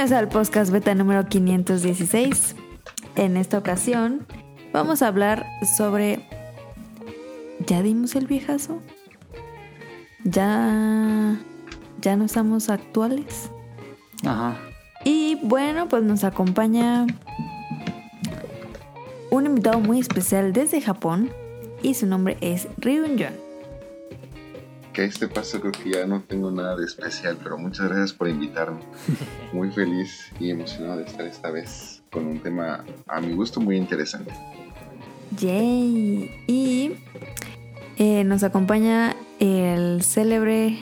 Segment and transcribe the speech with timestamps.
[0.00, 2.56] Bienvenidos al podcast beta número 516.
[3.16, 4.26] En esta ocasión
[4.72, 5.44] vamos a hablar
[5.76, 6.26] sobre...
[7.66, 8.80] ¿Ya dimos el viejazo?
[10.24, 11.36] ¿Ya...
[12.00, 13.50] ya no estamos actuales?
[14.24, 14.56] Ajá.
[15.04, 17.06] Y bueno, pues nos acompaña
[19.30, 21.30] un invitado muy especial desde Japón
[21.82, 23.49] y su nombre es Ryun John.
[24.92, 28.12] Que a este paso creo que ya no tengo nada de especial, pero muchas gracias
[28.12, 28.80] por invitarme.
[29.52, 33.76] Muy feliz y emocionado de estar esta vez con un tema a mi gusto muy
[33.76, 34.32] interesante.
[35.38, 36.30] Yay.
[36.48, 36.92] Y
[37.96, 40.78] eh, nos acompaña el célebre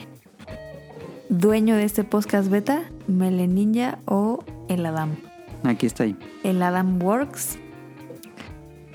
[1.29, 5.15] dueño de este podcast beta, Mele Ninja o el Adam.
[5.63, 6.15] Aquí estoy.
[6.43, 7.59] El Adam Works.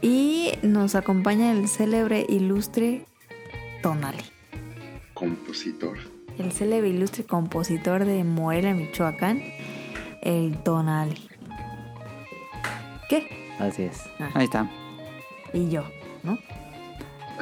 [0.03, 3.07] Y nos acompaña el célebre ilustre
[3.83, 4.34] Tonali.
[5.15, 5.97] Compositor.
[6.39, 9.43] El célebre ilustre compositor de Morelia, Michoacán,
[10.23, 11.29] el Tonali.
[13.09, 13.55] ¿Qué?
[13.59, 14.03] Así es.
[14.35, 14.69] Ahí está.
[15.53, 15.85] Y yo,
[16.25, 16.39] ¿no?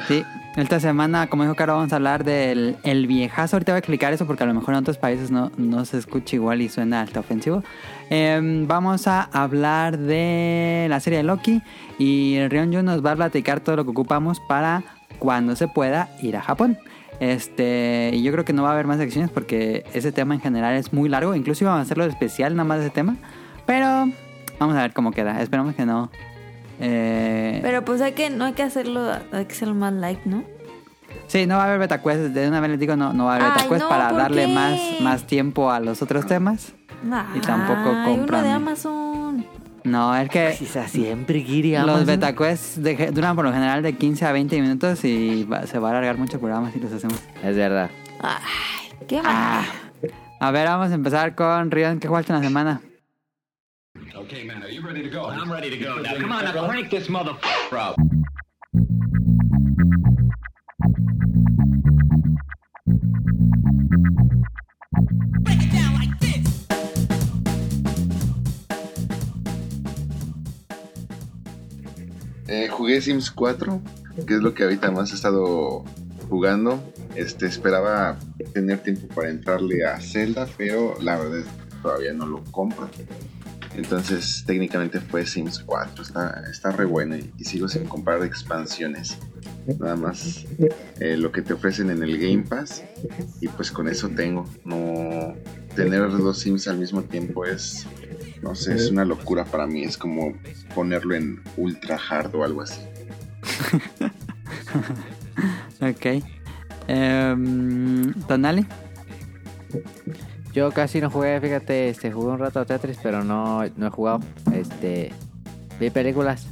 [0.07, 0.23] Sí,
[0.55, 3.55] esta semana, como dijo Caro, vamos a hablar del el viejazo.
[3.55, 5.97] Ahorita voy a explicar eso porque a lo mejor en otros países no, no se
[5.97, 7.63] escucha igual y suena hasta ofensivo.
[8.09, 11.61] Em, vamos a hablar de la serie de Loki
[11.97, 14.83] y Ryonju nos va a platicar todo lo que ocupamos para
[15.19, 16.77] cuando se pueda ir a Japón.
[17.19, 20.41] Este, y yo creo que no va a haber más secciones porque ese tema en
[20.41, 21.35] general es muy largo.
[21.35, 23.15] Incluso íbamos a hacerlo especial nada más de ese tema.
[23.65, 24.09] Pero
[24.59, 25.41] vamos a ver cómo queda.
[25.41, 26.09] Esperamos que no.
[26.79, 30.43] eh, Pero pues hay que, no hay que hacerlo, hay que hacerlo más light, ¿no?
[31.27, 32.19] Sí, no va a haber beta quest.
[32.33, 34.09] De una vez les digo, no, no va a haber beta Ay, quest no, para
[34.09, 34.53] ¿por darle qué?
[34.53, 36.73] más, más tiempo a los otros temas.
[37.35, 38.43] Y tampoco Ay, uno compran.
[38.43, 39.45] de Amazon.
[39.83, 41.71] No, es que sea siempre, Giri.
[41.71, 42.05] los Amazon.
[42.05, 45.77] beta quests de- duran por lo general de 15 a 20 minutos y va- se
[45.79, 47.19] va a alargar mucho el programa si los hacemos.
[47.43, 47.89] Es verdad.
[48.21, 49.63] Ay, qué Ah.
[50.01, 50.09] mal.
[50.39, 51.99] A ver, vamos a empezar con Rion.
[51.99, 52.81] ¿Qué jugaste en la semana?
[54.15, 55.29] Okay, man, are you ready to go?
[55.31, 55.99] I'm ready to go.
[56.01, 57.95] Now, come on, now crank this motherfucker up.
[72.53, 73.81] Eh, jugué Sims 4,
[74.27, 75.83] que es lo que ahorita más he estado
[76.29, 76.83] jugando.
[77.15, 78.19] Este, esperaba
[78.53, 81.49] tener tiempo para entrarle a Zelda, pero la verdad
[81.81, 82.87] todavía no lo compro.
[83.75, 86.03] Entonces, técnicamente fue Sims 4.
[86.03, 89.17] Está, está re bueno y, y sigo sin comprar expansiones.
[89.79, 90.45] Nada más
[90.99, 92.83] eh, lo que te ofrecen en el Game Pass.
[93.41, 94.47] Y pues con eso tengo.
[94.63, 95.33] No
[95.75, 97.87] tener dos Sims al mismo tiempo es.
[98.43, 99.83] No sé, es una locura para mí.
[99.83, 100.33] Es como
[100.75, 102.81] ponerlo en ultra hard o algo así.
[105.81, 106.23] Ok.
[106.87, 108.65] Em, Tonali.
[110.53, 113.89] Yo casi no jugué, fíjate, este, jugué un rato a Tetris, pero no, no he
[113.89, 114.19] jugado.
[114.53, 115.11] Este,
[115.79, 116.45] vi películas.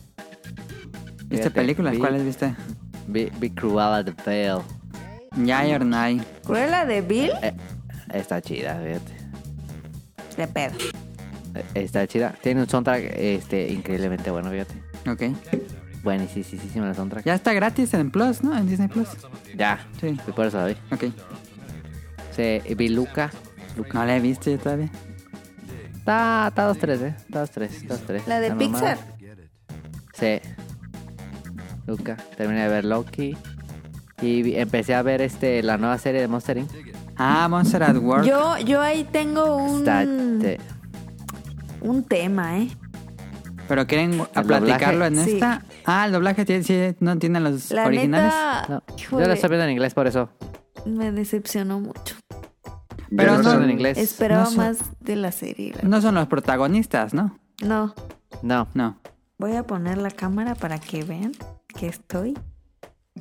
[1.20, 1.94] ¿Viste Fíjate, películas?
[1.94, 2.56] vi- ¿Cuáles viste?
[3.08, 4.58] Vi, vi Cruella de Veil.
[5.46, 6.22] Yay or Nay.
[6.46, 7.32] ¿Cruella de Bill?
[8.14, 9.14] Está chida, fíjate.
[10.36, 10.74] De pedo.
[11.74, 12.36] Está chida.
[12.42, 14.76] Tiene un soundtrack este, increíblemente bueno, fíjate.
[15.10, 15.36] Ok.
[16.04, 17.26] Buenísimo el soundtrack.
[17.26, 18.58] Ya está gratis en Plus, ¿no?
[18.58, 19.10] En Disney Plus.
[19.56, 19.86] Ya.
[20.00, 20.18] Sí.
[20.28, 20.76] Y por eso la vi.
[20.92, 21.06] Ok.
[22.36, 23.30] Sí, vi Luca.
[23.78, 23.92] Luca.
[23.94, 24.90] No la he visto yo todavía.
[25.98, 27.16] Está, está 2-3, ¿eh?
[27.20, 28.22] Está 2-3, 2-3.
[28.28, 28.98] La de Está Pixar.
[28.98, 29.50] normal.
[30.14, 30.40] Sí.
[31.88, 32.18] Luca.
[32.38, 33.38] Terminé de ver Loki.
[34.22, 36.70] Y vi- empecé a ver este la nueva serie de Monster Inc.
[37.18, 38.26] Ah, Monster at Work.
[38.26, 40.58] Yo, yo ahí tengo un, Está, este,
[41.82, 42.70] un tema, ¿eh?
[43.68, 45.64] Pero quieren a ¿El platicarlo en esta.
[45.86, 48.34] Ah, el doblaje tiene, sí, no tiene los La originales.
[48.34, 50.30] neta, no, yo lo estoy viendo en inglés por eso.
[50.86, 52.16] me decepcionó mucho.
[53.16, 53.98] Pero no- son- en inglés.
[53.98, 55.74] Esperaba no más de la serie.
[55.82, 57.38] la- No son los protagonistas, ¿no?
[57.62, 57.94] No,
[58.42, 58.68] No.
[58.74, 58.98] No.
[59.38, 61.32] voy a poner la cámara para que vean
[61.78, 62.38] que estoy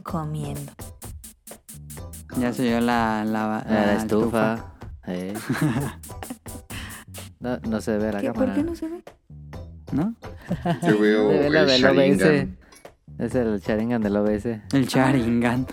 [0.03, 0.73] comiendo.
[2.39, 4.65] Ya soy yo la, la, La, la estufa.
[5.07, 5.35] Eh.
[7.41, 8.27] no, no se ve la ¿Qué?
[8.29, 8.47] cámara.
[8.47, 9.03] ¿Por qué no se ve?
[9.93, 10.15] ¿No?
[10.89, 12.19] Yo veo Se ve la el del OBS.
[12.21, 12.59] Sharingan.
[13.19, 14.47] Es el Sharingan del OBS.
[14.73, 15.67] El Sharingan.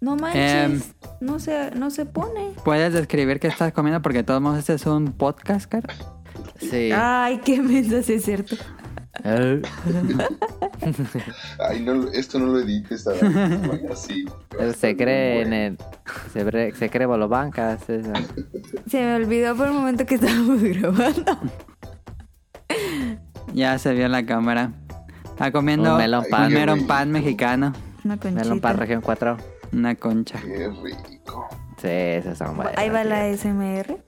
[0.00, 0.80] No manches, Em.
[1.20, 2.52] no, se, no se pone.
[2.64, 4.02] ¿Puedes describir qué estás comiendo?
[4.02, 5.94] Porque de todos modos este es un podcast, cara.
[6.60, 6.90] Sí.
[6.94, 8.56] Ay, qué mensa, sí es cierto.
[11.58, 12.58] Ay, no, esto no lo
[13.90, 14.26] así.
[14.76, 15.78] Se cree en el.
[16.32, 17.88] Se, se cree bolobancas.
[17.88, 18.12] esa.
[18.86, 21.38] Se me olvidó por un momento que estábamos grabando.
[23.54, 24.72] Ya se vio en la cámara.
[25.24, 26.46] Está comiendo Un melón pan.
[26.48, 27.72] un melón pan mexicano.
[28.04, 28.42] Una conchita.
[28.42, 29.36] Melón para región 4.
[29.72, 30.38] Una concha.
[30.42, 31.48] Qué rico.
[31.80, 32.76] Sí, esas son buenas.
[32.76, 34.03] Ahí va la SMR.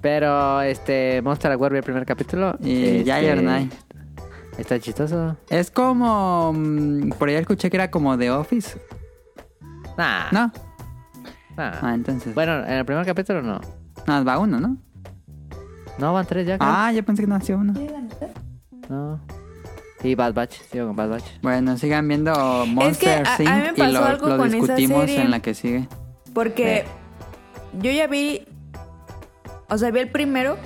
[0.00, 2.56] Pero este Monster at War vi el primer capítulo.
[2.62, 3.68] Y este, Jai or Nay.
[4.58, 5.36] Está chistoso.
[5.48, 6.52] Es como...
[6.54, 8.78] mm, Por ahí escuché que era como The Office.
[9.96, 10.52] Nah, ¿No?
[11.56, 11.72] nah.
[11.82, 12.34] Ah, entonces...
[12.34, 13.60] Bueno, en el primer capítulo no.
[14.06, 14.76] No, va uno, ¿no?
[15.98, 16.56] No, van tres ya.
[16.58, 16.70] creo.
[16.72, 17.74] Ah, yo pensé que no hacía uno.
[18.88, 19.20] No.
[20.02, 21.24] Y Bad Batch, sigo con Bad Batch.
[21.42, 22.32] Bueno, sigan viendo
[22.66, 23.78] Monster a- a mí Inc.
[23.78, 25.22] me y lo, algo lo con esa discutimos serie.
[25.22, 25.88] en la que sigue.
[26.32, 26.86] Porque
[27.80, 28.46] yo ya vi.
[29.70, 30.56] O sea, vi el primero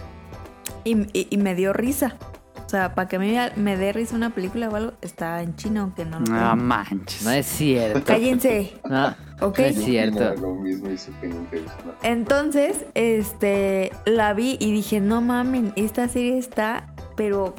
[0.84, 2.16] y, y- y me dio risa.
[2.64, 5.54] O sea, para que a mí me dé risa una película o algo, está en
[5.54, 6.56] chino, aunque no lo No creo.
[6.56, 7.22] manches.
[7.22, 8.02] No es cierto.
[8.04, 8.72] Cállense.
[8.88, 9.58] No, Ok.
[9.58, 10.34] no es cierto.
[10.40, 10.88] Lo mismo
[11.22, 11.96] nunca nada.
[12.02, 17.54] Entonces, este, la vi y dije, no mamen, esta serie está, pero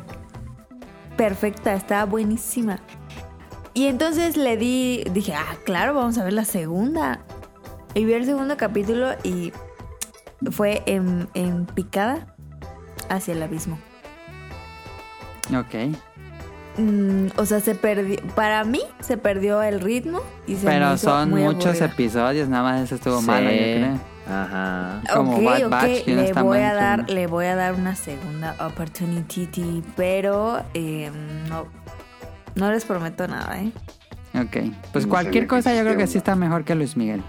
[1.17, 2.79] perfecta, está buenísima.
[3.73, 7.19] Y entonces le di, dije, ah, claro, vamos a ver la segunda.
[7.93, 9.53] Y vi el segundo capítulo y
[10.51, 12.27] fue en, en picada
[13.09, 13.77] hacia el abismo.
[15.55, 15.95] Ok.
[16.77, 20.93] Mm, o sea, se perdió, para mí se perdió el ritmo y se me Pero
[20.93, 21.85] hizo son muy muchos aburrida.
[21.85, 23.27] episodios, nada más eso estuvo Sí.
[23.27, 23.99] malo, yo creo.
[24.27, 25.01] Ajá.
[25.13, 27.45] como ok, Bad ok, Batch, que no le está voy mal, a dar, le voy
[27.45, 31.11] a dar una segunda opportunity, pero eh,
[31.47, 31.67] no,
[32.55, 33.71] no les prometo nada, ¿eh?
[34.33, 34.73] Ok.
[34.91, 36.97] Pues No cualquier sabía que cosa yo creo que existía sí está mejor que Luis
[36.97, 37.23] Miguel.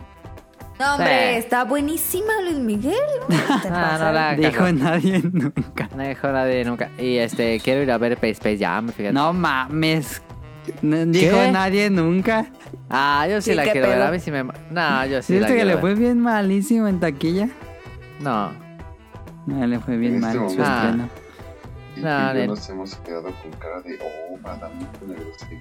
[0.78, 1.38] No, hombre, Sí.
[1.38, 2.94] está buenísima Luis Miguel.
[3.28, 3.36] ¿no?
[3.62, 4.04] Te Ah, pasa.
[4.06, 4.72] no la Dijo cagó.
[4.72, 5.88] nadie nunca.
[5.96, 6.90] No dejó nadie nunca.
[6.98, 9.12] Y este, quiero ir a ver Space Space Jam, fíjate.
[9.14, 10.20] No mames.
[10.82, 12.46] No Dijo nadie nunca.
[12.90, 13.96] Ah, yo sí, Sí, la ¿qué quiero ver.
[13.98, 14.08] pedo?
[14.08, 14.42] A mí sí me.
[14.44, 15.80] No, yo sí la ¿Viste que quiero le ver.
[15.80, 17.48] fue bien malísimo en taquilla?
[18.20, 18.50] No.
[19.46, 20.62] No, le fue bien En mal este su.
[20.62, 20.82] Ah.
[20.84, 21.08] estreno.
[21.96, 22.46] Y No, bien.
[22.48, 25.60] nos hemos quedado con cara de, oh, madame, grosería.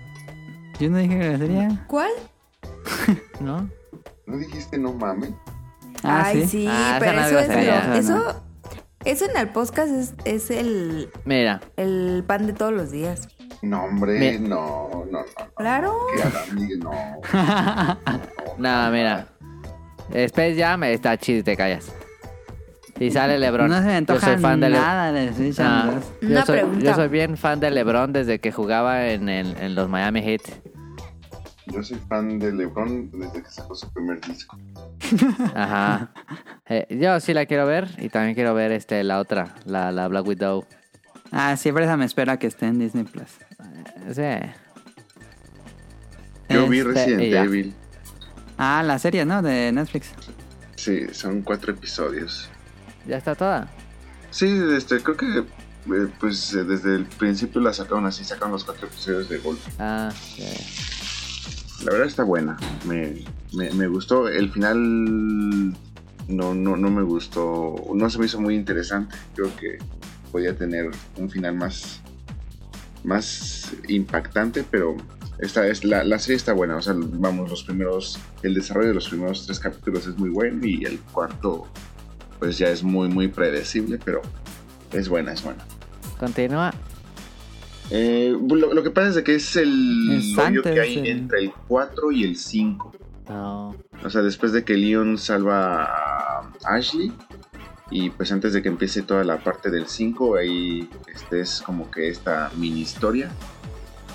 [0.79, 1.85] Yo no dije que sería.
[1.87, 2.11] ¿Cuál?
[3.39, 3.69] ¿No?
[4.27, 5.31] ¿No dijiste no mames?
[6.03, 6.47] Ah, Ay, sí.
[6.47, 8.43] sí, Ah, pero no eso es esa, eso,
[9.05, 11.61] eso en el podcast es, es el, Mira.
[11.77, 13.27] el pan de todos los días.
[13.61, 15.19] No, hombre, no, no, no.
[15.55, 15.95] Claro.
[16.23, 17.97] Adam diga, no.
[18.57, 19.27] No, mira.
[20.13, 21.91] Space Jam está chido te callas.
[22.99, 23.67] Y sale LeBron.
[23.69, 25.89] No se me Yo antoja soy fan de Le- nada de Switch Ah,
[26.21, 29.89] yo, soy, yo soy bien fan de LeBron desde que jugaba en, el- en los
[29.89, 30.41] Miami Heat.
[31.67, 34.57] Yo soy fan de LeBron desde que sacó su primer disco.
[35.55, 36.11] Ajá.
[36.67, 40.07] Eh, yo sí la quiero ver y también quiero ver este la otra, la, la
[40.07, 40.65] Black Widow.
[41.31, 43.29] Ah, siempre esa me espera que esté en Disney Plus.
[44.13, 44.21] Sí.
[46.49, 47.33] Yo vi Este, Resident.
[47.33, 47.75] Evil.
[48.57, 49.41] Ah, la serie, ¿no?
[49.41, 50.11] De Netflix.
[50.75, 52.49] Sí, son cuatro episodios.
[53.07, 53.67] Ya está toda.
[54.29, 58.63] Sí, este, creo que eh, pues eh, desde el principio la sacaron así, sacaron los
[58.63, 59.63] cuatro episodios de golpe.
[59.79, 60.45] Ah, ya.
[61.83, 63.21] La verdad está buena, me,
[63.53, 64.27] me, gustó.
[64.27, 65.71] El final
[66.27, 69.15] no, no, no me gustó, no se me hizo muy interesante.
[69.35, 69.77] Creo que
[70.31, 72.01] podía tener un final más,
[73.03, 74.95] más impactante, pero
[75.39, 76.77] esta es la, la serie está buena.
[76.77, 80.65] O sea, vamos, los primeros, el desarrollo de los primeros tres capítulos es muy bueno
[80.65, 81.67] y el cuarto
[82.39, 84.21] pues ya es muy, muy predecible, pero
[84.91, 85.63] es buena, es buena.
[86.19, 86.73] Continúa.
[87.91, 91.51] Eh, lo, lo que pasa es de que es el Es que hay entre el
[91.67, 92.91] 4 y el 5.
[93.29, 93.75] No.
[94.03, 97.11] O sea, después de que Leon salva a Ashley
[97.91, 101.89] y pues antes de que empiece toda la parte del 5, ahí este es como
[101.91, 103.29] que esta mini historia.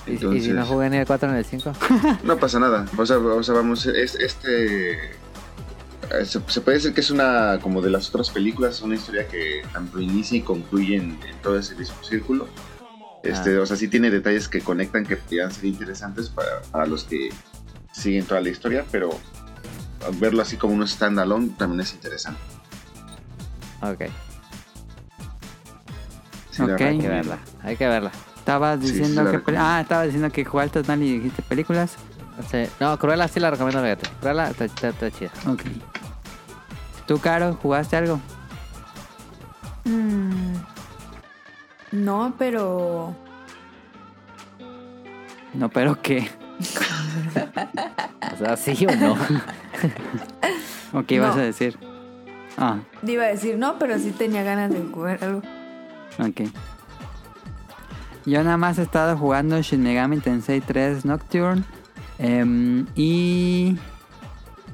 [0.07, 1.73] ¿Y, si no jugué ni el 4 ni el 5?
[2.25, 2.87] no pasa nada.
[2.97, 4.95] O sea, o sea vamos, es, este...
[4.95, 9.29] eh, Se, se puede decir que es una, como de las otras películas, una historia
[9.29, 12.49] que tanto inicia y concluye en, en todo ese mismo círculo.
[13.23, 13.63] Este, Ah.
[13.63, 17.31] O sea, sí tiene detalles que conectan que podrían ser interesantes para, para los que
[17.93, 19.11] siguen toda la historia, pero
[20.19, 22.41] verlo así como un standalone también es interesante.
[23.83, 24.05] Ok,
[26.51, 26.81] Sí, Ok.
[26.81, 27.39] hay que verla.
[27.63, 28.11] Hay que verla.
[28.39, 29.57] Estabas Sí, sí, diciendo la que...
[29.57, 31.95] Ah, estabas diciendo que jugaste mal y dijiste películas.
[32.51, 32.65] Sí.
[32.81, 34.09] No, Cruella sí la recomiendo, fíjate.
[34.21, 35.31] Cruella está, está, está chida.
[35.47, 35.63] Ok.
[37.07, 38.19] ¿Tú, Caro, jugaste algo?
[39.85, 40.55] Mm,
[41.93, 43.15] no, pero
[45.55, 46.29] No, pero ¿qué?
[48.33, 49.17] O sea, sí o no.
[50.93, 51.43] ¿O qué ibas No.
[51.43, 51.79] a decir?
[52.59, 55.43] Ah, iba a decir no, pero sí tenía ganas de jugar algo.
[56.19, 56.49] ok.
[58.27, 61.65] Yo nada más he estado jugando Shin Megami Tensei 3 Nocturne.
[62.19, 63.79] em, y...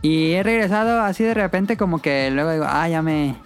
[0.02, 3.36] Y he regresado así de repente como que luego digo, ah, ya me...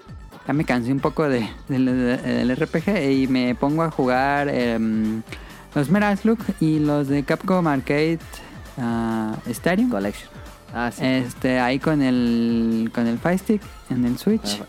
[0.46, 1.84] Ya me cansé un poco de, del-
[2.22, 5.22] del RPG y me pongo a jugar em,
[5.74, 8.18] los Metal Slug y los de Capcom Arcade
[8.78, 9.90] ah, Stadium.
[9.90, 10.28] Collection.
[10.74, 11.04] Ah, sí.
[11.04, 14.60] Este, ahí con el con el Fire Stick en el Switch.
[14.62, 14.66] Ah,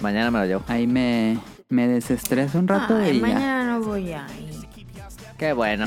[0.00, 0.62] Mañana me lo llevo.
[0.68, 3.26] Ahí me, me desestreso un rato Ay, y ya.
[3.26, 4.60] mañana no voy a ir.
[5.36, 5.86] Qué bueno.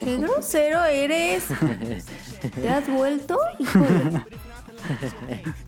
[0.00, 1.44] Qué grosero eres.
[2.54, 3.38] ¿Te has vuelto?
[3.58, 4.22] Híjole.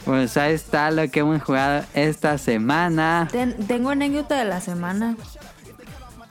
[0.05, 3.29] Pues ahí está lo que hemos jugado esta semana.
[3.31, 5.17] Ten- tengo anécdota de la semana.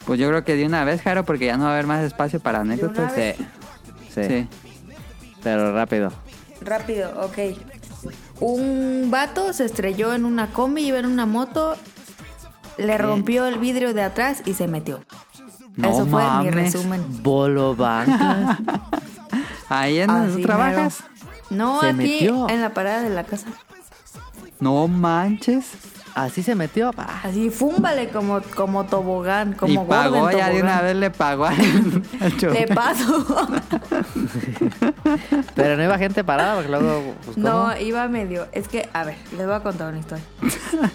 [0.05, 2.03] Pues yo creo que de una vez, Jaro, porque ya no va a haber más
[2.03, 3.13] espacio para anécdotas.
[3.13, 3.33] Sí.
[4.13, 4.24] Sí.
[4.27, 4.48] Sí.
[5.43, 6.12] Pero rápido.
[6.62, 7.38] Rápido, ok.
[8.39, 11.75] Un vato se estrelló en una combi, iba en una moto,
[12.77, 15.01] le rompió el vidrio de atrás y se metió.
[15.75, 16.55] No Eso fue mi mames.
[16.74, 17.24] resumen.
[17.24, 17.75] Bolo.
[19.69, 21.03] Ahí en donde trabajas.
[21.50, 22.50] No, Se aquí metió.
[22.50, 23.48] en la parada de la casa.
[24.60, 25.72] No manches.
[26.15, 26.91] Así se metió.
[26.91, 27.22] pa.
[27.24, 31.46] Así, fúmbale como, como tobogán, como y gordo pagó ya de una vez le pagó
[31.46, 31.56] al,
[32.20, 32.70] al chofer.
[32.70, 33.25] Le paso.
[35.56, 37.13] Pero no iba gente parada porque luego.
[37.25, 38.48] Pues, no, iba medio.
[38.51, 40.24] Es que, a ver, les voy a contar una historia.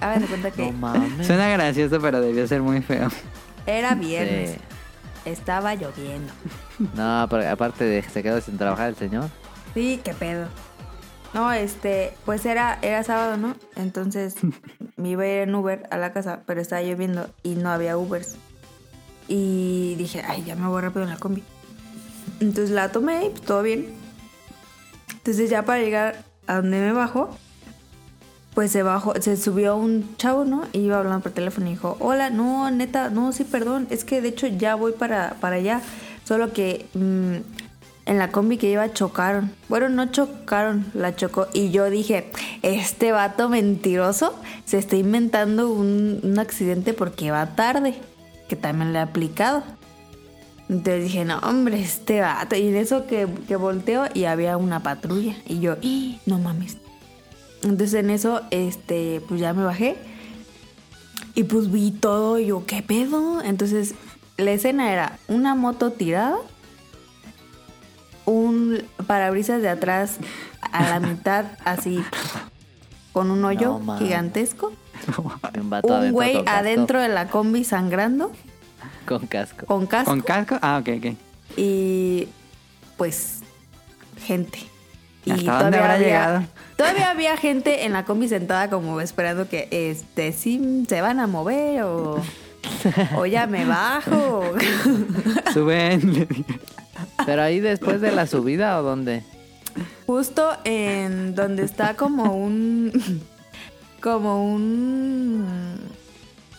[0.00, 1.26] Hagan de cuenta que No mames.
[1.26, 3.08] Suena gracioso, pero debió ser muy feo.
[3.66, 4.52] era viernes.
[4.52, 4.58] Sí.
[5.26, 6.32] Estaba lloviendo.
[6.96, 9.28] No, pero aparte de que se quedó sin trabajar el señor.
[9.74, 10.48] Sí, qué pedo.
[11.34, 13.54] No, este, pues era, era sábado, ¿no?
[13.76, 14.36] Entonces
[14.96, 17.96] me iba a ir en Uber a la casa, pero estaba lloviendo y no había
[17.96, 18.36] Ubers.
[19.28, 21.42] Y dije, ay, ya me voy rápido en la combi.
[22.40, 23.94] Entonces la tomé y pues, todo bien.
[25.14, 27.30] Entonces ya para llegar a donde me bajo,
[28.54, 30.66] pues se bajó, se subió un chavo, ¿no?
[30.72, 34.20] Y iba hablando por teléfono y dijo, hola, no, neta, no, sí, perdón, es que
[34.20, 35.80] de hecho ya voy para, para allá.
[36.24, 37.61] Solo que mm,
[38.04, 39.52] en la combi que iba chocaron.
[39.68, 41.46] Bueno, no chocaron, la chocó.
[41.52, 42.30] Y yo dije,
[42.62, 47.94] este vato mentiroso se está inventando un, un accidente porque va tarde.
[48.48, 49.62] Que también le he aplicado.
[50.68, 52.56] Entonces dije, no, hombre, este vato.
[52.56, 55.36] Y en eso que, que volteo y había una patrulla.
[55.46, 56.78] Y yo, "Ih, no mames.
[57.62, 59.96] Entonces en eso, este, pues ya me bajé.
[61.34, 62.38] Y pues vi todo.
[62.38, 63.42] Y yo, ¿qué pedo?
[63.42, 63.94] Entonces
[64.36, 66.36] la escena era una moto tirada.
[68.24, 70.16] Un parabrisas de atrás
[70.72, 72.02] a la mitad, así,
[73.12, 74.72] con un hoyo No gigantesco.
[75.82, 78.30] Un güey adentro de la combi sangrando,
[79.06, 79.66] Con casco.
[79.66, 80.10] con casco.
[80.10, 80.58] ¿Con casco?
[80.62, 81.16] Ah, ok, ok.
[81.56, 82.28] y
[82.96, 83.40] pues
[84.24, 84.60] gente.
[85.24, 86.42] Y ¿Hasta dónde habrá había, llegado?
[86.76, 91.26] Todavía había gente en la combi sentada como esperando que este sí se van a
[91.26, 92.20] mover o,
[93.16, 94.44] o ya me bajo.
[95.52, 96.28] Suben.
[97.26, 99.22] Pero ahí después de la subida o dónde?
[100.06, 102.92] Justo en donde está como un
[104.00, 105.78] como un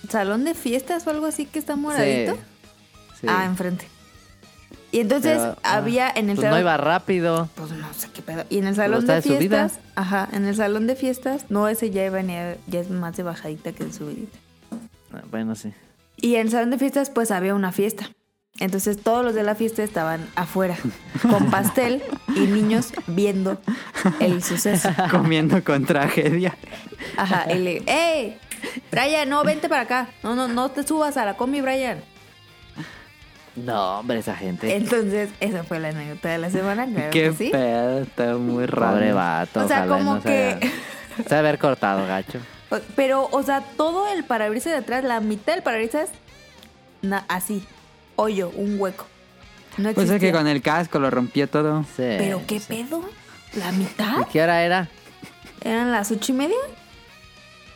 [0.10, 2.38] salón de fiestas o algo así que está moradito.
[3.20, 3.28] Sí.
[3.30, 3.88] Ah, enfrente.
[4.92, 7.50] Y entonces Pero, ah, había en el Pues no salón iba rápido.
[7.56, 8.46] Pues no sé qué pedo.
[8.50, 12.08] Y en el salón de fiestas, ajá, en el salón de fiestas, no, ese ya
[12.12, 14.38] venía, ya es más de bajadita que de subidita.
[15.12, 15.74] Ah, Bueno, sí.
[16.18, 18.12] Y en el salón de fiestas, pues había una fiesta.
[18.60, 20.78] Entonces todos los de la fiesta estaban afuera,
[21.30, 22.04] con pastel
[22.36, 23.60] y niños viendo
[24.20, 24.90] el suceso.
[25.12, 26.56] Comiendo con tragedia.
[27.18, 28.38] Ajá, y le, ¡Ey!
[28.92, 30.08] Brian, no, vente para acá.
[30.22, 32.02] No, no, no te subas a la combi, Brian.
[33.56, 34.76] No, hombre, esa gente.
[34.76, 37.50] Entonces, esa fue la anécdota de la semana, claro Qué que sí.
[37.52, 38.94] pedo, está muy raro.
[38.94, 39.66] Pobre vato.
[39.66, 40.72] O sea, ojalá como no se que-
[41.28, 42.40] Se ha haber cortado, gacho.
[42.96, 46.10] Pero, o sea, todo el parabrisas de atrás, la mitad del parabrisas,
[47.28, 47.64] así,
[48.16, 49.06] hoyo, un hueco.
[49.78, 51.84] No Pues es que con el casco lo rompió todo.
[51.84, 52.04] Sí.
[52.18, 53.04] ¿Pero qué pedo?
[53.56, 54.22] ¿La mitad?
[54.22, 54.88] ¿Y qué hora era?
[55.62, 56.56] ¿Eran las ocho y media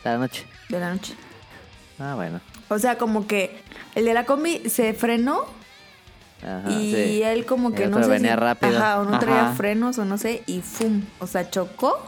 [0.04, 0.46] De la noche.
[0.68, 1.14] de la noche?
[1.98, 2.40] Ah, bueno.
[2.68, 3.60] O sea, como que
[3.94, 5.46] el de la combi se frenó
[6.42, 7.22] Ajá, y sí.
[7.22, 8.78] él como que El no sé venía si- rápido.
[8.78, 9.54] Ajá, o no traía Ajá.
[9.54, 11.02] frenos o no sé, y ¡fum!
[11.18, 12.00] O sea, chocó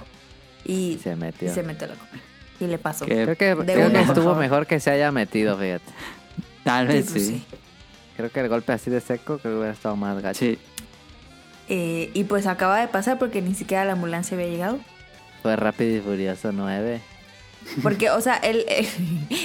[0.64, 1.50] y Se metió.
[1.50, 2.20] y se metió a la combi.
[2.60, 3.06] Y le pasó.
[3.06, 5.84] Creo que, creo que estuvo mejor que se haya metido, fíjate.
[6.62, 7.44] Tal Sí, vez pues, sí.
[8.20, 10.38] Creo que el golpe así de seco creo que hubiera estado más gacho.
[10.38, 10.58] Sí.
[11.68, 14.78] Eh, y pues acaba de pasar porque ni siquiera la ambulancia había llegado.
[15.42, 17.00] Fue rápido y furioso 9.
[17.82, 18.86] Porque, o sea, el, el,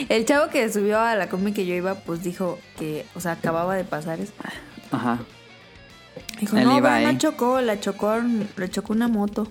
[0.09, 3.33] el chavo que subió a la combi que yo iba, pues dijo que, o sea,
[3.33, 4.33] acababa de pasar eso.
[4.91, 5.19] Ajá.
[6.39, 8.17] Dijo, no, pero no chocó, la chocó,
[8.57, 9.49] le chocó una moto.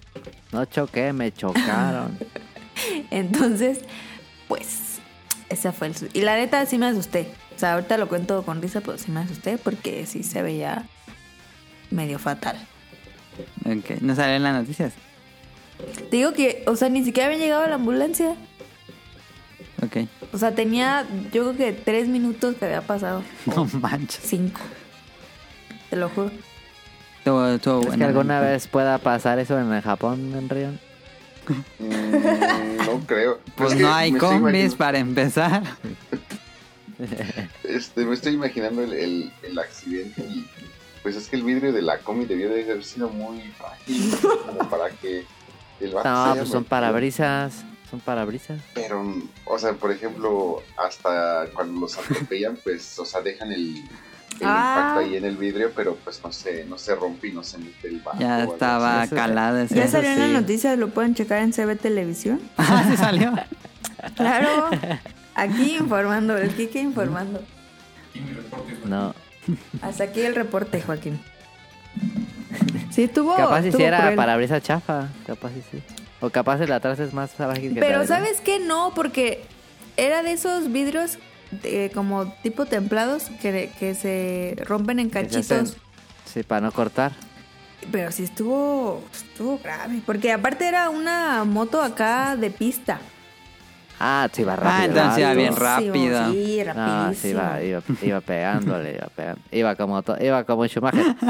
[0.52, 2.19] No choqué, me chocaron.
[3.11, 3.81] Entonces,
[4.49, 4.84] pues,
[5.54, 5.96] esa fue el...
[5.96, 7.28] su- Y la neta sí me asusté.
[7.56, 10.84] O sea, ahorita lo cuento con risa, pero sí me asusté porque sí se veía
[11.90, 12.56] medio fatal.
[13.64, 14.00] Ok.
[14.00, 14.92] No sale en las noticias.
[16.11, 18.34] Te digo que, o sea, ni siquiera había llegado la ambulancia.
[19.82, 20.06] Ok.
[20.32, 23.23] O sea, tenía, yo creo que tres minutos que había pasado.
[23.46, 24.20] No manches.
[24.25, 24.61] Cinco.
[25.90, 26.30] Te lo juro.
[27.18, 27.99] Estuvo, estuvo ¿Crees bueno.
[27.99, 30.80] que alguna vez pueda pasar eso en el Japón, en Rion?
[31.79, 33.41] Mm, no creo.
[33.57, 35.63] Pues Es que no hay combis para empezar.
[37.65, 40.47] Este, me estoy imaginando el, el, el accidente y
[41.03, 44.15] pues es que el vidrio de la combi debió de haber sido muy frágil
[44.47, 45.25] como para que
[45.81, 46.69] el vato No, pues son metido.
[46.69, 47.65] parabrisas.
[47.91, 48.61] Son parabrisas.
[48.75, 49.05] Pero,
[49.45, 53.85] o sea, por ejemplo, hasta cuando los atropellan, pues, o sea, dejan el,
[54.43, 54.75] el Ah.
[54.95, 57.59] impacto ahí en el vidrio, pero pues no se, no se rompe y no se
[57.59, 58.19] mete el vato.
[58.19, 59.75] o Ya estaba ese.
[59.75, 60.35] Ya salió en las sí.
[60.35, 62.41] noticias, lo pueden checar en CB Televisión.
[62.57, 63.33] Ah, sí salió.
[64.17, 64.69] Claro,
[65.35, 67.43] aquí informando, el Kike informando.
[68.85, 69.14] No.
[69.81, 71.19] Hasta aquí el reporte, Joaquín.
[72.91, 73.35] Sí, estuvo.
[73.35, 74.17] Capaz si estuvo sí era cruel.
[74.17, 75.09] parabrisas chafa.
[75.26, 75.83] Capaz si sí.
[76.21, 78.07] O capaz el atrás es más frágil que Pero.
[78.07, 78.59] ¿sabes qué?
[78.61, 79.45] No, porque
[79.97, 81.19] era de esos vidrios
[81.62, 85.76] de- como tipo templados que, que se rompen en cachitos.
[86.25, 87.12] Sí, para no cortar.
[87.92, 90.00] Pero sí estuvo, estuvo grave.
[90.06, 92.99] Porque aparte era una moto acá de pista.
[94.00, 94.73] Ah, sí, va rápido.
[94.76, 96.32] Ah, entonces iba bien rápido.
[96.32, 97.14] Sí, No, rapidísimo.
[97.23, 99.40] sí, iba, iba, iba pegándole, iba pegando.
[99.52, 101.14] Iba como, to- iba como Schumacher.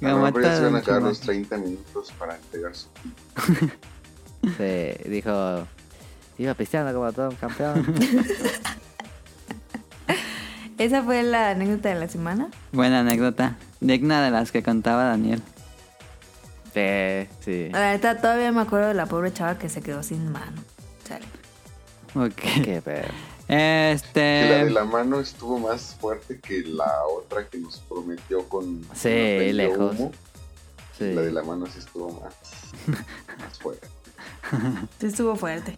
[0.00, 2.86] Como mejor ya se van a en los 30 minutos para entregar su
[4.56, 5.66] Sí, dijo,
[6.38, 7.94] iba pisteando como todo un campeón.
[10.78, 12.48] Esa fue la anécdota de la semana.
[12.72, 13.56] Buena anécdota.
[13.80, 15.42] Digna de las que contaba Daniel.
[16.72, 17.68] Sí, sí.
[17.72, 20.62] La todavía me acuerdo de la pobre chava que se quedó sin mano.
[21.04, 21.24] Chale.
[22.14, 22.34] Ok.
[22.64, 23.08] Qué pedo.
[23.48, 24.70] Que la de Este.
[24.70, 29.08] la mano estuvo más fuerte que la otra que nos prometió con Sí,
[29.52, 29.98] lejos.
[29.98, 30.12] humo.
[30.96, 31.12] Sí.
[31.14, 32.34] La de la mano sí estuvo más,
[33.38, 33.88] más fuerte.
[35.00, 35.76] Sí estuvo fuerte.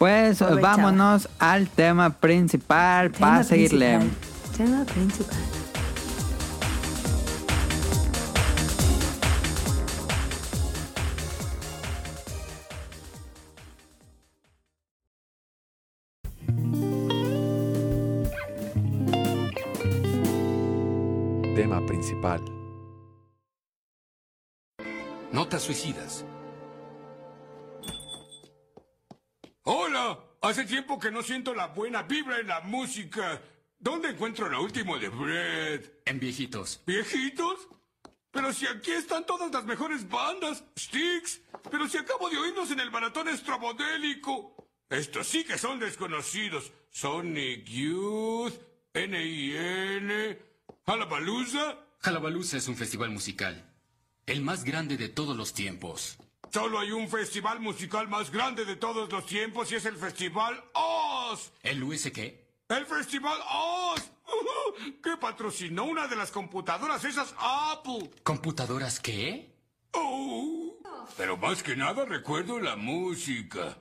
[0.00, 3.98] Pues vámonos al tema principal para seguirle.
[3.98, 4.16] principal.
[4.56, 5.38] Tema principal.
[21.54, 22.40] Tema principal.
[25.30, 26.24] Notas suicidas.
[29.64, 33.42] Hola, hace tiempo que no siento la buena vibra en la música.
[33.78, 35.84] ¿Dónde encuentro lo último de Fred?
[36.06, 36.80] En viejitos.
[36.86, 37.68] ¿Viejitos?
[38.30, 41.42] Pero si aquí están todas las mejores bandas, Sticks.
[41.70, 44.54] Pero si acabo de oírlos en el maratón estrobodélico.
[44.88, 46.72] Estos sí que son desconocidos.
[46.88, 48.54] Sonic Youth,
[48.94, 50.38] N.I.N.,
[50.86, 51.78] Halabaluza.
[51.98, 53.70] Jalabaluza es un festival musical.
[54.24, 56.18] El más grande de todos los tiempos.
[56.52, 60.60] Solo hay un festival musical más grande de todos los tiempos y es el Festival
[60.74, 61.52] Oz.
[61.62, 62.44] ¿El US qué?
[62.68, 64.10] ¡El Festival Oz!
[65.02, 68.10] que patrocinó una de las computadoras esas Apple.
[68.24, 69.54] ¿Computadoras qué?
[69.92, 70.76] Oh.
[71.16, 73.78] Pero más que nada recuerdo la música.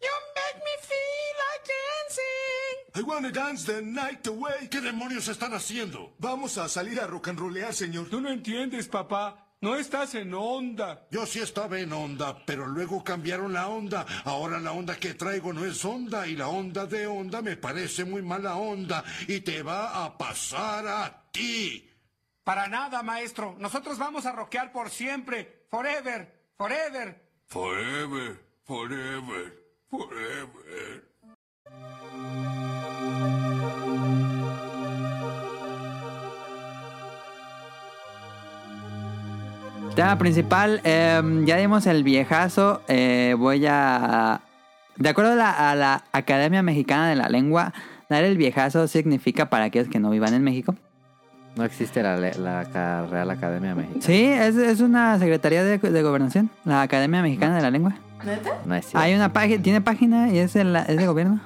[0.00, 3.00] You make me feel like dancing.
[3.00, 4.68] I wanna dance the night away.
[4.68, 6.12] ¿Qué demonios están haciendo?
[6.18, 8.10] Vamos a salir a rock and rollear, señor.
[8.10, 9.49] Tú no entiendes, papá.
[9.62, 11.06] No estás en onda.
[11.10, 14.06] Yo sí estaba en onda, pero luego cambiaron la onda.
[14.24, 18.06] Ahora la onda que traigo no es onda y la onda de onda me parece
[18.06, 21.90] muy mala onda y te va a pasar a ti.
[22.42, 23.54] Para nada, maestro.
[23.58, 25.66] Nosotros vamos a rockear por siempre.
[25.70, 26.52] Forever.
[26.56, 27.30] Forever.
[27.46, 29.52] Forever, forever,
[29.90, 31.09] forever.
[40.00, 42.80] Tema principal, eh, ya dimos el viejazo.
[42.88, 44.40] eh, voy a.
[44.96, 47.74] De acuerdo a la, a la Academia Mexicana de la Lengua,
[48.08, 50.74] dar el viejazo significa para aquellos que no vivan en México.
[51.54, 54.00] No existe la, la Real Academia Mexicana.
[54.02, 57.96] Sí, es, es una secretaría de, de gobernación, la Academia Mexicana de la Lengua.
[58.64, 58.98] No es cierto.
[58.98, 61.40] Hay una página, tiene página y es, el- es de gobierno.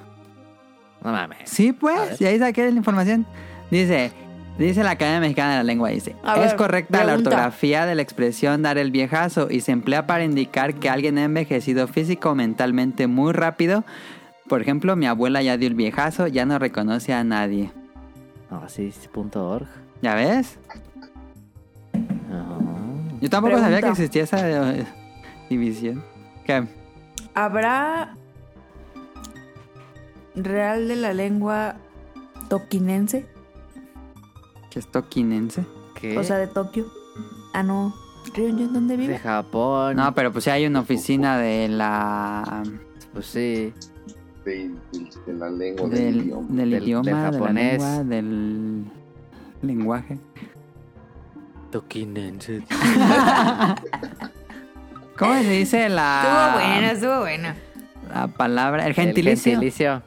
[1.03, 1.39] No mames.
[1.51, 3.27] Sí, pues, y ahí saqué la información.
[3.73, 4.13] Dice,
[4.59, 7.95] dice la Academia Mexicana de la Lengua, dice, A es ver, correcta la ortografía de
[7.95, 12.31] la expresión dar el viejazo y se emplea para indicar que alguien ha envejecido físico
[12.31, 13.85] o mentalmente muy rápido.
[14.49, 17.71] Por ejemplo, mi abuela ya dio el viejazo, ya no reconoce a nadie.
[18.51, 19.67] No, sí, sí, punto org.
[20.03, 20.59] ¿Ya ves?
[22.29, 23.19] No.
[23.21, 24.87] Yo tampoco sabía que existía esa eh,
[25.49, 26.05] división.
[26.45, 26.65] ¿Qué?
[27.35, 28.17] ¿Habrá
[30.35, 31.77] Real de la Lengua
[32.49, 33.27] toquinense?
[34.75, 35.65] ¿Qué es toquinense?
[35.95, 36.19] ¿Qué?
[36.19, 36.87] O sea, de Tokio.
[37.53, 37.95] Ah, no.
[38.35, 39.19] ¿Ryujin dónde de vive?
[39.21, 39.95] Japón.
[39.95, 42.65] No, pero pues sí hay una oficina de la...
[43.13, 43.73] Pues sí.
[44.45, 46.47] De, de- de la lengua del, del, idioma.
[46.49, 47.81] del Del- idioma, del de la japonés.
[47.81, 48.85] lengua, del
[49.63, 50.19] lenguaje.
[51.71, 52.65] Toquinense.
[55.19, 57.57] ¿Cómo se dice la, Estuvo buena, estuvo buena.
[58.13, 58.83] la palabra?
[58.83, 60.03] El El gentilicio gentilicio.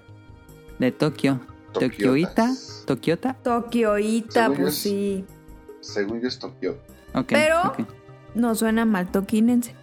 [0.79, 1.39] de Tokio.
[1.73, 2.53] Tokioita.
[3.43, 5.25] Tokioita, yo pues es- sí.
[5.81, 6.77] Según yo es Tokio.
[7.13, 7.27] Ok.
[7.29, 7.73] Pero-.
[8.35, 9.73] No suena mal toquínense.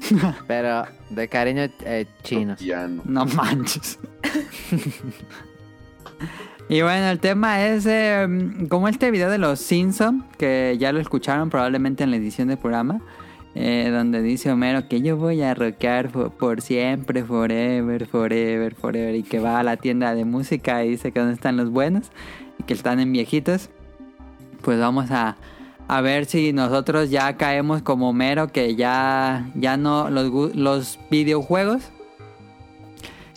[0.46, 2.54] Pero de cariño eh, chino.
[2.54, 3.02] Tokiano.
[3.06, 3.98] No manches.
[6.68, 8.26] y bueno, el tema es eh,
[8.68, 12.58] como este video de los Simpson, que ya lo escucharon probablemente en la edición del
[12.58, 13.00] programa,
[13.54, 19.22] eh, donde dice Homero que yo voy a rockear por siempre, forever, forever, forever, y
[19.22, 22.10] que va a la tienda de música y dice que dónde están los buenos
[22.58, 23.70] y que están en viejitos.
[24.62, 25.36] Pues vamos a,
[25.86, 31.90] a ver si nosotros ya caemos como Homero, que ya, ya no los, los videojuegos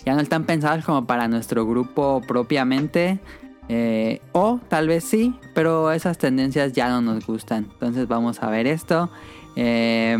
[0.05, 3.19] ya no están pensados como para nuestro grupo propiamente.
[3.69, 7.67] eh, o tal vez sí, pero esas tendencias ya no nos gustan.
[7.73, 9.09] Entonces vamos a ver esto.
[9.55, 10.17] Eh,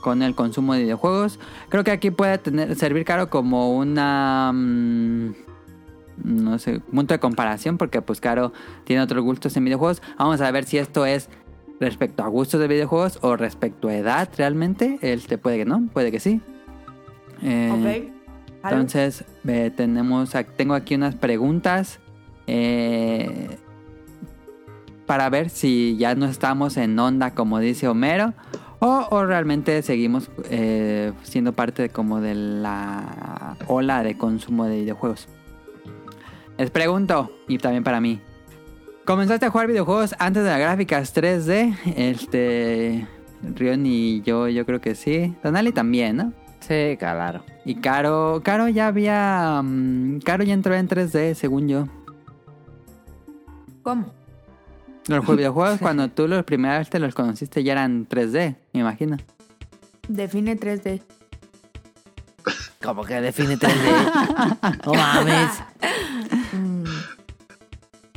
[0.00, 1.38] con el consumo de videojuegos.
[1.68, 4.52] Creo que aquí puede tener, servir Caro como una...
[4.54, 5.34] mm,
[6.24, 8.52] no sé, punto de comparación porque pues Caro
[8.84, 10.02] tiene otros gustos en videojuegos.
[10.18, 11.28] Vamos a ver si esto es
[11.80, 14.98] respecto a gustos de videojuegos o respecto a edad realmente.
[15.02, 16.40] Este puede que no, puede que sí.
[17.42, 18.12] Eh,
[18.62, 22.00] entonces, eh, tenemos, tengo aquí unas preguntas
[22.46, 23.58] eh,
[25.06, 28.34] para ver si ya no estamos en onda, como dice Homero,
[28.80, 34.80] o, o realmente seguimos eh, siendo parte de, como de la ola de consumo de
[34.80, 35.28] videojuegos.
[36.58, 38.20] Les pregunto, y también para mí,
[39.04, 41.76] ¿comenzaste a jugar videojuegos antes de las gráficas 3D?
[41.96, 43.06] Este,
[43.54, 45.34] Rion y yo, yo creo que sí.
[45.42, 46.32] Donali también, ¿no?
[46.60, 47.44] Sí, claro.
[47.64, 49.60] Y Caro, Caro ya había.
[49.62, 51.86] mm, Caro ya entró en 3D, según yo.
[53.82, 54.15] ¿Cómo?
[55.08, 58.80] Los jue- videojuegos, cuando tú los primera vez te los conociste, ya eran 3D, me
[58.80, 59.16] imagino.
[60.08, 61.02] Define 3D.
[62.82, 64.80] Como que define 3D.
[64.86, 65.50] no mames.
[66.52, 66.84] Mm,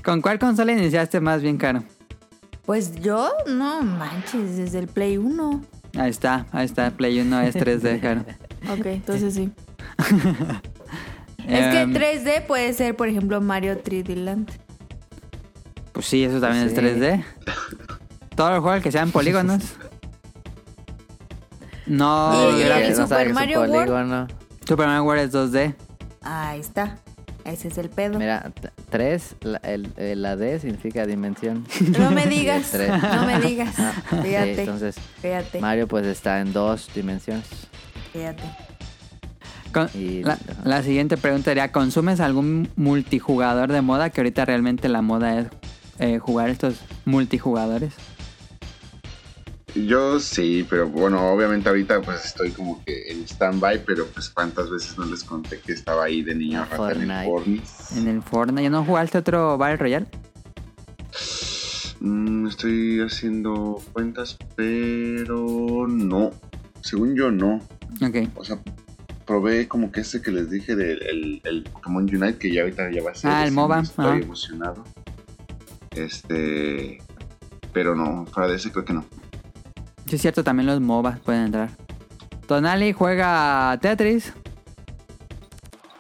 [0.04, 1.84] ¿Con cuál consola iniciaste más bien, Caro?
[2.66, 5.64] Pues yo, no manches, desde el Play 1.
[5.98, 6.92] Ahí está, ahí está.
[6.92, 8.22] Play 1 es 3D, Caro.
[8.72, 9.52] Ok, entonces sí.
[11.48, 14.52] Es que Em, 3D puede ser, por ejemplo, Mario 3D Land.
[15.92, 16.76] Pues sí, eso también Sí.
[16.76, 17.24] es 3D.
[18.36, 19.62] Todos los juegos que sean polígonos.
[21.86, 24.32] No, Y- el no Super Mario World.
[24.68, 25.76] Super Mario World es 2D.
[26.22, 26.98] Ahí está.
[27.46, 28.20] Ese es el pedo.
[28.20, 28.52] Mira,
[28.90, 31.66] 3, la, el- eh, la D significa dimensión.
[31.98, 33.74] No me digas, no me digas.
[33.80, 37.46] Ah, sí, Fíjate, entonces, fíjate, Mario pues está en dos dimensiones.
[38.14, 38.44] fíjate.
[39.74, 44.10] Con- Y- la, la siguiente pregunta sería, ¿consumes algún multijugador de moda?
[44.12, 45.48] Que ahorita realmente la moda es
[46.00, 47.94] eh, jugar estos multijugadores.
[49.76, 54.70] Yo sí, pero bueno, obviamente ahorita pues estoy como que en stand-by, pero pues cuántas
[54.70, 57.68] veces no les conté que estaba ahí de niño rata en el Fortnite.
[57.96, 58.64] En el Fortnite.
[58.64, 60.08] ¿Ya no jugaste otro Battle Royale?
[62.00, 66.32] Mm, estoy haciendo cuentas, pero no.
[66.82, 67.62] Según yo no.
[68.02, 68.30] Ok.
[68.36, 68.60] O sea,
[69.26, 72.90] probé como que ese que les dije del el, el Pokémon Unite, que ya ahorita
[72.92, 73.30] ya va a ser.
[73.30, 74.84] Ah, el MOBA, Estoy emocionado.
[75.92, 77.00] Este.
[77.74, 79.06] Pero no, fuera de ese creo que no.
[80.08, 81.70] Sí, es cierto, también los MOBA pueden entrar.
[82.48, 84.34] Tonali juega Tetris.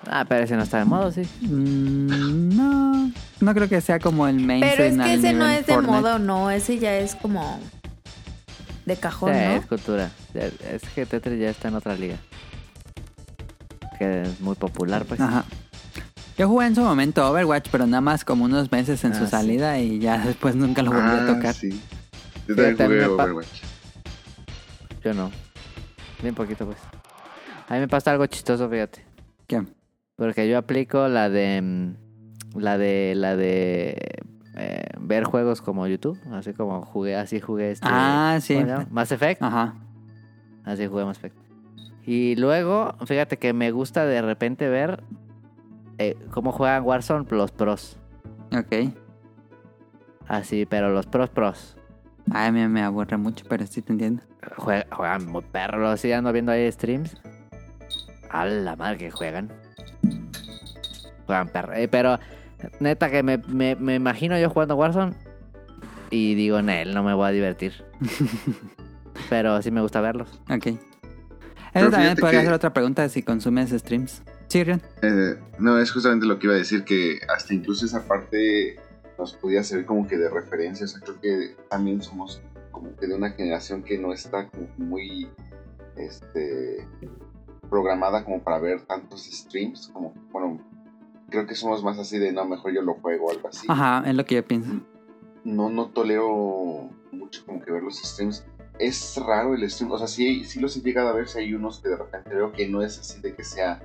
[0.08, 1.22] Ah, pero ese no está de modo, sí.
[1.42, 4.98] Mm, no, no creo que sea como el mainstream.
[4.98, 5.96] Pero es que ese no es de Fortnite.
[6.00, 7.60] moda o no, ese ya es como
[8.88, 9.52] de cajón, Sí, ¿no?
[9.52, 10.10] es cultura.
[10.34, 12.16] Es que Tetris ya está en otra liga.
[14.00, 15.20] Que es muy popular, pues.
[15.22, 15.46] Ajá.
[16.40, 19.26] Yo jugué en su momento Overwatch, pero nada más como unos meses en Ah, su
[19.26, 19.32] sí.
[19.32, 21.54] salida y ya después nunca lo volví a Ah, tocar.
[21.54, 21.70] sí.
[22.48, 23.62] Yo también también jugué Overwatch.
[25.04, 25.32] Yo no.
[26.24, 26.78] Bien poquito, pues.
[27.68, 29.06] A mí me pasa algo chistoso, fíjate.
[29.48, 29.64] ¿Qué?
[30.16, 31.62] Porque yo aplico la de.
[31.62, 31.94] mm,
[32.60, 33.14] La de.
[33.16, 33.98] La de.
[34.56, 36.18] eh, ver juegos como YouTube.
[36.32, 37.16] Así como jugué.
[37.18, 37.88] Así jugué este.
[37.90, 38.58] Ah, sí.
[38.90, 39.42] Mass Effect.
[39.44, 39.76] Ajá.
[40.64, 41.36] Así jugué Mass Effect.
[42.06, 45.04] Y luego, fíjate que me gusta de repente ver.
[46.00, 47.98] Eh, cómo juegan Warzone los pros.
[48.58, 48.92] Ok.
[50.28, 51.76] Así, pero los pros pros.
[52.32, 54.24] Ay, a mí me aburre mucho, pero sí te entiendo.
[54.58, 57.16] Jue- Juegan muy perro, sí ando viendo ahí streams.
[58.30, 59.52] A la madre que juegan.
[61.26, 61.74] Juegan perro.
[61.74, 62.20] Eh, pero
[62.80, 65.14] neta que me, me, me imagino yo jugando Warzone
[66.12, 67.84] y digo, él no me voy a divertir.
[69.30, 70.30] pero sí me gusta verlos.
[70.50, 70.68] Ok.
[71.74, 74.22] Eso también podría que- ser otra pregunta si consumes streams.
[74.50, 74.64] Sí.
[75.02, 78.78] Eh, no, es justamente lo que iba a decir, que hasta incluso esa parte
[79.18, 80.86] nos podía servir como que de referencia.
[80.86, 84.68] O sea, creo que también somos como que de una generación que no está como
[84.78, 85.30] muy
[85.96, 86.88] este
[87.70, 90.60] programada como para ver tantos streams, como bueno,
[91.30, 93.68] creo que somos más así de no, mejor yo lo juego o algo así.
[93.70, 94.82] Ajá, es lo que yo pienso.
[95.44, 98.46] No, no toleo mucho como que ver los streams.
[98.80, 101.54] Es raro el stream, o sea, sí, sí los he llegado a ver, si hay
[101.54, 103.82] unos que de repente veo que no es así de que sea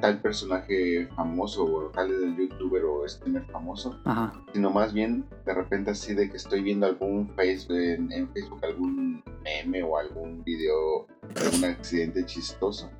[0.00, 4.32] tal personaje famoso o tal youtuber o streamer famoso, Ajá.
[4.52, 8.60] sino más bien de repente así de que estoy viendo algún Facebook en, en Facebook
[8.64, 11.06] algún meme o algún video
[11.44, 12.90] algún accidente chistoso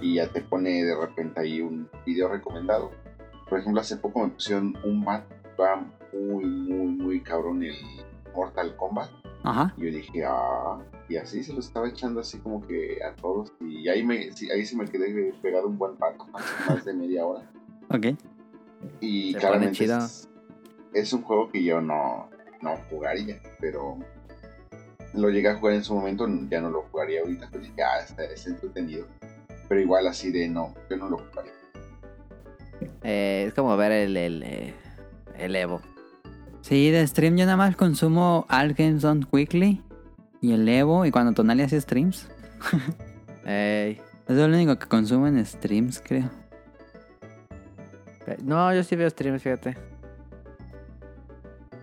[0.00, 2.90] y ya te pone de repente ahí un video recomendado
[3.48, 5.24] por ejemplo hace poco me pusieron un bat
[6.12, 7.74] muy muy muy cabrón el
[8.34, 9.10] Mortal Kombat
[9.44, 9.72] Ajá.
[9.76, 13.52] y yo dije ah y así se lo estaba echando así como que a todos
[13.60, 16.26] y ahí me sí, ahí sí me quedé pegado un buen rato
[16.68, 17.48] más de media hora
[17.90, 18.06] Ok.
[19.00, 19.98] y Se claramente pone chido.
[19.98, 20.28] es,
[20.94, 22.28] es un juego que yo no,
[22.62, 23.98] no jugaría, pero
[25.12, 28.00] lo llegué a jugar en su momento, ya no lo jugaría ahorita, pues dije, ah,
[28.00, 29.06] está, está entretenido.
[29.68, 31.52] Pero igual así de no, yo no lo jugaría.
[33.02, 34.74] Eh, es como ver el, el, eh,
[35.38, 35.80] el Evo.
[36.62, 39.82] Sí, de stream yo nada más consumo All Games Weekly
[40.44, 42.28] y el Evo y cuando Tonali hace streams.
[43.46, 43.98] Ey.
[44.28, 46.30] Es lo único que consumo en streams, creo.
[48.42, 49.74] No, yo sí veo streams, fíjate.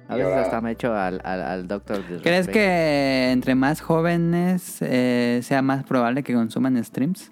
[0.07, 2.03] A veces hasta me echo al, al, al doctor.
[2.21, 7.31] ¿Crees que entre más jóvenes eh, sea más probable que consuman streams?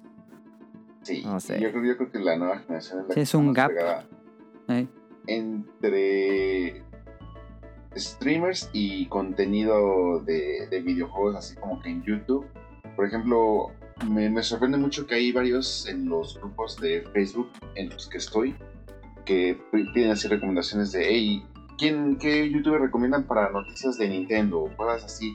[1.02, 1.60] Sí, No sé.
[1.60, 3.70] yo, creo, yo creo que la nueva generación es la Sí, que es un gap.
[4.68, 4.86] Eh,
[5.26, 6.82] entre
[7.96, 12.46] streamers y contenido de, de videojuegos, así como que en YouTube.
[12.96, 13.68] Por ejemplo,
[14.08, 18.54] me, sorprende mucho que hay varios en los grupos de Facebook en los que estoy
[19.24, 21.44] que pi- piden así recomendaciones de, hey,
[21.78, 24.60] ¿quién, ¿qué youtuber recomiendan para noticias de Nintendo?
[24.60, 25.34] O cosas así.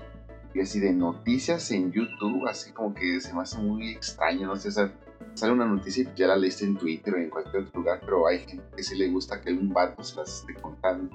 [0.53, 4.55] Y así de noticias en YouTube, así como que se me hace muy extraño, no
[4.55, 4.89] sé, o
[5.33, 8.25] sale una noticia y ya la leíste en Twitter o en cualquier otro lugar, pero
[8.25, 11.09] hay gente que sí le gusta que un vato se las esté contando.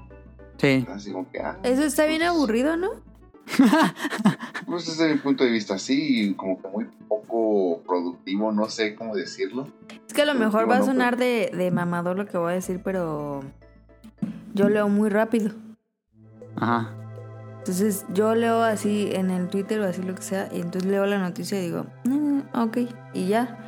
[0.61, 0.87] Sí.
[0.91, 2.91] Así como que, ah, Eso está bien aburrido, ¿no?
[4.67, 9.17] pues desde mi punto de vista, sí, como que muy poco productivo, no sé cómo
[9.17, 9.69] decirlo.
[10.07, 12.53] Es que a lo mejor va a no, sonar de, de mamador lo que voy
[12.53, 13.43] a decir, pero
[14.55, 15.53] yo leo muy rápido.
[16.57, 16.95] Ajá.
[17.59, 21.05] Entonces yo leo así en el Twitter o así lo que sea, y entonces leo
[21.07, 22.79] la noticia y digo, "Mm, ok,
[23.13, 23.59] y ya.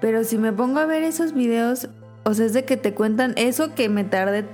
[0.00, 1.88] Pero si me pongo a ver esos videos,
[2.24, 4.44] o sea, es de que te cuentan eso que me tardé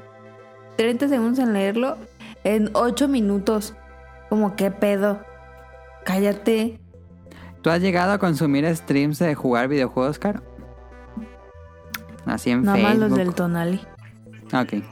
[0.81, 1.99] 30 segundos en leerlo
[2.43, 3.75] en 8 minutos.
[4.31, 5.21] Como, ¿qué pedo?
[6.07, 6.81] Cállate.
[7.61, 10.41] ¿Tú has llegado a consumir streams de jugar videojuegos, Caro?
[12.25, 13.79] Así en Nada más los del Tonali.
[14.55, 14.83] Ok.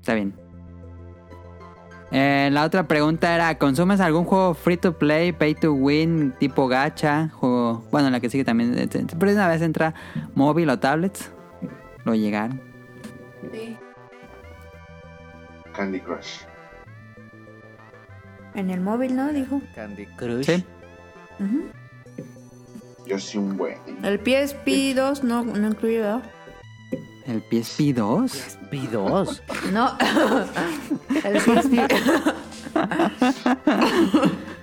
[0.00, 0.32] Está bien.
[2.10, 6.68] Eh, la otra pregunta era, ¿consumes algún juego free to play, pay to win, tipo
[6.68, 7.28] gacha?
[7.34, 8.88] Juego, bueno, la que sigue también.
[8.90, 9.92] Pero una vez entra
[10.34, 11.30] móvil o tablets.
[12.06, 12.62] Lo llegaron.
[15.76, 16.40] Candy Crush.
[18.54, 19.32] En el móvil, ¿no?
[19.32, 19.60] Dijo.
[19.74, 20.46] Candy Crush.
[20.46, 20.64] Sí.
[23.06, 23.78] Yo sí un buen.
[24.02, 26.22] El PSP 2 no, no incluye, ¿verdad?
[27.26, 28.58] ¿El PSP 2?
[28.70, 29.40] B2.
[29.72, 29.96] No.
[31.24, 31.74] el PSP.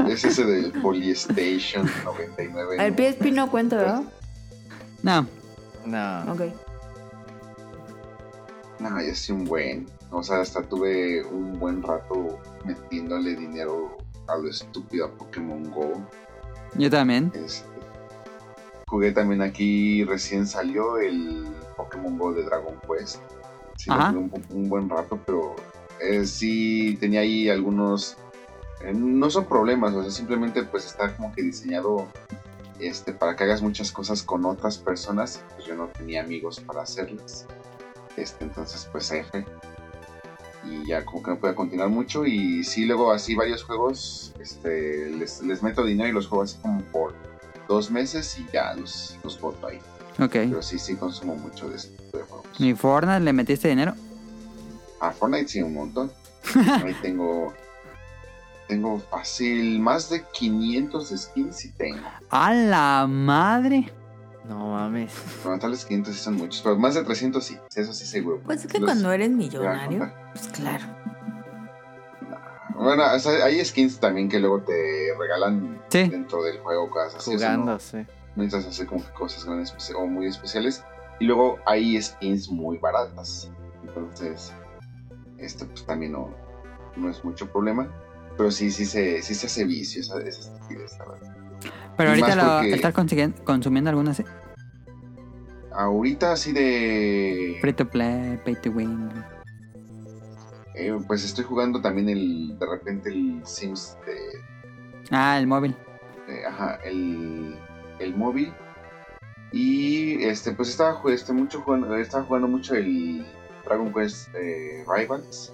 [0.10, 2.78] Es ese del Polystation 99.
[2.80, 4.04] el PSP no cuenta, ¿verdad?
[5.04, 5.28] No.
[5.86, 6.32] No.
[6.32, 6.41] Ok.
[8.80, 9.88] No, yo sí un buen.
[10.15, 13.97] O sea, hasta tuve un buen rato metiéndole dinero
[14.28, 15.93] a lo estúpido a Pokémon Go.
[16.76, 17.32] Yo también.
[17.34, 17.67] Este,
[18.88, 23.21] jugué también aquí, recién salió el Pokémon Go de Dragon Quest.
[23.76, 24.12] Sí, lo Ajá.
[24.12, 25.56] jugué un, un buen rato, pero
[25.99, 28.15] eh, sí tenía ahí algunos...
[28.84, 32.08] eh, no son problemas, o sea, simplemente pues está como que diseñado
[32.80, 35.41] este, para que hagas muchas cosas con otras personas.
[35.56, 37.47] Pues yo no tenía amigos para hacerlas.
[38.15, 39.43] Este, entonces pues F.
[40.65, 42.26] Y ya como que no pude continuar mucho.
[42.26, 46.58] Y sí, luego así varios juegos, este, les, les meto dinero y los juego así
[46.62, 47.13] como por
[47.67, 49.80] dos meses y ya los, los boto ahí.
[50.19, 50.32] Ok.
[50.32, 52.45] Pero sí, sí consumo mucho de este tipo de juegos.
[52.60, 53.93] ¿Y Fortnite le metiste dinero?
[54.99, 56.12] A Fortnite sí, un montón.
[56.84, 57.54] Ahí tengo.
[58.67, 62.08] Tengo fácil más de 500 skins sí tengo.
[62.30, 63.91] ¡A la madre!
[64.47, 65.13] No mames.
[65.71, 68.41] Vez 500 sí son muchos, pero más de 300 sí, eso sí seguro.
[68.43, 70.86] Pues es que Los- cuando eres millonario, pues claro.
[72.75, 74.73] Bueno, o sea, hay skins también que luego te
[75.17, 76.08] regalan Sí.
[76.10, 77.32] dentro del juego, cosas así.
[77.36, 77.97] eso Jugando, sí.
[78.36, 80.84] necesitas hacer como que cosas espe- o muy especiales.
[81.19, 83.51] Y luego hay skins muy baratas.
[83.84, 84.51] Entonces,
[85.38, 86.34] este pues también no,
[86.95, 87.88] no es mucho problema.
[88.36, 90.51] Pero sí, sí se, sí se hace vicio esa, esa
[90.97, 91.38] la verdad.
[91.97, 92.93] Pero Y ahorita lo estás
[93.43, 94.23] consumiendo algunas ¿sí?
[95.71, 97.58] Ahorita así de...
[97.62, 99.10] free to play, pay to win.
[100.76, 104.15] eh, pues estoy jugando también el, de repente el Sims de,
[105.12, 105.76] Ah, el móvil.
[106.47, 107.56] ajá, el,
[107.99, 108.54] el móvil.
[109.52, 113.26] Y este, pues estaba, este, mucho jugando, estaba jugando mucho el
[113.65, 115.52] Dragon Quest eh, Rivals.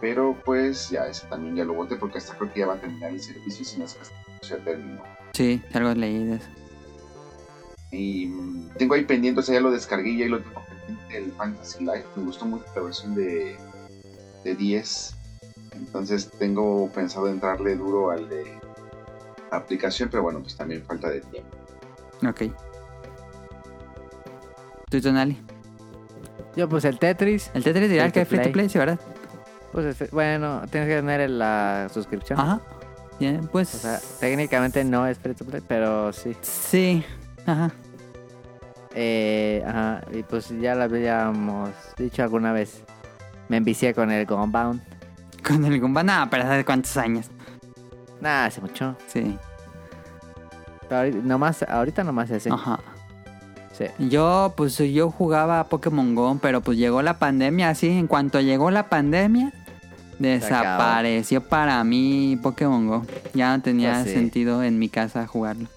[0.00, 2.80] Pero pues ya ese también ya lo boté porque hasta creo que ya va a
[2.80, 5.02] terminar el servicio, si no es que ya terminó.
[5.34, 6.48] Sí, algo leí de eso.
[7.92, 11.18] Y mm, tengo ahí pendiente, o sea, ya lo descargué y ahí lo tengo pendiente
[11.18, 12.06] el Fantasy Life.
[12.16, 13.56] Me gustó mucho la versión de,
[14.44, 15.14] de 10.
[15.72, 18.44] Entonces tengo pensado entrarle duro al de
[19.50, 21.56] aplicación, pero bueno, pues también falta de tiempo.
[22.28, 22.42] Ok.
[24.90, 25.36] ¿Tú, Tonali?
[26.56, 27.50] Yo pues el Tetris.
[27.54, 28.68] El Tetris dirá que es free to play.
[28.68, 28.98] sí, ¿verdad?
[29.72, 32.38] Pues es- bueno, tienes que tener la suscripción.
[32.38, 32.60] Ajá.
[33.52, 33.74] Pues.
[33.74, 36.36] O sea, técnicamente no es free to play, pero sí.
[36.42, 37.04] sí.
[37.46, 37.72] Ajá.
[38.94, 42.82] Eh, ajá, y pues ya lo habíamos dicho alguna vez.
[43.48, 44.80] Me envicié con el Gunbound.
[45.46, 47.26] Con el Goomba, nada, pero hace cuántos años.
[48.20, 48.96] Nah, hace mucho.
[49.08, 49.36] Sí.
[50.88, 52.50] Pero ahorita nomás, ahorita nomás ese.
[52.50, 52.80] Ajá.
[53.72, 53.86] Sí.
[53.98, 57.88] Yo, pues yo jugaba Pokémon Go, pero pues llegó la pandemia, así.
[57.88, 59.52] En cuanto llegó la pandemia,
[60.24, 63.06] desapareció para mí Pokémon Go.
[63.34, 64.12] Ya no tenía Pues sí.
[64.14, 65.68] sentido en mi casa jugarlo.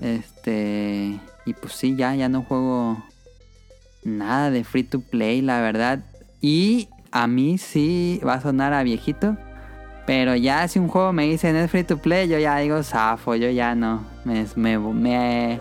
[0.00, 1.18] Este.
[1.46, 3.02] Y pues sí, ya, ya no juego
[4.04, 6.00] nada de free to play, la verdad.
[6.40, 9.36] Y a mí sí va a sonar a viejito.
[10.06, 13.34] Pero ya si un juego me dicen es free to play, yo ya digo zafo,
[13.36, 14.04] yo ya no.
[14.24, 15.60] Me, me, me-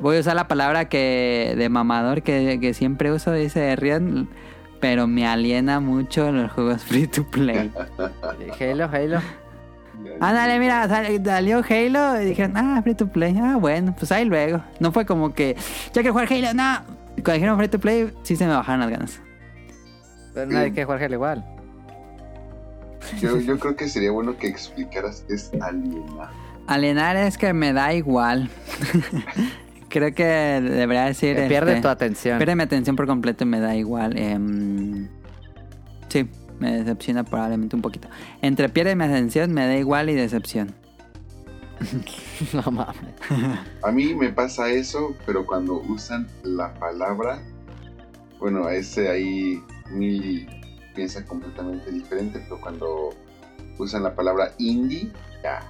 [0.00, 4.28] voy a usar la palabra que de mamador que, que siempre uso, dice Rion.
[4.80, 7.70] Pero me aliena mucho los juegos free to play.
[8.60, 9.20] Halo, Halo.
[10.20, 13.36] Ándale, mira, sal- salió Halo y dijeron, ah, free to play.
[13.38, 14.62] Ah, bueno, pues ahí luego.
[14.78, 15.54] No fue como que,
[15.88, 16.78] yo quiero jugar Halo, no.
[17.16, 19.20] Cuando dijeron free to play, sí se me bajaron las ganas.
[20.32, 21.44] Pero nadie quiere jugar Halo igual.
[23.20, 26.30] Yo, yo creo que sería bueno que explicaras qué es alienar.
[26.66, 28.48] Alienar es que me da igual.
[29.90, 31.36] Creo que debería decir.
[31.36, 32.38] Te pierde este, tu atención.
[32.38, 34.16] Pierde mi atención por completo y me da igual.
[34.16, 35.08] em,
[36.08, 36.28] sí,
[36.60, 38.08] me decepciona probablemente un poquito.
[38.40, 40.74] Entre pierde mi atención, me da igual y decepción.
[42.52, 42.96] no mames.
[43.82, 47.42] A mí me pasa eso, pero cuando usan la palabra,
[48.38, 50.46] bueno, ese ahí Mili
[50.94, 53.10] piensa completamente diferente, pero cuando
[53.78, 55.10] usan la palabra indie,
[55.42, 55.60] ya,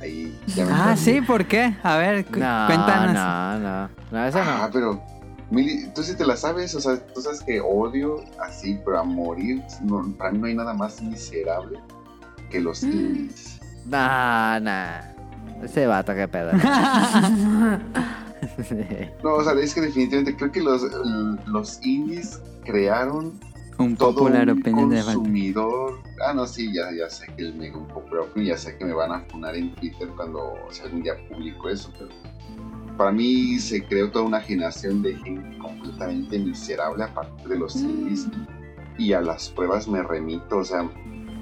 [0.00, 1.74] ahí ya me Ah, sí, ¿por qué?
[1.82, 3.14] A ver, cu- No, cuéntanos.
[3.14, 3.88] no, no.
[4.10, 4.70] No, eso Ah, no.
[4.72, 5.02] pero
[5.50, 9.04] Mili, tú sí te la sabes, o sea, tú sabes que odio así, pero a
[9.04, 11.78] morir, no, para mí no hay nada más miserable
[12.50, 12.92] que los Mm.
[12.92, 13.60] indies.
[13.86, 15.00] Nah, nah.
[15.62, 16.50] Ese vato, qué pedo.
[19.24, 20.82] No, o sea, es que definitivamente creo que los,
[21.46, 23.32] los indies crearon
[23.78, 25.02] Un todo popular un de Valtteri.
[25.02, 26.00] consumidor.
[26.26, 28.84] Ah, no, sí, ya, ya sé que el mega un popular opinion, ya sé que
[28.84, 32.10] me van a funar en Twitter cuando si algún día publico eso, pero
[32.96, 37.76] para mí se creó toda una generación de gente completamente miserable a partir de los
[37.76, 38.26] indies
[38.98, 40.90] y a las pruebas me remito, o sea,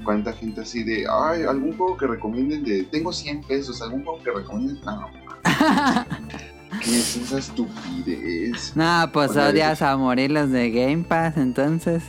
[0.05, 4.23] cuánta gente así de, ay, algún juego que recomienden de, tengo 100 pesos, algún juego
[4.23, 5.09] que recomienden, no,
[6.83, 8.73] ¿qué es esa estupidez?
[8.75, 12.03] No, pues O sea, odias a morir los de Game Pass, entonces.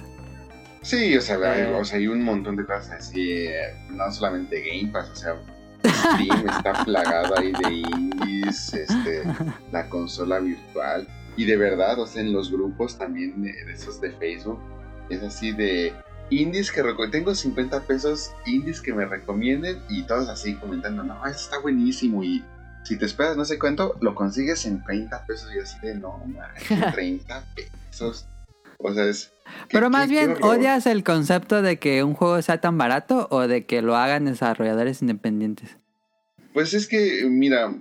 [0.85, 4.61] Sí, o sea, hay, o sea, hay un montón de cosas así, eh, no solamente
[4.61, 5.35] Game Pass, o sea,
[5.83, 9.23] Steam está plagado ahí de indies, este,
[9.71, 13.99] la consola virtual, y de verdad, o sea, en los grupos también de, de esos
[13.99, 14.59] de Facebook,
[15.09, 15.91] es así de
[16.29, 21.41] indies que tengo 50 pesos, indies que me recomienden, y todos así comentando, no, esto
[21.41, 22.45] está buenísimo, y
[22.83, 26.19] si te esperas no sé cuánto, lo consigues en 30 pesos, y así de, no,
[26.27, 26.51] man,
[26.93, 28.27] 30 pesos,
[28.77, 29.31] o sea, es...
[29.71, 30.35] Pero más bien.
[30.41, 34.25] ¿odias el concepto de que un juego sea tan barato o de que lo hagan
[34.25, 35.77] desarrolladores independientes?
[36.53, 37.75] Pues es que, mira,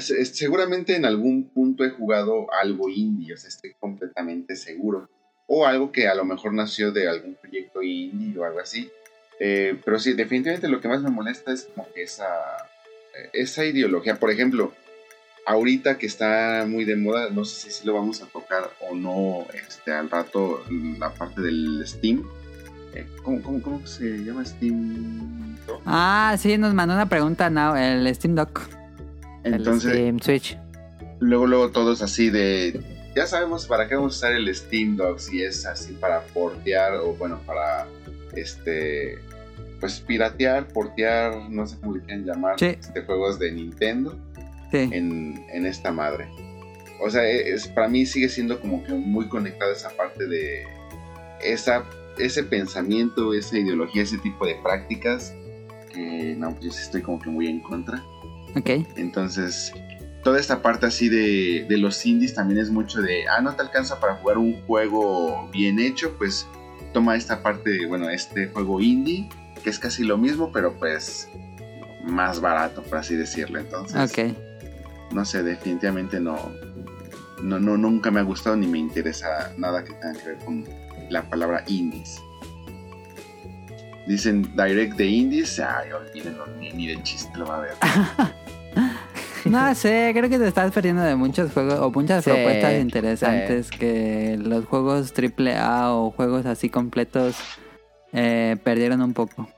[0.00, 5.08] seguramente en algún punto he jugado algo indie, o sea, estoy completamente seguro.
[5.46, 8.90] O algo que a lo mejor nació de algún proyecto indie o algo así.
[9.40, 12.28] Eh, pero sí, definitivamente lo que más me molesta es como que esa,
[13.16, 14.16] eh, esa ideología.
[14.16, 14.72] Por ejemplo,
[15.46, 19.46] ahorita que está muy de moda, no sé si, lo vamos a tocar o no
[19.66, 20.64] este, al rato,
[20.98, 22.24] la parte del Steam.
[22.94, 25.56] Eh, ¿cómo, cómo, cómo se llama Steam?
[25.86, 28.60] Ah, sí, nos mandó una pregunta Now, el Steam Dock.
[29.44, 30.58] Entonces, El Steam Switch.
[31.20, 32.80] luego luego todos así de
[33.16, 36.94] ya sabemos para qué vamos a usar el Steam Dock si es así para portear
[36.94, 37.86] o bueno para
[38.36, 39.18] este
[39.80, 42.66] pues piratear, portear, no sé cómo le quieran llamar, Sí.
[42.66, 44.16] este, juegos de Nintendo
[44.72, 44.88] Sí.
[44.90, 46.28] en, en esta madre.
[47.00, 50.64] O sea, es, para mí sigue siendo como que muy conectada esa parte de
[51.44, 51.84] esa,
[52.18, 55.34] ese pensamiento, esa ideología, ese tipo de prácticas
[55.92, 58.02] que no, pues yo sí estoy como que muy en contra.
[58.56, 58.70] Ok.
[58.96, 59.72] Entonces,
[60.22, 63.62] toda esta parte así de, de los indies también es mucho de, ah, no te
[63.62, 66.46] alcanza para jugar un juego bien hecho, pues
[66.92, 69.28] toma esta parte, de, bueno, este juego indie,
[69.62, 71.28] que es casi lo mismo, pero pues
[72.04, 73.58] más barato, por así decirlo.
[73.58, 74.51] Entonces, Ok.
[75.12, 76.36] No sé, definitivamente no,
[77.42, 80.64] no, no, nunca me ha gustado ni me interesa nada que tenga que ver con
[81.10, 82.20] la palabra indies.
[84.06, 87.74] Dicen direct de indies, ay, olvídenlo, ni, ni de chiste lo va a ver.
[89.44, 93.70] No sé, creo que te estás perdiendo de muchos juegos o muchas Sí, propuestas interesantes
[93.72, 97.34] que los juegos AAA o juegos así completos
[98.12, 99.48] eh, perdieron un poco.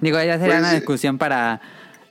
[0.00, 1.60] Digo, ya sería Pues, una discusión para...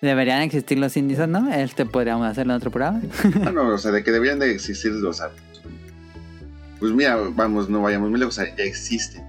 [0.02, 1.54] ¿Deberían existir los indies o no?
[1.54, 3.02] Este podríamos hacerlo en otro programa.
[3.46, 5.30] Ah, no, o sea, de que deberían de existir, o sea,
[6.80, 9.24] pues mira, vamos, no vayamos muy lejos, o sea, ya existen.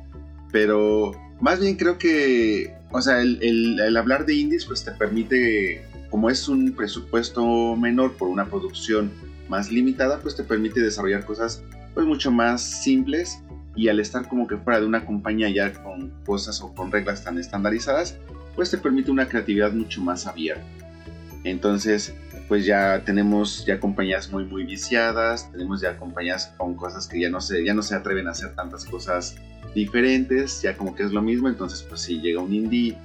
[0.50, 4.92] Pero más bien creo que, o sea, el, el- el hablar de indies, pues te
[4.92, 9.10] permite, como es un presupuesto menor por una producción
[9.50, 11.62] más limitada, pues te permite desarrollar cosas
[11.92, 13.40] pues mucho más simples
[13.76, 17.22] y al estar como que fuera de una compañía ya con cosas o con reglas
[17.24, 18.16] tan estandarizadas,
[18.54, 20.64] pues te permite una creatividad mucho más abierta.
[21.44, 22.14] Entonces,
[22.48, 27.30] pues ya tenemos ya compañías muy muy viciadas, tenemos ya compañías con cosas que ya
[27.30, 29.36] no se ya no se atreven a hacer tantas cosas
[29.74, 32.96] diferentes, ya como que es lo mismo, entonces pues si llega un indie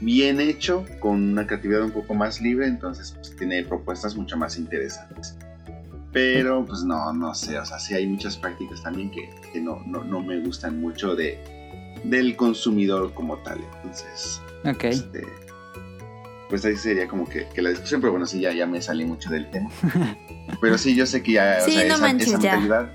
[0.00, 4.58] bien hecho con una creatividad un poco más libre, entonces pues tiene propuestas mucho más
[4.58, 5.36] interesantes.
[6.12, 9.82] Pero pues no, no sé, o sea, sí hay muchas prácticas también que, que no,
[9.86, 11.38] no, no me gustan mucho de
[12.04, 14.84] del consumidor como tal, entonces Ok.
[14.84, 15.24] este,
[16.48, 19.04] pues ahí sería como que, que la discusión, pero bueno, sí, ya, ya me salí
[19.04, 19.70] mucho del tema.
[20.62, 22.90] Pero sí, yo sé que ya, Sí, o sea, no esa, manches, esa ya.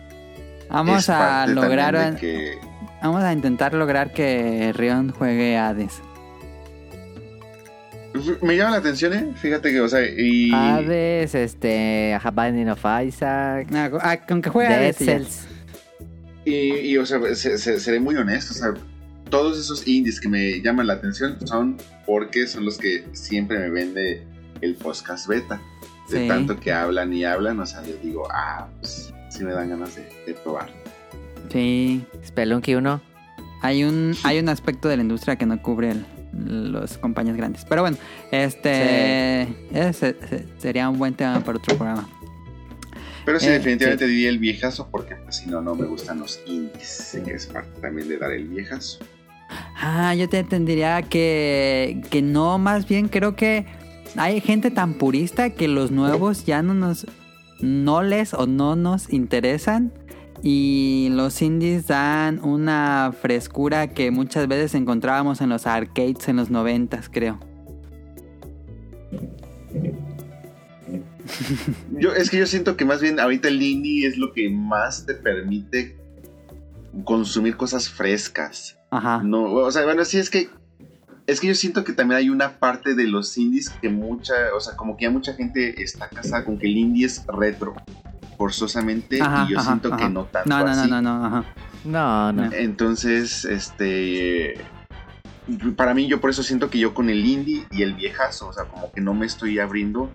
[0.69, 2.15] Vamos es a lograr...
[2.15, 2.57] que,
[3.03, 6.01] Vamos a intentar lograr que Rion juegue Hades.
[8.41, 9.33] me llama la atención, ¿eh?
[9.35, 10.51] Fíjate que, o sea, y...
[10.53, 15.47] Hades, este, A Binding of Isaac, Ah, ah, con que juegue Dead Hades
[16.45, 16.49] y.
[16.51, 18.73] Y, y, o sea, se- se- seré muy honesto, o sea,
[19.33, 21.75] todos esos indies que me llaman la atención son
[22.05, 24.21] porque son los que siempre me vende
[24.61, 25.59] el podcast beta.
[26.09, 26.27] De Sí.
[26.27, 29.95] tanto que hablan y hablan, o sea, yo digo, ah, pues sí me dan ganas
[29.95, 30.69] de, de probar.
[31.51, 32.03] Sí.
[32.23, 33.01] Spelunky 1.
[33.61, 37.65] Hay un, hay un aspecto de la industria que no cubre el- los compañías grandes.
[37.67, 37.97] Pero bueno,
[38.31, 42.07] este ese- ese sería un buen tema para otro programa.
[43.25, 46.41] Pero sí, Eh, definitivamente diría el viejazo porque pues, si no, no me gustan los
[46.45, 48.99] indies, que es parte también de dar el viejazo.
[49.75, 53.65] Ah, yo te entendería que, que no, más bien creo que
[54.15, 57.07] hay gente tan purista que los nuevos ya no nos,
[57.59, 59.91] no les o no nos interesan
[60.43, 66.49] y los indies dan una frescura que muchas veces encontrábamos en los arcades en los
[66.49, 67.39] noventas, creo.
[71.91, 75.05] Yo, es que yo siento que más bien ahorita el indie es lo que más
[75.05, 75.95] te permite
[77.05, 78.77] consumir cosas frescas.
[78.95, 79.21] Ajá.
[79.23, 80.49] No, o sea, bueno, sí es que
[81.25, 84.59] es que yo siento que también hay una parte de los indies que mucha, o
[84.59, 87.73] sea, como que ya mucha gente está casada con que el indie es retro,
[88.37, 89.97] forzosamente, Ajá, y yo ajá, siento ajá.
[89.97, 90.89] que no tanto No, no, no, así.
[90.89, 91.43] no, no, ajá.
[91.85, 92.45] No, no.
[92.49, 92.53] No.
[92.53, 94.55] Entonces, este.
[95.75, 98.53] Para mí, yo por eso siento que yo con el indie y el viejazo, o
[98.53, 100.09] sea, como que no me estoy abriendo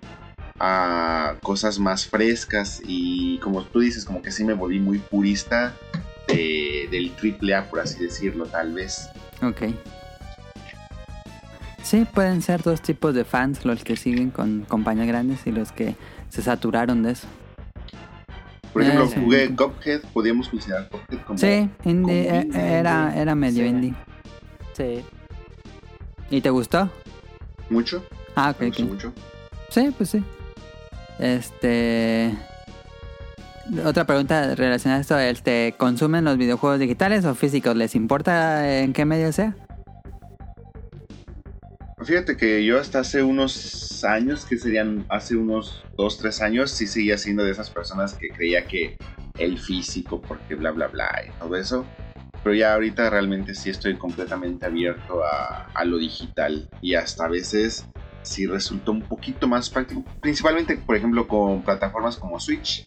[0.59, 5.73] a cosas más frescas y como tú dices, como que sí me volví muy purista
[6.33, 9.09] de- del triple A, por así decirlo, tal vez.
[9.41, 9.73] Ok.
[11.83, 15.71] Sí, pueden ser dos tipos de fans, los que siguen con compañías grandes y los
[15.71, 15.95] que
[16.29, 17.27] se saturaron de eso.
[18.73, 19.19] Por ejemplo, Eh, sí.
[19.23, 21.39] jugué Cuphead, podríamos considerar Cuphead como.
[21.39, 22.61] Sí, indie, como eh, indie.
[22.77, 23.69] era, era medio Sí.
[23.69, 23.93] indie.
[24.73, 25.03] Sí.
[26.29, 26.89] ¿Y te gustó?
[27.71, 28.05] Mucho,
[28.35, 29.13] Ah, ok, me gustó mucho.
[29.69, 30.23] Sí, pues sí.
[31.17, 32.31] Este.
[33.85, 37.75] Otra pregunta relacionada a esto: este, ¿consumen los videojuegos digitales o físicos?
[37.75, 39.55] ¿Les importa en qué medio sea?
[42.01, 46.87] Fíjate que yo hasta hace unos años, que serían hace unos 2, 3 años, sí
[46.87, 48.97] seguía siendo de esas personas que creía que
[49.37, 51.85] el físico, porque bla, bla, bla y todo eso.
[52.43, 57.27] Pero ya ahorita realmente sí estoy completamente abierto a, a lo digital y hasta a
[57.27, 57.85] veces
[58.21, 60.03] sí resulta un poquito más práctico.
[60.21, 62.85] Principalmente, por ejemplo, con plataformas como Switch,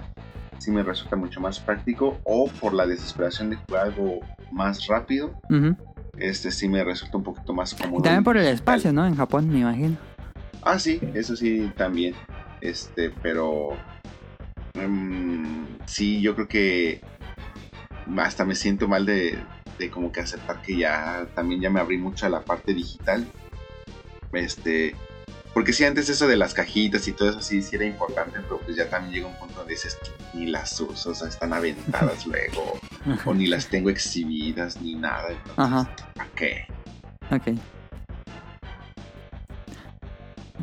[0.63, 5.35] sí me resulta mucho más práctico o por la desesperación de jugar algo más rápido
[6.19, 8.03] este sí me resulta un poquito más Y cómodo.
[8.03, 9.07] también por el espacio, ¿no?
[9.07, 9.97] En Japón, me imagino.
[10.63, 12.15] Ah, sí, eso sí también.
[12.61, 13.71] Este, pero
[14.75, 17.01] mm, sí, yo creo que
[18.19, 19.39] hasta me siento mal de,
[19.79, 23.27] de como que aceptar que ya también ya me abrí mucho a la parte digital.
[24.33, 24.95] Este,
[25.55, 28.59] porque sí, antes eso de las cajitas y todo eso sí, sí era importante, pero
[28.61, 29.99] pues ya también llega un punto donde dices
[30.33, 32.79] ni las uso, o sea, están aventadas luego,
[33.25, 35.29] o ni las tengo exhibidas, ni nada.
[35.29, 35.97] Entonces, Ajá.
[36.15, 36.67] ¿para qué?
[37.31, 37.59] Ok.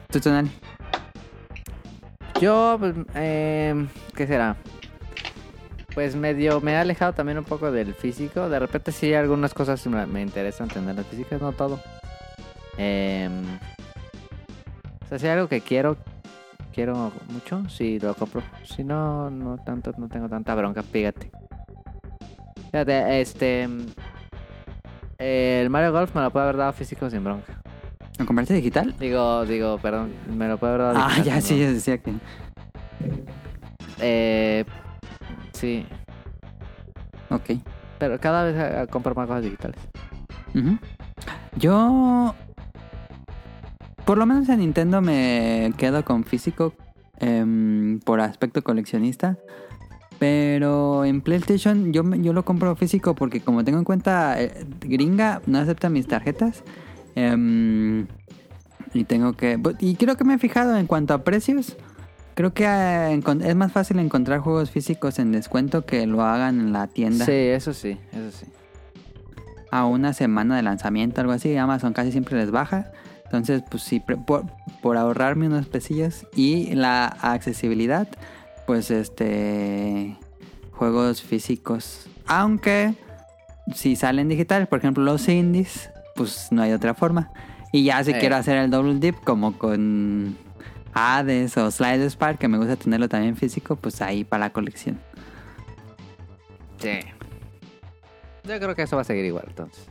[0.09, 0.49] ¿Tú, Tonali?
[2.41, 4.55] Yo, pues, eh, ¿qué será?
[5.93, 8.49] Pues medio me he alejado también un poco del físico.
[8.49, 11.79] De repente sí algunas cosas me, me interesan tener las físicas, no todo.
[12.77, 13.29] Eh,
[15.09, 15.97] sea, si hay algo que quiero,
[16.73, 18.41] quiero mucho, sí lo compro.
[18.63, 21.31] Si no, no tanto, no tengo tanta bronca, fíjate.
[22.71, 23.67] Fíjate, este...
[25.17, 27.61] El Mario Golf me lo puede haber dado físico sin bronca.
[28.17, 28.95] ¿Lo compraste digital?
[28.99, 31.97] Digo, digo, perdón, me lo puede haber dado Ah, digital ya, sin sí, yo decía
[31.97, 32.13] que.
[33.99, 34.63] Eh,
[35.53, 35.85] sí,
[37.29, 37.51] Ok.
[37.97, 39.77] pero cada vez eh, compro más cosas digitales.
[41.57, 42.33] Yo.
[44.09, 46.73] Por lo menos en Nintendo me quedo con físico
[47.19, 49.37] em, por aspecto coleccionista.
[50.17, 55.43] Pero en PlayStation yo, yo lo compro físico porque como tengo en cuenta eh, gringa
[55.45, 56.63] no acepta mis tarjetas.
[57.13, 58.07] Em,
[58.95, 59.59] y tengo que...
[59.77, 61.77] Y creo que me he fijado en cuanto a precios.
[62.33, 66.73] Creo que eh, es más fácil encontrar juegos físicos en descuento que lo hagan en
[66.73, 68.47] la tienda Sí, eso sí, eso sí.
[69.69, 71.55] a una semana de lanzamiento, algo así.
[71.55, 72.91] Amazon casi siempre les baja.
[73.29, 74.43] Entonces, pues sí, por,
[74.81, 78.07] por ahorrarme unos pesillos y la accesibilidad,
[78.65, 80.15] pues este.
[80.71, 82.07] Juegos físicos.
[82.25, 82.93] Aunque
[83.75, 87.31] si salen digitales, por ejemplo, los indies, pues no hay otra forma.
[87.71, 88.17] Y ya si Eh.
[88.19, 90.35] quiero hacer el double dip, como con
[90.93, 94.97] Hades o Slide Spark, que me gusta tenerlo también físico, pues ahí para la colección.
[96.81, 96.99] Sí.
[98.45, 99.85] Yo creo que eso va a seguir igual, entonces.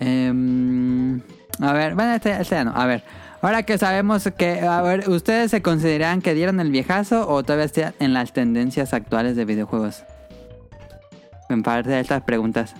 [0.00, 1.20] Em,
[1.60, 2.72] a ver, bueno, este, este ya no.
[2.74, 3.04] A ver,
[3.42, 7.66] ahora que sabemos que, a ver, ¿ustedes se consideran que dieron el viejazo o todavía
[7.66, 10.04] están en las tendencias actuales de videojuegos?
[11.48, 12.74] En parte de estas preguntas.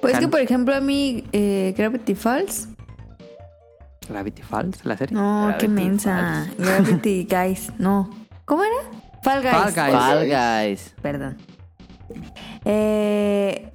[0.00, 2.68] Pues que, por ejemplo, a mí, eh, Gravity Falls.
[4.08, 5.14] Gravity Falls, la serie.
[5.14, 6.46] No, qué mensa.
[6.58, 7.72] Gravity Guys.
[7.78, 8.08] No.
[8.44, 8.74] ¿Cómo era?
[9.22, 9.52] Fall Guys.
[9.52, 9.94] Fall Guys.
[9.94, 10.94] Fall Guys.
[11.02, 11.36] Perdón.
[12.64, 13.72] Eh,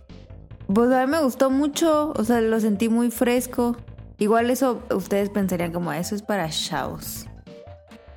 [0.74, 2.14] pues a mí me gustó mucho.
[2.16, 3.76] O sea, lo sentí muy fresco.
[4.18, 7.26] Igual eso, ustedes pensarían como, eso es para chavos.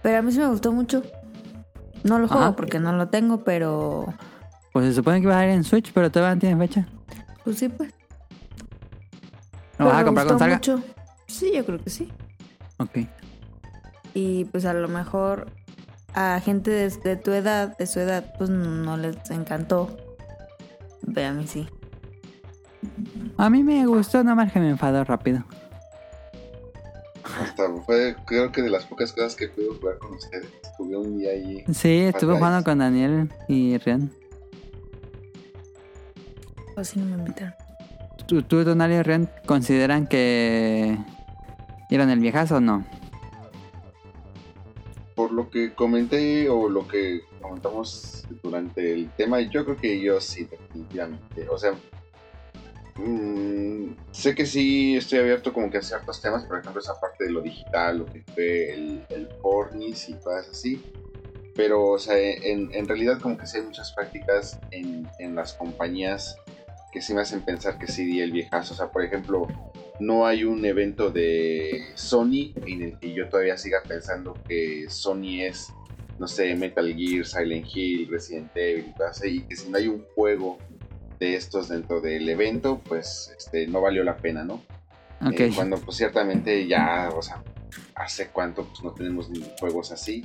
[0.03, 1.03] Pero a mí sí me gustó mucho.
[2.03, 2.57] No lo juego Ajá.
[2.57, 4.13] porque no lo tengo, pero...
[4.73, 6.87] Pues se supone que va a salir en Switch, pero todavía no tiene fecha.
[7.45, 7.95] Pues sí, pues.
[9.79, 10.57] ¿Lo vas Pero a comprar con salga?
[10.57, 10.83] mucho.
[11.27, 12.13] Sí, yo creo que sí.
[12.79, 12.99] Ok.
[14.13, 15.47] Y pues a lo mejor
[16.13, 19.97] a gente de, de tu edad, de su edad, pues no les encantó.
[21.03, 21.67] Ve a mí sí.
[23.37, 25.45] A mí me gustó, nada más que me enfadó rápido.
[27.41, 30.49] Hasta fue, creo que de las pocas cosas que pude jugar con ustedes.
[30.77, 31.65] Jugué un día ahí.
[31.73, 34.11] Sí, estuve jugando con Daniel y Rian.
[36.77, 37.55] O si no me invitaron.
[38.27, 40.99] ¿Tú, tú y Rian, consideran que
[41.89, 42.85] dieron el viejazo o no?
[45.15, 50.21] Por lo que comenté o lo que comentamos durante el tema, yo creo que yo
[50.21, 51.49] sí, definitivamente.
[51.49, 51.75] O sea,
[52.97, 57.25] mm, sé que sí estoy abierto como que a ciertos temas, por ejemplo, esa parte
[57.25, 60.83] de lo digital, lo que fue el, el pornis y cosas así.
[61.55, 65.53] Pero, o sea, en, en realidad como que sí hay muchas prácticas en, en las
[65.53, 66.37] compañías
[66.93, 68.75] que sí me hacen pensar que sí di el viejazo.
[68.75, 69.47] O sea, por ejemplo,
[70.01, 75.43] no hay un evento de Sony en el que yo todavía siga pensando que Sony
[75.43, 75.73] es,
[76.19, 79.79] no sé, Metal Gear, Silent Hill, Resident Evil y cosas así, y que si no
[79.79, 80.59] hay un juego
[81.19, 84.63] de estos dentro del evento, pues este, no valió la pena, ¿no?
[85.33, 87.43] Eh, cuando pues ciertamente ya, o sea,
[87.95, 90.25] hace cuánto pues no tenemos ni juegos así.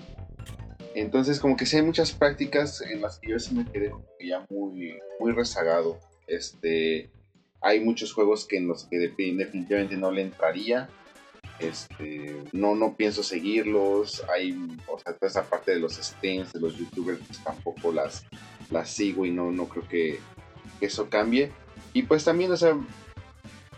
[0.96, 4.46] Entonces como que sí hay muchas prácticas en las que yo sí me quedé ya
[4.50, 6.00] muy, muy rezagado.
[6.28, 7.12] Este,
[7.62, 10.90] hay muchos juegos que en los que de- definitivamente no le entraría.
[11.60, 14.24] Este, no, no pienso seguirlos.
[14.34, 18.26] Hay, o sea, toda esa parte de los streams, de los youtubers, pues tampoco las,
[18.72, 20.20] las sigo y no, no creo que,
[20.80, 21.52] que eso cambie.
[21.94, 22.78] Y pues también, o sea,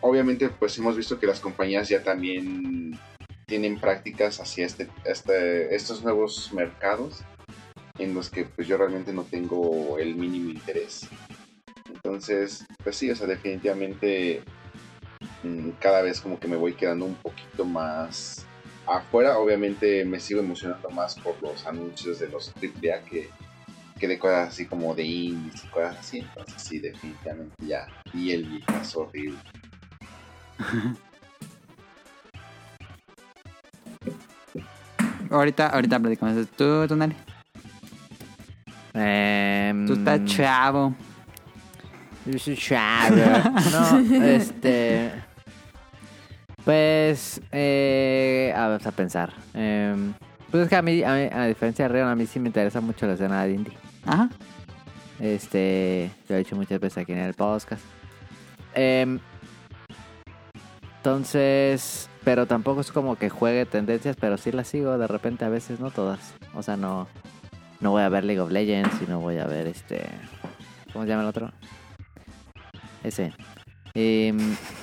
[0.01, 2.99] obviamente pues hemos visto que las compañías ya también
[3.45, 7.23] tienen prácticas hacia este, este, estos nuevos mercados
[7.97, 11.07] en los que pues yo realmente no tengo el mínimo interés.
[11.93, 14.41] Entonces, pues sí, o sea, definitivamente
[15.43, 18.45] mm, cada vez como que me voy quedando un poquito más
[18.87, 19.37] afuera.
[19.37, 23.29] Obviamente me sigo emocionando más por los anuncios de los AAA que,
[24.01, 26.17] que de cosas así como de indies y cosas así.
[26.19, 27.87] Entonces sí, definitivamente ya.
[28.15, 29.37] Y el viejazo horrible.
[35.29, 36.49] Ahorita, ahorita platicamos eso.
[36.57, 37.15] ¿Tú, Tonali?
[38.95, 40.95] Em, Tú estás chavo.
[42.25, 43.15] Yo soy chavo.
[43.71, 45.11] No, este.
[46.65, 47.39] Pues.
[47.51, 49.31] Eh, a ver, a pensar.
[49.53, 50.11] Em,
[50.49, 52.49] pues es que a mí, a, mí, a diferencia de Rion, a mí sí me
[52.49, 53.80] interesa mucho la escena de indie.
[54.05, 54.29] Ajá.
[55.19, 56.11] Este.
[56.27, 57.83] Lo he dicho muchas veces aquí en el podcast.
[58.73, 59.19] Em,
[60.97, 62.09] entonces.
[62.23, 65.79] Pero tampoco es como que juegue tendencias, pero sí las sigo de repente a veces,
[65.79, 66.33] no todas.
[66.53, 67.07] O sea, no.
[67.79, 70.05] No voy a ver League of Legends y no voy a ver este.
[70.93, 71.51] ¿Cómo se llama el otro?
[73.03, 73.33] Ese.
[73.93, 74.31] Y,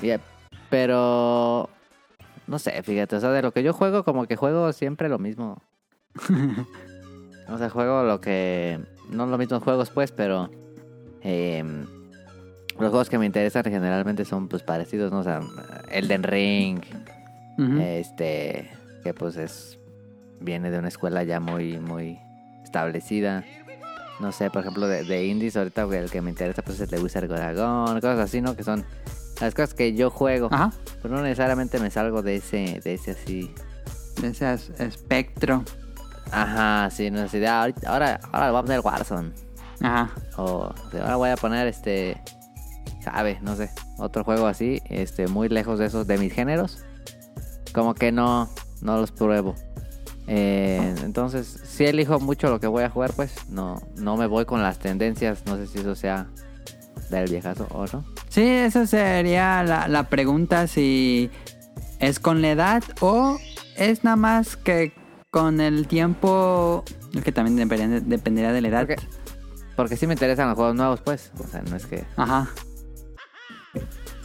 [0.02, 0.10] y,
[0.70, 1.70] pero.
[2.48, 5.18] No sé, fíjate, o sea, de lo que yo juego, como que juego siempre lo
[5.18, 5.62] mismo.
[7.48, 8.80] o sea, juego lo que.
[9.10, 10.50] No los mismos juegos, pues, pero.
[11.22, 11.64] eh,
[12.78, 15.18] los juegos que me interesan generalmente son pues parecidos, ¿no?
[15.18, 15.40] O sea,
[15.90, 16.80] Elden Ring,
[17.80, 18.70] este,
[19.02, 19.78] que pues es,
[20.40, 22.20] viene de una escuela ya muy, muy
[22.62, 23.44] establecida.
[24.20, 26.96] No sé, por ejemplo, de, de indies, ahorita el que me interesa pues es el
[26.98, 28.54] de Wizard Dragon, cosas así, ¿no?
[28.54, 28.84] Que son
[29.40, 30.48] las cosas que yo juego.
[30.52, 30.70] Ajá.
[31.02, 33.52] Pero no necesariamente me salgo de ese, de ese así.
[34.22, 35.64] Ese as- espectro.
[36.30, 39.32] Ajá, sí, no sé, de ahorita, ahora, ahora voy a poner Warzone.
[39.80, 40.10] Ajá.
[40.36, 42.20] O ahora voy a poner este.
[43.02, 43.70] Sabe, no sé.
[43.98, 44.82] Otro juego así.
[44.88, 46.84] Este, muy lejos de esos, de mis géneros.
[47.72, 48.48] Como que no.
[48.80, 49.54] No los pruebo.
[50.26, 54.44] Eh, entonces, si elijo mucho lo que voy a jugar, pues no, no me voy
[54.44, 55.44] con las tendencias.
[55.46, 56.26] No sé si eso sea
[57.10, 58.04] del viejazo o no.
[58.28, 61.30] Sí, esa sería la, la pregunta si
[61.98, 63.38] es con la edad o
[63.76, 64.92] es nada más que
[65.30, 66.84] con el tiempo,
[67.24, 67.68] que también
[68.08, 68.86] dependería de la edad.
[68.86, 68.96] Porque,
[69.76, 71.32] porque sí me interesan los juegos nuevos, pues.
[71.38, 72.48] O sea, no es que Ajá.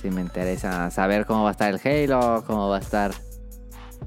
[0.02, 3.12] sí me interesa saber cómo va a estar el Halo, cómo va a estar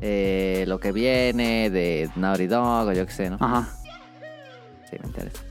[0.01, 3.36] eh, lo que viene de Naughty Dog o yo qué sé, ¿no?
[3.40, 3.68] Ajá.
[4.90, 5.42] Sí, me interesa.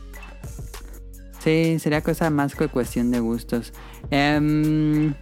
[1.39, 3.71] Sí, sería cosa más que cuestión de gustos.
[4.09, 5.13] Em,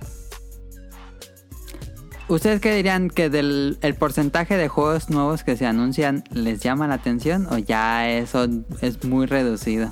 [2.33, 6.87] ¿Ustedes qué dirían que del el porcentaje de juegos nuevos que se anuncian les llama
[6.87, 8.47] la atención o ya eso
[8.81, 9.87] es muy reducido?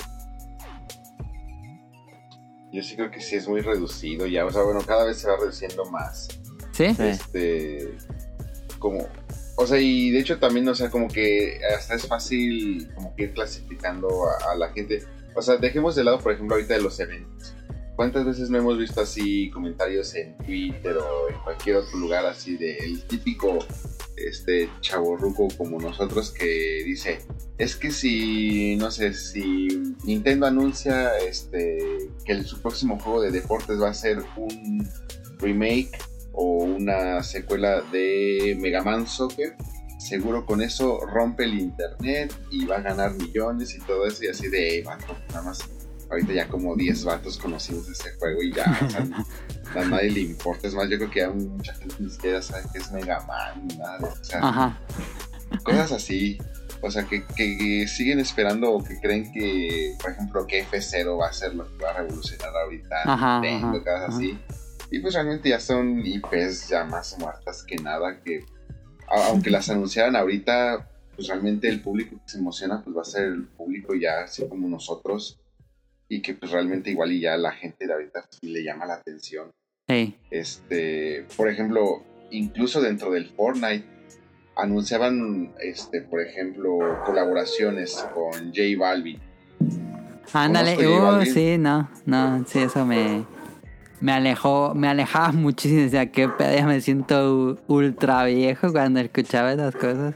[2.73, 4.43] Yo sí creo que sí es muy reducido ya.
[4.45, 6.29] O sea, bueno, cada vez se va reduciendo más.
[6.71, 6.95] ¿Sí?
[6.95, 7.03] Sí.
[7.03, 7.95] Este.
[8.79, 9.07] Como.
[9.57, 13.23] O sea, y de hecho también, o sea, como que hasta es fácil como que
[13.25, 15.03] ir clasificando a, a la gente.
[15.35, 17.55] O sea, dejemos de lado, por ejemplo, ahorita de los eventos.
[18.01, 22.57] ¿Cuántas veces no hemos visto así comentarios en Twitter o en cualquier otro lugar así
[22.57, 23.59] del típico
[24.15, 27.19] este chaborruco como nosotros que dice,
[27.59, 29.67] es que si, no sé, si
[30.03, 34.89] Nintendo anuncia este que su próximo juego de deportes va a ser un
[35.37, 35.91] remake
[36.31, 39.55] o una secuela de Mega Man Soccer,
[39.99, 44.29] seguro con eso rompe el internet y va a ganar millones y todo eso y
[44.29, 45.59] así de, "Ey, vato, nada más
[46.11, 49.07] ahorita ya como 10 vatos conocimos ese juego y ya, o sea,
[49.81, 52.63] a nadie le importa, es más, yo creo que ya mucha gente ni siquiera sabe
[52.71, 54.79] que es Mega Man ni nada, o sea, Ajá.
[55.63, 56.37] cosas así.
[56.83, 61.27] O sea, que, que siguen esperando o que creen que, por ejemplo, que F0 va
[61.27, 64.15] a ser lo que va a revolucionar ahorita Ajá, Nintendo, ajá, cosas ajá.
[64.17, 64.39] así.
[64.89, 68.43] Y pues realmente ya son IPs ya más muertas que nada, que
[69.07, 73.25] aunque las anunciaran ahorita, pues realmente el público que se emociona pues va a ser
[73.25, 75.39] el público ya así como nosotros
[76.11, 79.49] y que pues realmente igual y ya la gente de ahorita le llama la atención.
[80.29, 83.85] Este, por ejemplo, incluso dentro del Fortnite
[84.57, 89.19] anunciaban, este, por ejemplo, colaboraciones con J Balvin.
[90.33, 93.25] Ándale, uh, sí, no, no, sí, eso me,
[94.01, 99.53] me alejó, me alejaba muchísimo, o sea, qué pedo, me siento ultra viejo cuando escuchaba
[99.53, 100.15] esas cosas.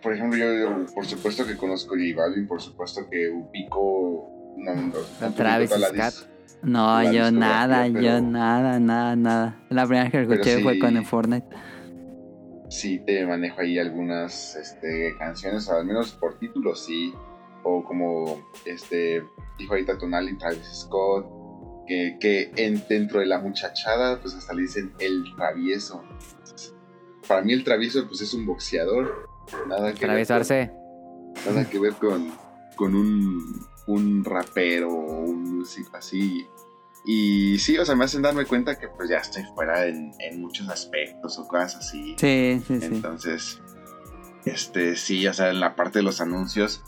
[0.00, 4.74] Por ejemplo, yo, yo, por supuesto que conozco J Balvin, por supuesto que ubico no,
[5.20, 6.28] no, Travis Scott.
[6.62, 9.66] No, La yo nada, yo nada, nada, nada.
[9.68, 11.46] La primera que escuché fue con el Fortnite.
[12.70, 17.12] sí te manejo ahí algunas este, canciones, al menos por título sí,
[17.62, 19.22] o como este
[19.58, 21.26] dijo ahorita Tonali, Travis Scott,
[21.86, 26.02] que, que en, dentro de la muchachada pues hasta le dicen el travieso.
[27.28, 29.28] Para mí el travieso pues es un boxeador,
[29.68, 32.32] nada que ver con- nada que ver con,
[32.76, 36.46] con un, un rapero o un músico así.
[37.04, 40.40] Y sí, o sea, me hacen darme cuenta que pues ya estoy fuera en, en
[40.40, 42.16] muchos aspectos o cosas así.
[42.18, 42.86] Sí, sí, sí.
[42.86, 43.60] Entonces,
[44.44, 46.82] este, sí, o sea, en la parte de los anuncios,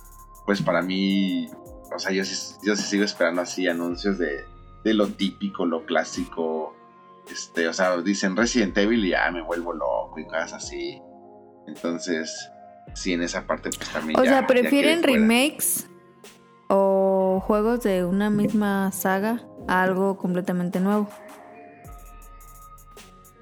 [0.47, 1.49] pues para mí,
[1.95, 4.45] o sea, yo sí, yo sí sigo esperando así anuncios de,
[4.85, 6.75] de lo típico, lo clásico.
[7.31, 10.99] Este, o sea, dicen Resident Evil y ya me vuelvo loco y cosas así.
[11.67, 12.51] Entonces,
[12.95, 14.19] sí, en esa parte, pues también.
[14.19, 15.89] O ya- sea, ya ¿prefieren remakes
[16.69, 21.09] o juegos de una misma saga a algo completamente nuevo?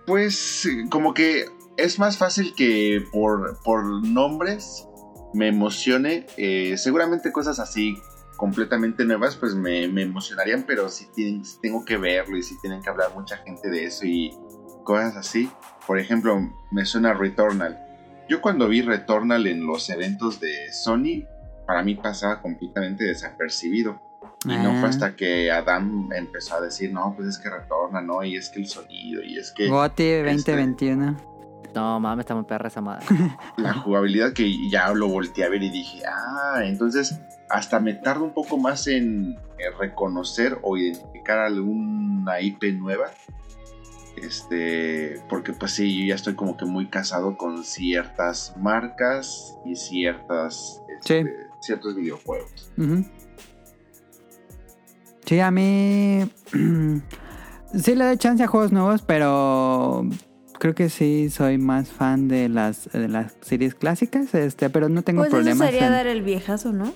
[0.06, 1.46] Pues como que
[1.76, 4.86] es más fácil que por, por nombres
[5.32, 6.26] me emocione.
[6.36, 7.96] eh, seguramente cosas así
[8.36, 12.60] completamente nuevas pues me, me emocionarían, pero si, tienen, si tengo que verlo y si
[12.60, 14.36] tienen que hablar mucha gente de eso y
[14.84, 15.50] cosas así.
[15.86, 16.38] Por ejemplo,
[16.70, 17.80] me suena Returnal.
[18.28, 21.24] Yo cuando vi Returnal en los eventos de Sony,
[21.66, 24.00] para mí pasaba completamente desapercibido.
[24.46, 24.76] Y no Ah.
[24.80, 28.22] fue hasta que Adam empezó a decir, no, pues es que retorna, ¿no?
[28.22, 31.16] Y es que el sonido, y es que Goti 2021.
[31.74, 33.04] No, mames, está muy perra esa madre.
[33.56, 38.22] la jugabilidad que ya lo volteé a ver y dije, ah, entonces hasta me tardo
[38.24, 43.06] un poco más en, en reconocer o identificar alguna IP nueva.
[44.16, 49.74] Este, porque pues sí, yo ya estoy como que muy casado con ciertas marcas y
[49.74, 52.70] ciertas, este, ciertos videojuegos.
[55.24, 56.30] Sí, a mí.
[57.74, 60.06] sí le doy chance a juegos nuevos, pero.
[60.60, 65.02] Creo que sí soy más fan de las, de las series clásicas, este, pero no
[65.02, 65.66] tengo Pues eso problemas.
[65.68, 66.94] sería en- dar el viejazo, ¿no?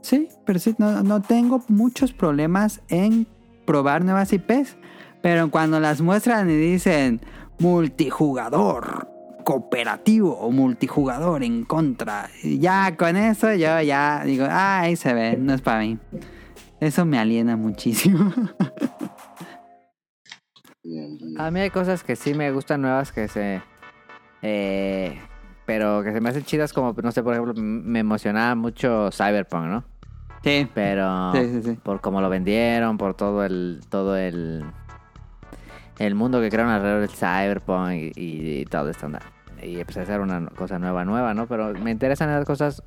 [0.00, 3.26] Sí, pero sí, no, no tengo muchos problemas en
[3.66, 4.76] probar nuevas IPs.
[5.22, 7.20] Pero cuando las muestran y dicen
[7.60, 9.08] multijugador,
[9.42, 15.36] cooperativo o multijugador en contra, ya con eso yo ya digo, ah, ahí se ve,
[15.36, 15.98] no es para mí.
[16.80, 18.32] Eso me aliena muchísimo.
[21.38, 23.62] A mí hay cosas que sí me gustan nuevas que se...
[24.42, 25.18] eh,
[25.64, 29.66] pero que se me hacen chidas como, no sé, por ejemplo, me emocionaba mucho Cyberpunk,
[29.66, 29.84] ¿no?
[30.42, 30.68] Sí.
[30.74, 31.78] Pero Sí, sí, sí.
[31.82, 34.64] por cómo lo vendieron, por todo el todo el
[35.98, 38.12] el mundo que crearon alrededor del Cyberpunk y,
[38.60, 39.08] y todo esto.
[39.62, 41.46] Y empecé a hacer una cosa nueva, nueva, ¿no?
[41.46, 42.82] Pero me interesan esas cosas.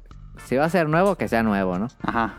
[0.45, 1.87] Si va a ser nuevo, que sea nuevo, ¿no?
[2.03, 2.33] Ajá.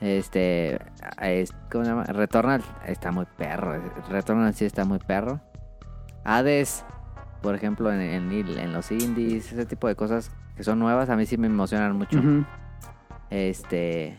[0.00, 0.78] Este,
[1.20, 2.04] es- ¿cómo se llama?
[2.04, 3.80] Returnal está muy perro.
[4.08, 5.40] Returnal sí está muy perro.
[6.24, 6.84] Hades,
[7.40, 11.16] por ejemplo, en, en, en los indies, ese tipo de cosas que son nuevas, a
[11.16, 12.20] mí sí me emocionan mucho.
[13.30, 14.16] Este,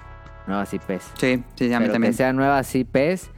[0.48, 1.12] nuevas IPs.
[1.18, 2.12] Sí, sí, a mí pero también.
[2.14, 3.30] que sean nuevas IPs,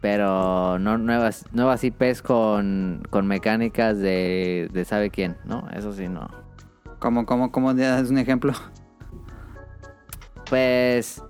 [0.00, 5.66] pero no nuevas nuevas IPs con, con mecánicas de, de sabe quién, ¿no?
[5.72, 6.28] Eso sí, no.
[6.98, 8.52] ¿Cómo, cómo, cómo das un ejemplo?
[10.48, 11.22] Pues,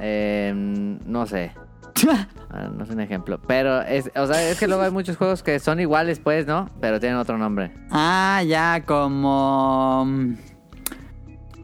[0.00, 1.52] eh, no sé.
[2.50, 3.38] Ah, No es un ejemplo.
[3.46, 6.70] Pero, es, o sea, es que luego hay muchos juegos que son iguales, pues, ¿no?
[6.80, 7.74] Pero tienen otro nombre.
[7.90, 10.06] Ah, ya, como...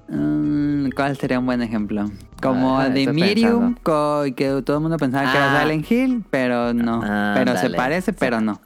[0.09, 2.05] mm, ¿Cuál sería un buen ejemplo?
[2.45, 5.63] Como Ah, Medium, co- que todo el mundo pensaba que era Ah.
[5.63, 7.01] Silent Hill, pero no.
[7.03, 8.61] Ah, pero se parece, pero no.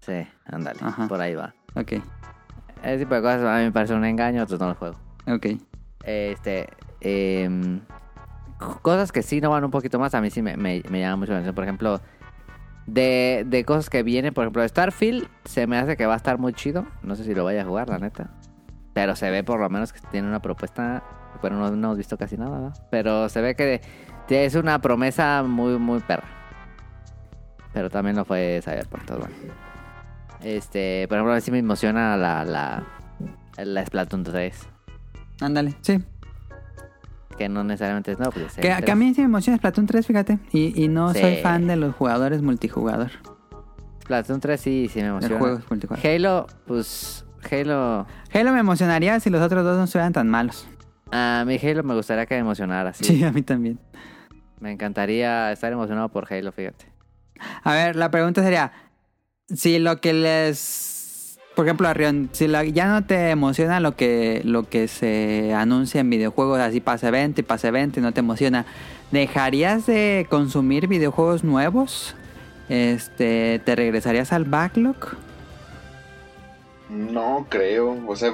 [0.00, 0.80] Sí, ándale.
[1.08, 1.54] Por ahí va.
[1.76, 1.92] Ok,
[2.82, 4.96] Ese tipo de cosas a mí me parece un engaño, otros no los juego.
[5.26, 5.46] ok.
[6.02, 6.68] Este,
[7.00, 7.80] em,
[8.82, 11.16] cosas que sí no van un poquito más, a mí sí me, me, me llama
[11.16, 11.54] mucho la atención.
[11.54, 12.00] Por ejemplo,
[12.86, 16.38] de, de cosas que vienen, por ejemplo, Starfield se me hace que va a estar
[16.38, 16.86] muy chido.
[17.02, 18.30] No sé si lo vaya a jugar, la neta.
[18.94, 21.02] Pero se ve por lo menos que tiene una propuesta.
[21.42, 22.72] Pero no, no hemos visto casi nada, ¿no?
[22.90, 23.80] Pero se ve que
[24.28, 26.28] es una promesa muy, muy perra.
[27.72, 29.34] Pero también lo fue Cyberpunk, todo bueno.
[30.42, 32.82] Este, por ejemplo, a mí sí me emociona la, la,
[33.56, 34.68] la Splatoon 3.
[35.40, 36.02] Ándale, sí.
[37.38, 40.06] Que no necesariamente es no, pues Que, que a mí sí me emociona Splatoon 3,
[40.06, 40.38] fíjate.
[40.52, 41.20] Y, y no Sí.
[41.20, 43.10] soy fan de los jugadores multijugador.
[44.02, 45.38] Splatoon 3 sí, sí me emociona.
[45.38, 46.06] juegos multijugador.
[46.06, 48.06] Halo, pues Halo...
[48.34, 50.66] Halo me emocionaría si los otros dos no estuvieran tan malos.
[51.12, 53.04] A mí Halo me gustaría que me emocionara, sí.
[53.04, 53.78] Sí, a mí también.
[54.60, 56.86] Me encantaría estar emocionado por Halo, fíjate.
[57.64, 58.72] A ver, la pregunta sería,
[59.48, 64.42] si lo que les, por ejemplo, Arrión, si la- ya no te emociona lo que
[64.44, 68.20] lo que se anuncia en videojuegos, así pase evento y pase evento y no te
[68.20, 68.66] emociona,
[69.10, 72.14] ¿dejarías de consumir videojuegos nuevos?
[72.68, 74.96] Este, ¿te regresarías al backlog?
[76.90, 78.32] No creo, o sea,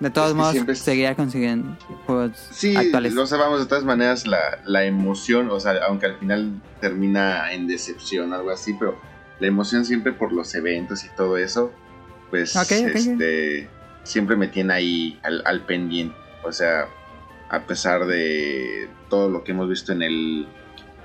[0.00, 1.76] De todos Es que modos, siempre- consiguiendo
[2.06, 3.14] juegos sí, actuales.
[3.14, 7.66] lo sabemos de todas maneras la, la emoción, o sea, aunque al final termina en
[7.68, 8.98] decepción o algo así, pero
[9.40, 11.72] la emoción siempre por los eventos y todo eso,
[12.30, 13.68] pues este
[14.02, 16.86] siempre me tiene ahí al, al pendiente, o sea,
[17.48, 20.48] a pesar de todo lo que hemos visto en el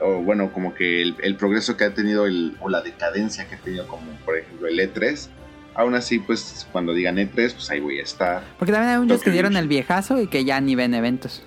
[0.02, 3.56] o bueno, como que el, el progreso que ha tenido el, o la decadencia que
[3.56, 5.28] ha tenido como por ejemplo el E3.
[5.76, 8.44] Aún así, pues cuando digan E3, pues ahí voy a estar.
[8.58, 11.44] Porque también hay muchos que dieron el viejazo y que ya ni ven eventos.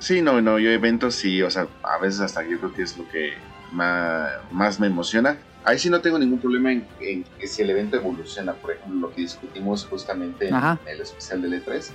[0.00, 2.98] Sí, no, no, yo eventos sí, o sea, a veces hasta yo creo que es
[2.98, 3.34] lo que
[3.72, 5.38] más, más me emociona.
[5.64, 9.08] Ahí sí no tengo ningún problema en, en que si el evento evoluciona, por ejemplo,
[9.08, 10.78] lo que discutimos justamente en Ajá.
[10.86, 11.90] el especial del E3.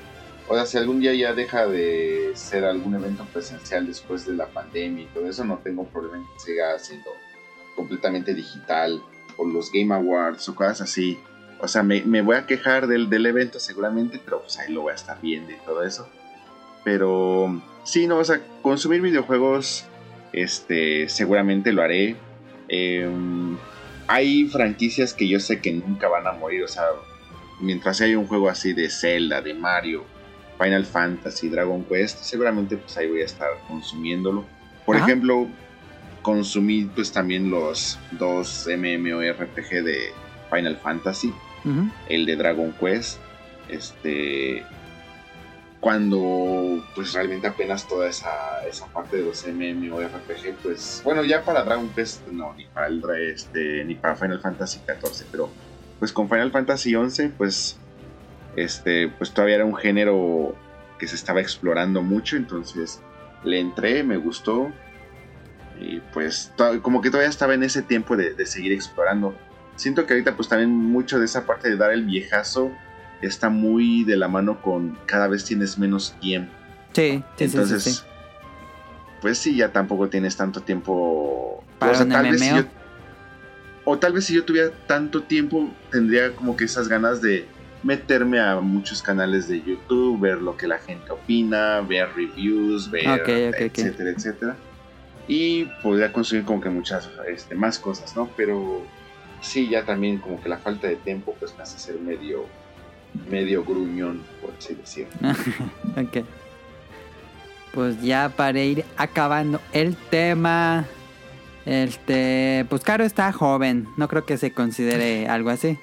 [0.47, 4.47] O sea, si algún día ya deja de ser algún evento presencial después de la
[4.47, 7.11] pandemia y todo eso, no tengo problema en que siga siendo
[7.75, 8.99] completamente digital,
[9.39, 11.17] o los Game Awards o cosas así.
[11.59, 14.81] O sea, me, me voy a quejar del, del evento seguramente, pero pues ahí lo
[14.81, 16.07] voy a estar viendo y todo eso.
[16.83, 19.85] Pero sí, no, o sea, consumir videojuegos,
[20.31, 22.15] este, seguramente lo haré.
[22.67, 23.57] Em,
[24.07, 26.83] hay franquicias que yo sé que nunca van a morir, o sea,
[27.59, 30.05] mientras haya un juego así de Zelda, de Mario,
[30.57, 34.45] Final Fantasy, Dragon Quest, seguramente pues ahí voy a estar consumiéndolo.
[34.85, 35.47] Por ejemplo,
[36.21, 40.11] consumí pues también los dos MMORPG de
[40.49, 41.33] Final Fantasy
[42.07, 43.19] el de Dragon Quest,
[43.67, 44.63] este,
[45.79, 51.63] cuando pues realmente apenas toda esa, esa parte de los MMORPG, pues bueno, ya para
[51.63, 55.49] Dragon Quest no, ni para el este, ni para Final Fantasy XIV, pero
[55.99, 57.77] pues con Final Fantasy XI, pues
[58.55, 60.55] este, pues todavía era un género
[60.97, 63.01] que se estaba explorando mucho, entonces
[63.43, 64.71] le entré, me gustó.
[65.79, 66.51] Y pues
[66.81, 69.35] como que todavía estaba en ese tiempo de, de seguir explorando
[69.79, 72.69] siento que ahorita pues también mucho de esa parte de dar el viejazo
[73.21, 76.51] está muy de la mano con cada vez tienes menos tiempo.
[76.93, 78.01] Sí, sí, Entonces, sí, sí.
[79.21, 81.63] pues sí, ya tampoco tienes tanto tiempo.
[81.77, 82.63] Para un tal vez si yo-
[83.85, 87.47] o tal vez si yo tuviera tanto tiempo, tendría como que esas ganas de
[87.81, 93.53] meterme a muchos canales de YouTube, ver lo que la gente opina, ver reviews, ver
[93.57, 94.57] etcétera, etcétera.
[95.29, 98.27] Y podría consumir como que muchas este, más cosas, ¿no?
[98.35, 98.81] Pero
[99.41, 102.45] sí, ya también como que la falta de tiempo pues me hace ser medio,
[103.29, 105.13] medio gruñón, por así decirlo.
[105.97, 106.25] Ok.
[107.73, 110.85] Pues ya para ir acabando el tema.
[111.65, 115.77] Este, pues Caro está joven, no creo que se considere algo así.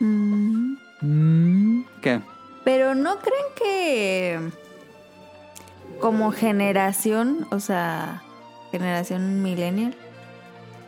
[0.00, 0.68] Mm,
[1.00, 2.20] Mm, ¿Qué?
[2.64, 4.38] Pero no creen que
[6.00, 8.22] como generación, o sea,
[8.70, 9.94] generación millennial,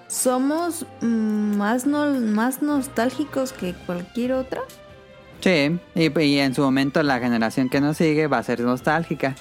[0.09, 4.61] somos mm, más, no- más nostálgicos que cualquier otra.
[5.41, 9.35] Sí, y, y en su momento la generación que nos sigue va a ser nostálgica.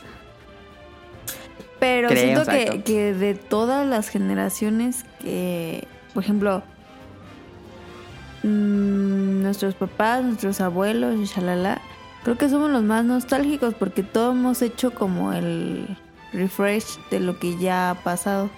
[1.80, 6.62] Pero Creo, siento que, que de todas las generaciones que, por ejemplo,
[8.44, 11.82] mm, nuestros papás, nuestros abuelos y shalala,
[12.24, 15.98] creo que somos los más nostálgicos porque todos hemos hecho como el
[16.34, 18.50] refresh de lo que ya ha pasado.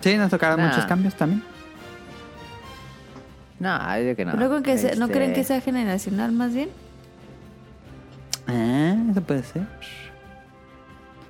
[0.00, 0.68] Sí, nos tocaron Nah.
[0.68, 1.42] muchos cambios también.
[3.60, 4.32] No, yo digo que no.
[4.32, 6.68] ¿No, creo que sea- ¿No Este, creen que sea generacional más bien?
[8.48, 9.62] Ah, eso puede ser.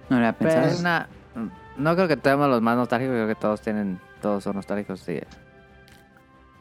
[0.08, 0.66] No lo había pensado.
[0.70, 1.04] Pero, nah,
[1.76, 5.20] no creo que tenemos los más nostálgicos, creo que todos tienen, todos son nostálgicos, sí.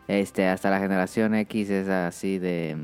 [0.08, 2.76] Este, hasta la generación X es así de...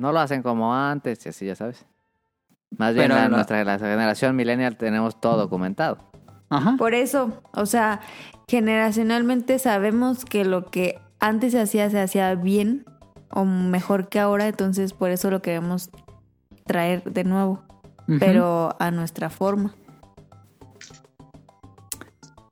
[0.00, 1.86] No lo hacen como antes y así, ya sabes.
[2.76, 5.98] Más bien, lo- nuestra la generación millennial tenemos todo documentado.
[6.48, 6.74] Ajá.
[6.78, 8.00] Por eso, o sea,
[8.48, 12.84] generacionalmente sabemos que lo que antes se hacía se hacía bien
[13.30, 15.90] o mejor que ahora, entonces por eso lo queremos
[16.64, 17.62] traer de nuevo,
[18.18, 19.74] pero a nuestra forma.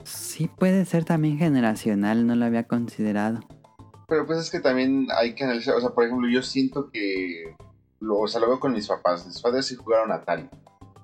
[0.05, 3.41] Sí, puede ser también generacional, no lo había considerado.
[4.09, 7.55] Pero pues es que también hay que analizar, o sea, por ejemplo, yo siento que,
[8.01, 10.49] lo, o sea, lo veo con mis papás, mis padres sí jugaron Atari,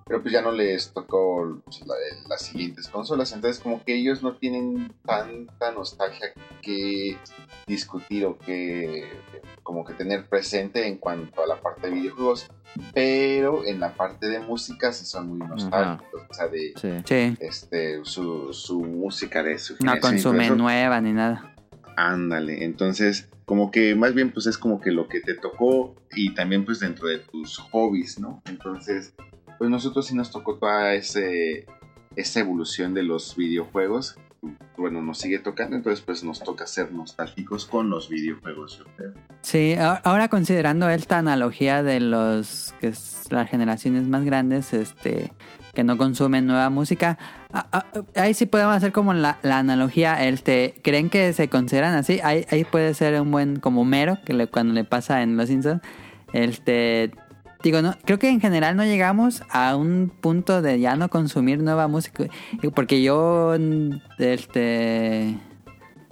[0.06, 1.94] pero pues ya no les tocó pues, la-
[2.28, 6.28] las siguientes consolas, entonces como que ellos no tienen tanta nostalgia
[6.62, 7.18] que
[7.66, 9.04] discutir o que
[9.62, 12.46] como que tener presente en cuanto a la parte de videojuegos,
[12.94, 16.72] pero en la parte de música sí son muy nostálgicos, o sea, de
[17.04, 17.36] Sí.
[17.40, 20.56] Este, su, su música de su no generación y todo consume eso.
[20.56, 21.53] nueva ni nada.
[21.96, 26.34] Ándale, entonces como que más bien pues es como que lo que te tocó y
[26.34, 28.42] también pues dentro de tus hobbies, ¿no?
[28.46, 29.14] Entonces
[29.58, 31.66] pues nosotros sí nos tocó toda ese,
[32.16, 34.16] esa evolución de los videojuegos.
[34.76, 39.14] Bueno, nos sigue tocando, entonces pues nos toca ser nostálgicos con los videojuegos, yo creo.
[39.40, 45.32] Sí, ahora considerando esta analogía de los que es las generaciones más grandes, este,
[45.74, 47.18] que no consumen nueva música,
[47.52, 51.94] a- a- ahí sí podemos hacer como la, la analogía, este, ¿creen que se consideran
[51.94, 52.20] así?
[52.22, 55.82] Ahí, ahí puede ser un buen como mero, que cuando le pasa en Los Simpsons,
[56.32, 57.10] este,
[57.62, 61.62] digo, no, creo que en general no llegamos a un punto de ya no consumir
[61.62, 62.24] nueva música.
[62.74, 63.54] Porque yo
[64.18, 65.36] este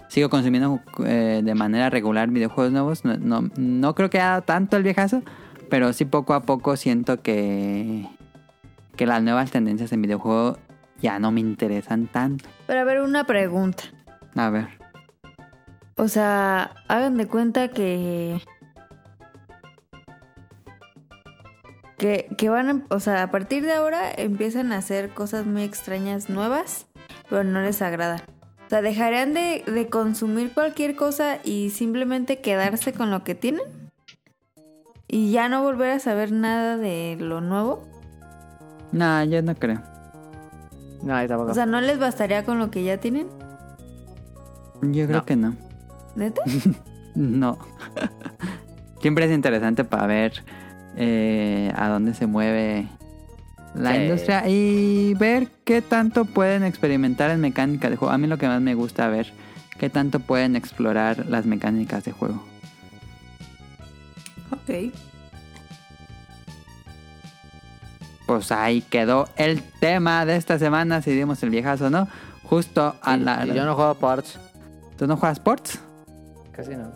[0.07, 3.03] sigo consumiendo eh, de manera regular videojuegos nuevos.
[3.05, 5.23] No, no, no creo que haya tanto el viejazo,
[5.69, 8.07] pero sí poco a poco siento que,
[8.95, 10.57] que las nuevas tendencias en videojuegos
[11.01, 12.49] ya no me interesan tanto.
[12.67, 13.83] Pero a ver, una pregunta.
[14.35, 14.67] A ver.
[15.95, 18.41] O sea, hagan de cuenta que.
[21.97, 25.63] Que, que van a, o sea, a partir de ahora empiezan a hacer cosas muy
[25.63, 26.87] extrañas nuevas,
[27.29, 28.21] pero no les agradan.
[28.65, 33.63] O sea, ¿dejarían de, de consumir cualquier cosa y simplemente quedarse con lo que tienen?
[35.07, 37.92] ¿Y ya no volver a saber nada de lo nuevo?
[38.93, 39.81] No, yo no creo.
[41.03, 41.51] No, ahí tampoco.
[41.51, 43.27] O sea, ¿no les bastaría con lo que ya tienen?
[44.81, 45.25] Yo creo No.
[45.25, 45.55] que no.
[46.15, 46.41] ¿Neta?
[47.15, 47.59] No.
[49.01, 50.43] Siempre es interesante para ver
[50.95, 52.87] eh, a dónde se mueve
[53.75, 54.01] la Sí.
[54.01, 58.13] industria y ver qué tanto pueden experimentar en mecánica de juego.
[58.13, 59.31] A mí lo que más me gusta ver,
[59.77, 62.43] qué tanto pueden explorar las mecánicas de juego.
[64.51, 64.91] ok.
[68.37, 72.07] Pues ahí quedó el tema de esta semana, si dimos el viejazo o no.
[72.43, 73.45] Justo a la...
[73.45, 74.39] yo no juego ports.
[74.97, 75.79] ¿Tú no juegas sports?
[76.51, 76.91] Casi no.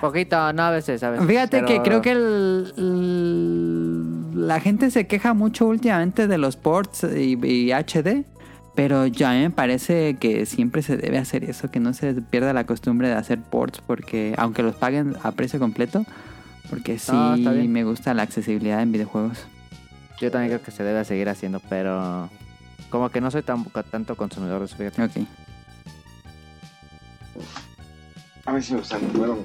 [0.00, 1.26] Poquito, no a veces, a veces.
[1.26, 7.04] Fíjate que creo que el- el- la gente se queja mucho últimamente de los ports
[7.04, 8.24] y, y HD,
[8.74, 12.64] pero ya me parece que siempre se debe hacer eso, que no se pierda la
[12.64, 16.04] costumbre de hacer ports, porque aunque los paguen a precio completo,
[16.70, 19.46] porque sí No, me gusta la accesibilidad en videojuegos.
[20.22, 22.30] Yo también creo que se debe seguir haciendo, pero...
[22.90, 25.02] Como que no soy tan, tanto consumidor de eso, fíjate.
[25.02, 25.26] Ok.
[28.44, 29.00] A mí sí me gustan.
[29.14, 29.38] Bueno,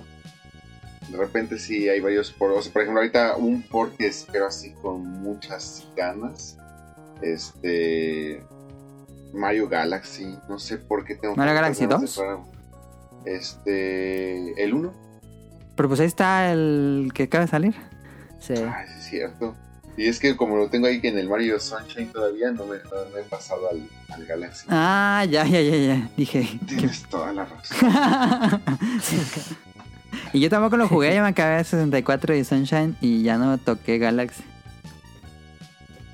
[1.10, 2.68] de repente sí hay varios ports.
[2.70, 6.58] Por ejemplo, ahorita un port que espero así con muchas ganas.
[7.24, 8.46] Este.
[9.34, 10.38] Mario Galaxy.
[10.48, 12.16] No sé por qué tengo ¿Mario Galaxy ganas de 2?
[12.16, 12.38] jugar.
[13.26, 14.64] Este.
[14.64, 14.94] El 1.
[15.76, 17.76] Pero pues ahí está el que acaba de salir.
[18.40, 18.54] Sí.
[18.54, 19.56] Ay, sí, es cierto.
[19.98, 22.78] Y es que como lo tengo ahí que en el Mario Sunshine todavía no me,
[22.78, 24.68] no me he pasado al, al Galaxy.
[24.70, 26.10] Ah, ya, ya, ya, ya.
[26.16, 26.48] Dije.
[26.68, 28.62] Tienes toda la razón.
[30.34, 33.58] y yo tampoco lo jugué, yo me acabé de 64 y Sunshine y ya no
[33.58, 34.44] toqué Galaxy.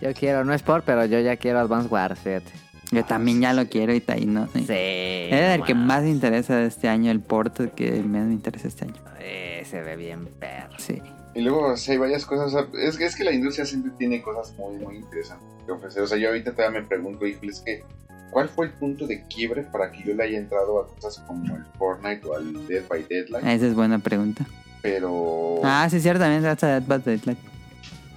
[0.01, 2.51] Yo quiero, no es por, pero yo ya quiero Advance Wars, fíjate.
[2.91, 4.47] Yo también ya lo quiero y está ahí, ¿no?
[4.47, 4.65] Sí.
[4.67, 8.67] Es el que más me interesa de este año, el port que menos me interesa
[8.67, 8.95] este año.
[9.19, 10.77] Eh, se ve bien perro.
[10.77, 11.01] Sí.
[11.36, 12.53] Y luego, sí, hay varias cosas.
[12.53, 15.71] o sea, es, que- es que la industria siempre tiene cosas muy, muy interesantes que
[15.71, 16.03] ofrecer.
[16.03, 17.84] O sea, yo ahorita todavía me pregunto, híjole, es que,
[18.31, 21.55] ¿cuál fue el punto de quiebre para que yo le haya entrado a cosas como
[21.55, 23.47] el Fortnite o al Dead by Deadline?
[23.47, 24.45] Esa es buena pregunta.
[24.81, 27.39] Pero, Ah, sí, cierto, también hasta Dead by Daylight.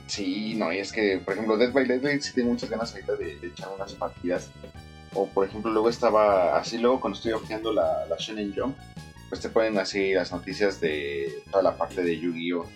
[0.07, 3.15] sí, no, y es que, por ejemplo, Dead by Deadline sí tengo muchas ganas ahorita
[3.17, 4.51] de, de echar unas partidas.
[5.15, 8.77] O, por ejemplo, luego estaba, así luego cuando estoy hojeando la, la Shonen Jump,
[9.31, 12.67] pues te ponen así las noticias de toda la parte de Yu-Gi-Oh!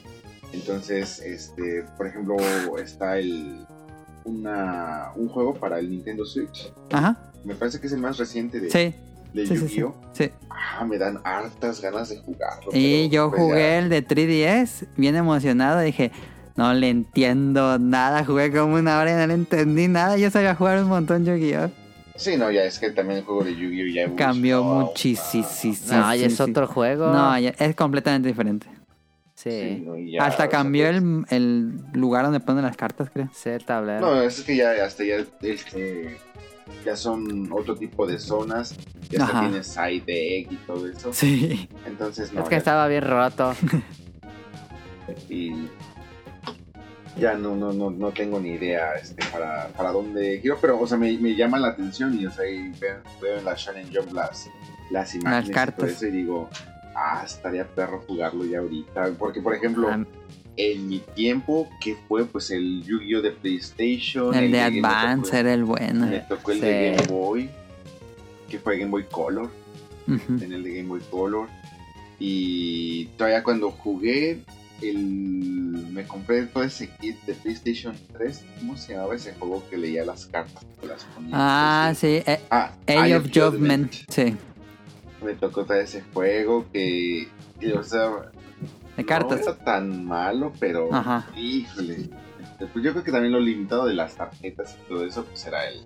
[0.52, 2.36] Entonces, este, por ejemplo,
[2.82, 3.64] está el
[4.24, 6.72] una, un juego para el Nintendo Switch.
[6.92, 8.94] Ajá, Me parece que es el más reciente de, sí.
[9.32, 9.76] de Sí, sí, sí.
[9.80, 9.94] Yu-Gi-Oh!
[10.12, 10.30] sí.
[10.50, 12.70] Ah, me dan hartas ganas de jugarlo.
[12.72, 16.10] Y yo pues, ya- jugué el de 3DS, bien emocionado, dije,
[16.56, 20.54] no le entiendo nada, jugué como una hora y no le entendí nada, yo sabía
[20.54, 21.70] jugar un montón Yu-Gi-Oh!
[22.16, 23.94] Sí, no, ya es que también el juego de Yu-Gi-Oh!
[24.10, 25.46] ya Cambió muchísimo.
[25.90, 27.06] No, ya es otro juego.
[27.10, 28.66] No, ya- es completamente diferente.
[29.42, 33.28] Sí, ya, Hasta o sea, cambió pues- el, el lugar donde ponen las cartas, creo.
[33.32, 34.00] Sí, el tablero.
[34.00, 36.18] No, es que ya hasta ya este
[36.84, 38.74] ya son otro tipo de zonas,
[39.08, 41.12] ya hasta tienes side deck y todo eso.
[41.12, 41.68] Sí.
[41.86, 42.40] Entonces no.
[42.42, 43.54] es que ya- estaba bien roto.
[45.28, 45.68] y
[47.18, 50.86] ya no, no, no, no tengo ni idea este, para, para dónde quiero, pero o
[50.86, 53.88] sea, me, me llama la atención y o sea, y veo, veo en la Shonen
[53.92, 54.48] Jump las,
[54.90, 55.90] las imágenes y todo cartas.
[55.90, 56.48] eso y digo,
[56.94, 59.12] ah, estaría perro jugarlo ya ahorita.
[59.18, 60.04] Porque, por ejemplo, Ah,
[60.56, 63.22] en mi tiempo, que fue pues el Yu-Gi-Oh!
[63.22, 66.06] de PlayStation, El de Advance era el bueno.
[66.06, 66.66] Me tocó el Sí.
[66.66, 67.50] de Game Boy,
[68.48, 69.50] que fue Game Boy Color,
[70.06, 71.48] en el de Game Boy Color.
[72.18, 74.42] Y todavía cuando jugué,
[74.82, 74.98] el,
[75.92, 78.44] me compré todo ese kit de PlayStation 3.
[78.58, 80.64] ¿Cómo se llamaba ese juego que leía las cartas?
[80.80, 81.30] que las ponía?
[81.32, 83.92] Ah, sí, eh, Ah, Age of Judgment.
[84.08, 84.34] Sí,
[85.22, 88.10] Me tocó todo ese juego que, que, o sea,
[88.96, 89.40] de cartas.
[89.40, 91.26] no era tan malo, pero Ajá.
[91.36, 92.08] híjole.
[92.58, 95.66] Pues yo creo que también lo limitado de las tarjetas y todo eso, pues era
[95.66, 95.80] el,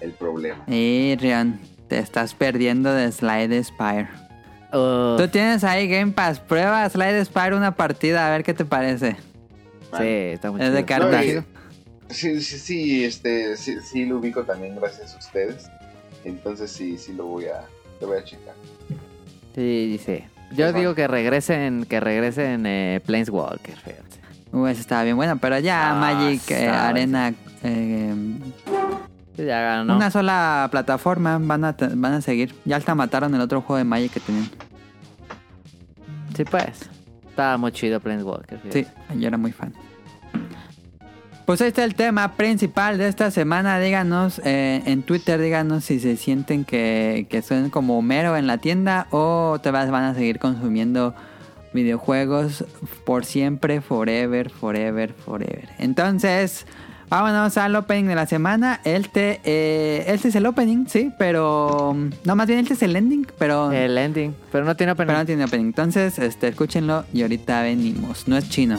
[0.00, 0.62] el problema.
[0.66, 1.58] Y Rian,
[1.88, 4.08] te estás perdiendo de Slide Spire.
[4.70, 9.16] Tú tienes ahí Game Pass, prueba Slide Spire una partida, a ver qué te parece.
[9.98, 11.24] Sí, está muy Es de cartas.
[11.26, 11.44] No,
[12.08, 15.70] Sí, sí, sí, este, sí, sí lo ubico también gracias a ustedes.
[16.24, 17.66] Entonces sí, sí lo voy a,
[18.02, 18.54] lo voy a checar.
[19.54, 20.24] Sí, sí.
[20.54, 20.78] Yo Ajá.
[20.78, 24.02] digo que regresen, que regresen eh, Planeswalker, fíjate.
[24.52, 27.32] Uh, esa estaba bien buena, pero ya Ah, Magic eh, Arena...
[27.62, 28.14] eh,
[29.38, 29.96] Ya ganó.
[29.96, 32.54] Una sola plataforma van a, te- van a seguir.
[32.66, 34.50] Ya hasta mataron el otro juego de Magic que tenían.
[36.36, 36.90] Sí, pues.
[37.30, 38.58] Estaba muy chido Planeswalker.
[38.58, 38.84] fíjate.
[38.84, 39.72] Sí, yo era muy fan.
[41.46, 43.80] Pues ahí está el tema principal de esta semana.
[43.80, 48.58] Díganos eh, en Twitter, díganos si se sienten que, que son como Homero en la
[48.58, 51.14] tienda o te vas, van a seguir consumiendo
[51.72, 52.64] videojuegos
[53.04, 55.68] por siempre, forever, forever, forever.
[55.78, 56.64] Entonces,
[57.08, 58.80] vámonos al opening de la semana.
[58.84, 61.96] Este, eh, este es el opening, sí, pero...
[62.24, 63.72] No, más bien este es el ending, pero...
[63.72, 64.34] El ending.
[64.52, 65.08] Pero no tiene opening.
[65.08, 65.66] Pero no tiene opening.
[65.66, 68.28] Entonces, este, escúchenlo y ahorita venimos.
[68.28, 68.78] No es chino.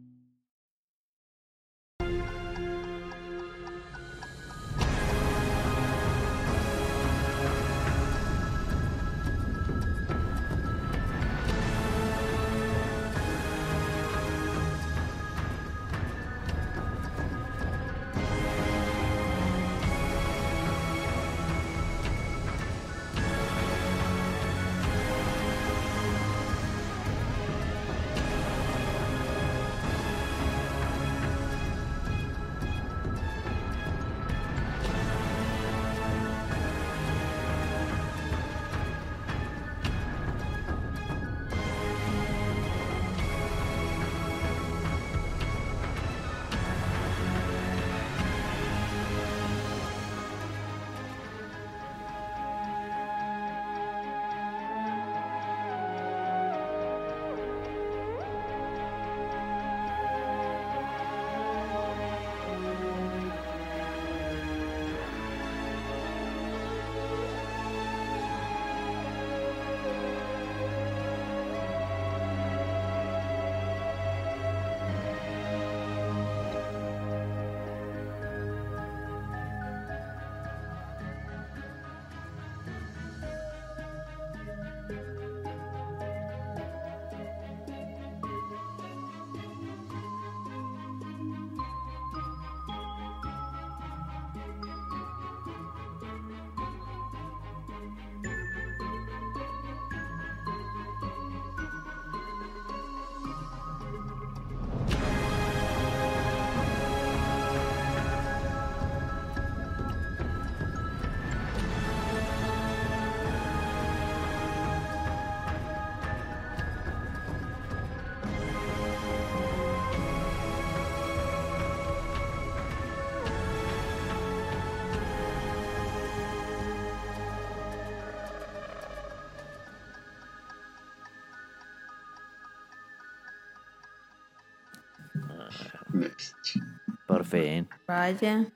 [137.87, 138.45] Vaya.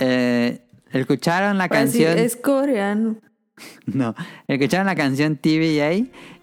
[0.00, 0.60] Eh,
[0.92, 2.18] escucharon la Pues sí, canción.
[2.18, 3.16] es coreano.
[3.86, 4.14] No,
[4.48, 5.92] escucharon la canción TVA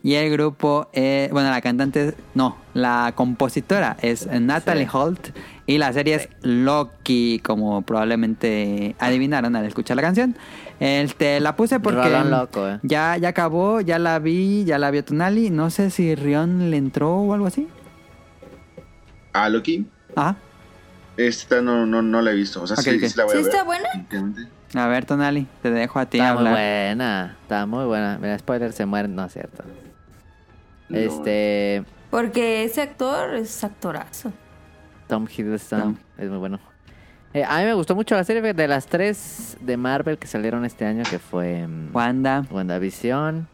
[0.04, 4.90] y el grupo, eh, bueno, la cantante, no, la compositora es Natalie Sí.
[4.94, 5.30] Holt
[5.66, 10.38] y la serie es Loki, como probablemente adivinaron al escuchar la canción.
[10.80, 12.80] Este, la puse porque loco, eh.
[12.84, 15.50] ya, ya acabó, ya la vi, ya la vio Tonali.
[15.50, 17.68] No sé si Rion le entró o algo así.
[19.34, 19.86] Ah, Loki.
[20.16, 20.36] Ah,
[21.20, 22.62] Esta no, no, no la he visto.
[22.64, 23.48] O sea, Ok, sí, sí la voy ¿Sí ver.
[23.52, 23.90] está buena?
[24.76, 27.38] a ver, Tonali, te dejo a ti Está muy buena.
[27.42, 28.18] Está muy buena.
[28.22, 29.16] Mira, spoiler, se mueren.
[29.16, 29.64] No es cierto.
[30.88, 31.84] No, Este...
[32.10, 34.32] Porque ese actor es actorazo.
[35.08, 35.96] Tom Hiddleston Tom.
[36.18, 36.60] es muy bueno.
[37.34, 40.66] Eh, a mí me gustó mucho la serie de las tres de Marvel que salieron
[40.66, 42.46] este año, que fue mm, Wanda.
[42.50, 43.48] WandaVision,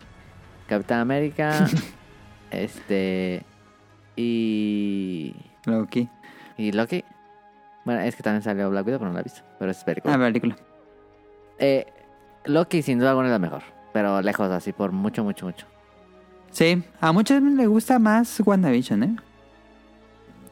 [0.68, 1.68] Capitán América,
[2.52, 3.44] este
[4.16, 5.36] y
[5.66, 6.08] Loki.
[6.58, 7.04] y Loki.
[7.86, 9.42] Bueno, es que también salió Black Widow, pero no la he visto.
[9.60, 9.96] Pero es cool.
[10.06, 10.56] Ah, película.
[11.60, 11.86] Eh,
[12.46, 13.64] Loki sin duda alguna es la mejor,
[13.94, 15.66] pero lejos así por mucho, mucho, mucho.
[16.52, 19.16] Sí, a muchos les gusta más WandaVision, ¿eh?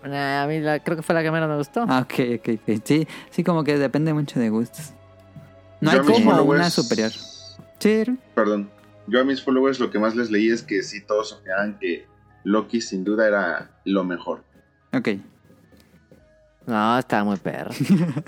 [0.05, 1.85] Nah, a mí la- creo que fue la que menos me gustó.
[1.87, 2.81] Ah, ok, ok, ok.
[2.83, 4.93] Sí, sí, como que depende mucho de gustos.
[5.79, 7.11] No Yo hay como followers- una superior.
[7.79, 8.03] Sí,
[8.35, 8.69] Perdón.
[9.07, 12.05] Yo a mis followers lo que más les leí es que sí todos opinaban que
[12.43, 14.43] Loki sin duda era lo mejor.
[14.93, 15.09] Ok.
[16.65, 17.71] No, está muy perro.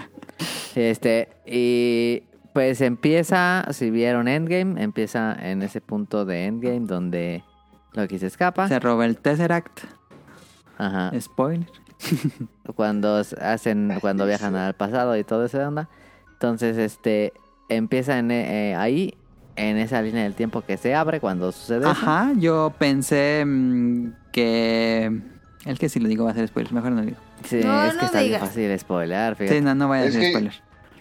[0.75, 7.43] este, y pues empieza, si vieron Endgame, empieza en ese punto de Endgame donde
[7.93, 8.67] Loki se escapa.
[8.67, 9.81] Se roba el Tesseract.
[10.77, 11.11] Ajá.
[11.19, 11.67] Spoiler.
[12.75, 15.89] Cuando hacen, cuando viajan al pasado y todo eso de onda.
[16.33, 17.33] Entonces, este,
[17.69, 19.13] empieza en, eh, ahí,
[19.55, 21.89] en esa línea del tiempo que se abre cuando sucede eso.
[21.89, 25.21] Ajá, yo pensé mm, que...
[25.65, 27.17] El que si lo digo va a ser spoiler, mejor no lo digo.
[27.43, 29.57] Sí, No, es que no está bien fácil spoiler, fíjate.
[29.59, 30.53] Sí, no, no vaya a que- spoiler.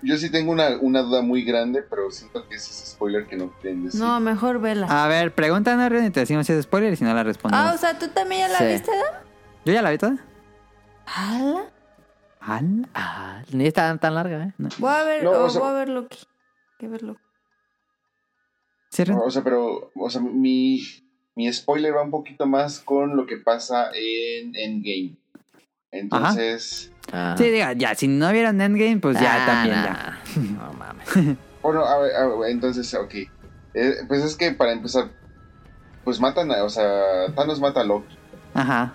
[0.02, 3.36] Yo sí tengo una, una duda muy grande, pero siento que ese es spoiler que
[3.36, 3.98] no quieren decir.
[3.98, 4.86] No, mejor vela.
[5.05, 7.66] A ver, pregúntanos Ren, y te decimos si es spoiler y si no la respondemos.
[7.66, 8.65] Ah, o sea, ¿tú también ya la Sí.
[8.66, 9.23] viste, Dan?
[9.65, 10.19] ¿Yo ya la vi toda?
[11.06, 11.65] ¡Hala!
[12.40, 12.89] ¿Ala?
[12.93, 14.52] Ah, ni está tan, tan larga, ¿eh?
[14.78, 16.19] Voy a ver, No, o sea- voy a ver Loki.
[16.19, 17.16] Hay que verlo.
[18.90, 19.05] ¿Sí?
[19.11, 20.81] O sea, pero, o sea, mi,
[21.35, 25.16] mi spoiler va un poquito más con lo que pasa en Endgame.
[25.99, 27.35] Entonces, Ah.
[27.37, 29.85] Sí, diga, ya, si no vieron Endgame, pues ya Ah, también, nah.
[29.85, 30.19] ya.
[30.66, 31.37] No mames.
[31.62, 33.15] bueno, a ver, a ver, entonces, ok.
[33.75, 35.11] Eh, pues es que para empezar,
[36.03, 38.16] pues matan a, o sea, Thanos mata a Loki.
[38.55, 38.95] Ajá.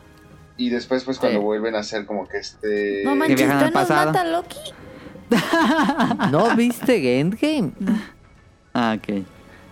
[0.58, 1.44] Y después, pues cuando Sí.
[1.46, 3.04] vuelven a hacer como que este...
[3.06, 4.08] No manches, ¿Thanos pasado.
[4.08, 4.58] mata a Loki?
[6.32, 7.72] ¿No viste Endgame?
[8.74, 9.24] Ah, ok.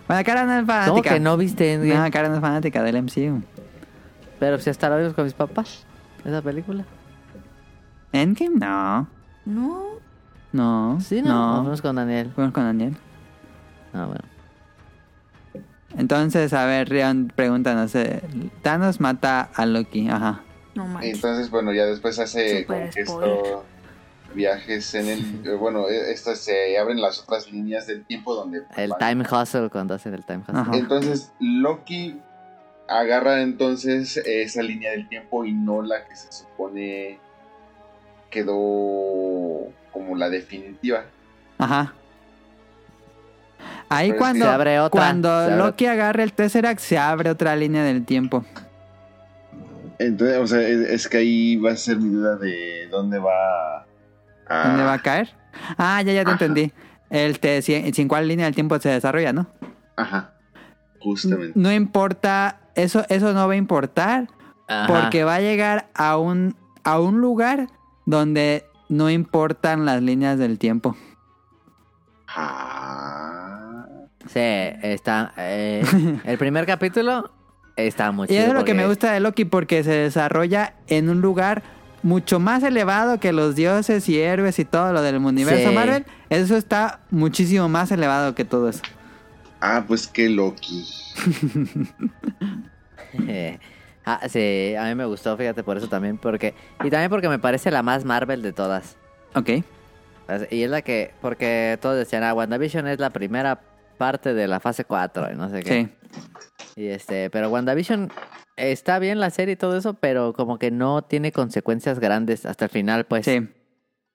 [0.06, 1.14] Bueno, Cara no es ¿Cómo fanática.
[1.14, 2.04] que no viste Endgame?
[2.04, 3.42] No, Cara no es fanática del MCU.
[4.38, 5.84] Pero si hasta la vimos con mis papás,
[6.24, 6.84] esa película.
[8.12, 8.56] ¿Endgame?
[8.56, 9.08] No.
[9.44, 9.84] No.
[10.52, 11.00] No.
[11.00, 11.56] Sí, no.
[11.56, 11.60] No.
[11.62, 12.32] fuimos con Daniel.
[12.34, 12.96] Fuimos con Daniel.
[13.92, 14.24] Ah, bueno.
[15.96, 17.94] Entonces, a ver, Rion, pregúntanos.
[17.94, 18.22] eh,
[18.62, 20.08] Thanos mata a Loki.
[20.08, 20.42] Ajá.
[20.74, 21.14] No manches.
[21.16, 23.64] Entonces, bueno, ya después hace como que esto
[24.34, 28.60] viajes en el eh, bueno, eh, esto se abren las otras líneas del tiempo donde
[28.76, 30.60] El van- time hustle, cuando hacen el time hustle.
[30.60, 30.70] Ajá.
[30.76, 32.20] Entonces, Loki
[32.88, 37.18] agarra entonces esa línea del tiempo y no la que se supone
[38.30, 41.04] quedó como la definitiva.
[41.58, 41.92] Ajá.
[43.88, 46.78] Ahí Pero es cuando, que- Se abre otra, cuando se abre Loki agarra el Tesseract,
[46.80, 48.44] se abre otra línea del tiempo.
[49.98, 53.32] Entonces, o sea, es, es que ahí va a ser mi duda de dónde va
[54.48, 54.68] a...
[54.68, 55.30] ¿Dónde va a caer?
[55.76, 56.44] Ah, ya, ya te Ajá.
[56.44, 56.72] entendí.
[57.10, 59.46] El te, si, si en cuál línea del tiempo se desarrolla, ¿no?
[59.96, 60.32] Ajá,
[61.00, 61.52] justamente.
[61.58, 64.28] No importa, eso, eso no va a importar
[64.68, 64.86] Ajá.
[64.86, 67.66] porque va a llegar a un, a un lugar
[68.08, 70.96] donde no importan las líneas del tiempo.
[72.28, 73.84] Ah.
[74.26, 75.34] Sí, está.
[75.36, 75.84] eh,
[76.24, 77.30] el primer capítulo
[77.76, 78.40] está muy Y chido.
[78.40, 81.62] eso es lo que porque- me gusta de Loki porque se desarrolla en un lugar
[82.02, 85.74] mucho más elevado que los dioses y héroes y todo lo del universo Sí.
[85.74, 86.06] Marvel.
[86.30, 88.80] Eso está muchísimo más elevado que todo eso.
[89.60, 90.86] Ah, pues que Loki.
[94.08, 96.18] ah, sí, a mí me gustó, fíjate, por eso también.
[96.18, 98.96] porque Y también porque me parece la más Marvel de todas.
[99.34, 99.50] Ok.
[100.50, 101.12] Y es la que.
[101.20, 103.60] Porque todos decían, ah, WandaVision es la primera
[103.96, 105.90] parte de la fase 4 y no sé qué.
[106.74, 106.82] Sí.
[106.82, 108.10] Y este, pero WandaVision
[108.56, 112.66] está bien la serie y todo eso, pero como que no tiene consecuencias grandes hasta
[112.66, 113.24] el final, pues.
[113.24, 113.48] Sí.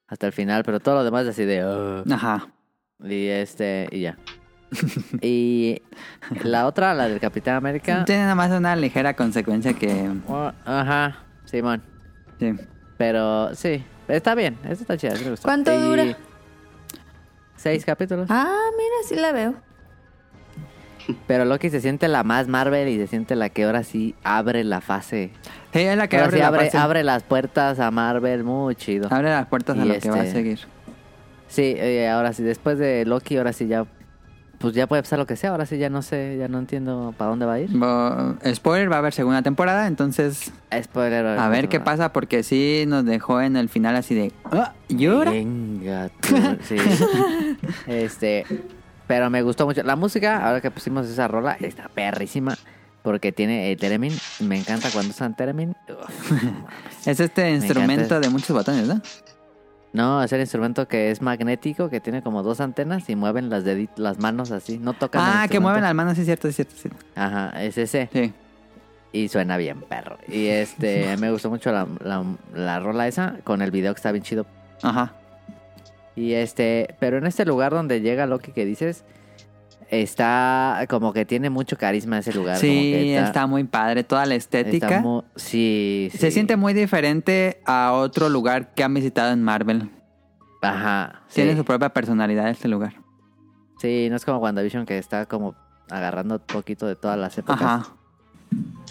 [0.08, 2.04] Hasta el final, pero todo lo demás es así de.
[2.12, 2.48] Ajá.
[3.04, 4.18] Y este, y ya.
[5.22, 5.82] y
[6.44, 8.04] la otra, la del Capitán América.
[8.06, 10.10] Tiene nada más una ligera consecuencia que...
[10.28, 11.82] oh, ajá, Simón.
[12.40, 12.54] Sí.
[12.98, 15.48] Pero sí, está bien, esta está chida, sí me gustó.
[15.48, 16.18] ¿Cuánto Y dura?
[17.56, 18.28] Seis capítulos.
[18.30, 19.56] Ah, mira, sí la veo.
[21.28, 24.64] Pero Loki se siente la más Marvel y se siente la que ahora sí abre
[24.64, 25.32] la fase.
[25.74, 26.78] Sí, es la que Ahora abre, sí la abre, fase.
[26.78, 29.10] abre las puertas a Marvel, muy chido.
[29.12, 30.60] Abre las puertas a lo que va a este- seguir.
[31.50, 33.86] Sí, eh, ahora sí, después de Loki, ahora sí ya.
[34.64, 37.14] Pues ya puede pasar lo que sea, ahora sí ya no sé, ya no entiendo
[37.18, 37.70] para dónde va a ir.
[37.78, 40.54] Bo- spoiler, va a haber segunda temporada, entonces
[40.84, 41.26] Spoiler.
[41.26, 44.32] a ver qué pasa porque sí nos dejó en el final así de...
[44.46, 45.32] "Ah, ¿Y ahora?
[45.32, 46.78] Venga, tú, sí.
[47.88, 48.46] este,
[49.06, 49.84] pero me gustó mucho.
[49.84, 52.56] La música, ahora que pusimos esa rola, está perrísima.
[53.02, 54.18] Porque tiene eh, Theremin.
[54.40, 55.76] Me encanta cuando usan Theremin.
[55.90, 56.32] Uf,
[57.06, 58.20] Es este instrumento encanta.
[58.22, 59.02] de muchos botones, ¿no?
[59.94, 63.64] No, es el instrumento que es magnético, que tiene como dos antenas y mueven las
[63.96, 64.80] las manos así.
[64.80, 65.22] No tocan.
[65.22, 66.76] el Ah, que mueven las manos, sí, es cierto, sí, es cierto.
[66.76, 66.90] Sí.
[67.16, 68.10] Ajá, es ese.
[68.12, 68.34] sí.
[69.12, 70.18] Y suena bien, perro.
[70.28, 72.24] Y este, me gustó mucho la, la,
[72.56, 74.48] la rola esa con el video que está bien chido.
[74.82, 75.14] Ajá.
[76.16, 79.04] Y este, pero en este lugar donde llega Loki que dices,
[79.90, 82.58] está como que tiene mucho carisma ese lugar.
[82.60, 84.04] como Sí, que está, muy padre.
[84.04, 85.02] Toda la estética.
[85.02, 86.32] mu- sí, Se sí.
[86.32, 89.90] siente muy diferente a otro lugar que han visitado en Marvel.
[90.62, 91.22] Ajá.
[91.28, 91.36] Sí.
[91.42, 92.96] Tiene su propia personalidad este lugar.
[93.80, 95.56] Sí, no es como WandaVision que está como
[95.90, 97.62] agarrando un poquito de todas las épocas.
[97.62, 97.88] Ajá.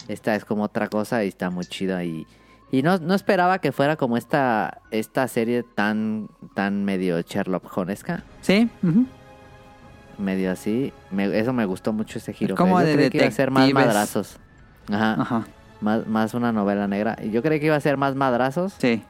[0.09, 2.27] Esta es como otra cosa y está muy chida y,
[2.71, 8.25] y no, no esperaba que fuera como esta, esta serie tan, tan medio Sherlock Honesca,
[8.41, 9.07] Sí, ujú.
[10.23, 10.93] Medio así.
[11.11, 12.55] Me- eso me gustó mucho ese giro.
[12.57, 14.39] como Yo de creí que iba a ser más madrazos.
[14.91, 15.45] Ajá, Ajá,
[15.81, 17.17] Más, más una novela negra.
[17.23, 18.75] Y yo creí que iba a ser más madrazos.
[18.79, 19.03] sí.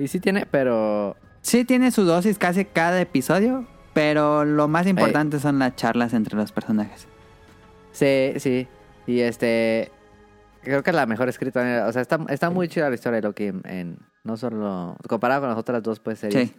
[0.00, 5.40] Y sí tiene, pero Sí tiene su dosis casi cada episodio, pero lo más importante
[5.40, 7.08] son las charlas entre los personajes.
[7.92, 8.68] Sí, sí.
[9.06, 9.90] Y este.
[10.62, 11.86] Creo que es la mejor escrita.
[11.88, 13.44] O sea, está, está muy chida la historia de Loki.
[13.46, 14.96] En, en- no solo.
[15.08, 16.50] Comparado con las otras dos, pues series.
[16.50, 16.54] Sí.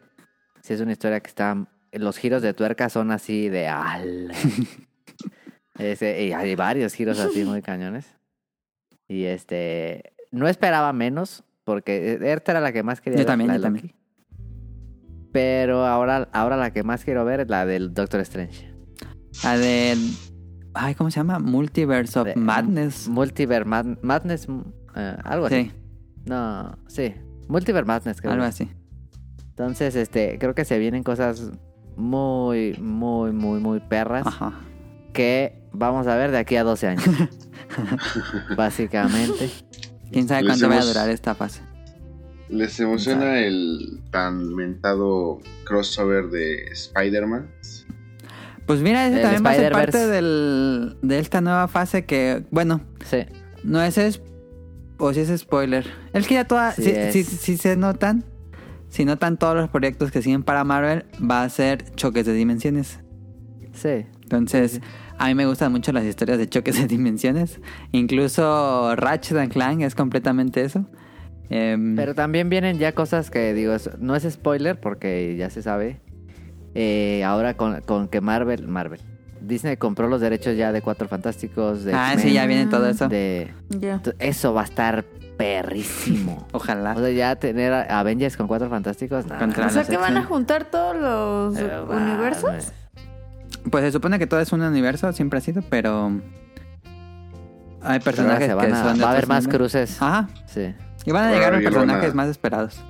[0.61, 1.55] Sí, es una historia que está.
[1.91, 3.67] Los giros de tuerca son así de.
[3.67, 4.33] ¡Ala!
[5.79, 8.05] Ese- y hay varios giros así muy cañones.
[9.07, 10.13] Y este.
[10.31, 11.43] No esperaba menos.
[11.63, 13.93] Porque esta era la que más quería Yo ver, también, yo Loki.
[15.31, 18.73] Pero ahora, ahora la que más quiero ver es la del Doctor Strange.
[19.43, 19.95] La de...
[20.73, 21.37] Ay, ¿cómo se llama?
[21.37, 23.07] Multiverse of De- Madness.
[23.07, 24.47] Multiverse Mad- Madness.
[24.95, 25.65] eh, algo así.
[25.65, 25.71] Sí,
[26.25, 27.13] No, sí.
[27.47, 28.33] Multiverse Madness, creo.
[28.33, 28.67] algo así.
[29.49, 31.51] Entonces, este, creo que se vienen cosas
[31.99, 34.53] muy, muy, muy, muy perras Ajá.
[35.13, 37.03] que vamos a ver de aquí a 12 años.
[38.55, 39.49] Básicamente.
[40.11, 41.61] ¿Quién sabe cuánto va a durar esta fase?
[42.49, 47.47] ¿Les emociona el tan mentado crossover de Spider-Man?
[48.65, 49.91] Pues mira, ese El también va a ser Spider-Verse.
[49.97, 53.19] parte del, de esta nueva fase que, bueno, Sí.
[53.63, 54.21] no es, es
[54.97, 55.85] o si es spoiler.
[56.13, 57.13] Es que ya toda, Sí si, es.
[57.13, 58.23] si- si se notan,
[58.89, 62.99] si notan todos los proyectos que siguen para Marvel, va a ser choques de dimensiones.
[63.73, 64.05] Sí.
[64.23, 64.81] Entonces,
[65.17, 67.59] a mí me gustan mucho las historias de choques de dimensiones.
[67.91, 70.85] Incluso Ratchet and Clank es completamente eso.
[71.49, 76.01] Em, Pero también vienen ya cosas que, digo, no es spoiler porque ya se sabe.
[76.75, 78.99] Eh, ahora con, con que Marvel, Marvel,
[79.41, 83.07] Disney compró los derechos ya de Cuatro Fantásticos, de ah, sí, ya viene todo eso.
[83.07, 83.51] de...
[84.19, 85.05] Eso va a estar
[85.39, 86.45] perrísimo.
[86.51, 86.93] Ojalá.
[86.95, 89.39] O sea, ya tener a Avengers con cuatro fantásticos, nada.
[89.39, 92.43] Contra O sea que van a juntar todos los Eh, universos.
[92.43, 92.73] mames.
[93.71, 96.11] Pues se supone que todo es un universo, siempre ha sido, pero
[97.81, 99.57] hay personajes se van que a, son de va a haber más mundos.
[99.57, 100.01] cruces.
[100.01, 100.27] Ajá.
[100.45, 100.73] Sí.
[101.05, 102.81] Y van a llegar a- personajes más esperados.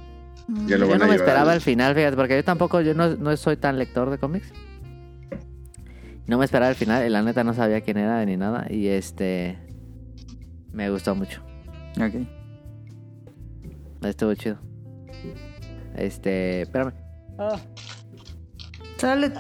[0.65, 3.15] Ya lo Yo no me esperaba al- el final, fíjate, porque yo tampoco, yo no,
[3.15, 4.51] no soy tan lector de cómics.
[6.25, 8.65] No me esperaba el final, y la neta no sabía quién era ni nada.
[8.69, 9.57] Y este.
[10.71, 11.41] Me gustó mucho.
[11.99, 12.27] Ok.
[14.03, 14.57] Estuvo chido.
[15.95, 16.61] Este.
[16.63, 16.93] Espérame.
[18.97, 19.31] Sale.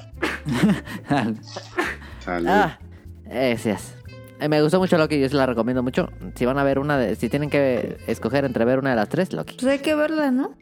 [2.19, 2.47] Salud.
[2.47, 2.79] Ah,
[3.25, 3.95] gracias.
[4.39, 6.09] Eh, me gustó mucho Loki, yo se la recomiendo mucho.
[6.35, 7.15] Si van a ver una de.
[7.15, 9.57] Si tienen que escoger entre ver una de las tres, Loki.
[9.59, 10.55] Pues hay que verla, ¿no?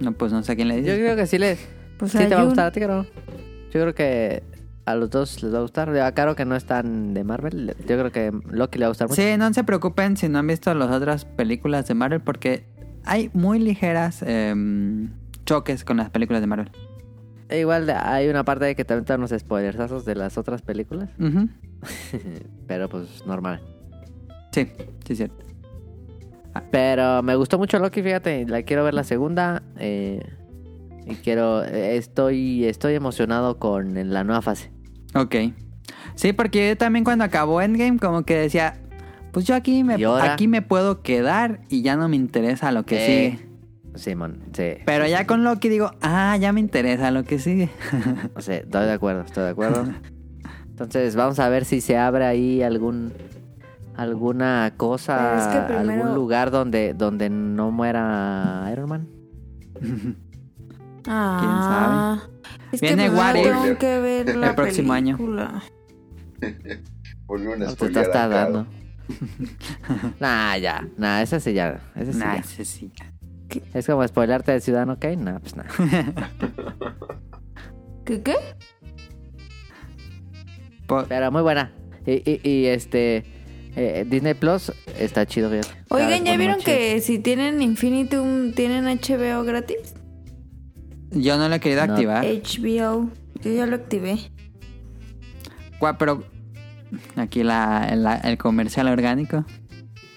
[0.00, 0.96] no, pues no sé a quién le Yo dice.
[0.98, 1.56] creo que sí le.
[1.98, 3.04] Pues sí te va a gustar a ti, creo.
[3.04, 4.42] Yo creo que
[4.86, 5.88] a los dos les va a gustar.
[5.96, 7.74] A Caro que no es tan de Marvel.
[7.86, 9.20] Yo creo que Loki le va a gustar mucho.
[9.20, 12.64] Sí, no se preocupen si no han visto las otras películas de Marvel porque
[13.04, 15.10] hay muy ligeras em,
[15.46, 16.70] choques con las películas de Marvel.
[17.48, 21.10] E igual hay una parte de que también están unos spoilersazos de las otras películas.
[22.66, 23.60] Pero pues normal.
[24.52, 24.68] Sí,
[25.06, 25.36] sí, cierto.
[26.70, 28.46] Pero me gustó mucho Loki, fíjate.
[28.46, 29.62] La quiero ver la segunda.
[29.78, 30.20] eh,
[31.06, 31.62] y quiero.
[31.62, 34.70] estoy, estoy emocionado con la nueva fase.
[35.14, 35.34] Ok.
[36.14, 38.80] Sí, porque yo también cuando acabó Endgame como que decía,
[39.32, 42.96] pues yo aquí me, aquí me puedo quedar y ya no me interesa lo que
[42.96, 43.48] Eh, sigue.
[43.96, 44.74] Simón, sí.
[44.84, 47.68] Pero ya con Loki digo, ah, ya me interesa lo que sigue.
[48.34, 49.84] O sea, estoy de acuerdo, estoy de acuerdo.
[50.68, 53.12] Entonces vamos a ver si se abre ahí algún
[53.96, 59.08] alguna cosa, es que primero- algún lugar donde donde no muera Iron Man.
[61.06, 62.22] Ah.
[62.72, 63.42] Es Viene que What If.
[63.44, 65.16] tengo que ver la El próximo año.
[65.16, 65.62] película.
[67.26, 68.52] Volvieron a No te spoilear estás a Caro.
[68.52, 68.66] dando.
[70.20, 72.40] nah, ya, nah, esa sí ya, esa sí Nah, ya.
[72.40, 72.90] ese sí.
[73.74, 75.68] Es como spoilarte de Ciudadano Kane, nah, pues nada.
[78.04, 78.34] ¿Qué qué?
[81.08, 81.72] Pero muy buena.
[82.06, 83.24] Y, y, y, este
[83.76, 85.68] eh, Disney Plus está chido, fíjate.
[85.88, 89.94] Oigan, ¿ya vieron que si tienen Infinitum, tienen HBO gratis?
[91.14, 91.92] Yo no lo he querido No.
[91.94, 92.24] activar.
[92.24, 93.10] HBO.
[93.42, 94.18] Yo ya lo activé.
[95.80, 96.24] Gua- Pero
[97.16, 99.44] aquí la, la- el comercial orgánico.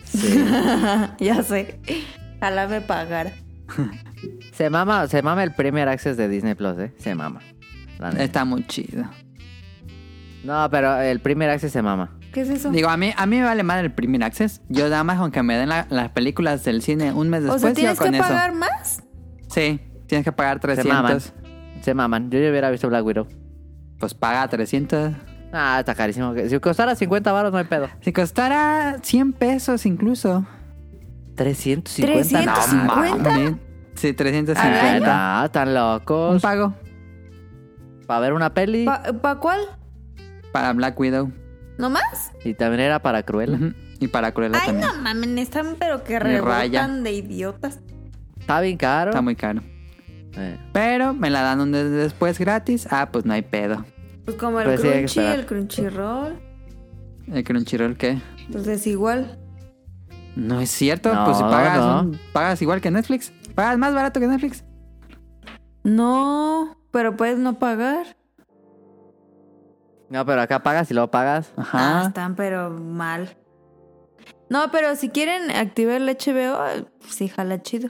[0.03, 0.43] Sí.
[1.19, 1.79] ya sé.
[2.37, 3.31] Ojalá me pagara.
[4.53, 6.93] se mama, se mama el Premier Access de Disney Plus, eh.
[6.97, 7.41] Se mama.
[8.17, 9.05] Está muy chido.
[10.43, 12.17] No, pero el Premier Access se mama.
[12.31, 12.69] ¿Qué es eso?
[12.69, 14.61] Digo, a mí, a mí me vale mal el Premier Access.
[14.69, 17.53] Yo nada más con que me den la- las películas del cine un mes o
[17.53, 18.27] después, sea, yo ¿tienes con que eso.
[18.27, 19.03] pagar más?
[19.49, 21.17] Sí, tienes que pagar Se maman.
[21.19, 21.33] 300.
[21.83, 22.29] Se maman.
[22.31, 23.27] Yo ya hubiera visto Black Widow.
[23.99, 25.13] Pues paga 300.
[25.53, 26.33] Ah, está carísimo.
[26.47, 27.87] Si costara 50 baros no hay pedo.
[28.01, 30.45] Si costara 100 pesos incluso.
[31.35, 32.41] 350.
[32.45, 33.29] No, 350.
[33.29, 33.55] mames.
[33.95, 34.95] Sí, ¿Al 350.
[34.95, 35.39] año?
[35.39, 36.41] no, están Un locos.
[36.41, 36.73] pago
[38.05, 38.85] Para ver una peli.
[38.85, 39.59] ¿Para cuál?
[40.51, 41.31] para Black Widow.
[41.77, 42.31] ¿No más?
[42.43, 43.59] Y también era para Cruella.
[43.99, 44.87] Y para Cruella Ay, también.
[44.87, 47.79] no mamen, están pero que rebotan de idiotas.
[48.39, 49.11] Está bien caro.
[49.11, 49.61] Está muy caro.
[50.37, 52.87] Eh, Pero me la dan un des- después gratis.
[52.91, 53.83] Ah, pues no hay pedo.
[54.25, 56.39] Pues como el Pues crunchy, el crunchyroll.
[57.31, 58.21] ¿El Crunchyroll qué?
[58.51, 59.37] Pues es igual.
[60.35, 61.13] No es cierto.
[61.13, 62.01] No, pues si pagas, no.
[62.01, 63.33] un- pagas igual que Netflix.
[63.55, 64.63] Pagas más barato que Netflix.
[65.83, 68.17] No, pero puedes no pagar.
[70.09, 71.51] No, pero acá pagas y luego pagas.
[71.57, 72.07] Ah, Ajá.
[72.07, 73.35] están pero mal.
[74.49, 76.57] No, pero si quieren activar el HBO,
[77.09, 77.89] sí, jala chido.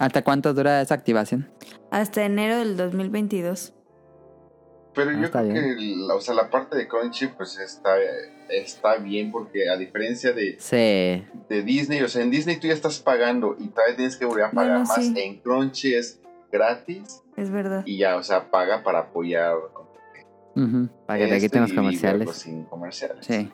[0.00, 1.48] ¿Hasta cuánto dura esa activación?
[1.90, 3.74] Hasta enero del 2022.
[4.94, 5.54] Pero Ah, yo creo bien.
[5.54, 5.76] que
[6.08, 7.90] la, o sea, la parte de Crunchy pues está,
[8.48, 11.24] está bien porque a diferencia de, Sí.
[11.48, 14.46] de Disney, o sea, en Disney tú ya estás pagando y todavía tienes que volver
[14.46, 14.96] a pagar Bueno, más.
[15.06, 15.14] sí.
[15.16, 16.18] En Crunchy es
[16.50, 17.82] gratis Es verdad.
[17.86, 19.54] y ya, o sea, paga para apoyar
[20.56, 20.88] Ujú.
[21.06, 22.30] Para que te esto quiten los comerciales.
[22.36, 23.24] sin comerciales.
[23.24, 23.48] Sí.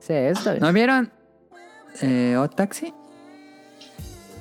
[0.00, 0.62] Sí, está bien.
[0.62, 1.10] ¿No vieron
[2.02, 2.92] eh, O Taxi?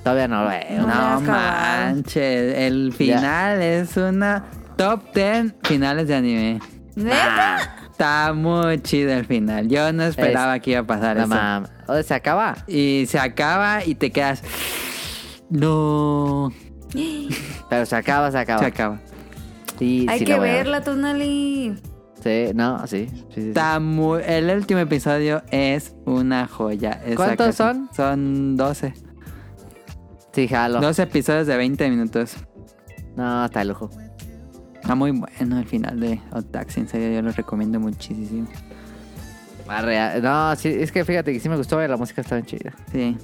[0.08, 0.88] Todavía no lo veo.
[0.88, 1.22] No.
[1.22, 2.58] Manches.
[2.58, 4.46] El final es una
[4.78, 6.60] top 10 finales de anime.
[6.96, 7.76] ¿Neta?
[7.92, 9.68] Está muy chido el final.
[9.68, 11.34] Yo no esperaba que iba a pasar No eso.
[11.34, 11.70] mames.
[11.88, 12.56] O sea, se acaba.
[12.68, 14.44] Y se acaba y te quedas.
[15.50, 16.52] No.
[17.70, 18.60] Pero se acaba, se acaba.
[18.60, 19.00] Se acaba.
[19.78, 20.54] Sí, Hay sí que ver.
[20.66, 21.76] verla, Tonali.
[22.24, 23.08] Sí, no, sí.
[23.10, 23.48] sí, sí, sí.
[23.50, 24.22] Está muy.
[24.26, 27.02] El último episodio es una joya.
[27.06, 27.90] Esa ¿Cuántos son?
[27.96, 28.94] Son 12.
[30.38, 30.80] Sí, jalo.
[30.82, 32.36] 12 episodios de 20 minutos.
[33.16, 33.90] No, está de lujo.
[34.76, 36.82] Está muy bueno el final de O Taxi.
[36.82, 38.48] En serio, yo lo recomiendo muchísimo.
[40.22, 42.72] No, sí, es que fíjate que sí me gustó, la música está bien chida.
[42.92, 43.18] Sí.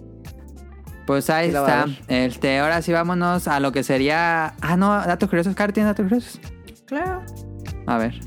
[1.05, 1.85] Pues ahí Sí está.
[2.07, 4.55] Este, ahora sí vámonos a lo que sería.
[4.59, 5.53] Ah, no, datos curiosos.
[5.53, 6.39] Caro, ¿tienes datos curiosos?
[6.87, 7.21] Claro.
[7.85, 8.19] A ver.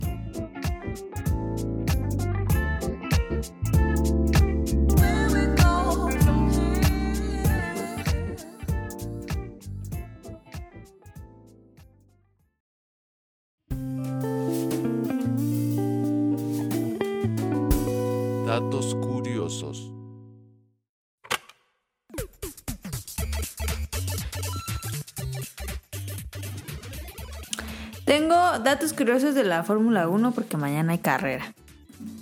[28.77, 31.55] Datos curiosos de la Fórmula 1 porque mañana hay carrera.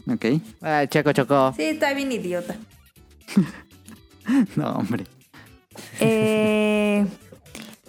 [0.09, 0.40] Ok.
[0.62, 1.52] Ay, Checo chocó.
[1.56, 2.55] Sí, está bien idiota.
[4.56, 5.05] No, hombre.
[6.01, 7.05] Eh,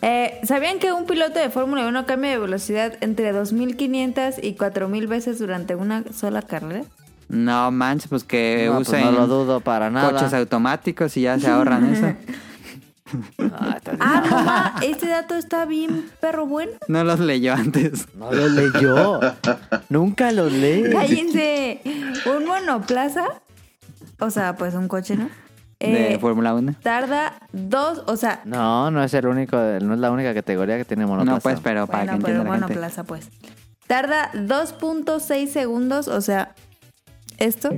[0.02, 5.08] eh, ¿Sabían que un piloto de Fórmula 1 cambia de velocidad entre 2.500 y 4.000
[5.08, 6.84] veces durante una sola carrera?
[7.30, 10.12] No manches, pues que No, pues usen no lo dudo para nada.
[10.12, 12.14] coches automáticos y ya se ahorran eso.
[13.54, 16.72] Ah, Ah, no, ma, este dato está bien perro bueno.
[16.88, 18.08] No los leyó antes.
[18.16, 19.20] No lo leyó.
[19.90, 20.90] Nunca lo lee.
[20.92, 21.82] Cállense.
[22.26, 23.26] Un monoplaza,
[24.20, 25.30] o sea, pues un coche, ¿no?
[25.80, 26.76] De Eh, Fórmula 1.
[26.82, 30.86] tarda dos, o sea, No, no es el único, no es la única categoría que
[30.86, 31.36] tiene monoplaza.
[31.36, 32.52] No, pues, pero para bueno, que pero gente.
[32.60, 33.30] monoplaza, pues.
[33.86, 36.56] Tarda 2.6 segundos, o sea,
[37.38, 37.70] esto,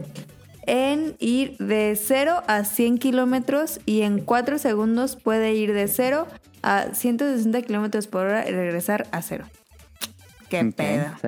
[0.67, 6.27] en ir de 0 a 100 kilómetros y en 4 segundos puede ir de 0
[6.61, 9.45] a 160 kilómetros por hora y regresar a 0.
[10.49, 10.75] ¿Qué Ok.
[10.75, 11.05] pedo?
[11.21, 11.27] Sí,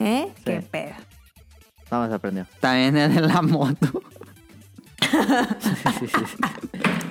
[0.00, 0.28] ¿Eh?
[0.44, 0.66] ¿Qué Sí.
[0.70, 0.94] pedo?
[1.90, 2.46] no me sorprendió.
[2.60, 4.02] También de la moto.
[5.60, 5.70] Sí,
[6.00, 6.36] sí, sí.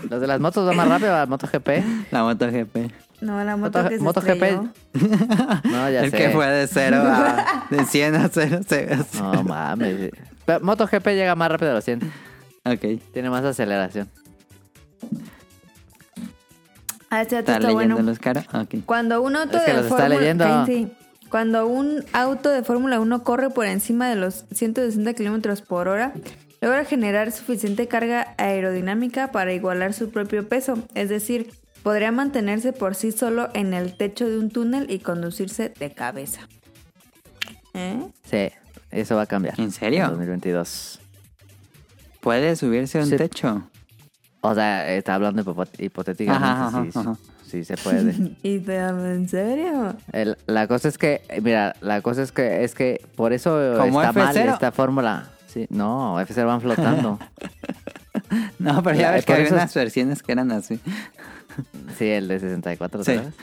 [0.10, 1.70] Los de las motos van más rápido, la MotoGP.
[2.12, 2.92] La moto GP.
[3.22, 4.30] No, la moto Moto- que se MotoGP.
[4.30, 4.70] estrelló.
[5.64, 6.18] No, ya el sé.
[6.18, 7.68] que fue de 0 a.
[7.70, 8.60] De 100 a 0.
[9.22, 10.12] No mames.
[10.46, 12.02] Pero MotoGP llega más rápido a los 100.
[12.66, 13.02] Ok.
[13.12, 14.10] Tiene más aceleración.
[17.10, 18.10] Ah, este dato ¿Está está leyendo bueno.
[18.10, 18.48] los caras?
[18.54, 18.76] Ok.
[18.86, 20.46] Cuando un auto Es que de los está Fórmula leyendo.
[20.46, 20.92] Cállense.
[21.30, 26.14] Cuando un auto de Fórmula 1 corre por encima de los 160 kilómetros por hora,
[26.62, 30.76] logra generar suficiente carga aerodinámica para igualar su propio peso.
[30.94, 31.52] Es decir,
[31.82, 36.48] podría mantenerse por sí solo en el techo de un túnel y conducirse de cabeza.
[37.74, 38.08] ¿Eh?
[38.24, 38.52] Sí,
[38.94, 39.60] eso va a cambiar.
[39.60, 40.04] ¿En serio?
[40.06, 41.00] En 2022.
[42.22, 43.18] ¿Puede subirse a un Sí.
[43.18, 43.64] techo?
[44.42, 46.46] O sea, está hablando hipo- hipotéticamente.
[46.48, 47.16] Ajá, ajá, sí, ajá.
[47.46, 48.14] sí se puede.
[48.44, 49.96] ¿Y te en serio?
[50.12, 54.02] El- la cosa es que, mira, la cosa es que es que por eso ¿Como
[54.02, 54.54] está mal F0?
[54.54, 55.30] esta fórmula.
[55.48, 57.20] Sí, no, F0 van flotando.
[58.60, 60.80] No, pero ya ves que había unas versiones que eran así.
[61.98, 63.16] sí, el de 64, Sí.
[63.16, 63.34] ¿sabes?
[63.36, 63.42] Sí.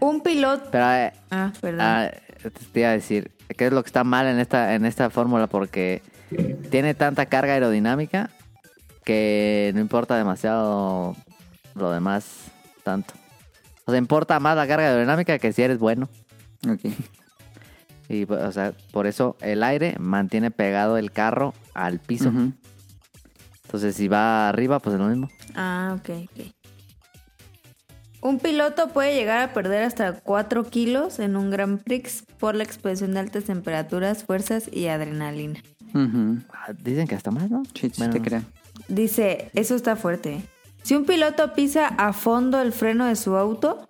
[0.00, 0.68] Un piloto...
[0.70, 1.80] Pero eh, Ah, perdón.
[1.80, 2.10] ah,
[2.72, 5.46] te iba a decir, ¿qué es lo que está mal en esta, en esta fórmula?
[5.46, 6.02] Porque
[6.70, 8.30] tiene tanta carga aerodinámica
[9.04, 11.16] que no importa demasiado
[11.74, 12.50] lo demás
[12.82, 13.14] tanto.
[13.86, 16.08] O sea, importa más la carga aerodinámica que si eres bueno.
[16.68, 16.80] Ok.
[18.10, 22.32] Y, o sea, por eso el aire mantiene pegado el carro al piso.
[23.64, 25.28] Entonces, si va arriba, pues es lo mismo.
[25.54, 26.46] Ah, ok, ok.
[28.20, 32.64] Un piloto puede llegar a perder hasta 4 kilos en un Grand Prix por la
[32.64, 35.60] exposición de altas temperaturas, fuerzas y adrenalina.
[35.94, 37.62] Ah, Dicen que hasta más, ¿no?
[37.74, 38.42] Sí, sí, Bueno, te creo.
[38.88, 40.42] Dice, eso está fuerte.
[40.82, 43.86] Si un piloto pisa a fondo el freno de su auto,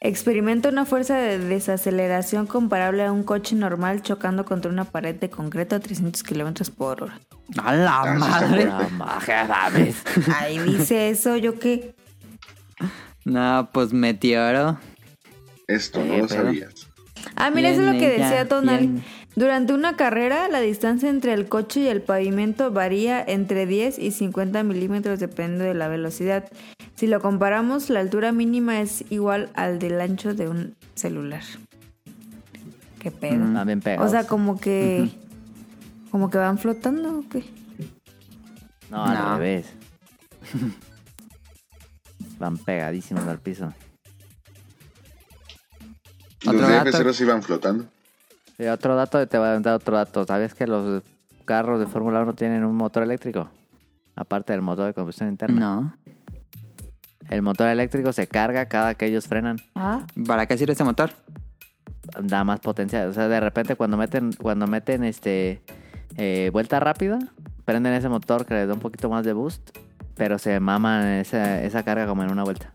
[0.00, 5.28] experimenta una fuerza de desaceleración comparable a un coche normal chocando contra una pared de
[5.28, 7.20] concreto a 300 kilómetros por hora.
[7.62, 8.68] ¡A la madre!
[8.70, 9.70] Ah.
[10.40, 11.94] Ahí dice eso, ¿yo qué?
[13.30, 14.78] No, pues meteoro.
[15.66, 16.88] Esto no Eh, lo pero- sabías.
[17.36, 19.02] Ah, mira, eso es lo que decía Tonal.
[19.36, 24.10] Durante una carrera, la distancia entre el coche y el pavimento varía entre 10 y
[24.10, 26.48] 50 milímetros dependiendo de la velocidad.
[26.96, 31.42] Si lo comparamos, la altura mínima es igual al del ancho de un celular.
[32.98, 33.36] ¿Qué pedo?
[33.44, 33.66] Mm.
[33.66, 35.08] Bien o sea, como que...
[36.10, 37.44] Como que van flotando o qué?
[38.90, 39.38] No, al No.
[39.38, 39.66] revés.
[42.40, 43.72] Van pegadísimos al piso.
[46.42, 46.90] Los Otro de dato.
[46.90, 47.84] F0 iban flotando.
[48.58, 50.24] Y otro dato, te voy a dar otro dato.
[50.24, 51.02] ¿Sabes que los
[51.44, 53.50] carros de Fórmula 1 tienen un motor eléctrico?
[54.16, 55.60] Aparte del motor de combustión interna.
[55.60, 55.96] No.
[57.28, 59.58] El motor eléctrico se carga cada que ellos frenan.
[59.74, 61.10] Ah, ¿Para qué sirve ese motor?
[62.22, 63.06] Da más potencia.
[63.06, 65.62] O sea, de repente cuando meten, cuando meten este
[66.16, 67.18] eh, vuelta rápida,
[67.66, 69.76] prenden ese motor que les da un poquito más de boost,
[70.20, 72.74] pero se maman esa, esa carga como en una vuelta.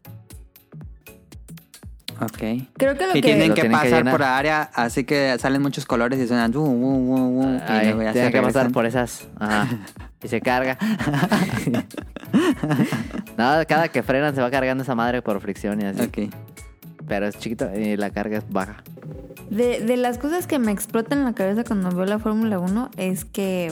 [2.19, 2.37] Ok.
[2.73, 3.23] creo que lo Y que...
[3.27, 4.11] tienen Lo que tienen que pasar llenar.
[4.13, 6.55] por área, así que salen muchos colores y suenan.
[6.55, 7.99] uh, uh, uh, uh, y tienen
[8.31, 8.71] que pasar regresan.
[8.71, 9.27] por esas.
[9.39, 9.67] Ajá.
[10.23, 10.75] Y se carga.
[13.37, 16.01] Nada, cada que frenan se va cargando esa madre por fricción y así.
[16.01, 16.33] Ok.
[17.07, 18.77] Pero es chiquito y la carga es baja.
[19.51, 22.89] De, de las cosas que me explotan en la cabeza cuando veo la Fórmula 1
[22.97, 23.71] es que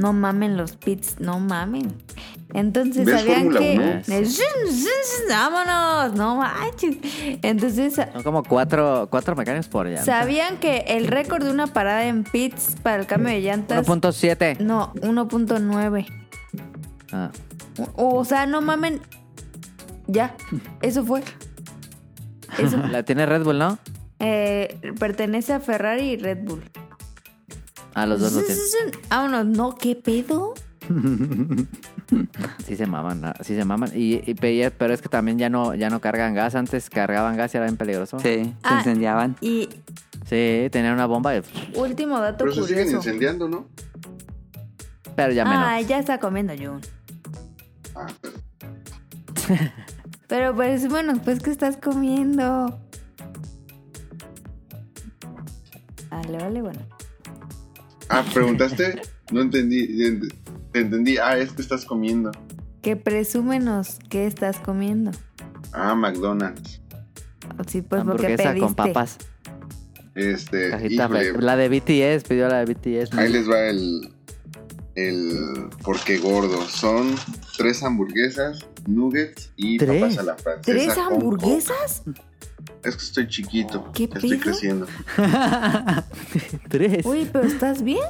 [0.00, 1.92] no mamen los pits, no mamen.
[2.52, 4.02] Entonces ¿Ves sabían Fórmula que...
[4.08, 4.28] 1?
[5.28, 6.14] ¡Vámonos!
[6.16, 6.96] No manches.
[7.42, 10.04] Entonces Son como cuatro, cuatro mecánicos por llanta.
[10.04, 13.86] sabían que el récord de una parada en pits para el cambio de llantas...
[13.86, 14.58] 1.7.
[14.58, 16.06] No, 1.9.
[17.12, 17.30] Ah,
[17.94, 19.00] O, o sea, no mamen.
[20.08, 20.34] Ya,
[20.82, 21.22] eso fue.
[22.58, 23.78] Eso la tiene Red Bull, ¿no?
[24.18, 26.62] eh, pertenece a Ferrari y Red Bull.
[27.94, 28.64] Ah, los dos lo tienen.
[29.08, 30.54] Vámonos, no, ¿qué pedo?
[32.66, 33.90] Sí se maman, ah, sí se maman.
[33.94, 36.56] Y, y- pe- pero es que también ya no, ya no cargan gas.
[36.56, 38.18] Antes cargaban gas y era bien peligroso.
[38.18, 38.76] Sí, Sí, se Ah.
[38.78, 39.36] incendiaban.
[39.40, 39.68] Y
[40.28, 41.42] tenían una bomba, y-
[41.76, 42.96] último dato Pero se siguen curioso.
[43.08, 43.66] incendiando, ¿no?
[45.16, 45.64] pero ya menos.
[45.66, 46.80] Ah, ya está comiendo Jun.
[47.94, 48.34] Ah, pero-
[50.28, 52.78] Pero pues bueno, pues ¿qué estás comiendo?
[56.10, 56.80] Vale, vale, bueno.
[58.10, 59.00] Ah, preguntaste.
[59.32, 59.86] No entendí.
[60.04, 60.34] ent-
[60.74, 61.16] Entendí.
[61.18, 62.30] Ah, es que estás comiendo.
[62.82, 65.10] Que presúmenos qué estás comiendo.
[65.72, 66.80] Ah, McDonald's.
[67.66, 68.58] Sí, pues porque pediste.
[68.58, 69.16] con papas.
[70.14, 70.70] Este.
[70.70, 73.14] Cajita híjole, la de BTS, pidió la de BTS.
[73.18, 74.12] ahí les va el.
[74.94, 75.68] El.
[75.84, 76.60] Porque gordo.
[76.68, 77.14] Son
[77.56, 80.00] tres hamburguesas, nuggets y ¿Tres?
[80.02, 80.72] papas a la francesa.
[80.72, 82.02] ¿Tres hamburguesas?
[82.04, 82.22] coca.
[82.84, 83.90] Es que estoy chiquito.
[83.92, 84.86] ¿Qué ya estoy creciendo.
[86.68, 87.04] Tres.
[87.04, 88.00] Uy, pero ¿estás bien?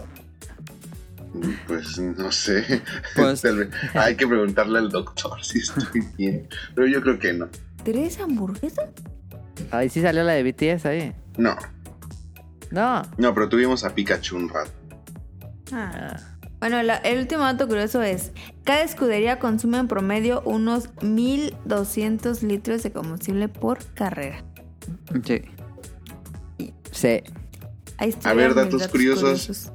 [1.67, 2.83] Pues no sé.
[3.17, 6.49] Pues- Tal vez- Hay que preguntarle al doctor si estoy bien.
[6.75, 7.49] Pero yo creo que no.
[7.85, 8.89] ¿Tres hamburguesas?
[9.71, 11.13] Ahí sí salió la de BTS ahí.
[11.37, 11.57] No.
[12.71, 13.03] No.
[13.19, 14.71] No, pero tuvimos a Pikachu un rato.
[15.73, 16.17] Ah.
[16.61, 18.33] Bueno, la- el último dato curioso es,
[18.65, 24.45] cada escudería consume en promedio unos 1200 litros de combustible por carrera.
[25.24, 25.43] Sí.
[26.93, 27.23] Sí.
[27.98, 29.73] Ahí A ver, datos curiosos.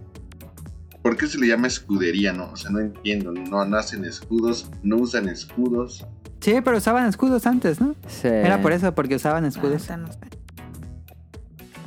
[1.01, 2.51] ¿Por qué se le llama escudería, no?
[2.51, 3.31] O sea, no entiendo.
[3.31, 6.05] No nacen escudos, no usan escudos.
[6.41, 7.95] Sí, pero usaban escudos antes, ¿no?
[8.07, 8.27] sí.
[8.27, 9.81] Era por eso, porque usaban Ah, escudos.
[9.81, 10.19] esta no sé.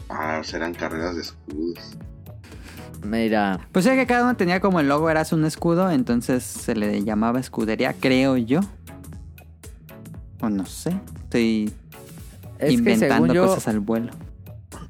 [0.08, 1.96] Ah, serán carreras de escudos.
[3.04, 3.68] Mira.
[3.72, 7.04] Pues sí, que cada uno tenía como el logo, era un escudo, entonces se le
[7.04, 8.60] llamaba escudería, creo yo.
[10.40, 11.72] O no sé, estoy
[12.58, 14.10] Es que inventando según yo, cosas al vuelo.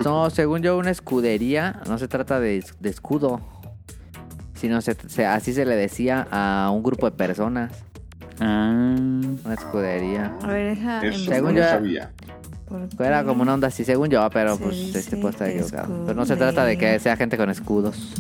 [0.04, 3.40] no, según yo, una escudería no se trata de, de escudo.
[4.54, 7.72] Sino se, se- así se le decía a un grupo de personas.
[8.40, 8.96] Ah,
[9.44, 10.36] Una escudería.
[10.42, 10.78] A ver.
[10.78, 11.34] Eso investigar.
[11.34, 12.12] Según no lo yo- sabía.
[12.98, 16.04] Era como una onda así, según yo, pero Se pues este puede estar equivocado.
[16.06, 18.14] Pero no se trata de que sea gente con escudos.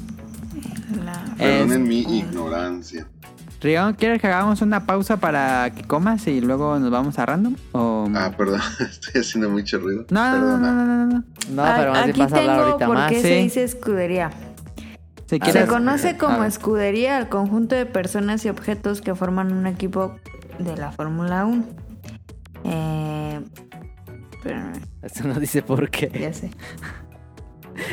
[1.04, 3.06] la- Perdonen Es- mi ignorancia.
[3.60, 7.56] Rion, ¿quieres que hagamos una pausa para que comas y luego nos vamos a random?
[7.72, 8.08] O...
[8.14, 10.06] Ah, perdón, estoy haciendo mucho ruido.
[10.10, 11.24] no, no, no, no, no, no, no.
[11.50, 13.10] No, Ah, pero más Aquí vas a hablar tengo ahorita por más.
[13.12, 14.30] qué se dice escudería.
[15.26, 15.62] Si quieres...
[15.62, 20.14] Se conoce A como escudería al conjunto de personas y objetos que forman un equipo
[20.58, 21.64] de la Fórmula 1.
[22.64, 23.40] Eh,
[24.34, 24.72] espérame,
[25.02, 26.10] Eso no dice por qué.
[26.18, 26.50] ya sé.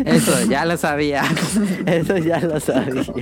[0.06, 1.24] Eso, ya lo sabía.
[1.86, 3.04] Eso ya lo sabía.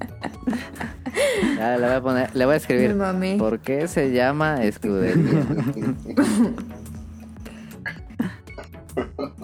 [1.56, 2.88] Ya, le voy a poner, le voy a escribir.
[2.90, 3.36] Me mamé.
[3.38, 5.46] ¿Por qué se llama escudería?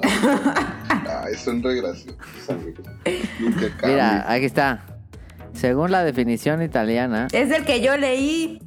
[1.25, 2.85] Ay, son re graciosos, amigos.
[3.85, 4.85] Mira, aquí está.
[5.55, 7.29] Según la definición italiana.
[7.33, 8.61] Es el que yo leí.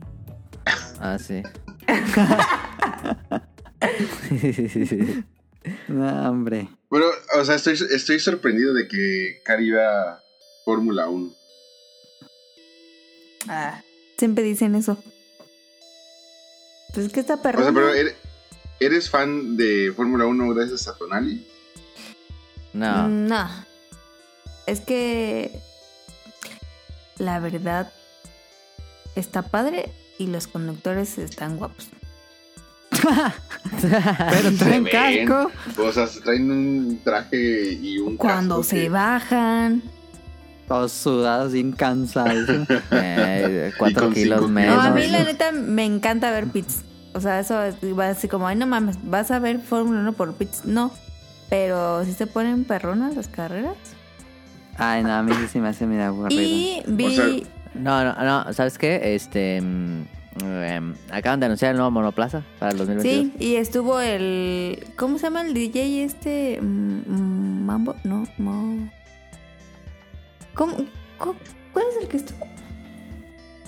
[1.00, 1.44] Ah, sí.
[5.88, 6.68] No, hombre.
[6.90, 7.08] Bueno,
[7.40, 10.20] o sea, estoy, estoy sorprendido de que Cari iba
[10.64, 11.32] Fórmula 1.
[13.48, 13.82] Ah,
[14.18, 14.98] siempre dicen eso.
[16.94, 17.62] Pues es que está O perro.
[17.64, 18.16] sea, pero ¿eres,
[18.80, 21.46] eres fan de Fórmula 1 gracias a Tonali?
[22.74, 23.08] No.
[23.08, 23.50] No.
[24.68, 25.60] Es que
[27.18, 27.92] la verdad
[29.16, 31.90] está padre y los conductores están guapos.
[33.82, 35.52] Pero traen casco.
[35.78, 39.84] O sea, se traen un traje y un Cuando casco se que- bajan.
[40.68, 42.50] Todos sudados, bien cansados.
[42.92, 44.76] Eh, cuatro kilos menos.
[44.76, 46.84] No, a mí la neta me encanta ver pits.
[47.14, 50.14] O sea, eso es- va así como, ay, no mames, vas a ver Fórmula 1
[50.14, 50.66] por pits.
[50.66, 50.92] No.
[51.50, 53.76] Pero si se ponen perronas las carreras.
[54.78, 56.42] Ay, no, a mí sí se me hace medio aburrido.
[56.42, 57.06] Y vi.
[57.06, 57.26] O sea,
[57.76, 58.54] No, no, no.
[58.54, 59.16] ¿Sabes qué?
[59.16, 59.62] Este.
[59.62, 60.02] mm,
[60.44, 63.32] em, acaban de anunciar el nuevo monoplaza para el 2022.
[63.40, 64.84] Sí, y estuvo el.
[64.98, 66.60] ¿Cómo se llama el DJ este?
[66.62, 67.96] Mm, mm, Mambo.
[68.04, 68.90] No, no.
[70.56, 70.76] ¿Cómo,
[71.18, 71.36] cómo-
[71.74, 72.48] ¿Cuál es el que estuvo?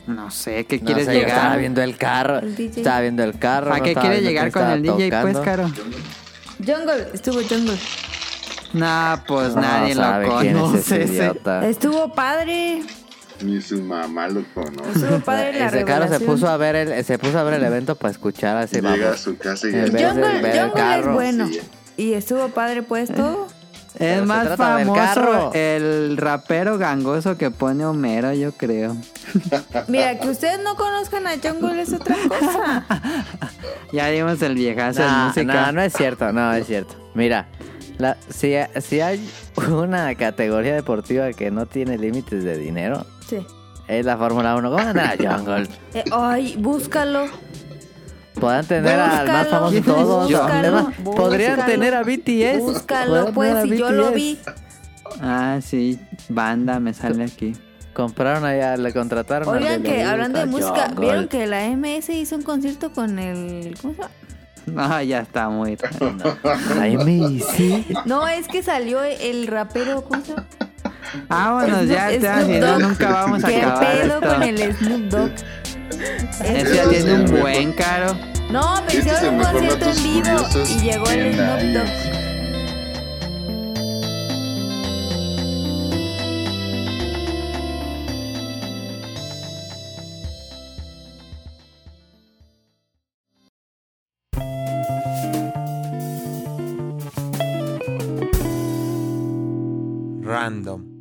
[0.08, 1.60] No sé, ¿qué No quieres sé, yo Estaba llegar?
[1.60, 2.40] viendo el carro.
[2.40, 2.58] El.
[2.60, 3.74] Estaba viendo el carro.
[3.74, 5.38] ¿A no qué quieres llegar con el DJ, pues.
[5.40, 5.70] Caro?
[6.66, 7.78] Jungle, estuvo Jungle.
[8.74, 11.04] No, pues No nadie lo es conoce.
[11.04, 11.68] idiota.
[11.68, 12.84] Estuvo padre.
[13.44, 14.92] Ni su mamá lo conoce.
[15.00, 17.64] Estuvo padre la Ese Caro se puso a ver el, se puso a ver el
[17.66, 21.10] evento para escuchar a ese Llega a su casa y de Jungle, el Jungle carro.
[21.12, 21.48] es bueno.
[21.48, 21.60] Sí.
[21.98, 23.48] Y estuvo padre puesto.
[24.00, 28.96] Es más famoso el rapero gangoso que pone Homero, yo creo.
[29.88, 32.86] Mira, que ustedes no conozcan a Jungle es otra cosa.
[33.94, 35.44] Ya dimos el viejazo de No, música.
[35.68, 36.94] no, no es cierto, no es cierto.
[37.14, 37.48] Mira,
[37.98, 39.26] la, si, si hay
[39.70, 43.38] una categoría deportiva que no tiene límites de dinero, Sí.
[43.88, 44.70] es la Fórmula 1.
[44.72, 45.68] ¿Cómo anda Jungle?
[45.94, 47.28] Eh, ay, búscalo.
[48.40, 50.34] Podrán tener al más famoso de todos.
[50.34, 52.60] Además, podrían tener a BTS.
[52.60, 54.40] Búscalo, Podrían pues, si yo lo vi.
[55.22, 56.00] Ah, sí,
[56.30, 57.54] banda me sale aquí.
[57.94, 59.48] Compraron allá, le contrataron.
[59.58, 61.02] Oigan que la hablando de música, Jungle.
[61.02, 63.76] ¿vieron que la MS hizo un concierto con el...
[63.82, 64.12] ¿Cómo se llama?
[64.68, 66.14] No, ya está muy raro.
[66.76, 68.06] La MIC.
[68.06, 70.46] No, es que salió el rapero, ¿cómo se llama?
[71.30, 72.82] Vámonos, ya, ya, no, Dogg.
[72.82, 74.28] nunca vamos a ¿Qué acabar pedo esto.
[74.30, 75.32] con el Snoop Dogg?
[76.44, 78.14] Ese ya tiene un buen caro.
[78.52, 81.74] No, me Este es hicieron un mejor concierto en vivo y llegó el Snoop.
[81.74, 82.18] Dogg.
[100.24, 100.97] Random.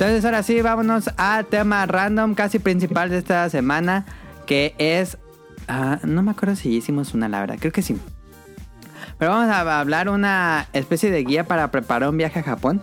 [0.00, 4.06] Entonces ahora sí, vámonos a tema random, casi principal de esta semana,
[4.46, 5.18] que es...
[5.68, 7.98] ah, no me acuerdo si hicimos una, la verdad, creo que sí.
[9.18, 12.80] Pero vamos a hablar una especie de guía para preparar un viaje a Japón.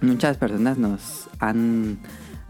[0.00, 2.00] Muchas personas nos han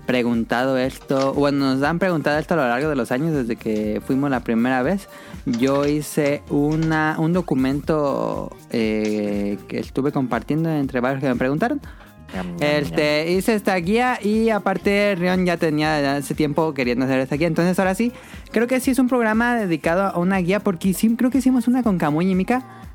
[0.07, 4.01] preguntado esto, bueno, nos han preguntado esto a lo largo de los años desde que
[4.07, 5.07] fuimos la primera vez.
[5.45, 11.83] Yo hice una, un documento eh, que estuve compartiendo entre varios que me preguntaron.
[12.61, 17.47] Este, hice esta guía y aparte Rion ya tenía hace tiempo queriendo hacer esta guía.
[17.47, 18.13] Entonces ahora sí,
[18.53, 21.69] creo que sí es un programa dedicado a una guía porque sí, creo que hicimos
[21.69, 22.86] una con Camuy y Mika.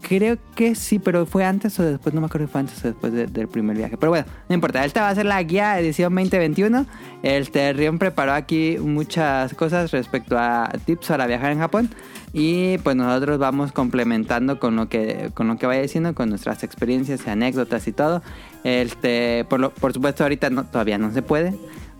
[0.00, 2.88] Creo que sí, pero fue antes o después, no me acuerdo si fue antes o
[2.88, 3.96] después de- del primer viaje.
[3.96, 6.86] Pero bueno, no importa, esta va a ser la guía edición 2021.
[7.22, 11.90] El Terrión preparó aquí muchas cosas respecto a tips para viajar en Japón.
[12.32, 16.62] Y pues nosotros vamos complementando con lo que, con lo que vaya diciendo, con nuestras
[16.62, 18.22] experiencias y anécdotas y todo.
[18.62, 21.54] Este, por, lo- por supuesto, ahorita no, todavía no se puede.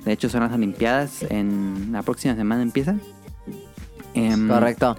[0.04, 1.24] De hecho, son las Olimpiadas.
[1.28, 3.00] En la próxima semana empiezan.
[4.14, 4.96] Em, Correcto.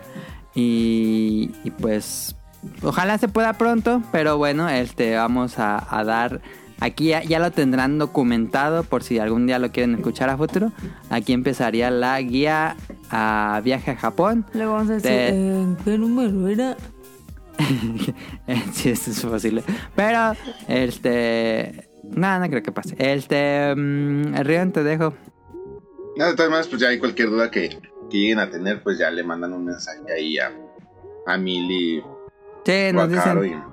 [0.54, 2.36] y, y, pues
[2.82, 6.42] ojalá se pueda pronto, pero bueno, este vamos a, a dar
[6.80, 10.72] aquí ya, ya lo tendrán documentado por si algún día lo quieren escuchar a futuro.
[11.10, 12.76] Aquí empezaría la guía
[13.10, 14.46] a viaje a Japón.
[14.54, 16.78] Luego vamos a decir, De- ¿en qué número era?
[18.74, 19.64] si esto es posible.
[19.96, 20.34] Pero
[20.68, 22.96] este no, no creo que pase.
[22.98, 25.14] Este mm, Rion te dejo.
[26.18, 27.70] Nada, de todas maneras, pues ya hay cualquier duda que,
[28.10, 30.52] que lleguen a tener, pues ya le mandan un mensaje ahí a,
[31.26, 32.02] a Mili
[32.66, 33.46] Sí, nos dicen.
[33.46, 33.72] y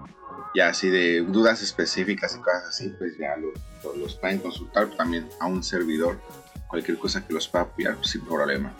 [0.59, 5.47] ya así de dudas específicas y cosas así, pues ya los, pueden consultar también a
[5.47, 6.19] un servidor,
[6.66, 8.73] cualquier cosa que los pueda apoyar pues, sin problema.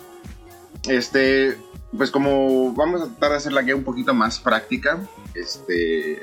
[0.89, 1.56] Este,
[1.97, 4.98] pues como vamos a tratar de hacer la guía un poquito más práctica,
[5.35, 6.22] este,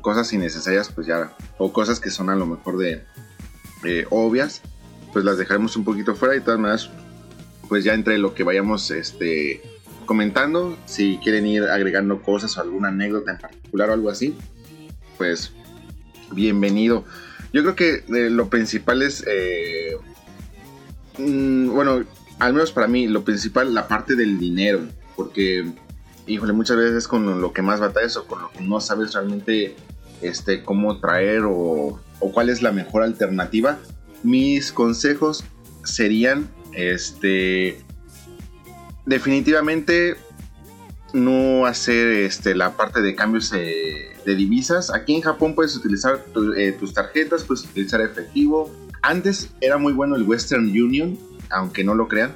[0.00, 3.04] cosas innecesarias, pues ya, o cosas que son a lo mejor de
[3.84, 4.62] eh, obvias,
[5.12, 6.90] pues las dejaremos un poquito fuera y de todas maneras,
[7.68, 9.62] pues ya entre lo que vayamos este,
[10.06, 14.36] comentando, si quieren ir agregando cosas o alguna anécdota en particular o algo así,
[15.18, 15.52] pues
[16.32, 17.04] bienvenido.
[17.52, 19.96] Yo creo que eh, lo principal es, eh,
[21.18, 22.04] mm, bueno,
[22.38, 24.80] al menos para mí, lo principal, la parte del dinero,
[25.16, 25.70] porque,
[26.26, 29.76] híjole, muchas veces con lo que más batallas o con lo que no sabes realmente
[30.22, 33.78] este, cómo traer o, o cuál es la mejor alternativa,
[34.22, 35.44] mis consejos
[35.84, 37.82] serían, este,
[39.06, 40.16] definitivamente
[41.12, 44.92] no hacer este, la parte de cambios de divisas.
[44.92, 46.24] Aquí en Japón puedes utilizar
[46.56, 48.70] eh, tus tarjetas, puedes utilizar efectivo.
[49.02, 51.18] Antes era muy bueno el Western Union,
[51.50, 52.34] aunque no lo crean,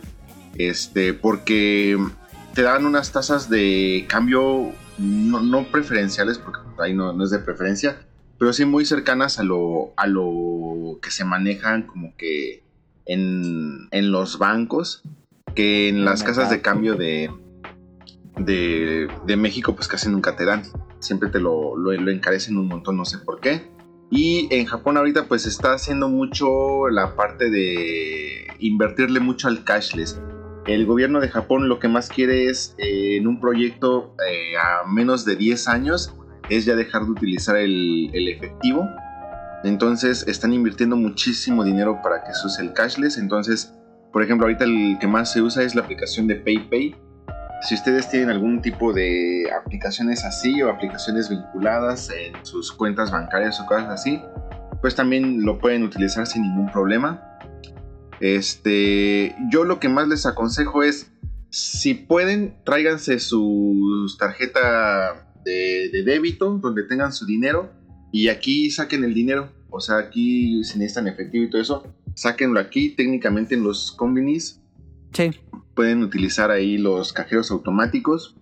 [0.56, 1.96] este, porque
[2.54, 7.38] te daban unas tasas de cambio no, no preferenciales, porque ahí no, no es de
[7.38, 7.98] preferencia,
[8.38, 12.62] pero sí muy cercanas a lo, a lo que se manejan como que
[13.06, 15.02] en, en los bancos,
[15.56, 17.30] que en las casas de cambio de,
[18.38, 20.62] de, de México pues casi nunca te dan.
[21.00, 23.68] Siempre te lo, lo, lo encarecen un montón, no sé por qué.
[24.10, 30.20] Y en Japón ahorita pues está haciendo mucho la parte de invertirle mucho al cashless.
[30.66, 34.86] El gobierno de Japón lo que más quiere es eh, en un proyecto eh, a
[34.88, 36.14] menos de 10 años
[36.50, 38.88] es ya dejar de utilizar el, el efectivo.
[39.64, 43.18] Entonces están invirtiendo muchísimo dinero para que se use el cashless.
[43.18, 43.72] Entonces,
[44.12, 46.96] por ejemplo, ahorita el que más se usa es la aplicación de PayPay.
[47.62, 53.60] Si ustedes tienen algún tipo de aplicaciones así o aplicaciones vinculadas en sus cuentas bancarias
[53.60, 54.20] o cosas así,
[54.80, 57.38] pues también lo pueden utilizar sin ningún problema.
[58.20, 61.12] Este, yo lo que más les aconsejo es,
[61.50, 67.70] si pueden, tráiganse su tarjeta de, de débito donde tengan su dinero
[68.12, 69.52] y aquí saquen el dinero.
[69.70, 72.90] O sea, aquí si necesitan efectivo y todo eso, sáquenlo aquí.
[72.90, 74.60] Técnicamente en los combinis
[75.12, 75.30] Sí.
[75.74, 78.36] pueden utilizar ahí los cajeros automáticos.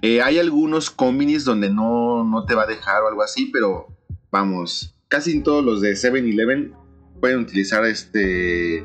[0.00, 3.88] Eh, hay algunos combinis donde no, no te va a dejar o algo así, pero
[4.30, 6.72] vamos, casi en todos los de 7-Eleven
[7.20, 8.84] pueden utilizar este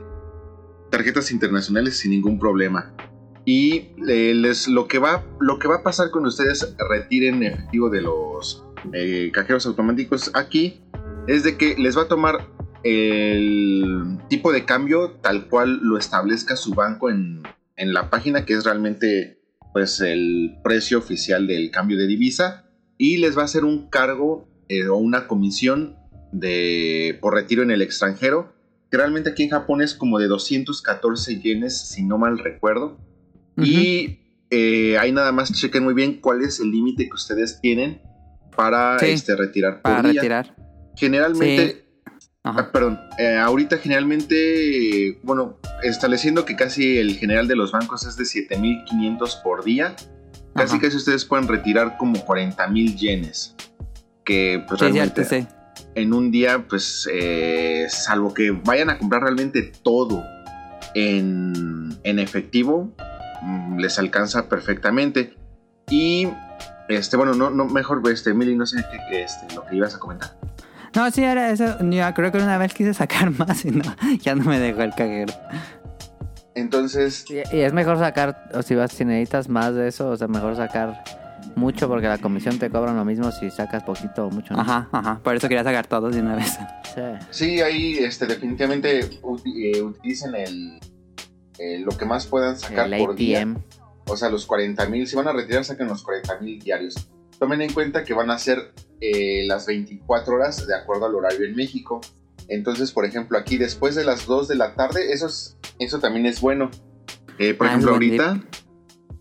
[0.92, 2.94] tarjetas internacionales sin ningún problema.
[3.46, 7.90] Y eh, les, lo, que va, lo que va a pasar cuando ustedes retiren efectivo
[7.90, 10.82] de los eh, cajeros automáticos aquí
[11.28, 12.46] es de que les va a tomar
[12.84, 17.44] el tipo de cambio tal cual lo establezca su banco en,
[17.76, 19.40] en la página, que es realmente
[19.74, 22.66] pues el precio oficial del cambio de divisa,
[22.98, 25.96] y les va a hacer un cargo eh, o una comisión
[26.32, 28.54] de, por retiro en el extranjero,
[28.90, 32.98] que realmente aquí en Japón es como de 214 yenes, si no mal recuerdo.
[33.62, 38.02] Y eh, ahí nada más chequen muy bien cuál es el límite que ustedes tienen
[38.56, 40.22] para Sí, este, retirar por Para día.
[40.22, 40.56] retirar.
[40.96, 41.87] Generalmente,
[42.50, 42.60] Ajá.
[42.62, 48.06] ah, perdón, eh, ahorita generalmente, eh, bueno, estableciendo que casi el general de los bancos
[48.06, 49.96] es de 7500 por día,
[50.54, 50.82] casi Ajá.
[50.82, 53.56] casi ustedes pueden retirar como 40.000 yenes.
[54.24, 55.48] Que pues Sí, realmente
[55.96, 60.24] en un día, pues, eh, salvo que vayan a comprar realmente todo
[60.94, 62.94] en, en efectivo,
[63.42, 65.36] mm, les alcanza perfectamente.
[65.90, 66.28] Y,
[66.88, 69.96] este, bueno, no, no mejor, este, Emily, no sé qué, qué, este, lo que ibas
[69.96, 70.38] a comentar.
[70.96, 71.78] No, sí, era eso.
[71.82, 73.84] Yo creo que una vez quise sacar más y no,
[74.22, 75.34] ya no me dejó el cajero.
[76.56, 80.18] Entonces, Y, y es mejor sacar, o si vas, si necesitas más de eso, o
[80.18, 81.04] sea, mejor sacar
[81.56, 84.54] mucho porque la comisión te cobran lo mismo si sacas poquito o mucho.
[84.56, 84.62] ¿no?
[84.62, 85.20] Ajá, ajá.
[85.24, 86.58] Por eso quería sacar todos de una vez.
[86.96, 87.02] Sí.
[87.30, 90.80] Sí, ahí este, definitivamente uti- eh, utilicen el,
[91.60, 93.48] eh, lo que más puedan sacar El por día.
[94.08, 95.06] O sea, los 40 mil.
[95.06, 97.08] Si van a retirar, saquen los 40 mil diarios.
[97.40, 101.46] Tomen en cuenta que van a ser eh, las 24 horas de acuerdo al horario
[101.46, 102.02] en México.
[102.48, 106.26] Entonces, por ejemplo, aquí después de las 2 de la tarde, eso, es, eso también
[106.26, 106.72] es bueno.
[107.38, 108.42] Eh, por Ah, ejemplo, ahorita,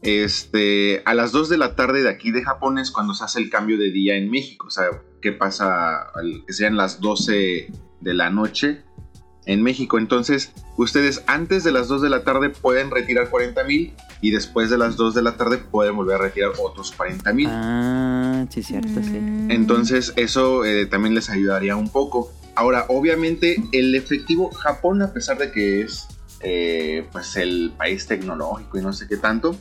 [0.02, 3.40] este, a las 2 de la tarde de aquí de Japón es cuando se hace
[3.40, 4.68] el cambio de día en México.
[4.68, 4.84] O sea,
[5.20, 6.06] que pasa,
[6.46, 7.68] que sean las 12
[8.00, 8.82] de la noche
[9.46, 9.98] en México.
[9.98, 14.70] Entonces, ustedes antes de las 2 de la tarde pueden retirar 40 mil y después
[14.70, 17.48] de las 2 de la tarde pueden volver a retirar otros 40 mil.
[17.50, 19.18] Ah, sí, cierto, sí.
[19.18, 19.50] Mm.
[19.50, 22.32] Entonces, eso eh, también les ayudaría un poco.
[22.54, 26.06] Ahora, obviamente, el efectivo, Japón, a pesar de que es
[26.40, 29.56] eh, pues el país tecnológico y no sé qué tanto,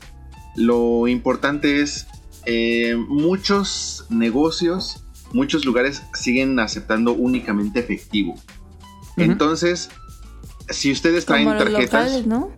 [0.56, 2.08] lo importante es
[2.46, 8.36] eh, muchos negocios, muchos lugares siguen aceptando únicamente efectivo.
[9.18, 9.90] Entonces,
[10.70, 12.52] si ustedes traen Como los tarjetas, locales, ¿no?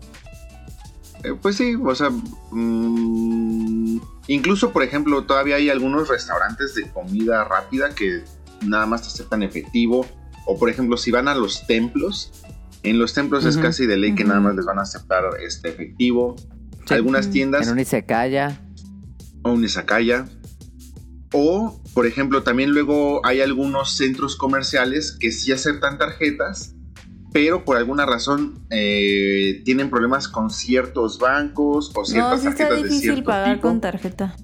[1.23, 2.09] eh, pues sí, o sea,
[2.51, 8.23] mm, incluso por ejemplo, todavía hay algunos restaurantes de comida rápida que
[8.65, 10.05] nada más te aceptan efectivo.
[10.45, 12.31] O por ejemplo, si van a los templos,
[12.83, 15.69] en los templos es casi de ley que nada más les van a aceptar este
[15.69, 16.35] efectivo.
[16.87, 16.93] Sí.
[16.93, 18.61] Algunas tiendas En un Isekaya.
[19.43, 20.25] o un izakaya.
[21.33, 26.75] O, por ejemplo, también luego hay algunos centros comerciales que sí aceptan tarjetas,
[27.33, 32.67] pero por alguna razón eh, tienen problemas con ciertos bancos o No, ciertas sí está
[32.67, 33.67] tarjetas de difícil pagar tipo.
[33.67, 34.35] con tarjeta.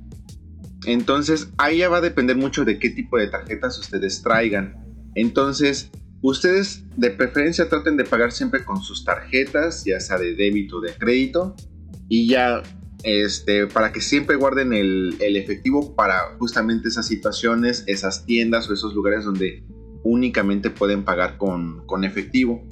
[0.87, 4.83] Entonces, ahí ya va a depender mucho de qué tipo de tarjetas ustedes traigan.
[5.13, 5.91] Entonces,
[6.23, 10.81] ustedes de preferencia traten de pagar siempre con sus tarjetas, ya sea de débito o
[10.81, 11.55] de crédito,
[12.09, 12.63] y ya
[13.03, 18.73] este, para que siempre guarden el, el efectivo para justamente esas situaciones, esas tiendas o
[18.73, 19.63] esos lugares donde
[20.03, 22.63] únicamente pueden pagar con, con efectivo.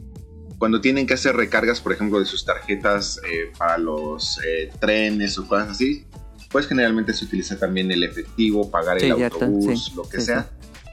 [0.58, 5.38] Cuando tienen que hacer recargas, por ejemplo, de sus tarjetas eh, para los eh, trenes
[5.38, 6.06] o cosas así,
[6.52, 10.28] pues generalmente se utiliza también el efectivo, pagar Sí, el autobús, sí, lo que sí,
[10.28, 10.50] sea.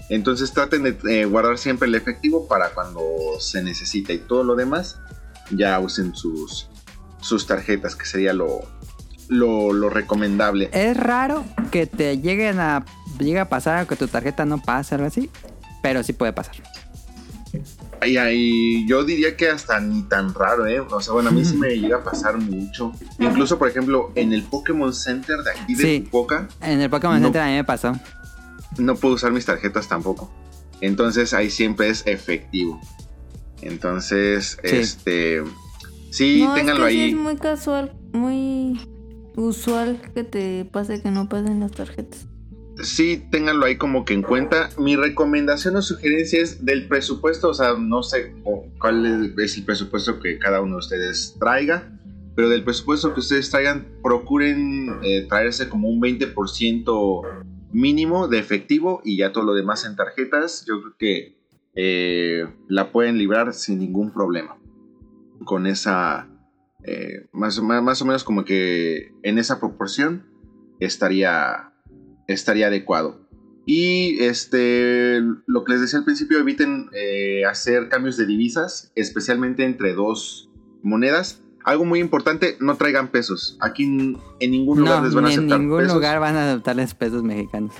[0.08, 3.02] Entonces traten de eh, guardar siempre el efectivo para cuando
[3.40, 4.98] se necesita y todo lo demás
[5.50, 6.68] ya usen sus,
[7.20, 8.62] sus tarjetas, que sería lo,
[9.28, 10.70] lo, lo recomendable.
[10.72, 12.84] Es raro que te lleguen a
[13.18, 15.28] llegue a pasar que tu tarjeta no pase algo así,
[15.82, 16.54] pero sí puede pasar.
[18.06, 20.78] Y ahí yo diría que hasta ni tan raro, ¿eh?
[20.80, 22.92] O sea, bueno, a mí sí me llega a pasar mucho.
[23.18, 26.10] Incluso, por ejemplo, en el Pokémon Center de aquí de Sí.
[26.60, 27.26] En el Pokémon No.
[27.26, 27.92] Center a mí me pasó.
[28.78, 30.30] no puedo usar mis tarjetas tampoco.
[30.80, 32.80] Entonces ahí siempre es efectivo.
[33.62, 34.76] Entonces, Sí.
[34.76, 35.42] este...
[36.12, 37.10] Sí, no, ténganlo es que sí ahí.
[37.10, 38.80] es muy casual, muy
[39.46, 42.26] usual que te pase que no pasen las tarjetas.
[42.82, 44.70] sí ténganlo ahí como que en cuenta.
[44.78, 48.34] Mi recomendación o sugerencia es del presupuesto, o sea, no sé
[48.78, 51.90] cuál es el presupuesto que cada uno de ustedes traiga,
[52.34, 59.00] pero del presupuesto que ustedes traigan, procuren eh, traerse como un 20% mínimo de efectivo
[59.04, 60.64] y ya todo lo demás en tarjetas.
[60.66, 61.38] Yo creo que
[61.74, 64.56] eh, la pueden librar sin ningún problema.
[65.44, 66.28] Con esa,
[66.84, 70.26] eh, más, más, más o menos como que en esa proporción
[70.80, 71.72] estaría
[72.28, 73.26] estaría adecuado.
[73.66, 79.64] Y este, lo que les decía al principio, eviten eh, hacer cambios de divisas, especialmente
[79.64, 80.48] entre dos
[80.82, 81.42] monedas.
[81.64, 83.58] Algo muy importante, no traigan pesos.
[83.60, 85.94] Aquí en, en ningún lugar No, les van a ni en aceptar ningún pesos.
[85.94, 87.74] lugar van a adoptarles pesos mexicanos.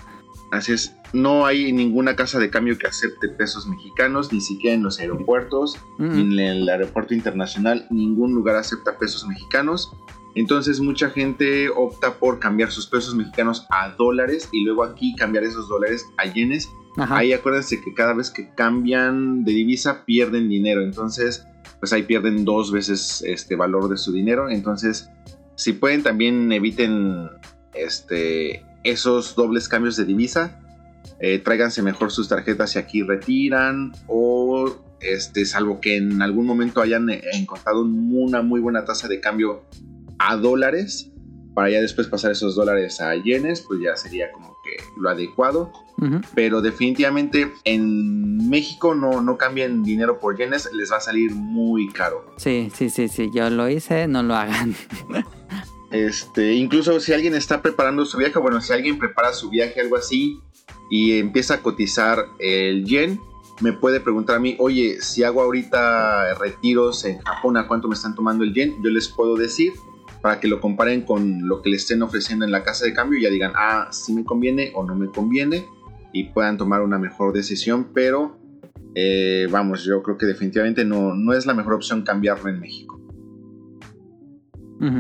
[0.51, 4.83] Así es, no hay ninguna casa de cambio que acepte pesos mexicanos, ni siquiera en
[4.83, 9.93] los aeropuertos, Mm, ni en el aeropuerto internacional, ningún lugar acepta pesos mexicanos.
[10.35, 15.45] Entonces mucha gente opta por cambiar sus pesos mexicanos a dólares y luego aquí cambiar
[15.45, 16.69] esos dólares a yenes.
[16.97, 17.19] Ajá.
[17.19, 21.45] Ahí acuérdense que cada vez que cambian de divisa pierden dinero, entonces
[21.81, 24.49] pues ahí pierden dos veces este valor de su dinero.
[24.49, 25.11] Entonces
[25.57, 27.31] si pueden también eviten
[27.75, 30.60] este esos dobles cambios de divisa.
[31.20, 36.81] Eh, tráiganse mejor sus tarjetas si aquí retiran o este salvo que en algún momento
[36.81, 39.65] hayan eh, encontrado una muy buena tasa de cambio
[40.19, 41.10] a dólares
[41.55, 45.73] para ya después pasar esos dólares a yenes pues ya sería como que lo adecuado
[46.35, 51.89] pero definitivamente en México no, no cambien dinero por yenes les va a salir muy
[51.89, 53.31] caro Sí, sí, sí, sí.
[53.35, 54.74] Yo lo hice, no lo hagan.
[55.90, 59.97] Este, incluso si alguien está preparando su viaje, bueno, si alguien prepara su viaje, algo
[59.97, 60.39] así,
[60.90, 63.20] y empieza a cotizar el yen,
[63.60, 67.94] me puede preguntar a mí, oye, si hago ahorita retiros en Japón, ¿a cuánto me
[67.94, 68.74] están tomando el yen?
[68.82, 69.73] Yo les puedo decir,
[70.20, 73.19] para que lo comparen con lo que le estén ofreciendo en la casa de cambio
[73.19, 75.66] y ya digan, ah, si me conviene o no me conviene
[76.12, 78.39] y puedan tomar una mejor decisión, pero
[78.94, 82.98] eh, vamos, yo creo que definitivamente no, no es la mejor opción cambiarlo en México.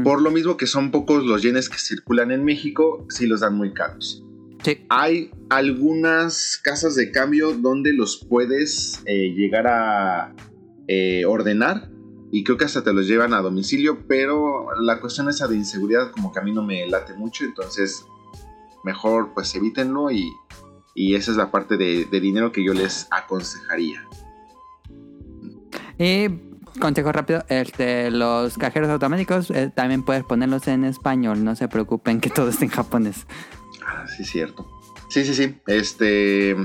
[0.02, 3.56] Por lo mismo que son pocos los yenes que circulan en México, sí los dan
[3.56, 4.24] muy caros.
[4.64, 4.84] Sí.
[4.88, 10.34] Hay algunas casas de cambio donde los puedes eh, llegar a
[10.88, 11.90] eh, ordenar
[12.32, 16.10] y creo que hasta te los llevan a domicilio, pero la cuestión esa de inseguridad
[16.10, 18.04] como que a mí no me late mucho, entonces
[18.84, 20.28] mejor pues evítenlo y,
[20.94, 24.04] y esa es la parte de, de dinero que yo les aconsejaría.
[25.98, 26.47] Y
[26.80, 32.20] consejo rápido, este, los cajeros automáticos eh, también puedes ponerlos en español, no se preocupen
[32.20, 33.26] que todo esté en japonés.
[33.86, 34.66] Ah, sí, cierto.
[35.08, 35.58] Sí, sí, sí.
[35.66, 36.56] Este.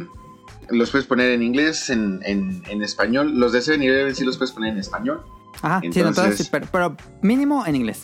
[0.69, 3.39] Los puedes poner en inglés, en, en, en español.
[3.39, 5.23] Los de 7-Eleven sí los puedes poner en español.
[5.61, 8.03] Ajá, sí, no, sí, pero, pero mínimo en inglés.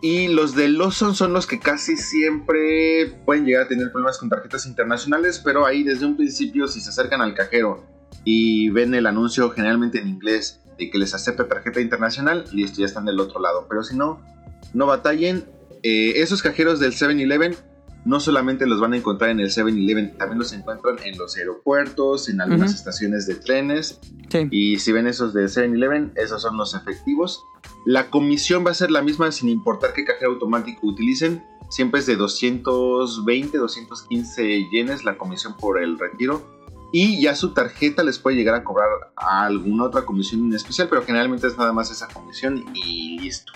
[0.00, 4.28] Y los de Lawson son los que casi siempre pueden llegar a tener problemas con
[4.28, 7.91] tarjetas internacionales, pero ahí desde un principio si se acercan al cajero
[8.24, 12.86] y ven el anuncio generalmente en inglés de que les acepta tarjeta internacional, listo, ya
[12.86, 13.66] están del otro lado.
[13.68, 14.20] Pero si no,
[14.74, 15.44] no batallen.
[15.82, 17.56] Eh, esos cajeros del 7-Eleven
[18.04, 22.28] no solamente los van a encontrar en el 7-Eleven, también los encuentran en los aeropuertos,
[22.28, 22.78] en algunas Ujú.
[22.78, 24.00] estaciones de trenes.
[24.28, 24.48] Sí.
[24.50, 27.42] Y si ven esos de 7-Eleven, esos son los efectivos.
[27.84, 31.42] La comisión va a ser la misma sin importar qué cajero automático utilicen.
[31.70, 36.42] Siempre es de 220, 215 yenes la comisión por el retiro.
[36.92, 41.02] Y ya su tarjeta les puede llegar a cobrar alguna otra comisión en especial, pero
[41.02, 43.52] generalmente es nada más esa comisión y listo.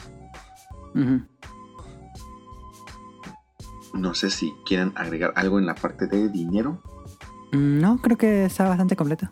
[3.93, 6.83] No sé si quieren agregar algo en la parte de dinero.
[7.53, 9.29] Mm, No, creo que está bastante completo.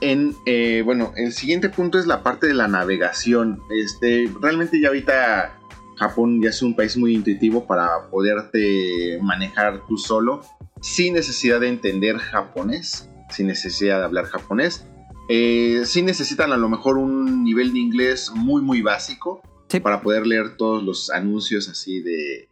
[0.00, 3.60] En, eh, bueno, el siguiente punto es la parte de la navegación.
[3.70, 5.57] Este, realmente ya ahorita
[5.98, 10.42] Japón ya es un país muy intuitivo para poderte manejar tú solo,
[10.80, 14.86] sin necesidad de entender japonés, sin necesidad de hablar japonés.
[15.28, 19.80] Eh, sí necesitan a lo mejor un nivel de inglés muy, muy básico Sí.
[19.80, 22.48] para poder leer todos los anuncios así de,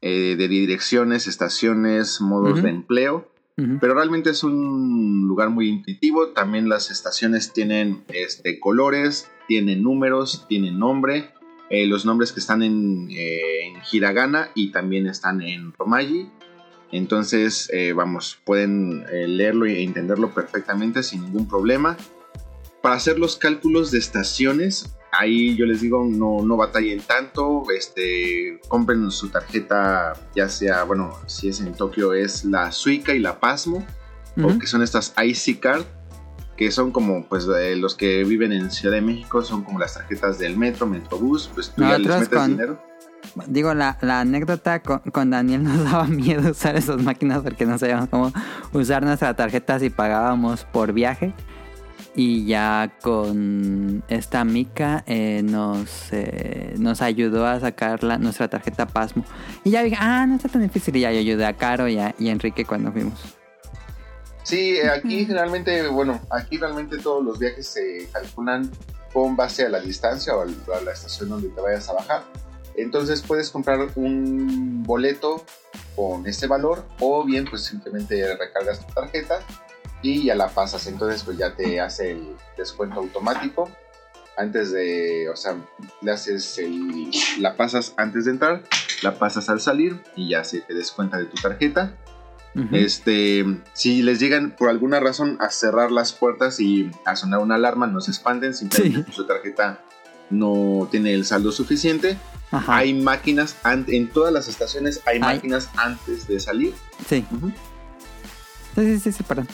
[0.00, 2.62] eh, de direcciones, estaciones, modos Ujú.
[2.62, 3.30] de empleo.
[3.80, 6.28] Pero realmente es un lugar muy intuitivo.
[6.28, 11.30] También las estaciones tienen este, colores, tienen números, tienen nombre.
[11.70, 16.28] Eh, los nombres que están en, eh, en hiragana y también están en romaji.
[16.90, 21.96] Entonces, eh, vamos, pueden eh, leerlo e entenderlo perfectamente sin ningún problema.
[22.82, 27.64] Para hacer los cálculos de estaciones, ahí yo les digo, no, no batallen tanto.
[27.76, 33.18] Este, compren su tarjeta, ya sea, bueno, si es en Tokio, es la Suica y
[33.18, 33.84] la Pasmo,
[34.60, 35.84] que son estas IC Card,
[36.58, 39.94] que son como, pues, eh, los que viven en Ciudad de México, son como las
[39.94, 42.82] tarjetas del metro, Metrobús, pues tú ya les Nosotros metes con- dinero.
[43.46, 47.78] Digo, la, la anécdota con, con Daniel nos daba miedo usar esas máquinas porque no
[47.78, 48.32] sabíamos cómo
[48.72, 51.32] usar nuestra tarjeta si pagábamos por viaje.
[52.16, 58.86] Y ya con esta mica eh, nos, eh, nos ayudó a sacar la- nuestra tarjeta
[58.86, 59.24] Pasmo.
[59.62, 60.96] Y ya dije, ah, no está tan difícil.
[60.96, 63.37] Y ya yo ayudé a Caro y a, y a Enrique cuando fuimos.
[64.48, 68.70] Sí, eh, aquí generalmente, bueno, aquí realmente todos los viajes se calculan
[69.12, 72.24] con base a la distancia o a la estación donde te vayas a bajar.
[72.74, 75.44] Entonces puedes comprar un boleto
[75.94, 79.40] con ese valor o bien pues simplemente recargas tu tarjeta
[80.00, 80.86] y ya la pasas.
[80.86, 83.68] Entonces pues ya te hace el descuento automático.
[84.38, 85.56] Antes de, o sea,
[86.00, 88.62] le haces el, la pasas antes de entrar,
[89.02, 91.98] la pasas al salir y ya se te descuenta de tu tarjeta.
[92.72, 97.54] Este, si les llegan por alguna razón a cerrar las puertas y a sonar una
[97.56, 99.16] alarma, no se espanten, simplemente Sí.
[99.16, 99.80] su tarjeta
[100.30, 102.16] no tiene el saldo suficiente.
[102.50, 102.76] Ajá.
[102.78, 106.74] Hay máquinas, en todas las estaciones hay máquinas antes de salir.
[107.08, 107.24] Sí.
[107.30, 107.50] Ujú.
[108.74, 109.48] Sí, sí, sí, sí, perdón.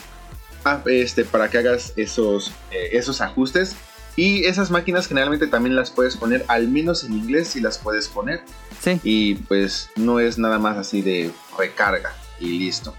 [0.63, 3.75] Ah, este, para que hagas esos, eh, esos ajustes.
[4.17, 8.07] Y esas máquinas generalmente también las puedes poner, al menos en inglés si las puedes
[8.07, 8.41] poner.
[8.81, 8.99] Sí.
[9.03, 12.93] y pues no es nada más así de recarga y listo.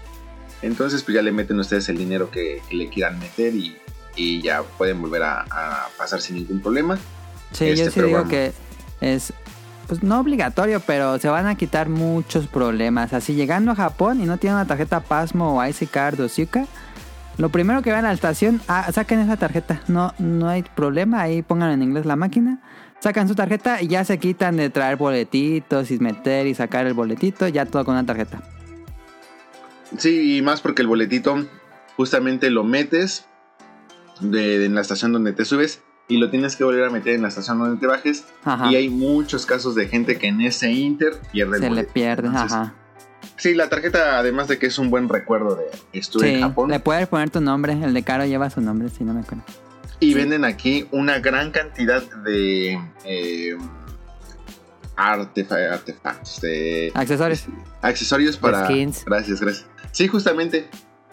[0.61, 3.77] Entonces pues ya le meten ustedes el dinero que, que le quieran meter y,
[4.15, 6.97] y ya pueden volver a, a pasar sin ningún problema.
[7.51, 8.53] Sí, Este, yo sí pero digo que
[9.01, 9.33] es,
[9.87, 13.13] pues no obligatorio, pero se van a quitar muchos problemas.
[13.13, 16.65] Así llegando a Japón y no tienen una tarjeta Pasmo o IC Card o Suica,
[17.37, 19.81] lo primero que van a la estación, ah, saquen esa tarjeta.
[19.87, 22.59] No, no hay problema, ahí pongan en inglés la máquina.
[22.99, 26.95] Sacan su tarjeta y ya se quitan de traer boletitos y meter y sacar el
[26.95, 28.41] boletito, ya todo con una tarjeta.
[29.97, 31.45] Sí, y más porque el boletito
[31.95, 33.25] justamente lo metes
[34.19, 37.21] de, en la estación donde te subes y lo tienes que volver a meter en
[37.21, 38.25] la estación donde te bajes.
[38.43, 38.71] Ajá.
[38.71, 41.93] Y hay muchos casos de gente que en ese inter pierde el Se le boleto.
[41.93, 42.73] pierde, Entonces, ajá.
[43.35, 46.69] Sí, la tarjeta, además de que es un buen recuerdo de estuve Sí, en Japón.
[46.71, 47.73] le puedes poner tu nombre.
[47.73, 49.43] El de Caro lleva su nombre, si no me acuerdo.
[49.99, 53.57] Y venden aquí una gran cantidad de eh,
[54.95, 57.45] artefa- artefactos, de Accesorios.
[57.81, 58.65] accesorios para.
[58.65, 59.03] skins.
[59.05, 59.65] Gracias, gracias.
[59.97, 60.69] Sí, justamente.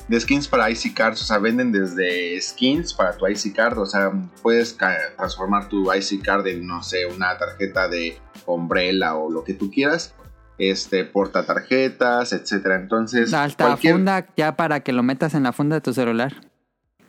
[0.08, 3.86] De skins para IC Cards, o sea, venden desde skins para tu IC Card, o
[3.86, 4.12] sea,
[4.42, 9.54] puedes transformar tu IC Card en, no sé, una tarjeta de Umbrella o lo que
[9.54, 10.14] tú quieras,
[10.58, 12.76] este, porta tarjetas, etcétera.
[12.76, 16.34] Entonces, Hasta cualquier- funda ya para que lo metas en la funda de tu celular.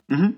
[0.10, 0.36] Ujú.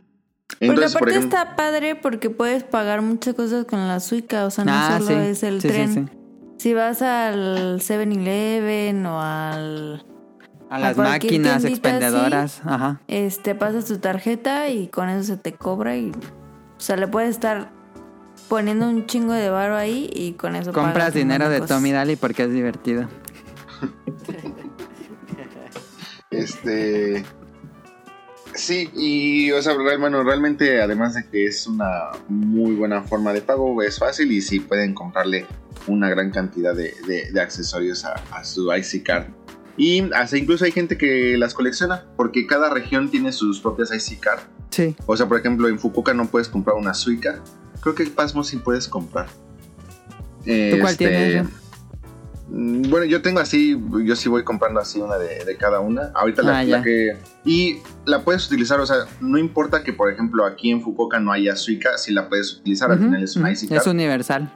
[0.48, 4.46] Porque Entonces, por aparte ejemplo, está padre porque puedes pagar muchas cosas con la Suica,
[4.46, 5.28] o sea, no ah, solo sí.
[5.28, 5.94] es el sí, tren.
[5.94, 6.18] sí, sí.
[6.58, 10.04] Si vas al 7-Eleven o al
[10.70, 12.62] A las máquinas expendedoras.
[12.66, 13.02] Ajá.
[13.08, 17.30] este pasas tu tarjeta y con eso se te cobra y o sea, le puedes
[17.30, 17.72] estar
[18.50, 21.62] poniendo un chingo de varo ahí y con eso Compras dinero de.
[21.62, 23.08] Tommy Daly porque es divertido.
[26.30, 27.24] Este.
[28.54, 33.42] Sí, y o sea, bueno, realmente además de que es una muy buena forma de
[33.42, 35.46] pago, es fácil y sí pueden comprarle
[35.86, 39.26] una gran cantidad de, de- de accesorios a, a su IC Card.
[39.78, 44.20] Y hasta incluso hay gente que las colecciona, porque cada región tiene sus propias IC
[44.20, 44.40] Card.
[44.72, 44.96] Sí.
[45.06, 47.40] O sea, por ejemplo, en Fukuoka no puedes comprar una Suica.
[47.82, 49.28] Creo que en Pasmo sí puedes comprar.
[49.28, 51.48] ¿Tú cuál Este, tienes?
[52.50, 56.12] Mm, Bueno, yo tengo así, yo sí voy comprando así una de, de cada una.
[56.16, 57.18] Ahorita la, Ah, la que...
[57.46, 61.32] Y la puedes utilizar, o sea, no importa que, por ejemplo, aquí en Fukuoka no
[61.32, 63.52] haya Suica, si la puedes utilizar, al final es una.
[63.52, 63.78] IC card.
[63.82, 64.52] Es universal.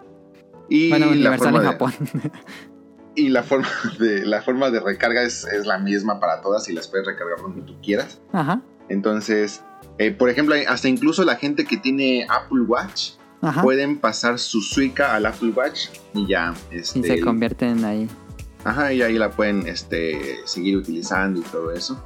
[0.69, 1.93] y Bueno, universal en de- Japón.
[3.15, 3.67] Y la forma
[3.99, 7.41] de, la forma de recarga es, es la misma para todas y las puedes recargar
[7.41, 8.21] donde tú quieras.
[8.31, 8.61] Ajá.
[8.89, 9.63] Entonces,
[9.97, 13.11] eh, por ejemplo, hasta incluso la gente que tiene Apple Watch
[13.41, 13.61] Ajá.
[13.61, 18.09] pueden pasar su Suica al Apple Watch y ya, este, Y se convierten ahí.
[18.63, 22.03] Ajá, y ahí la pueden este, seguir utilizando y todo eso.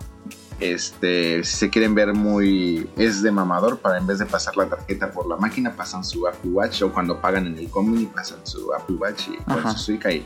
[0.60, 2.90] Este, si se quieren ver muy.
[2.96, 6.26] Es de mamador, para en vez de pasar la tarjeta por la máquina, pasan su
[6.26, 6.82] Apple Watch.
[6.82, 10.26] O cuando pagan en el combi, pasan su Apple Watch y con su Suica y,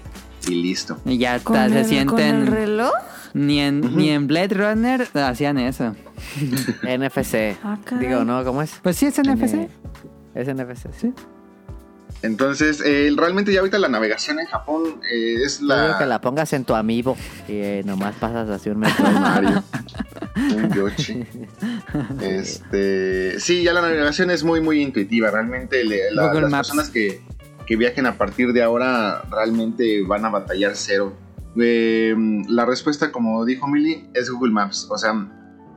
[0.50, 1.00] y listo.
[1.06, 2.36] Y ya ¿Con hasta se el, ¿Con sienten.
[2.42, 2.92] el reloj?
[3.34, 5.96] Ni en, ni en Blade Runner hacían eso.
[6.84, 7.56] NFC.
[7.64, 7.78] Ah.
[8.00, 8.44] Digo, ¿no?
[8.44, 8.74] ¿Cómo es?
[8.82, 9.54] Pues sí, es NFC.
[9.54, 9.70] N-
[10.36, 11.14] Es NFC, sí.
[12.22, 15.98] Entonces, eh, realmente ya ahorita la navegación en Japón eh, es Yo digo la.
[15.98, 17.16] que la pongas en tu amiibo
[17.48, 19.06] y eh, nomás pasas así un metro.
[19.12, 19.64] Mario.
[20.36, 21.24] Un Yoshi.
[22.22, 25.32] Este, sí, ya la navegación es muy, muy intuitiva.
[25.32, 26.68] Realmente le- la- Google las Maps.
[26.70, 27.22] personas que,
[27.70, 31.14] que viajen a partir de ahora realmente van a batallar cero.
[31.56, 32.16] Eh,
[32.48, 34.88] la respuesta, como dijo Millie, es Google Maps.
[34.90, 35.14] O sea,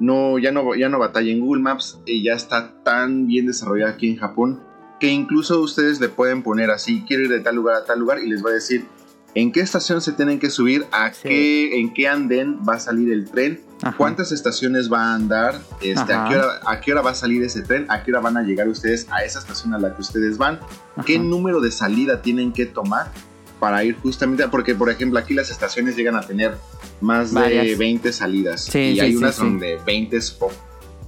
[0.00, 3.92] no, ya, no, ya no batalla en Google Maps y ya está tan bien desarrollada
[3.92, 4.60] aquí en Japón
[5.00, 8.20] que incluso ustedes le pueden poner así, quiero ir de tal lugar a tal lugar
[8.20, 8.86] y les va a decir
[9.34, 11.28] en qué estación se tienen que subir, a Sí.
[11.28, 13.96] qué, en qué andén va a salir el tren, Ajá.
[13.96, 17.42] cuántas estaciones va a andar, este, a, qué hora, a qué hora va a salir
[17.42, 20.00] ese tren, a qué hora van a llegar ustedes a esa estación a la que
[20.02, 20.60] ustedes van,
[21.04, 23.10] qué número de salida tienen que tomar
[23.58, 26.56] para ir justamente, porque por ejemplo aquí las estaciones llegan a tener
[27.00, 27.78] más de Varias.
[27.78, 30.54] 20 salidas Sí, y sí, hay sí, unas donde 20 es poco.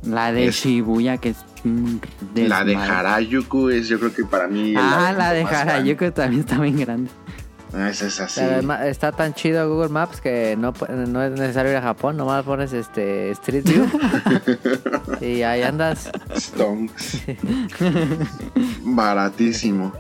[0.05, 1.37] La de Es- Shibuya, que es.
[2.35, 2.77] La de.
[2.77, 4.75] Harajuku es yo creo que para mí...
[4.77, 5.73] Ah, la de grande.
[5.73, 7.11] Harajuku también está bien grande.
[7.77, 8.41] Ah, esa es así.
[8.85, 12.73] Está tan chido Google Maps que no, no es necesario ir a Japón, nomás pones
[12.73, 13.87] este Street View
[15.21, 16.11] y ahí andas.
[16.37, 17.23] Stonks.
[18.83, 19.93] Baratísimo.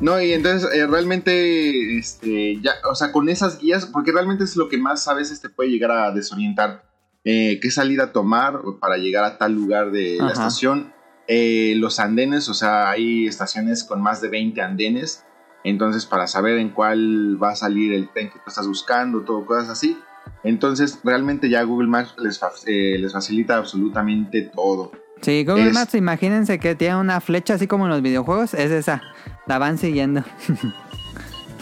[0.00, 4.56] No, y entonces eh, realmente, este, ya, o sea, con esas guías, porque realmente es
[4.56, 6.84] lo que más a veces te puede llegar a desorientar.
[7.24, 10.32] Eh, ¿Qué salida tomar para llegar a tal lugar de la Ajá.
[10.32, 10.92] estación?
[11.26, 15.24] Eh, los andenes, o sea, hay estaciones con más de 20 andenes.
[15.64, 19.44] Entonces, para saber en cuál va a salir el tren que tú estás buscando, todo,
[19.44, 19.98] cosas así.
[20.44, 24.92] Entonces, realmente ya Google Maps les, eh, les facilita absolutamente todo.
[25.20, 28.54] Sí, Google Es- Maps, imagínense que tiene una flecha así como en los videojuegos.
[28.54, 29.02] Es esa.
[29.46, 30.22] La van siguiendo.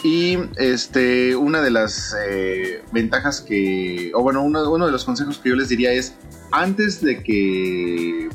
[0.04, 5.38] Y este, una de las eh, ventajas que, o bueno, uno, uno de los consejos
[5.38, 6.14] que yo les diría es,
[6.52, 8.28] antes de que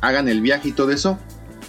[0.00, 1.18] hagan el viaje y todo eso,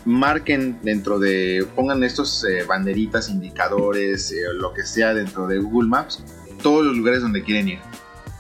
[0.06, 5.90] marquen dentro de, pongan estos eh, banderitas, indicadores, eh, lo que sea dentro de Google
[5.90, 6.24] Maps,
[6.62, 7.80] todos los lugares donde quieren ir.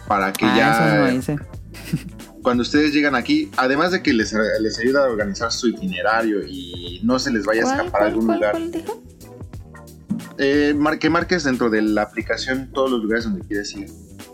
[0.07, 1.39] Para que ah, ya eso no hice.
[2.43, 7.01] cuando ustedes llegan aquí, además de que les, les ayuda a organizar su itinerario y
[7.03, 8.51] no se les vaya a ¿Cuál, escapar a algún cuál, lugar.
[8.51, 9.03] cuál dijo?
[10.37, 13.87] Eh, mar- que marques dentro de la aplicación todos los lugares donde quieres ir.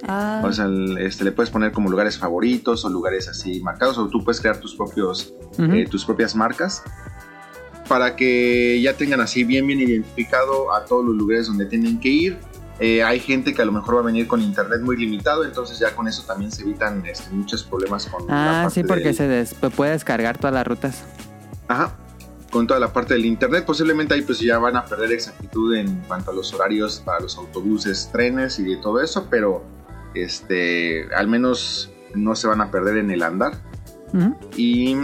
[0.08, 0.68] Ah, O sea,
[1.00, 4.60] este, le puedes poner como lugares favoritos o lugares así marcados, o tú puedes crear
[4.60, 5.72] tus propios, Ujú.
[5.74, 6.84] eh, tus propias marcas
[7.88, 12.10] para que ya tengan así bien bien identificado a todos los lugares donde tienen que
[12.10, 12.38] ir.
[12.80, 15.78] Eh, hay gente que a lo mejor va a venir con internet muy limitado, entonces
[15.78, 19.04] ya con eso también se evitan este, muchos problemas con la Ah, parte sí, porque
[19.04, 21.04] del- se des- puede descargar todas las rutas.
[21.68, 21.96] Ajá.
[22.52, 26.02] Con toda la parte del internet, posiblemente ahí pues ya van a perder exactitud en
[26.08, 29.64] cuanto a los horarios para los autobuses, trenes y de todo eso, pero
[30.16, 33.54] este, al menos no se van a perder en el andar.
[34.58, 34.96] Y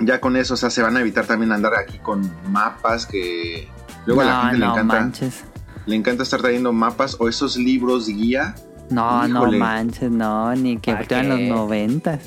[0.00, 3.68] ya con eso, o sea, se van a evitar también andar aquí con mapas que
[4.06, 5.44] luego a la no, gente le encanta, manches.
[5.86, 8.54] le encanta estar trayendo mapas o esos libros guía.
[8.90, 9.58] No, Híjole.
[9.58, 12.20] no manches, no, ni que ¿Pa' fueran los noventas.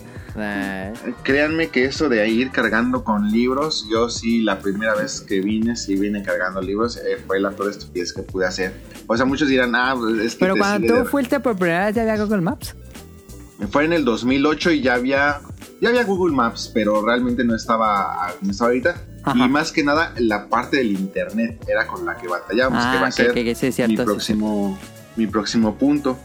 [1.23, 5.75] Créanme que eso de ir cargando con libros, yo sí, la primera vez que vine,
[5.75, 8.73] sí vine cargando libros, eh, fue la peor estupidez que pude hacer.
[9.07, 11.55] O sea, muchos dirán, ah, pues, es que Pero te cuando tú de- fuiste por
[11.57, 12.75] primera vez ya había Google Maps.
[13.71, 15.41] Fue en el 2008 y ya había,
[15.81, 18.95] ya había Google Maps, pero realmente no estaba como ahorita.
[19.23, 19.45] Ajá.
[19.45, 23.05] Y más que nada, la parte del internet era con la que batallamos, que va
[23.05, 23.91] Ah, a ser que, que, sí, es cierto.
[23.91, 24.79] mi sí, próximo,
[25.15, 26.17] mi próximo punto.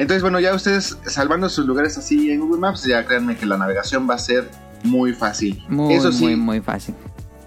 [0.00, 3.58] Entonces, bueno, ya ustedes salvando sus lugares así en Google Maps, ya créanme que la
[3.58, 4.50] navegación va a ser
[4.82, 5.62] muy fácil.
[5.68, 6.94] Muy, Eso sí, muy, muy fácil.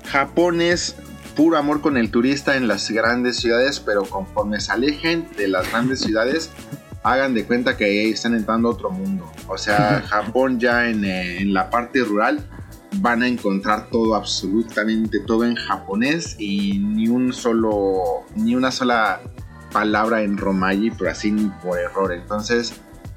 [0.05, 0.95] Japón es
[1.35, 5.67] puro amor con el turista en las grandes ciudades, pero conforme se alejen de las
[5.71, 6.51] grandes ciudades,
[7.03, 9.31] hagan de cuenta que están entrando a otro mundo.
[9.47, 12.47] O sea, Japón ya en, eh, en la parte rural
[12.97, 19.21] van a encontrar todo, absolutamente todo en japonés y ni un solo, ni una sola
[19.73, 21.31] palabra en romaji, pero así
[21.61, 22.13] por error.
[22.13, 22.73] Entonces,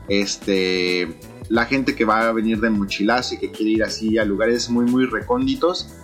[0.09, 1.17] este,
[1.49, 4.69] la gente que va a venir de mochilazo y que quiere ir así a lugares
[4.71, 5.95] muy, muy recónditos,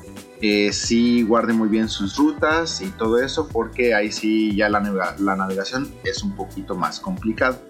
[0.41, 4.81] eh, sí guarde muy bien sus rutas y todo eso, porque ahí sí ya la,
[4.81, 7.61] navega- la navegación es un poquito más complicado.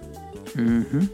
[0.55, 1.09] Ujú.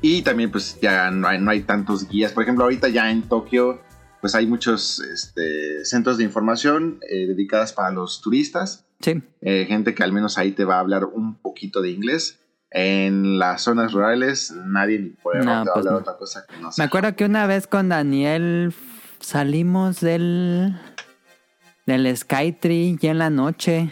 [0.00, 2.32] Y también pues ya no hay, no hay tantos guías.
[2.32, 3.80] Por ejemplo, ahorita ya en Tokio
[4.20, 8.84] pues hay muchos este, centros de información eh, dedicadas para los turistas.
[9.00, 9.22] Sí.
[9.42, 12.40] Eh, gente que al menos ahí te va a hablar un poquito de inglés.
[12.70, 15.98] En las zonas rurales nadie ni puede No, te va a pues hablar no.
[16.00, 16.84] otra cosa que no Me sea.
[16.84, 18.74] acuerdo que una vez con Daniel
[19.20, 20.74] salimos del
[21.86, 23.90] del Skytree ya en la noche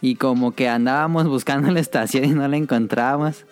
[0.00, 3.44] y como que andábamos buscando la estación y no la encontrábamos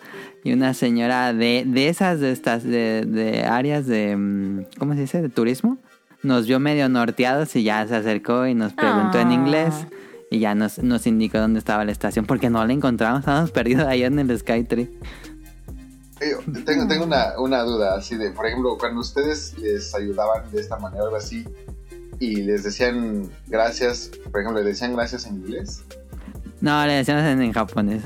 [0.43, 5.01] y una señora de, de esas de estas de, de áreas de mm, ¿cómo se
[5.01, 5.21] dice?
[5.21, 5.77] de turismo
[6.23, 9.33] nos vio medio norteados y ya se acercó y nos preguntó en Ah.
[9.33, 9.73] inglés
[10.31, 13.87] y ya nos, nos indicó dónde estaba la estación porque no la encontramos, estábamos perdidos
[13.87, 14.89] allá en el Skytree.
[16.21, 16.35] Eh,
[16.65, 20.77] Tengo, tengo una, una duda así de, por ejemplo, cuando ustedes les ayudaban de esta
[20.77, 21.45] manera o algo así
[22.19, 25.83] y les decían gracias, por ejemplo, les decían gracias en inglés.
[26.61, 28.03] No, le decíamos en, en japonés.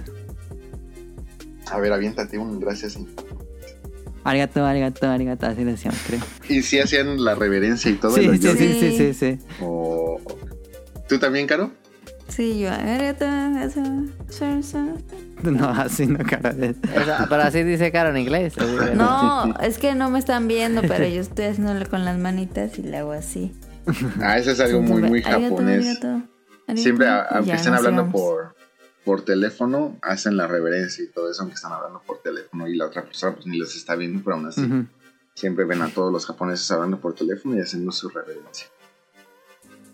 [1.72, 3.08] A ver, aviéntate un gracias en
[4.26, 6.20] Arigato, arigato, arigato, así le decíamos, creo.
[6.48, 8.16] Y si hacían la reverencia y todo.
[8.16, 9.40] Sí, sí, sí, sí, sí, sí.
[9.60, 10.22] o-
[11.10, 11.72] ¿Tú también, Caro?
[12.36, 12.70] Sí, yo.
[15.44, 18.54] No, así no, cara pero así dice Caro en inglés.
[18.96, 22.84] No, es que no me están viendo, pero yo estoy haciéndole con las manitas y
[22.84, 23.52] le hago así.
[24.22, 26.00] Ah, eso es algo muy, muy japonés.
[26.76, 28.56] Siempre, aunque estén hablando por,
[29.04, 32.86] por teléfono, hacen la reverencia y todo eso, aunque están hablando por teléfono y la
[32.86, 34.88] otra persona pues ni los está viendo, pero aún así
[35.36, 38.68] siempre ven a todos los japoneses hablando por teléfono y haciendo su reverencia.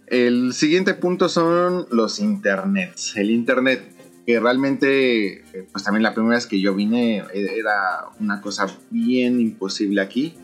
[0.09, 3.15] El siguiente punto son los internets.
[3.15, 3.81] El internet,
[4.25, 8.67] que realmente, eh, pues también la primera vez que yo vine eh, era una cosa
[8.89, 10.35] bien imposible aquí.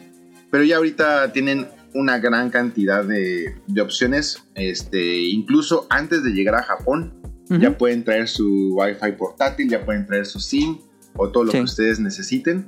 [0.51, 4.43] Pero ya ahorita tienen una gran cantidad de, de opciones.
[4.53, 7.13] Este, incluso antes de llegar a Japón,
[7.47, 10.77] ya pueden traer su Wi-Fi portátil, ya pueden traer su SIM
[11.15, 11.57] o todo lo Sí.
[11.59, 12.67] que ustedes necesiten.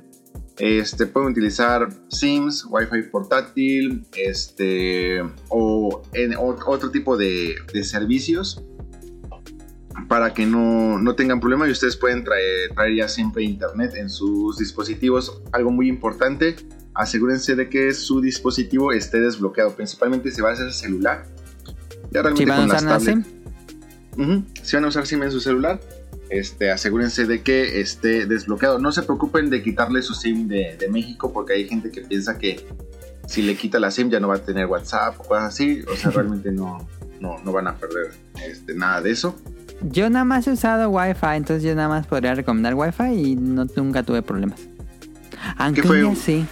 [0.58, 8.60] Este, pueden utilizar Sims, Wi-Fi portátil, este, o, en, o- otro tipo de, de servicios
[10.08, 14.08] para que no, no tengan problema y ustedes pueden traer, traer ya siempre internet en
[14.08, 15.42] sus dispositivos.
[15.52, 16.56] Algo muy importante,
[16.94, 21.24] asegúrense de que su dispositivo esté desbloqueado, principalmente si va a ser celular.
[22.10, 23.38] Ya realmente Si van a con usar las una tablets- SIM,
[24.20, 24.44] Ujú.
[24.62, 25.78] Si van a usar SIM en su celular,
[26.30, 28.78] este, asegúrense de que esté desbloqueado.
[28.78, 32.38] No se preocupen de quitarle su SIM de, de México porque hay gente que piensa
[32.38, 32.66] que
[33.26, 35.82] si le quita la SIM ya no va a tener WhatsApp o cosas así.
[35.90, 36.78] O sea, realmente no,
[37.20, 38.12] no, no van a perder
[38.46, 39.36] este, nada de eso.
[39.82, 43.66] yo nada más he usado Wi-Fi, entonces yo nada más podría recomendar Wi-Fi y no,
[43.76, 44.60] nunca tuve problemas.
[45.56, 46.04] Aunque fue?
[46.04, 46.46] un día sí.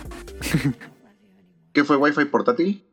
[1.72, 2.84] ¿Qué fue Wi-Fi portátil?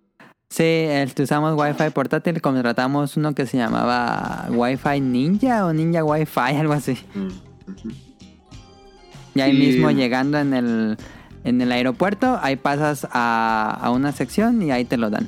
[0.54, 6.56] Sí, este, usamos Wi-Fi portátil, contratamos uno que se llamaba Wi-Fi Ninja o Ninja Wi-Fi,
[6.60, 6.96] algo así.
[9.34, 10.98] Y ahí mismo llegando en el,
[11.44, 15.28] en el aeropuerto, ahí pasas a, a una sección y ahí te lo dan.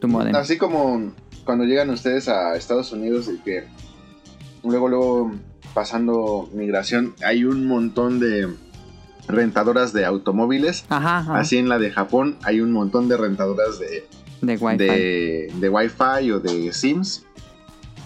[0.00, 0.36] Tu modem.
[0.36, 1.14] Así como,
[1.44, 3.64] cuando llegan ustedes a Estados Unidos y que
[4.62, 5.32] luego, luego
[5.72, 8.54] pasando migración, hay un montón de
[9.28, 10.84] rentadoras de automóviles.
[10.90, 11.38] Ajá, ajá.
[11.38, 14.06] Así en la de Japón hay un montón de rentadoras de,
[14.40, 14.76] de Wi-Fi.
[14.76, 17.24] de, de Wi-Fi o de Sims.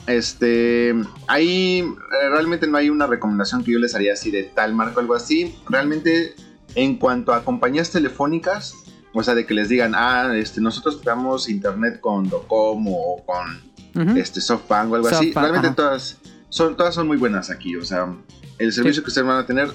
[0.07, 0.95] Este,
[1.29, 5.01] ahí eh, realmente no hay una recomendación que yo les haría así de tal marco
[5.01, 5.55] algo así.
[5.69, 6.35] Realmente,
[6.75, 8.75] en cuanto a compañías telefónicas,
[9.15, 13.73] o sea, de que les digan, ah, este, nosotros damos internet con Docomo o con
[13.95, 14.19] Ujú.
[14.19, 15.33] este SoftBank o algo así.
[15.33, 15.77] Realmente ajá.
[15.77, 16.19] todas
[16.49, 17.77] son, todas son muy buenas aquí.
[17.77, 18.13] O sea,
[18.59, 19.71] el servicio que ustedes van a tener,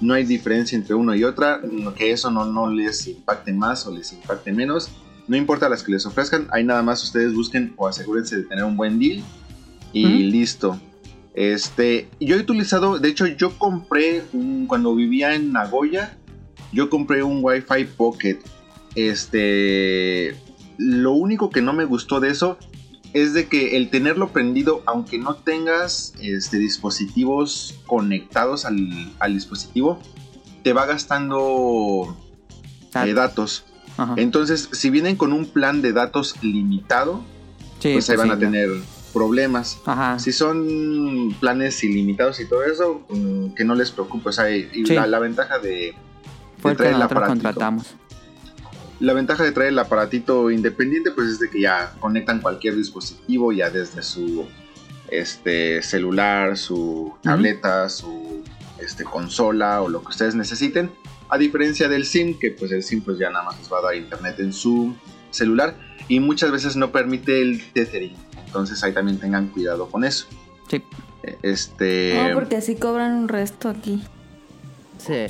[0.00, 1.60] no hay diferencia entre uno y otra.
[1.96, 4.90] Que eso no, no les impacte más o les impacte menos.
[5.28, 8.64] No importa las que les ofrezcan, ahí nada más ustedes busquen o asegúrense de tener
[8.64, 9.22] un buen deal
[9.92, 10.80] y listo.
[11.34, 16.16] Este, yo he utilizado, de hecho, yo compré un- cuando vivía en Nagoya,
[16.72, 18.38] yo compré un Wi-Fi Pocket.
[18.94, 20.34] Este,
[20.78, 22.58] lo único que no me gustó de eso
[23.12, 29.98] es de que el tenerlo prendido, aunque no tengas este, dispositivos conectados al, al dispositivo,
[30.62, 32.16] te va gastando
[33.10, 33.64] eh, datos.
[33.98, 34.14] Ajá.
[34.16, 37.22] Entonces, si vienen con un plan de datos limitado,
[37.80, 38.70] Sí, pues ahí van sí, a tener
[39.12, 39.78] problemas.
[39.84, 40.18] Ajá.
[40.18, 44.30] Si son planes ilimitados y todo eso, mm, que no les preocupe.
[44.30, 44.94] O sea, y Sí.
[44.94, 45.94] la, la ventaja de,
[46.60, 47.32] Fue traer el aparatito.
[47.34, 47.86] contratamos.
[49.00, 53.52] La ventaja de traer el aparatito independiente, pues es de que ya conectan cualquier dispositivo,
[53.52, 54.46] ya desde su
[55.10, 58.42] este celular, su tableta, su
[58.78, 60.90] este, consola o lo que ustedes necesiten.
[61.30, 63.82] A diferencia del SIM, que pues el SIM pues ya nada más les va a
[63.82, 64.94] dar internet en su
[65.30, 65.74] celular
[66.08, 68.14] y muchas veces no permite el tethering.
[68.46, 70.26] Entonces ahí también tengan cuidado con eso.
[70.70, 70.82] Sí.
[71.22, 72.14] Eh, Este.
[72.30, 74.02] No, porque así cobran un resto aquí.
[74.98, 75.26] Sí.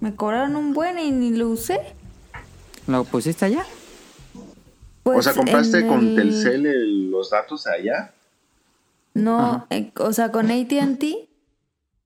[0.00, 1.78] Me cobraron un buen y ni lo usé.
[2.86, 3.64] ¿Lo pusiste allá?
[5.02, 8.12] Pues o sea, compraste con el- Telcel el- los datos allá.
[9.14, 11.25] No, eh, o sea, con ATT,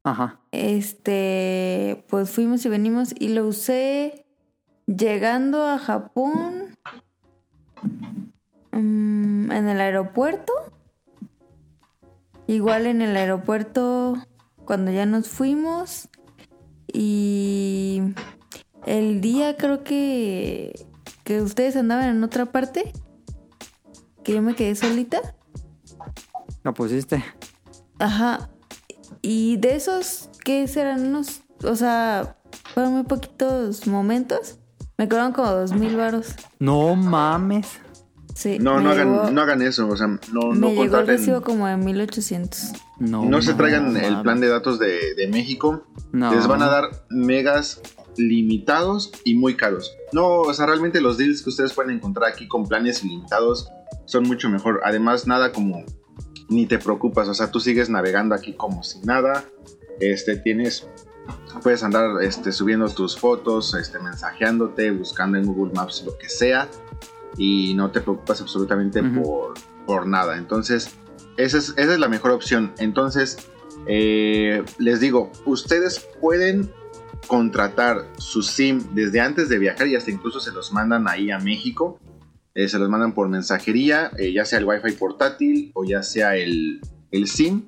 [0.03, 0.41] Ajá.
[0.51, 4.25] este, pues fuimos y venimos y lo usé
[4.87, 6.77] llegando a Japón
[8.73, 10.53] mm, en el aeropuerto.
[12.47, 14.17] Igual en el aeropuerto
[14.65, 16.09] cuando ya nos fuimos.
[16.93, 18.03] Y
[18.87, 20.87] el día creo que,
[21.23, 22.93] que ustedes andaban en otra parte.
[24.25, 25.21] Que yo me quedé solita.
[26.65, 27.25] Lo pusiste.
[27.99, 28.51] Ajá.
[29.23, 31.41] Y de esos, ¿qué serán unos?
[31.65, 32.37] O sea,
[32.75, 34.57] fueron muy poquitos momentos.
[34.97, 36.35] Me cobraron como dos mil varos.
[36.59, 37.67] No mames.
[38.35, 38.59] Sí.
[38.59, 39.89] No, no hagan, llegó- no hagan eso.
[39.89, 42.73] O sea, no, me no llegó el recibo como de 1800.
[42.99, 43.25] No.
[43.25, 44.05] No se traigan mames.
[44.05, 45.85] el plan de datos de, de México.
[46.13, 46.35] No.
[46.35, 47.81] Les van a dar megas
[48.17, 49.95] limitados y muy caros.
[50.13, 53.69] No, o sea, realmente los deals que ustedes pueden encontrar aquí con planes ilimitados
[54.07, 54.81] son mucho mejor.
[54.85, 55.85] Además, nada como
[56.51, 59.45] ni te preocupas, o sea, tú sigues navegando aquí como si nada.
[60.01, 60.87] Este, tienes
[61.63, 66.69] puedes andar este, subiendo tus fotos, este, mensajeándote, buscando en Google Maps lo que sea
[67.37, 69.55] y no te preocupas absolutamente por,
[69.87, 70.37] por nada.
[70.37, 70.91] Entonces,
[71.37, 72.73] esa es, esa es la mejor opción.
[72.79, 73.49] Entonces,
[73.87, 76.71] eh, les digo, ustedes pueden
[77.27, 81.39] contratar su SIM desde antes de viajar y hasta incluso se los mandan ahí a
[81.39, 81.99] México.
[82.55, 86.37] Eh, se los mandan por mensajería, eh, ya sea el Wi-Fi portátil o ya sea
[86.37, 87.67] el, el SIM.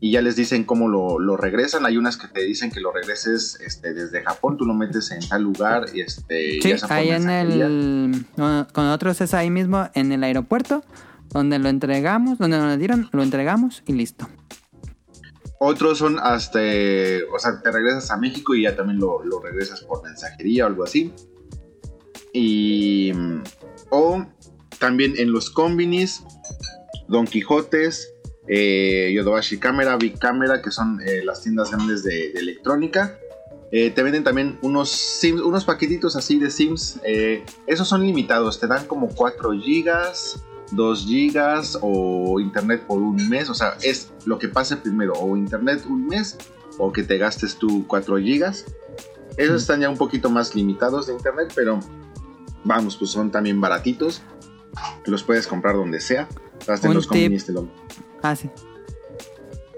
[0.00, 1.86] Y ya les dicen cómo lo, lo regresan.
[1.86, 5.26] Hay unas que te dicen que lo regreses este, desde Japón, tú lo metes en
[5.26, 8.26] tal lugar y este, Sí, ya ahí en el...
[8.36, 10.84] Con nosotros es ahí mismo, en el aeropuerto,
[11.30, 14.28] donde lo entregamos, donde nos lo dieron, lo entregamos y listo.
[15.58, 19.80] Otros son hasta, o sea, te regresas a México y ya también lo, lo regresas
[19.84, 21.14] por mensajería o algo así.
[22.34, 23.10] Y,
[23.94, 24.26] o
[24.78, 26.22] también en los combinis,
[27.08, 28.12] Don Quijotes,
[28.48, 33.16] eh, Yodobashi Camera, Big Camera, que son eh, las tiendas grandes de, de electrónica.
[33.70, 37.00] Eh, te venden también unos Sims, unos paquetitos así de Sims.
[37.04, 40.42] eh, esos son limitados, te dan como 4 gigas,
[40.72, 43.48] 2 gigas o internet por un mes.
[43.48, 46.36] O sea, es lo que pase primero, o internet un mes
[46.78, 48.64] o que te gastes tú 4 gigas.
[49.36, 51.80] Esos están ya un poquito más limitados de internet, pero
[52.64, 54.22] vamos, pues son también baratitos.
[55.06, 56.28] Los puedes comprar donde sea.
[56.68, 57.68] Hasta en los convenios lo-
[58.22, 58.50] Ah, sí.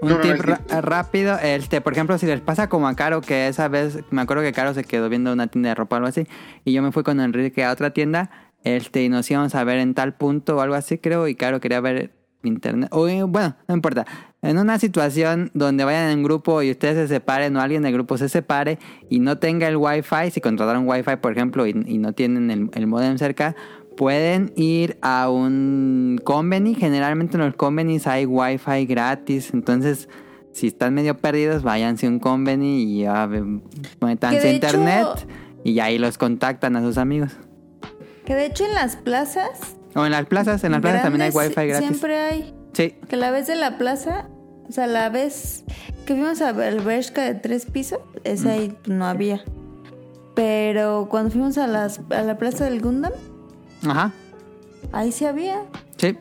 [0.01, 0.71] Un No, no, tip ra- tip.
[0.81, 4.43] rápido, este, por ejemplo, si les pasa como a Caro, que esa vez, me acuerdo
[4.43, 6.27] que Caro se quedó viendo una tienda de ropa o algo así,
[6.65, 8.29] y yo me fui con Enrique a otra tienda,
[8.63, 11.59] este, y nos íbamos a ver en tal punto o algo así, creo, y Caro
[11.59, 14.05] quería ver internet, o eh, bueno, no importa,
[14.41, 18.17] en una situación donde vayan en grupo y ustedes se separen o alguien del grupo
[18.17, 18.77] se separe
[19.09, 22.69] y no tenga el wifi, si contrataron wifi, por ejemplo, y, y no tienen el,
[22.73, 23.55] el modem cerca,
[23.97, 26.75] pueden ir a un conveni.
[26.75, 29.49] Generalmente en los convenis hay wifi gratis.
[29.53, 30.07] Entonces,
[30.51, 33.39] si están medio perdidos, váyanse a un conveni y ya de
[34.49, 35.05] a internet.
[35.15, 35.27] hecho-
[35.63, 37.31] Y ahí los contactan a sus amigos.
[38.23, 39.77] Que de hecho en las plazas.
[39.95, 41.87] O en las plazas, en las plazas también hay wifi gratis.
[41.87, 42.53] Siempre hay.
[42.77, 42.93] Sí.
[43.09, 44.27] Que la vez de la plaza,
[44.69, 45.63] o sea, la vez
[46.05, 49.43] que fuimos a ver el Bershka de tres pisos, esa ahí no había.
[50.35, 53.13] Pero cuando fuimos a, las, a la plaza del Gundam,
[53.87, 54.11] Ajá.
[54.91, 55.63] ahí sí había.
[55.97, 56.15] Sí.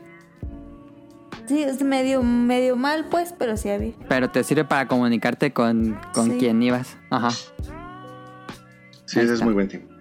[1.46, 3.92] Sí, es medio, medio mal, pues, pero sí había.
[4.08, 6.38] Pero te sirve para comunicarte con, con Sí.
[6.38, 6.96] quien ibas.
[7.10, 7.30] Ajá.
[7.30, 9.44] Sí, Ahí ese es está.
[9.44, 9.92] muy buen tiempo.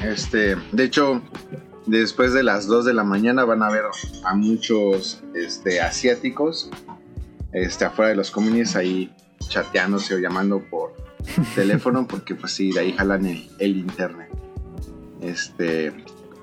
[0.00, 1.20] Este, de hecho,
[1.86, 3.82] después de las 2 de la mañana van a ver
[4.24, 6.70] a muchos este, asiáticos
[7.52, 9.12] este, afuera de los comunes ahí
[9.48, 10.94] chateándose o llamando por
[11.54, 14.28] teléfono porque pues sí, de ahí jalan el, el internet.
[15.20, 15.92] Este,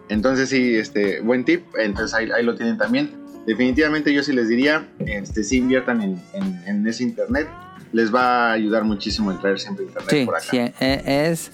[0.10, 3.12] entonces sí, este, buen tip, entonces ahí, ahí lo tienen también.
[3.46, 7.48] Definitivamente yo sí les diría, este, si inviertan en, en- en ese internet,
[7.92, 10.46] les va a ayudar muchísimo el traer siempre internet Sí, por acá.
[10.50, 11.02] sí, e-
[11.32, 11.52] es...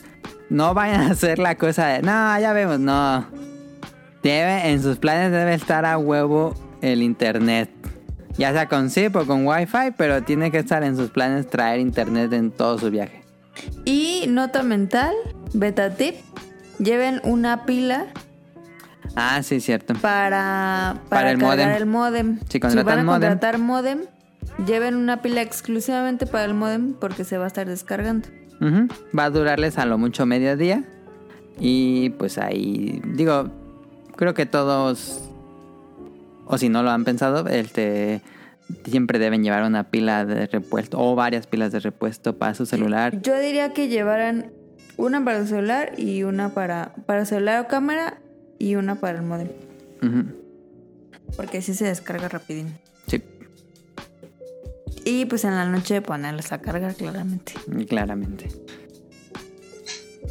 [0.49, 2.01] No vayan a hacer la cosa de...
[2.01, 3.25] No, ya vemos, no.
[4.23, 7.69] Debe, en sus planes debe estar a huevo el internet.
[8.37, 11.79] Ya sea con zip o con wifi, pero tiene que estar en sus planes traer
[11.79, 13.23] internet en todo su viaje.
[13.85, 15.13] Y nota mental,
[15.53, 16.15] beta tip,
[16.77, 18.05] lleven una pila
[19.15, 19.95] Ah, sí, cierto.
[19.95, 21.69] para, para, Para el módem.
[21.69, 22.39] el modem.
[22.49, 23.19] Si contratan van a módem.
[23.21, 23.99] contratar modem,
[24.67, 28.27] lleven una pila exclusivamente para el modem porque se va a estar descargando.
[28.61, 28.87] Ujú.
[29.17, 30.83] Va a durarles a lo mucho mediodía.
[31.59, 33.49] Y pues ahí, digo,
[34.17, 35.21] creo que todos,
[36.45, 38.21] o si no lo han pensado, este,
[38.85, 43.21] siempre deben llevar una pila de repuesto o varias pilas de repuesto para su celular.
[43.21, 44.51] Yo diría que llevaran
[44.97, 48.19] una para el celular y una para, para celular o cámara
[48.59, 49.47] y una para el modem.
[51.35, 52.75] Porque así se descarga rapidín.
[53.07, 53.21] Sí,
[55.05, 57.53] Y pues en la noche ponerlos a cargar claramente.
[57.87, 58.47] claramente.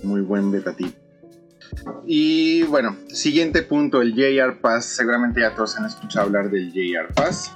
[0.02, 0.94] Muy buen beta tip.
[2.06, 4.86] Y bueno, siguiente punto, el JR Pass.
[4.86, 7.52] Seguramente ya todos han escuchado hablar del JR Pass.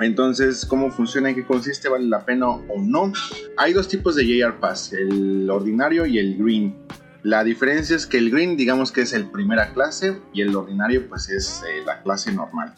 [0.00, 1.28] Entonces, ¿cómo funciona?
[1.28, 1.88] ¿En qué consiste?
[1.88, 3.12] ¿Vale la pena o no?
[3.58, 6.74] Hay dos tipos de JR Pass, el ordinario y el green.
[7.22, 11.06] La diferencia es que el green, digamos que es el primera clase y el ordinario,
[11.06, 12.74] pues es eh, la clase normal.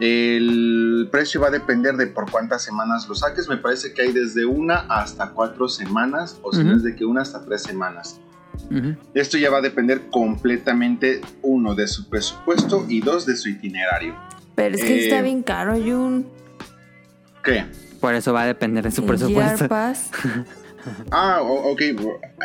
[0.00, 3.48] El precio va a depender de por cuántas semanas lo saques.
[3.48, 7.04] Me parece que hay desde una hasta cuatro semanas, o si no es de que
[7.04, 8.18] una hasta tres semanas.
[9.14, 14.14] Esto ya va a depender completamente, uno, de su presupuesto y dos, de su itinerario.
[14.54, 16.26] Pero es que Eh, está bien caro, Jun.
[17.44, 17.64] ¿Qué?
[18.00, 19.66] Por eso va a depender de su presupuesto.
[21.12, 21.80] Ah, ok,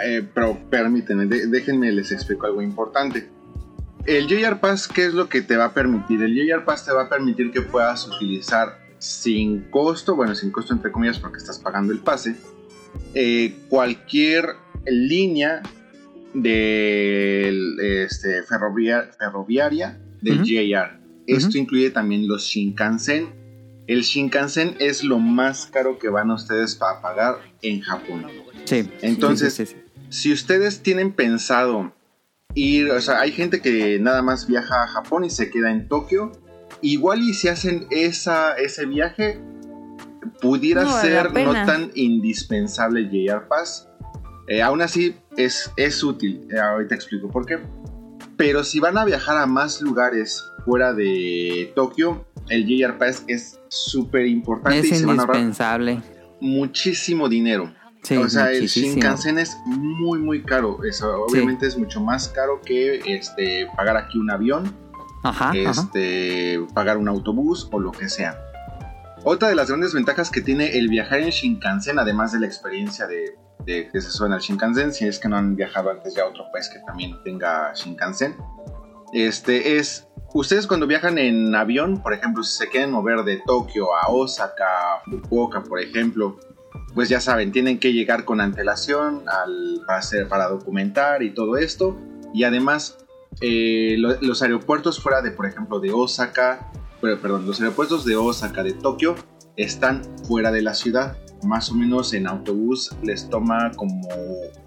[0.06, 3.28] eh, pero permítanme, de- déjenme les explico algo importante.
[4.06, 6.22] El JR Pass, ¿qué es lo que te va a permitir?
[6.22, 10.72] El JR Pass te va a permitir que puedas utilizar sin costo, bueno, sin costo
[10.76, 12.36] entre comillas porque estás pagando el pase,
[13.16, 14.50] eh, cualquier
[14.86, 15.64] línea
[16.34, 20.44] de este, ferrovia- ferroviaria del.
[20.44, 21.00] JR.
[21.28, 23.30] Esto incluye también los Shinkansen.
[23.88, 28.26] El Shinkansen es lo más caro que van ustedes a pagar en Japón.
[28.66, 28.90] Sí.
[29.02, 30.02] Entonces, Sí, sí, sí, sí.
[30.10, 31.94] Si ustedes tienen pensado
[32.54, 35.88] ir, o sea, hay gente que nada más viaja a Japón y se queda en
[35.88, 36.32] Tokio,
[36.82, 39.40] igual y si hacen esa, ese viaje,
[40.42, 43.90] pudiera No ser no tan indispensable el JR Pass.
[44.48, 46.48] Eh, aún así, es, es útil.
[46.52, 47.60] Eh, ahorita explico por qué.
[48.38, 53.60] Pero si van a viajar a más lugares fuera de Tokio, el JR Pass es
[53.68, 56.02] súper importante y Es se van a indispensable.
[56.40, 57.74] muchísimo dinero.
[58.04, 58.68] Sí, o sea, el.
[58.68, 60.80] Shinkansen es muy, muy caro.
[60.84, 64.74] Eso, obviamente es mucho más caro que este, pagar aquí un avión,
[65.24, 65.72] Ajá, ajá.
[65.72, 68.40] este, pagar un autobús o lo que sea.
[69.24, 73.08] Otra de las grandes ventajas que tiene el viajar en Shinkansen, además de la experiencia
[73.08, 73.36] de,
[73.68, 76.28] de que se suena al Shinkansen, si es que no han viajado antes ya a
[76.28, 78.36] otro país que también tenga Shinkansen,
[79.14, 83.94] este es, ustedes cuando viajan en avión, por ejemplo, si se quieren mover de Tokio
[83.96, 86.38] a Osaka, Fukuoka, por ejemplo,
[86.94, 91.58] pues ya saben, tienen que llegar con antelación al, para, hacer, para documentar y todo
[91.58, 91.98] esto.
[92.34, 92.98] Y además,
[93.42, 96.72] eh, lo- los aeropuertos fuera de, por ejemplo, de Osaka,
[97.02, 99.16] pero, perdón, los aeropuertos de Osaka, de Tokio,
[99.58, 101.18] están fuera de la ciudad.
[101.44, 104.02] Más o menos en autobús les toma como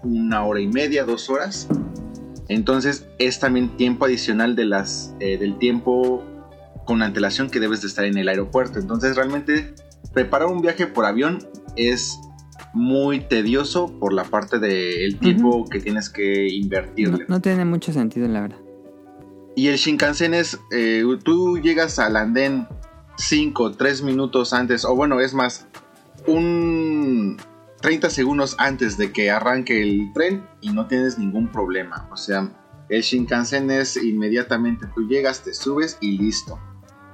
[0.03, 1.67] una hora y media, dos horas.
[2.47, 6.23] Entonces es también tiempo adicional de las, eh, del tiempo
[6.85, 8.79] con antelación que debes de estar en el aeropuerto.
[8.79, 9.73] Entonces realmente
[10.13, 11.39] preparar un viaje por avión
[11.75, 12.19] es
[12.73, 17.25] muy tedioso por la parte del tiempo que tienes que No, invertirle.
[17.27, 18.57] no tiene mucho sentido, la verdad.
[19.55, 22.67] Y el Shinkansen es, eh, tú llegas al andén
[23.17, 25.67] 5, 3 minutos antes, o bueno, es más,
[26.27, 27.37] un
[27.81, 32.07] 30 segundos antes de que arranque el tren y no tienes ningún problema.
[32.11, 32.49] O sea,
[32.89, 36.59] el Shinkansen es inmediatamente tú llegas, te subes y listo.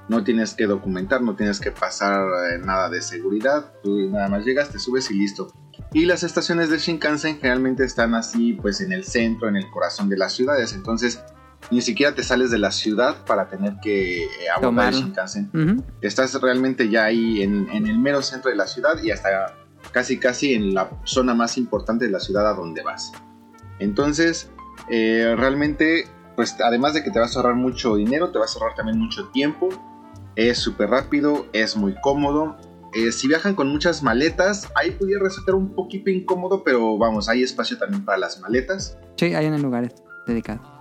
[0.08, 4.44] No tienes que documentar, no tienes que pasar eh, nada de seguridad, tú nada más
[4.44, 5.52] llegas, te subes y listo.
[5.92, 10.08] Y las estaciones de Shinkansen generalmente están así, pues en el centro, en el corazón
[10.08, 10.72] de las ciudades.
[10.72, 11.22] Entonces,
[11.70, 14.26] ni siquiera te sales de la ciudad para tener que
[14.56, 15.00] abordar el.
[15.00, 15.84] Shinkansen.
[16.00, 19.54] Estás realmente ya ahí en, en el mero centro de la ciudad y hasta
[19.92, 23.12] casi casi en la zona más importante de la ciudad a donde vas.
[23.78, 24.50] Entonces,
[24.88, 26.06] eh, realmente,
[26.36, 28.98] pues además de que te vas a ahorrar mucho dinero, te vas a ahorrar también
[28.98, 29.68] mucho tiempo.
[30.36, 32.56] Es súper rápido, es muy cómodo.
[32.94, 37.42] Eh, si viajan con muchas maletas, ahí pudiera resultar un poquito incómodo, pero vamos, hay
[37.42, 38.96] espacio también para las maletas.
[39.16, 39.94] Sí, hay en lugares
[40.26, 40.77] dedicados.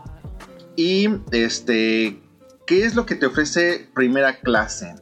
[0.77, 2.21] Y este,
[2.65, 4.95] ¿qué es lo que te ofrece primera clase?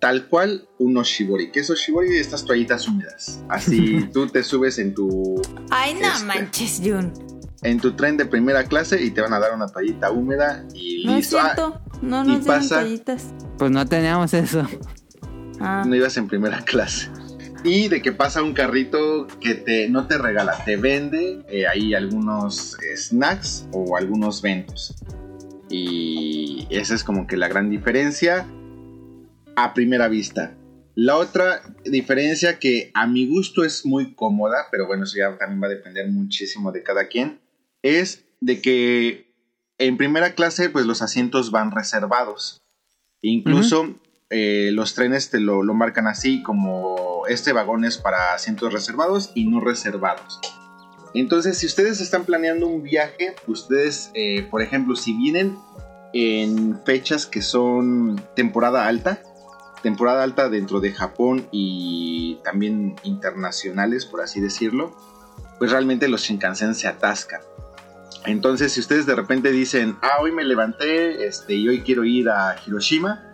[0.00, 1.50] Tal cual un Oshibori.
[1.50, 2.16] ¿Qué es Oshibori?
[2.18, 3.42] Estas toallitas húmedas.
[3.48, 6.24] Así tú te subes en tu, Ay, no Este.
[6.24, 7.12] manches, Jun.
[7.62, 11.04] en tu tren de primera clase y te van a dar una toallita húmeda y
[11.04, 11.38] No es listo.
[11.38, 11.80] Ah, cierto.
[12.02, 13.26] No nos dieron pasa- toallitas.
[13.58, 14.66] Pues no teníamos eso.
[15.60, 15.84] Ah.
[15.86, 17.10] no ibas en primera clase.
[17.62, 21.94] Y de que pasa un carrito que te, no te regala, te vende eh, ahí
[21.94, 24.94] algunos snacks o algunos ventos.
[25.68, 28.46] Y esa es como que la gran diferencia
[29.56, 30.54] a primera vista.
[30.94, 35.62] La otra diferencia que a mi gusto es muy cómoda, pero bueno, eso ya también
[35.62, 37.40] va a depender muchísimo de cada quien,
[37.82, 39.32] es de que
[39.78, 42.60] en primera clase pues los asientos van reservados.
[43.22, 43.98] Incluso
[44.30, 49.30] eh, los trenes te lo, lo marcan así como este vagón es para asientos reservados
[49.34, 50.40] y no reservados.
[51.14, 55.58] Entonces, si ustedes están planeando un viaje, ustedes, eh, por ejemplo, si vienen
[56.12, 59.22] en fechas que son temporada alta,
[59.82, 64.96] temporada alta dentro de Japón y también internacionales, por así decirlo,
[65.58, 67.40] pues realmente los Shinkansen se atascan.
[68.26, 72.28] Entonces, si ustedes de repente dicen, ah, hoy me levanté este, y hoy quiero ir
[72.28, 73.29] a Hiroshima,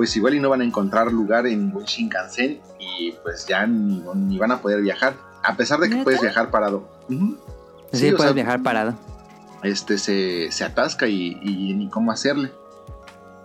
[0.00, 4.02] pues igual y no van a encontrar lugar en ningún Shinkansen y pues ya ni,
[4.14, 5.14] ni van a poder viajar.
[5.42, 6.04] A pesar de que ¿Neta?
[6.04, 6.88] puedes viajar parado.
[7.06, 7.36] Sí,
[7.92, 8.94] puedes sea, viajar parado.
[9.62, 12.50] este se, se atasca y, y ni cómo hacerle.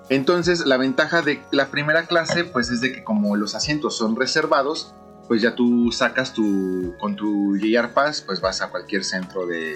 [0.08, 4.16] Entonces, la ventaja de la primera clase, pues es de que como los asientos son
[4.16, 4.96] reservados,
[5.28, 9.76] pues ya tú sacas tu, con tu JR Pass, pues vas a cualquier centro de,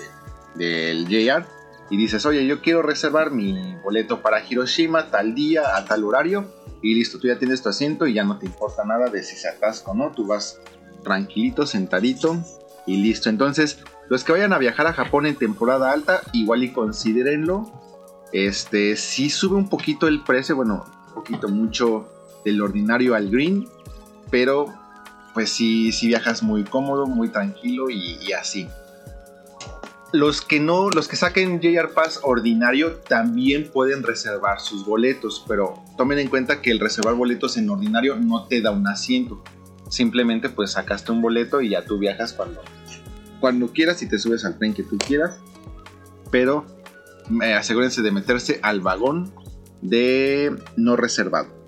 [0.56, 1.46] del JR
[1.90, 6.46] y dices, oye, yo quiero reservar mi boleto para Hiroshima tal día, a tal horario,
[6.82, 9.36] y listo, tú ya tienes tu asiento y ya no te importa nada de si
[9.36, 10.60] se atasca o no, tú vas
[11.04, 12.38] tranquilito, sentadito
[12.86, 13.30] y listo.
[13.30, 17.72] Entonces, los que vayan a viajar a Japón en temporada alta, igual y considérenlo.
[18.32, 22.08] Este, sí sube un poquito el precio, bueno, un poquito mucho
[22.46, 23.68] del ordinario al green,
[24.30, 24.74] pero
[25.34, 28.68] pues sí, sí viajas muy cómodo, muy tranquilo y, y así.
[30.12, 35.84] Los que no, los que saquen JR Pass ordinario también pueden reservar sus boletos, pero
[35.98, 39.44] tomen en cuenta que el reservar boletos en ordinario no te da un asiento.
[39.90, 42.62] Simplemente pues sacaste un boleto y ya tú viajas cuando,
[43.40, 45.40] cuando quieras y te subes al tren que tú quieras.
[46.32, 46.66] Pero
[47.44, 49.32] eh, asegúrense de meterse al vagón
[49.82, 51.60] de no reservado.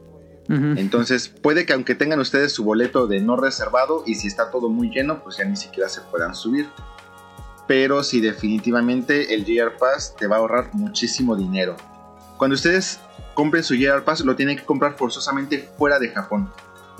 [0.50, 4.68] Entonces puede que aunque tengan ustedes su boleto de no reservado y si está todo
[4.68, 6.68] muy lleno, pues ya ni siquiera se puedan subir.
[7.72, 11.78] Pero si definitivamente el JR Pass te va a ahorrar muchísimo dinero.
[12.36, 13.00] Cuando ustedes
[13.34, 16.52] compren su JR Pass lo tienen que comprar forzosamente fuera de Japón.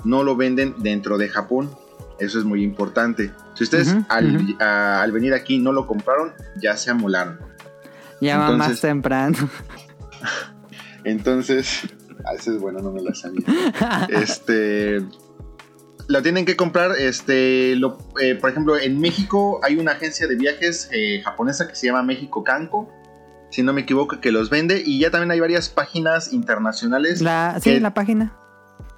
[0.02, 1.70] No lo venden dentro de Japón.
[2.18, 3.32] Eso es muy importante.
[3.52, 7.38] Si ustedes al, a- venir aquí no lo compraron, ya se amolaron.
[8.22, 9.36] Ya va más temprano.
[11.04, 11.80] Entonces,
[12.24, 13.44] ah, esa es buena, no me la sabía.
[14.08, 15.04] este,
[16.12, 20.36] lo tienen que comprar, este, lo, eh, por ejemplo, en México hay una agencia de
[20.36, 22.92] viajes eh, japonesa que se llama México Canco,
[23.50, 27.58] si no me equivoco, que los vende y ya también hay varias páginas internacionales La,
[27.62, 28.36] sí, que, la página.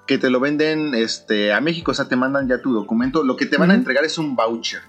[0.09, 3.23] que te lo venden este, a México, o sea, te mandan ya tu documento.
[3.23, 4.81] Lo que te van a entregar es un voucher.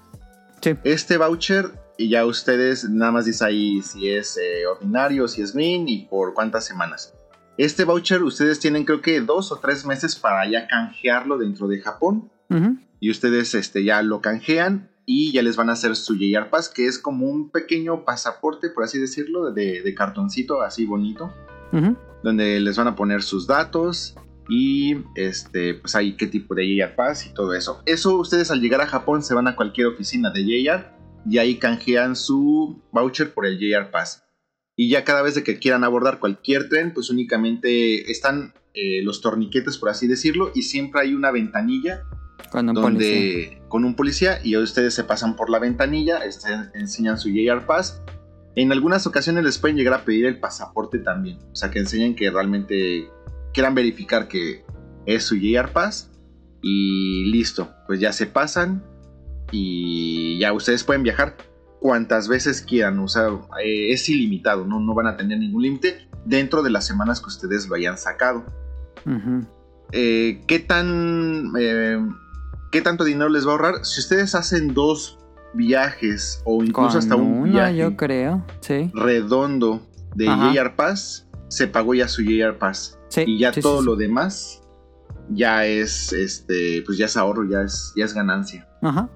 [0.60, 0.74] Sí.
[0.82, 5.54] Este voucher, y ya ustedes nada más dice ahí si es eh, ordinario, si es
[5.54, 7.15] green y por cuántas semanas.
[7.58, 11.80] Este voucher ustedes tienen creo que dos o tres meses para ya canjearlo dentro de
[11.80, 12.30] Japón.
[13.00, 16.68] Y ustedes este, ya lo canjean y ya les van a hacer su JR Pass,
[16.68, 21.32] que es como un pequeño pasaporte, por así decirlo, de, de cartoncito así bonito
[22.22, 24.14] donde les van a poner sus datos
[24.48, 27.82] y este pues ahí qué tipo de JR Pass y todo eso.
[27.86, 30.86] Eso ustedes al llegar a Japón se van a cualquier oficina de JR
[31.28, 34.25] y ahí canjean su voucher por el JR Pass.
[34.76, 39.22] Y ya cada vez de que quieran abordar cualquier tren, pues únicamente están eh, los
[39.22, 42.02] torniquetes, por así decirlo, y siempre hay una ventanilla
[42.50, 43.68] Con un donde policía.
[43.68, 48.02] con un policía y ustedes se pasan por la ventanilla, este, enseñan su JR Pass.
[48.54, 52.14] En algunas ocasiones les pueden llegar a pedir el pasaporte también, o sea que enseñen
[52.14, 53.08] que realmente
[53.54, 54.62] quieran verificar que
[55.06, 56.10] es su JR Pass
[56.60, 58.84] y listo, pues ya se pasan
[59.52, 61.36] y ya ustedes pueden viajar
[61.80, 63.28] cuantas veces quieran, o sea,
[63.62, 64.80] eh, es ilimitado, ¿no?
[64.80, 68.44] no van a tener ningún límite dentro de las semanas que ustedes lo hayan sacado
[69.92, 72.04] eh, ¿qué tan eh,
[72.72, 73.84] qué tanto dinero les va a ahorrar?
[73.84, 75.18] Si ustedes hacen dos
[75.54, 78.44] viajes o incluso Con hasta un uno, viaje yo creo.
[78.60, 78.90] Sí.
[78.94, 80.52] redondo de Ajá.
[80.52, 84.60] JR Pass, se pagó ya su JR Pass Sí, y ya sí, todo lo demás
[85.30, 88.68] ya es este pues ya es ahorro, ya es ya es ganancia.
[88.82, 89.08] Ajá.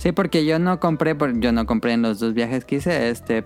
[0.00, 3.44] Sí, porque yo no compré, yo no compré en los dos viajes que hice, este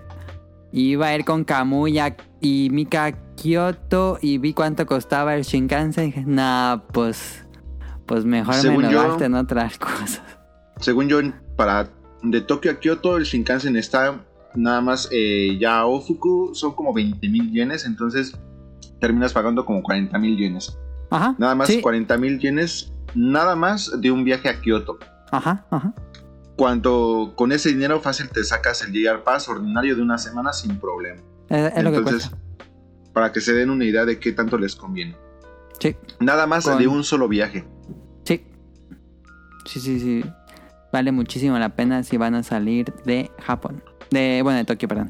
[0.71, 6.03] iba a ir con Kamuya y Mika a Kyoto y vi cuánto costaba el Shinkansen
[6.05, 7.45] y dije, nah, pues
[8.05, 10.21] pues mejor Según me lo yo- gasto en otras cosas.
[10.79, 11.19] Según yo
[11.57, 11.89] para
[12.23, 14.17] de Tokio a Kyoto el Shinkansen está
[14.55, 18.33] nada más eh, ya a Ofuku son como 20 mil yenes, entonces
[19.01, 20.77] terminas pagando como 40 mil yenes.
[21.09, 21.35] Ajá.
[21.37, 21.81] Nada más sí.
[21.81, 24.97] 40 mil yenes, nada más de un viaje a Kioto.
[25.31, 25.93] Ajá, ajá.
[26.55, 30.79] Cuando con ese dinero fácil te sacas el JR Pass ordinario de una semana sin
[30.79, 31.21] problema.
[31.49, 32.37] Es, es lo que Entonces, cuesta.
[33.13, 35.15] para que se den una idea de qué tanto les conviene.
[35.79, 35.95] Sí.
[36.19, 37.65] Nada más Con- de un solo viaje.
[38.23, 38.45] Sí.
[39.65, 40.25] Sí, sí, sí.
[40.93, 43.83] Vale muchísimo la pena si van a salir de Japón.
[44.11, 45.09] De, bueno, de Tokio, perdón.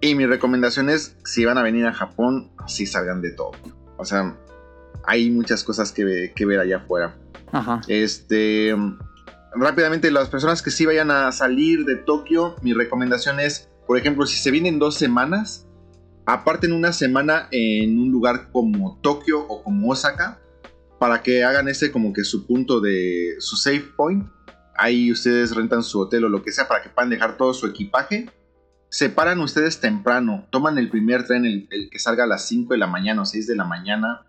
[0.00, 3.76] Y mi recomendación es, si van a venir a Japón, sí salgan de Tokio.
[3.98, 4.34] O sea,
[5.04, 7.14] hay muchas cosas que, que ver allá afuera.
[7.52, 7.82] Ajá.
[7.88, 8.74] Este,
[9.54, 14.26] rápidamente, las personas que sí vayan a salir de Tokio, mi recomendación es, por ejemplo,
[14.26, 15.66] si se vienen dos semanas,
[16.26, 20.40] aparten una semana en un lugar como Tokio o como Osaka,
[20.98, 24.26] para que hagan ese como que su punto de su safe point.
[24.76, 27.66] Ahí ustedes rentan su hotel o lo que sea para que puedan dejar todo su
[27.66, 28.30] equipaje.
[28.90, 32.74] Se paran ustedes temprano, toman el primer tren, el, el que salga a las 5
[32.74, 34.26] de la mañana o 6 de la mañana,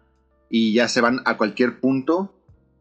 [0.49, 2.33] y ya se van a cualquier punto.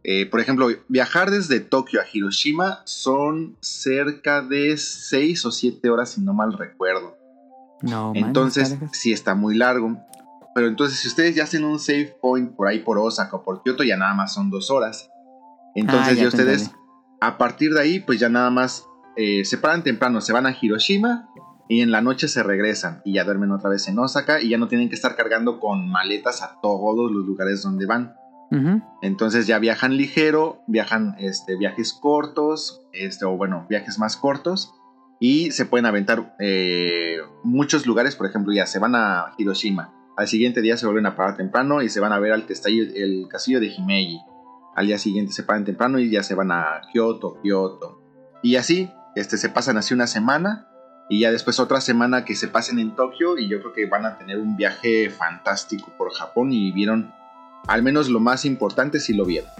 [0.02, 6.10] Eh, por ejemplo, viajar desde Tokio a Hiroshima son cerca de 6 o 7 horas,
[6.12, 7.16] si no mal recuerdo.
[7.82, 9.96] No, Entonces, sí está muy largo.
[10.54, 13.62] Pero entonces, si ustedes ya hacen un save point por ahí por Osaka o por
[13.62, 15.10] Kyoto, ya nada más son dos horas.
[15.74, 16.78] Entonces, Ah, ya ya, te ustedes, entendí.
[17.20, 20.56] a partir de ahí, pues ya nada más eh, se paran temprano, se van a
[20.60, 21.28] Hiroshima
[21.68, 24.58] y en la noche se regresan y ya duermen otra vez en Osaka y ya
[24.58, 28.14] no tienen que estar cargando con maletas a todos los lugares donde van.
[29.00, 34.74] Entonces ya viajan ligero, viajan este, viajes cortos, este, o bueno, viajes más cortos,
[35.20, 40.26] y se pueden aventar eh, muchos lugares, por ejemplo, ya se van a Hiroshima, al
[40.26, 43.28] siguiente día se vuelven a parar temprano y se van a ver al castillo, el
[43.28, 44.20] castillo de Himeji,
[44.74, 48.02] al día siguiente se paran temprano y ya se van a Kyoto, Kyoto,
[48.42, 50.66] y así, este, se pasan así una semana,
[51.08, 54.06] y ya después otra semana que se pasen en Tokio, y yo creo que van
[54.06, 57.12] a tener un viaje fantástico por Japón y vieron
[57.66, 59.50] al menos lo más importante si lo vieron.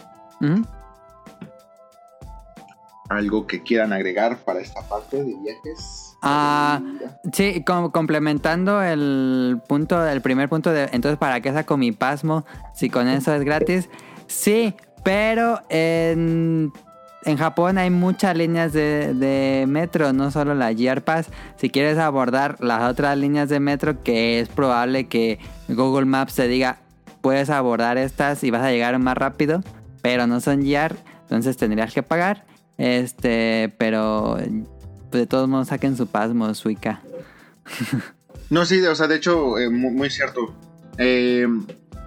[3.09, 6.17] Algo que quieran agregar para esta parte de viajes.
[6.23, 6.81] Ah,
[7.33, 12.45] Sí, com- complementando el punto, el primer punto de entonces para qué saco mi pasmo
[12.75, 13.89] si con eso es gratis.
[14.29, 16.73] Sí, pero en,
[17.25, 21.31] en Japón hay muchas líneas de, de metro, no solo la GR Pass.
[21.57, 26.47] Si quieres abordar las otras líneas de metro, que es probable que Google Maps te
[26.47, 26.79] diga
[27.21, 29.63] puedes abordar estas y vas a llegar más rápido,
[30.03, 32.45] pero no son GR, entonces tendrías que pagar.
[32.79, 34.39] Este, pero
[35.11, 37.01] pues, de todos modos saquen su pasmo, Suica.
[38.51, 40.53] No, sí, o sea, de hecho, eh, mu- muy, cierto.
[40.99, 41.47] Eh,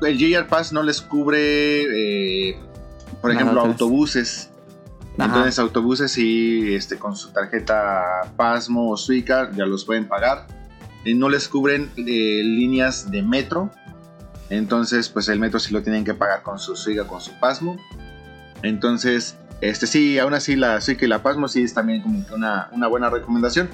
[0.01, 2.57] el JR Pass no les cubre, eh,
[3.21, 3.73] por Las ejemplo, otras.
[3.75, 4.49] autobuses.
[5.17, 5.25] Ajá.
[5.27, 8.03] Entonces, autobuses sí, este, con su tarjeta
[8.35, 10.47] Pasmo o Suica ya los pueden pagar.
[11.05, 13.69] Eh, no les cubren líneas de metro.
[14.53, 17.75] Entonces, pues el metro sí lo tienen que pagar con su Suica, con su Pasmo.
[18.61, 22.35] Entonces, este sí, aún así la Suica y la Pasmo sí es también como que
[22.35, 23.67] una, una buena recomendación.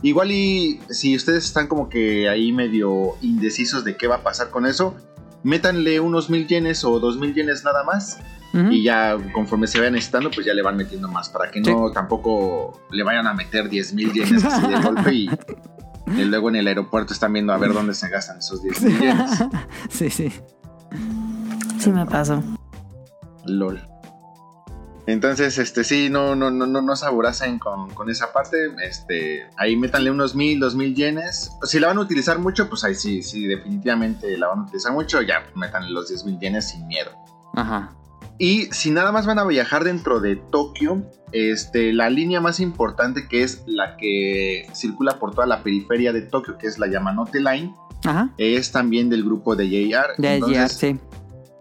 [0.00, 4.48] Igual y si ustedes están como que ahí medio indecisos de qué va a pasar
[4.48, 4.96] con eso,
[5.42, 8.18] métanle unos mil yenes o dos mil yenes nada más
[8.54, 8.72] Ujú.
[8.72, 11.90] y ya conforme se vayan necesitando pues ya le van metiendo más para que no
[11.90, 15.30] tampoco le vayan a meter 10 mil yenes así de golpe y,
[16.06, 18.98] y luego en el aeropuerto están viendo a ver dónde se gastan esos 10 mil
[18.98, 19.30] yenes.
[19.90, 20.32] sí, sí.
[21.78, 22.42] Sí me pasó.
[23.46, 23.80] LOL.
[25.06, 28.72] Entonces, este, sí, no, no, no, no, no se aboracen con, con esa parte.
[28.84, 31.50] Este, ahí métanle unos mil, dos mil yenes.
[31.64, 34.92] Si la van a utilizar mucho, pues ahí sí, sí, definitivamente la van a utilizar
[34.92, 35.20] mucho.
[35.22, 37.10] Ya, métanle los 10 mil yenes sin miedo.
[37.54, 37.92] Ajá.
[38.42, 43.28] Y si nada más van a viajar dentro de Tokio, este, la línea más importante
[43.28, 47.38] que es la que circula por toda la periferia de Tokio, que es la Yamanote
[47.38, 47.72] Line,
[48.04, 48.34] Ajá.
[48.38, 50.20] es también del grupo de JR.
[50.20, 50.98] De Entonces, JR, sí.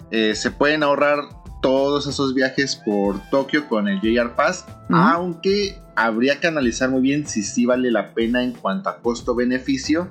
[0.10, 1.19] eh, se pueden ahorrar
[1.61, 7.27] todos esos viajes por Tokio con el JR Pass, aunque habría que analizar muy bien
[7.27, 10.10] si sí vale la pena en cuanto a costo-beneficio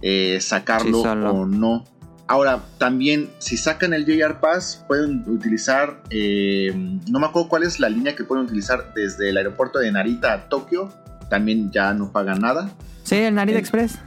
[0.00, 1.84] eh, sacarlo Sí, o no.
[2.28, 6.72] Ahora, también, si sacan el JR Pass, pueden utilizar, eh,
[7.08, 10.32] no me acuerdo cuál es la línea que pueden utilizar desde el aeropuerto de Narita
[10.32, 10.90] a Tokio,
[11.28, 12.70] también ya no pagan nada.
[13.02, 13.98] Sí, el Narita Eh, Express.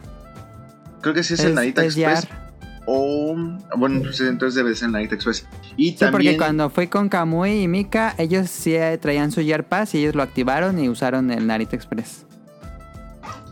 [1.02, 2.26] Creo que sí es, el Narita es Express.
[2.26, 2.46] JR.
[2.88, 3.36] O,
[3.78, 5.46] bueno, pues, entonces debe de ser el Narita Express.
[5.76, 9.66] Y Sí, porque cuando fui con Kamui y Mika, ellos sí eh, traían su Year
[9.66, 12.26] Pass y ellos lo activaron y usaron el Narita Express.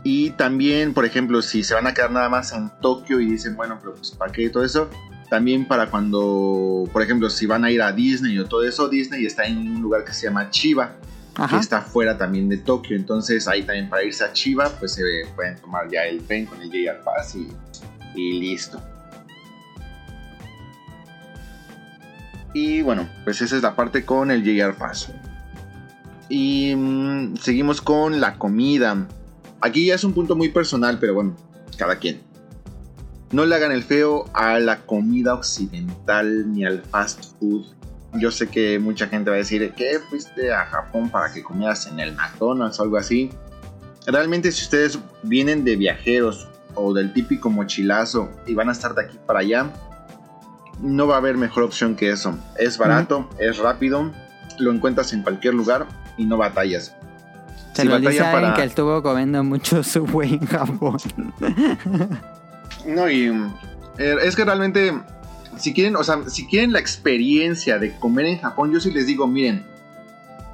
[0.04, 3.56] Y también, por ejemplo, si se van a quedar nada más en Tokio y dicen,
[3.56, 4.90] bueno, pero pues ¿para qué todo eso?
[5.30, 9.24] También para cuando, por ejemplo, si van a ir a Disney o todo eso, Disney
[9.24, 10.92] está en un lugar que se llama Chiba,
[11.34, 11.56] Ajá.
[11.56, 12.94] que está fuera también de Tokio.
[12.96, 15.02] Entonces ahí también para irse a Chiba, pues se
[15.34, 17.48] pueden tomar ya el tren con el JR Pass y,
[18.14, 18.80] y listo.
[22.52, 25.10] Y bueno, pues esa es la parte con el JR Pass.
[26.28, 29.06] Y mm, seguimos con la comida.
[29.64, 31.34] Aquí ya es un punto muy personal, pero bueno,
[31.78, 32.20] cada quien.
[33.32, 37.64] No le hagan el feo a la comida occidental ni al fast food.
[38.12, 41.86] Yo sé que mucha gente va a decir que fuiste a Japón para que comieras
[41.86, 43.30] en el McDonald's o algo así.
[44.06, 49.04] Realmente si ustedes vienen de viajeros o del típico mochilazo y van a estar de
[49.04, 49.72] aquí para allá,
[50.82, 52.38] no va a haber mejor opción que eso.
[52.58, 54.12] Es barato, es rápido,
[54.58, 55.86] lo encuentras en cualquier lugar
[56.18, 56.94] y no batallas.
[57.74, 60.96] Se Si lo dice para- que estuvo comiendo mucho Subway en Japón.
[62.86, 63.26] No, y
[63.98, 64.92] eh, es que realmente,
[65.56, 69.06] si quieren, o sea, si quieren la experiencia de comer en Japón, yo sí les
[69.06, 69.64] digo, miren,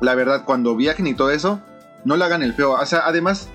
[0.00, 1.60] la verdad, cuando viajen y todo eso,
[2.04, 2.72] no le hagan el feo.
[2.72, 3.48] O sea, además,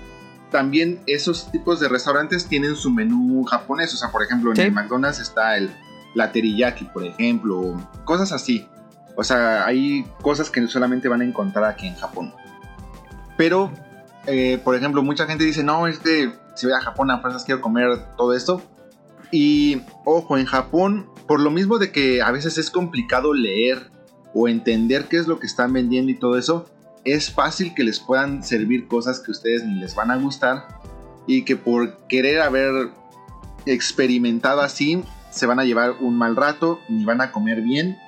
[0.50, 3.92] también esos tipos de restaurantes tienen su menú japonés.
[3.94, 4.62] O sea, por ejemplo, en Sí.
[4.62, 5.70] el McDonald's está el
[6.14, 8.66] la teriyaki, por ejemplo, cosas así.
[9.16, 12.32] O sea, hay cosas que solamente van a encontrar aquí en Japón.
[13.36, 13.70] Pero,
[14.26, 17.44] eh, por ejemplo, mucha gente dice, no, es que si voy a Japón a fuerzas
[17.44, 18.62] quiero comer todo esto.
[19.30, 23.90] Y ojo, en Japón, por lo mismo de que a veces es complicado leer
[24.34, 26.66] o entender qué es lo que están vendiendo y todo eso,
[27.04, 30.66] es fácil que les puedan servir cosas que a ustedes ni les van a gustar
[31.26, 32.90] y que por querer haber
[33.64, 37.98] experimentado así, se van a llevar un mal rato, ni van a comer bien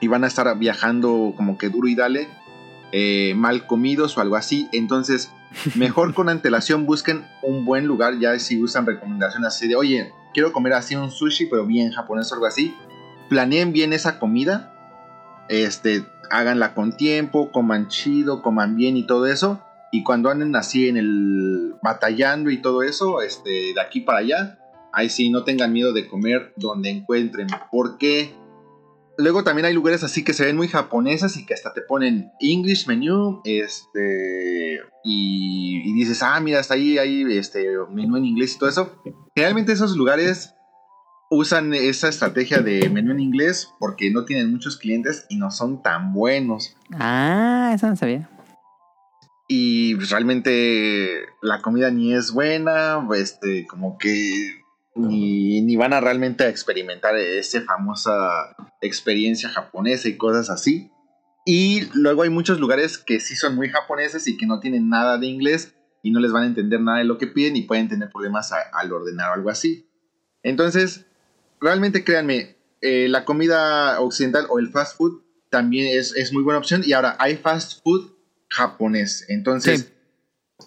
[0.00, 2.28] y van a estar viajando como que duro y dale,
[2.92, 4.68] eh, mal comidos o algo así.
[4.72, 5.32] Entonces,
[5.74, 10.52] mejor con antelación busquen un buen lugar, ya si usan recomendaciones así de, oye, quiero
[10.52, 12.74] comer así un sushi, pero bien japonés o algo así.
[13.28, 14.72] Planeen bien esa comida,
[15.48, 19.62] este, háganla con tiempo, coman chido, coman bien y todo eso.
[19.92, 24.58] Y cuando anden así en el batallando y todo eso, este, de aquí para allá,
[24.92, 28.34] ahí sí no tengan miedo de comer donde encuentren, porque
[29.18, 32.30] luego también hay lugares así que se ven muy japonesas y que hasta te ponen
[32.40, 38.54] English menu, este, y, y dices, ah, mira, hasta ahí hay este menú en inglés
[38.54, 39.02] y todo eso.
[39.34, 40.54] Generalmente esos lugares
[41.30, 45.82] usan esa estrategia de menú en inglés porque no tienen muchos clientes y no son
[45.82, 46.76] tan buenos.
[46.92, 48.28] ah, eso no sabía.
[49.48, 54.65] Y realmente la comida ni es buena, este, como que
[54.96, 60.90] ni, ni van a realmente experimentar esa famosa experiencia japonesa y cosas así.
[61.44, 65.18] Y luego hay muchos lugares que sí son muy japoneses y que no tienen nada
[65.18, 67.88] de inglés y no les van a entender nada de lo que piden y pueden
[67.88, 69.88] tener problemas a- al ordenar o algo así.
[70.42, 71.06] Entonces,
[71.60, 76.58] realmente créanme, eh, la comida occidental o el fast food también es, es muy buena
[76.58, 76.82] opción.
[76.84, 78.12] Y ahora hay fast food
[78.48, 79.24] japonés.
[79.28, 79.92] Entonces,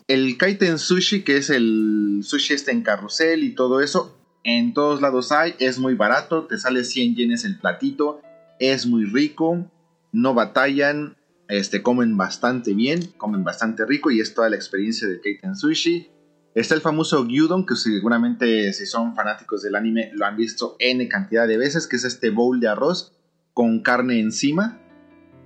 [0.08, 4.18] el kaiten sushi, que es el sushi este en carrusel y todo eso,
[4.58, 8.22] en todos lados hay, es muy barato, te sale 100 yenes el platito,
[8.60, 9.66] es muy rico,
[10.12, 11.16] no batallan,
[11.48, 16.10] este, comen bastante bien, comen bastante rico y es toda la experiencia del kaiten sushi.
[16.56, 21.08] Está el famoso gyudon, que seguramente si son fanáticos del anime lo han visto n
[21.08, 23.14] cantidad de veces, que es este bowl de arroz
[23.54, 24.80] con carne encima.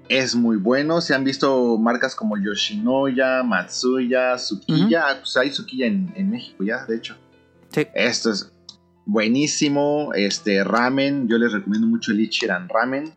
[0.09, 1.01] Es muy bueno.
[1.01, 5.19] Se han visto marcas como Yoshinoya, Matsuya, Sukiya.
[5.19, 7.17] Pues hay Sukiya en, en México ya, de hecho.
[7.69, 7.87] Sí.
[7.93, 8.52] Esto es
[9.05, 10.11] buenísimo.
[10.13, 13.13] Este ramen, yo les recomiendo mucho el Ichiran Ramen.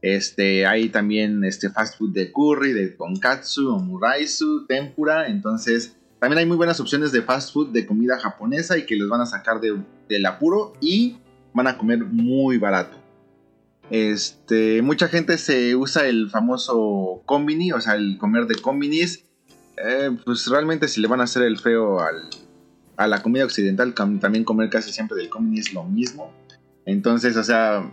[0.00, 5.28] Este, hay también este fast food de curry, de tonkatsu, omuraisu, tempura.
[5.28, 9.08] Entonces, también hay muy buenas opciones de fast food de comida japonesa y que los
[9.08, 9.76] van a sacar de,
[10.08, 11.18] del apuro y
[11.54, 12.96] van a comer muy barato.
[13.90, 19.24] Este, mucha gente se usa el famoso combini, o sea, el comer de combinis.
[19.76, 22.28] Eh, pues realmente si le van a hacer el feo al,
[22.96, 26.32] a la comida occidental, también comer casi siempre del combini es lo mismo.
[26.84, 27.90] Entonces, o sea,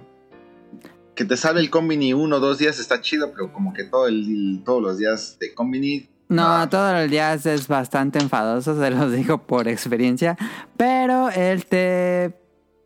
[1.15, 4.07] que te sale el combini uno o dos días está chido, pero como que todo
[4.07, 9.11] el, todos los días de combini No, todos los días es bastante enfadoso, se los
[9.11, 10.37] digo por experiencia.
[10.77, 11.29] Pero
[11.69, 12.33] te.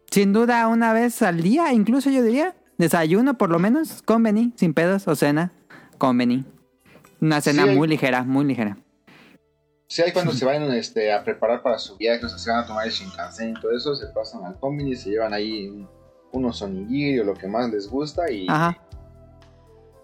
[0.09, 2.55] Sin duda, una vez al día, incluso yo diría.
[2.77, 5.53] Desayuno, por lo menos, conveni, sin pedos, o cena,
[5.99, 6.43] conveni.
[7.21, 8.77] Una cena Sí, muy ligera, muy ligera.
[9.93, 12.63] Sí, hay cuando se van este, a preparar para su viaje, o sea, se van
[12.63, 15.87] a tomar el Shinkansen y todo eso, se pasan al combini, se llevan ahí un-
[16.31, 18.75] unos onigiri o lo que más les gusta y Ajá.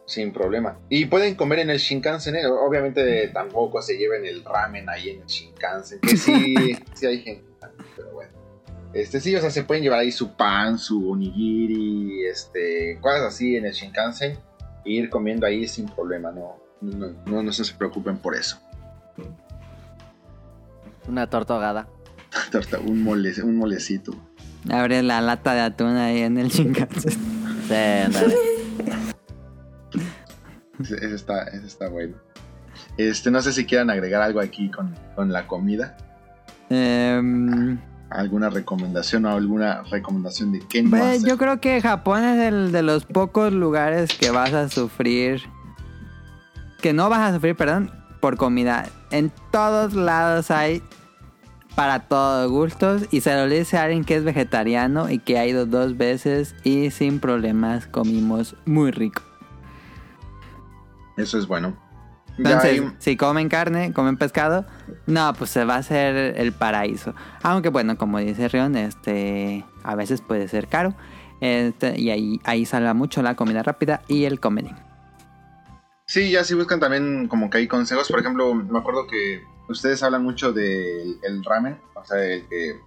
[0.05, 0.77] sin problema.
[0.89, 2.45] Y pueden comer en el Shinkansen, ¿eh?
[2.45, 6.53] obviamente tampoco se lleven el ramen ahí en el Shinkansen, que sí,
[6.93, 7.49] sí hay gente,
[7.95, 8.31] pero bueno.
[8.93, 13.55] Este sí, o sea, se pueden llevar ahí su pan, su onigiri, este, cosas así
[13.55, 14.33] en el Shinkansen
[14.85, 18.59] e ir comiendo ahí sin problema, no, no, no, no se preocupen por eso.
[21.09, 21.87] Una torta ahogada.
[22.51, 24.13] Torta- un, mole, un molecito.
[24.69, 27.11] Abre la lata de atún ahí en el Shinkansen.
[27.67, 28.35] Sí, ándale.
[30.79, 32.15] Ese, ese está, ese está bueno.
[32.97, 35.97] Este, no sé si quieran agregar algo aquí con, con la comida.
[36.69, 37.79] Em,
[38.09, 41.29] ¿Alguna recomendación o alguna recomendación de qué no pues, hacer?
[41.29, 45.41] yo creo que Japón es el de los pocos lugares que vas a sufrir.
[46.81, 48.87] Que no vas a sufrir, perdón, por comida.
[49.11, 50.81] En todos lados hay
[51.75, 53.03] para todos gustos.
[53.11, 56.55] Y se lo dice a alguien que es vegetariano y que ha ido dos veces
[56.63, 59.21] y sin problemas comimos muy rico.
[61.17, 61.75] Eso es bueno.
[62.37, 64.65] Entonces, hay- si comen carne, comen pescado,
[65.07, 67.13] no, pues se va a hacer el paraíso.
[67.43, 70.93] Aunque bueno, como dice Rion, este, a veces puede ser caro.
[71.41, 74.71] Este, y ahí, ahí salva mucho la comida rápida y el comedy.
[76.05, 78.09] Sí, ya si buscan también como que hay consejos.
[78.09, 82.79] Por ejemplo, me acuerdo que ustedes hablan mucho del el ramen, o sea, el que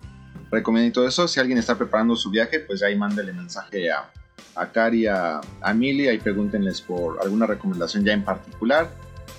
[0.51, 1.27] recomienda y todo eso.
[1.29, 4.11] Si alguien está preparando su viaje, pues ahí mándele mensaje a,
[4.55, 8.91] a Cari, a, a Mili, ahí pregúntenles por alguna recomendación ya en particular.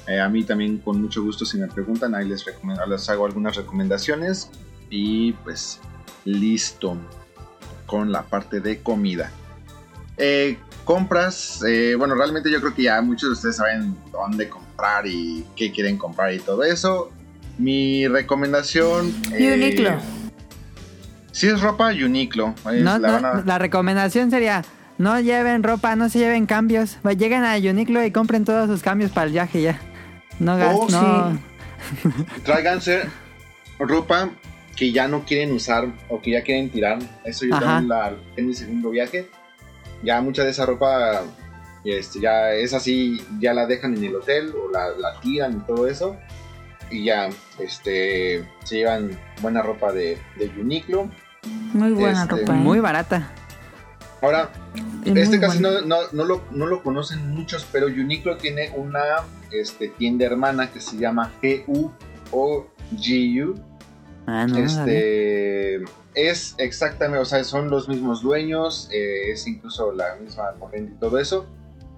[0.07, 2.45] Eh, a mí también con mucho gusto si me preguntan, ahí les,
[2.87, 4.49] les hago algunas recomendaciones.
[4.89, 5.79] Y pues
[6.25, 6.97] listo
[7.85, 9.31] con la parte de comida.
[10.17, 15.07] Eh, compras, eh, bueno, realmente yo creo que ya muchos de ustedes saben dónde comprar
[15.07, 17.11] y qué quieren comprar y todo eso.
[17.57, 19.13] Mi recomendación...
[19.33, 19.91] eh, Uniqlo.
[21.31, 22.53] Si es ropa, Uniqlo.
[22.71, 24.63] eh, No, la no, van a- la recomendación sería,
[24.97, 26.97] no lleven ropa, no se lleven cambios.
[27.05, 29.79] Va, Lleguen a Uniqlo y compren todos sus cambios para el viaje ya.
[30.39, 31.39] No Oh, gasten, no.
[32.43, 33.03] Tráiganse
[33.79, 34.29] ropa
[34.75, 36.99] que ya no quieren usar o que ya quieren tirar.
[37.23, 39.29] Eso yo también la, en mi segundo viaje.
[40.03, 41.21] Ya mucha de esa ropa
[41.85, 45.67] este, ya es así, ya la dejan en el hotel o la, la tiran y
[45.67, 46.17] todo eso.
[46.93, 51.09] Y ya este, se llevan buena ropa de, de Uniqlo.
[51.73, 52.53] Muy buena Este, ropa.
[52.53, 52.59] ¿eh?
[52.59, 53.31] Muy barata.
[54.21, 54.51] Ahora,
[55.03, 59.01] Es este casi no, no, no lo, no lo conocen muchos, pero Uniqlo tiene una
[59.51, 61.91] este, tienda hermana que se llama GU
[62.31, 63.55] o GU.
[64.25, 65.83] Ah, no, este
[66.15, 70.99] es exactamente, o sea, son los mismos dueños, eh, es incluso la misma corriente y
[70.99, 71.45] todo eso.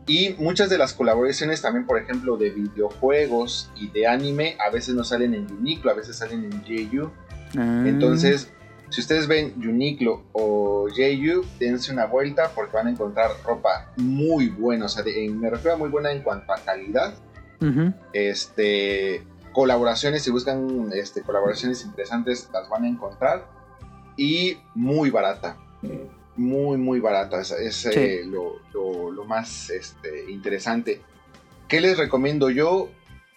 [0.08, 4.94] Y muchas de las colaboraciones también, por ejemplo, de videojuegos y de anime, a veces
[4.96, 7.12] no salen en Uniqlo, a veces salen en JU.
[7.58, 7.84] Ah.
[7.88, 8.52] Entonces,
[8.90, 14.50] si ustedes ven Uniqlo o JU, dense una vuelta porque van a encontrar ropa muy
[14.50, 14.86] buena.
[14.86, 17.16] O sea, de- en- me refiero a muy buena en cuanto a calidad.
[17.62, 17.92] Ujú.
[18.14, 23.48] Este, colaboraciones, si buscan este, colaboraciones interesantes, las van a encontrar.
[24.18, 25.58] Y muy barata.
[26.38, 27.42] Muy, muy barata.
[27.42, 31.02] Es, es, eh, lo, lo- lo más este, interesante.
[31.68, 32.90] ¿Qué les recomiendo yo?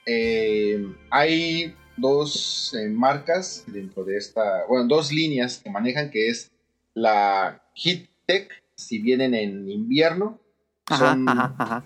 [0.05, 6.51] Eh, hay dos eh, marcas dentro de esta, bueno, dos líneas que manejan, que es
[6.95, 10.39] la Heat Tech, si vienen en invierno,
[10.87, 11.85] Ajá, son- ajá, ajá.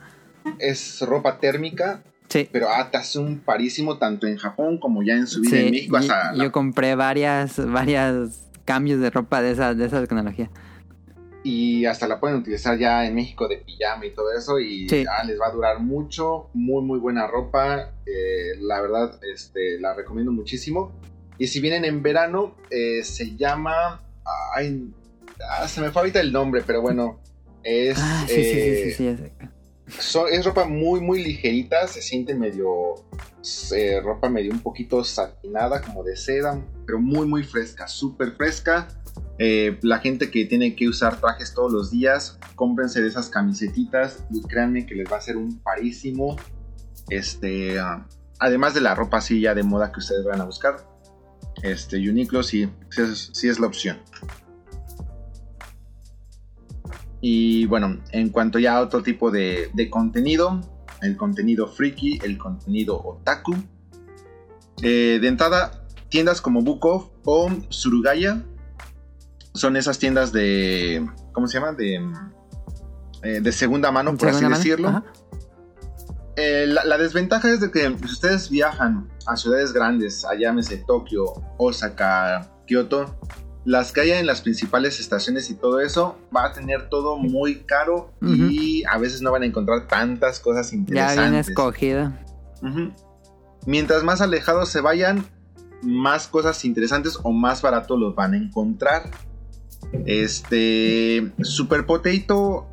[0.59, 2.49] es ropa térmica, Sí.
[2.51, 5.65] pero ah, te hace un parísimo tanto en Japón como ya en su vida Sí,
[5.67, 5.97] en México.
[5.97, 10.51] Hasta la- yo compré varias, varias cambios de ropa de esa, de esa tecnología.
[11.45, 15.05] Y hasta la pueden utilizar ya en México de pijama y todo eso y Sí.
[15.11, 19.95] ah, les va a durar mucho, muy muy buena ropa, eh, la verdad este, la
[19.95, 20.93] recomiendo muchísimo.
[21.39, 24.01] Y si vienen en verano, eh, se llama,
[24.55, 24.93] ay,
[25.51, 27.21] ah, se me fue ahorita el nombre, pero bueno,
[27.65, 29.17] es, Ah, sí, eh, sí, ya
[29.99, 32.95] son- es ropa muy, muy ligerita, se siente medio,
[34.05, 38.89] ropa medio un poquito satinada, como de seda, pero muy, muy fresca, súper fresca.
[39.39, 44.25] Eh, la gente que tiene que usar trajes todos los días, cómprense de esas camisetitas
[44.31, 46.37] y créanme que les va a hacer un parísimo.
[47.09, 48.07] Este, ah,
[48.39, 50.87] además de la ropa así ya de moda que ustedes van a buscar,
[51.63, 52.69] este, Uniqlo sí,
[53.33, 53.99] sí es, la opción.
[57.21, 60.61] Y bueno, en cuanto ya a otro tipo de, de contenido,
[61.03, 63.55] el contenido friki, el contenido otaku.
[64.83, 68.45] eh, de entrada, tiendas como Book Off o Surugaya
[69.55, 71.07] son esas tiendas de.
[71.33, 71.73] ¿Cómo se llama?
[71.73, 72.01] De,
[73.23, 75.05] eh, de segunda mano, por Segunda así mano, decirlo.
[76.37, 80.79] Eh, la, la desventaja es de que si ustedes viajan a ciudades grandes, allá llámese
[80.79, 81.27] Tokio,
[81.59, 83.19] Osaka, Kioto,
[83.65, 87.61] las que haya en las principales estaciones y todo eso, va a tener todo muy
[87.65, 91.31] caro y a veces no van a encontrar tantas cosas Ya interesantes.
[91.31, 92.13] bien escogido.
[93.67, 95.25] Mientras más alejados se vayan,
[95.83, 99.11] más cosas interesantes o más barato los van a encontrar.
[100.07, 102.69] Este Super Potato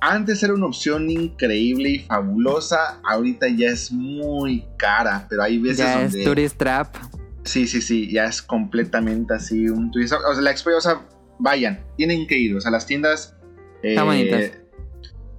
[0.00, 5.78] antes era una opción increíble y fabulosa, ahorita ya es muy cara, pero hay veces
[5.78, 6.96] Ya donde es Tourist Trap.
[7.44, 10.18] Sí, sí, sí, ya es completamente así un turista.
[10.28, 13.36] O sea, la experiencia, o sea, vayan, tienen que ir, o sea, las tiendas.
[13.82, 14.52] Están bonitas.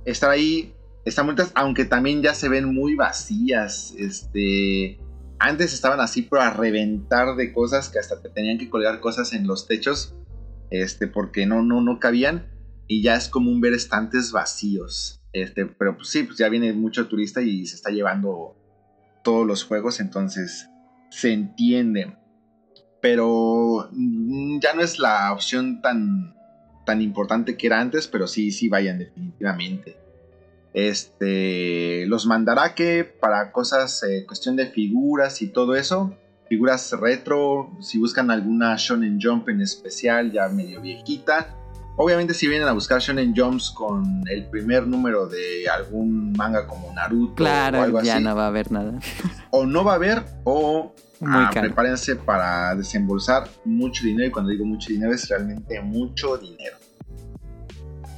[0.05, 0.73] Estar ahí,
[1.05, 3.93] están bonitas, aunque también ya se ven muy vacías.
[3.97, 4.99] Este.
[5.41, 9.47] Antes estaban así para reventar de cosas que hasta te tenían que colgar cosas en
[9.47, 10.15] los techos.
[10.71, 12.45] Este, porque no, no, no cabían.
[12.87, 15.19] Y ya es común ver estantes vacíos.
[15.31, 18.55] Este, pero pues sí, pues ya viene mucho turista y se está llevando
[19.23, 20.69] todos los juegos, entonces
[21.11, 22.15] se entiende.
[23.01, 26.35] Pero mm, ya no es la opción tan,
[26.85, 29.97] tan importante que era antes, pero sí, sí vayan definitivamente.
[30.73, 36.15] Este, los mandarake para cosas, eh, cuestión de figuras y todo eso.
[36.49, 41.55] Figuras retro, si buscan alguna Shonen Jump en especial, ya medio viejita.
[41.95, 46.91] Obviamente si vienen a buscar Shonen Jumps con el primer número de algún manga como
[46.93, 48.99] Naruto o algo ya así, no va a haber nada.
[49.51, 54.49] o no va a haber o Muy ah, prepárense para desembolsar mucho dinero y cuando
[54.49, 56.77] digo mucho dinero es realmente mucho dinero.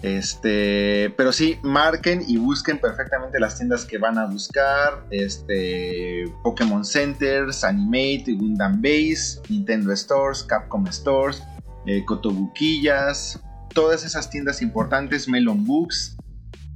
[0.01, 5.05] Este, pero sí, marquen y busquen perfectamente las tiendas que van a buscar.
[5.11, 11.43] Este, Pokémon Centers, Animate, Gundam Base, Nintendo Stores, Capcom Stores,
[11.85, 13.39] eh, Kotobuquillas,
[13.73, 16.17] todas esas tiendas importantes, Melon Books.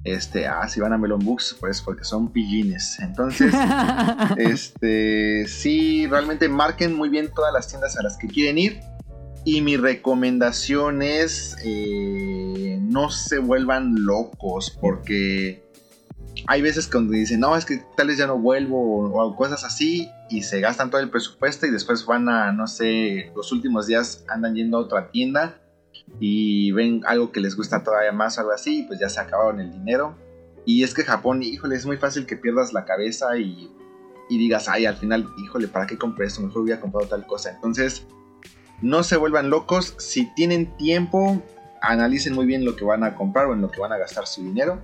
[0.03, 2.99] Este, ah, si van a Melon Books, pues porque son pillines.
[2.99, 3.51] Entonces,
[4.37, 8.81] este, sí, realmente marquen muy bien todas las tiendas a las que quieren ir.
[9.45, 15.63] Y mi recomendación es eh, no se vuelvan locos porque
[16.47, 20.09] hay veces cuando dicen, no, es que tal vez ya no vuelvo o, cosas así
[20.29, 24.25] y se gastan todo el presupuesto y después van a, no sé, los últimos días
[24.27, 25.61] andan yendo a otra tienda
[26.19, 29.19] y ven algo que les gusta todavía más o algo así y pues ya se
[29.19, 30.15] acabaron el dinero.
[30.65, 33.71] Y es que Japón, híjole, es muy fácil que pierdas la cabeza y,
[34.27, 36.41] y digas, ay, al final, híjole, ¿para qué compré esto?
[36.41, 37.51] Mejor hubiera comprado tal cosa.
[37.51, 38.07] Entonces,
[38.81, 39.95] no se vuelvan locos.
[39.97, 41.41] Si tienen tiempo,
[41.81, 44.27] analicen muy bien lo que van a comprar o en lo que van a gastar
[44.27, 44.81] su dinero.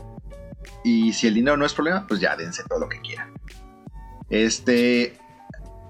[0.84, 3.32] Y si el dinero no es problema, pues ya dense todo lo que quieran.
[4.30, 5.18] Este.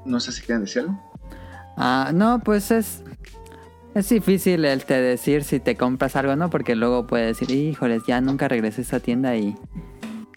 [0.05, 1.11] No sé si quieren decir algo.
[1.77, 3.03] Ah, no, pues es.
[3.93, 6.49] Es difícil el te decir si te compras algo, ¿no?
[6.49, 9.55] Porque luego puedes decir, híjoles, ya nunca regresé a esa tienda y.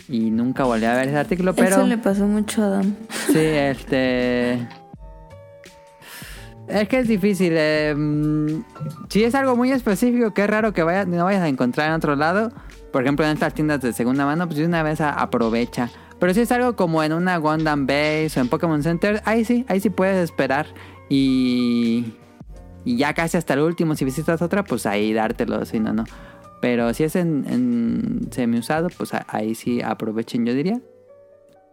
[0.07, 1.77] Y nunca volví a ver ese artículo, pero.
[1.77, 2.95] Eso le pasó mucho a Adam.
[3.33, 4.69] Sí, este.
[6.69, 7.53] Es que es difícil.
[7.57, 7.95] eh,
[9.09, 11.95] si es algo muy específico, que es raro que vaya, no vayas a encontrar en
[11.95, 12.51] otro lado.
[12.93, 15.91] Por ejemplo, en estas tiendas de segunda mano, pues de una vez aprovecha.
[16.19, 19.65] Pero si es algo como en una Gundam Base o en Pokémon Center, ahí sí,
[19.69, 20.67] ahí sí puedes esperar.
[21.09, 22.15] Y.
[22.87, 26.05] Y ya casi hasta el último, si visitas otra, pues ahí dártelo, si no, no.
[26.61, 30.81] Pero si es en, en semi-usado, pues a- ahí sí aprovechen, yo diría.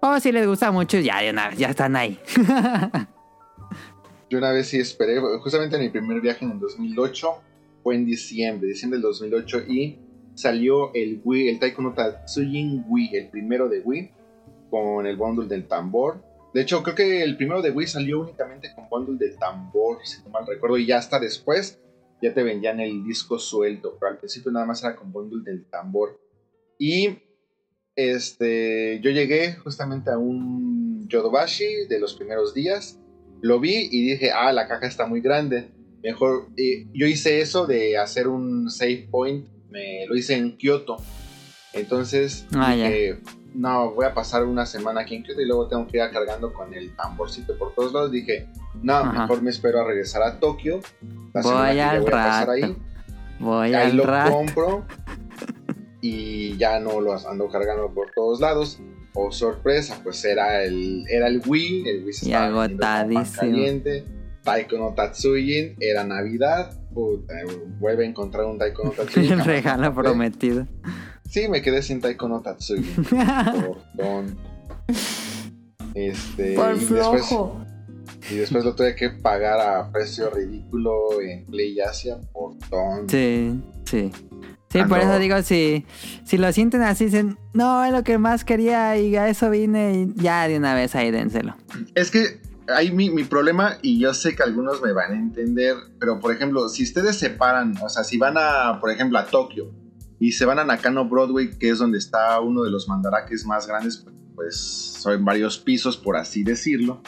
[0.01, 1.19] O si les gusta mucho, ya,
[1.57, 2.17] ya están ahí.
[4.31, 7.27] Yo una vez sí esperé, justamente en mi primer viaje en el 2008,
[7.83, 9.97] fue en diciembre, diciembre del 2008, y
[10.35, 14.09] salió el Wii, el Taiko no Tatsujin Wii, el primero de Wii,
[14.69, 16.23] con el bundle del tambor.
[16.53, 20.23] De hecho, creo que el primero de Wii salió únicamente con bundle del tambor, si
[20.23, 21.77] no mal recuerdo, y ya hasta después
[22.21, 25.65] ya te vendían el disco suelto, pero al principio nada más era con bundle del
[25.65, 26.17] tambor.
[26.79, 27.17] Y
[27.97, 32.97] este, yo llegué justamente a un Yodobashi de los primeros días,
[33.41, 35.69] lo vi y dije, ah, la caja está muy grande.
[36.03, 40.97] Mejor, eh, yo hice eso de hacer un save point, me lo hice en Kioto.
[41.73, 43.19] Entonces, Ah, dije,
[43.53, 46.53] no, voy a pasar una semana aquí en Kyoto y luego tengo que ir cargando
[46.53, 48.11] con el tamborcito por todos lados.
[48.11, 48.47] Dije,
[48.81, 49.21] no, Ajá.
[49.21, 50.81] mejor me espero a regresar a Tokio.
[51.33, 52.75] La semana Voy al voy a pasar ahí.
[53.39, 54.31] Voy ahí al lo rato.
[54.33, 54.85] compro
[56.01, 58.79] y ya no lo ando cargando por todos lados.
[59.13, 63.35] Oh, sorpresa, pues era el, era el Wii, el Wii se Y estaba agotadísimo.
[63.39, 64.05] caliente.
[64.43, 66.77] Taiko no Tatsujin, era Navidad.
[66.93, 67.33] Puta,
[67.79, 69.33] vuelve a encontrar un Taiko no Tatsujin.
[69.33, 70.03] El regalo compré.
[70.03, 70.67] prometido.
[71.29, 73.03] Sí, me quedé sin Taiko no Tatsujin.
[73.05, 74.37] por don.
[75.93, 76.85] Este, Por y después,
[77.27, 77.65] flojo.
[78.31, 83.09] y después lo tuve que pagar a precio ridículo en Play Asia por don.
[83.09, 84.11] Sí, sí.
[84.71, 85.85] Sí, por eso digo, si,
[86.23, 90.07] si lo sienten así, dicen, no, es lo que más quería y a eso vine
[90.15, 91.55] y ya de una vez ahí dénselo.
[91.93, 95.75] Es que hay mi, mi problema y yo sé que algunos me van a entender,
[95.99, 99.25] pero por ejemplo, si ustedes se paran, o sea, si van a, por ejemplo, a
[99.25, 99.71] Tokio
[100.19, 103.67] y se van a Nakano Broadway, que es donde está uno de los mandarakes más
[103.67, 107.01] grandes, pues son varios pisos, por así decirlo,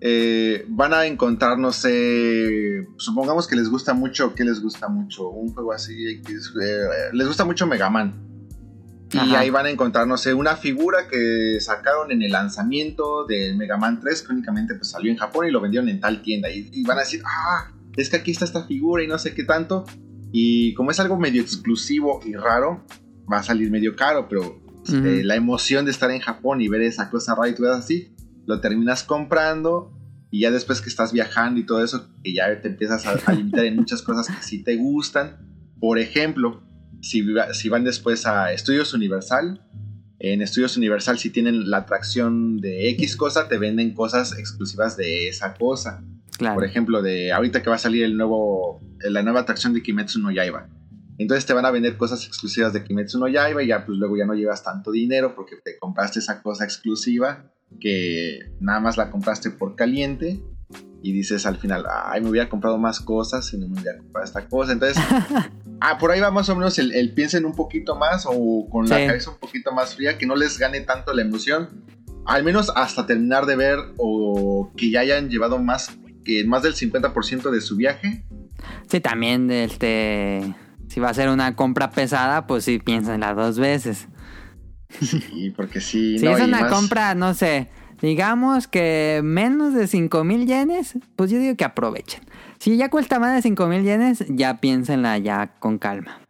[0.00, 5.28] eh, van a encontrar, no sé, supongamos que les gusta mucho, ¿qué les gusta mucho?
[5.28, 8.22] Un juego así, que eh, les gusta mucho Mega Man.
[9.12, 9.38] Y Ajá.
[9.40, 13.76] ahí van a encontrar, no sé, una figura que sacaron en el lanzamiento del Mega
[13.76, 16.50] Man 3, que únicamente pues, salió en Japón y lo vendieron en tal tienda.
[16.50, 19.32] Y, y van a decir, ah, es que aquí está esta figura y no sé
[19.32, 19.84] qué tanto.
[20.32, 22.84] Y como es algo medio exclusivo y raro,
[23.32, 24.96] va a salir medio caro, pero Ujú.
[25.06, 28.12] eh, la emoción de estar en Japón y ver esa cosa rara y todo así,
[28.46, 29.92] lo terminas comprando.
[30.30, 33.32] Y ya después que estás viajando y todo eso, que ya te empiezas a, a
[33.32, 35.38] limitar en muchas cosas que sí te gustan.
[35.78, 36.62] Por ejemplo,
[37.00, 39.62] si, va- si van después a Estudios Universal,
[40.18, 45.28] en Estudios Universal si tienen la atracción de X cosa, te venden cosas exclusivas de
[45.28, 46.02] esa cosa.
[46.38, 46.56] Claro.
[46.56, 50.18] Por ejemplo, de ahorita que va a salir el nuevo, la nueva atracción de Kimetsu
[50.20, 50.68] no Yaiba.
[51.18, 54.16] Entonces te van a vender cosas exclusivas de Kimetsu no Yaiba y ya pues luego
[54.16, 59.10] ya no llevas tanto dinero porque te compraste esa cosa exclusiva que nada más la
[59.10, 60.40] compraste por caliente
[61.02, 64.24] y dices al final, ay, me hubiera comprado más cosas y no me hubiera comprado
[64.24, 64.72] esta cosa.
[64.72, 65.02] Entonces,
[65.80, 68.88] ah, por ahí va más o menos el, el piensen un poquito más o con
[68.88, 71.84] la cabeza un poquito más fría, que no les gane tanto la emoción.
[72.24, 76.74] Al menos hasta terminar de ver o que ya hayan llevado más, que más del
[76.74, 78.24] 50% de su viaje.
[78.88, 80.54] Sí, también, este,
[80.88, 84.08] si va a ser una compra pesada, pues sí, piénsenla dos veces.
[85.32, 87.68] Y porque sí, Si no, es una más- compra, no sé,
[88.00, 92.22] digamos que menos de 5 mil yenes, pues yo digo que aprovechen.
[92.58, 96.20] Si ya cuesta más de 5 mil yenes, ya piénsenla ya con calma.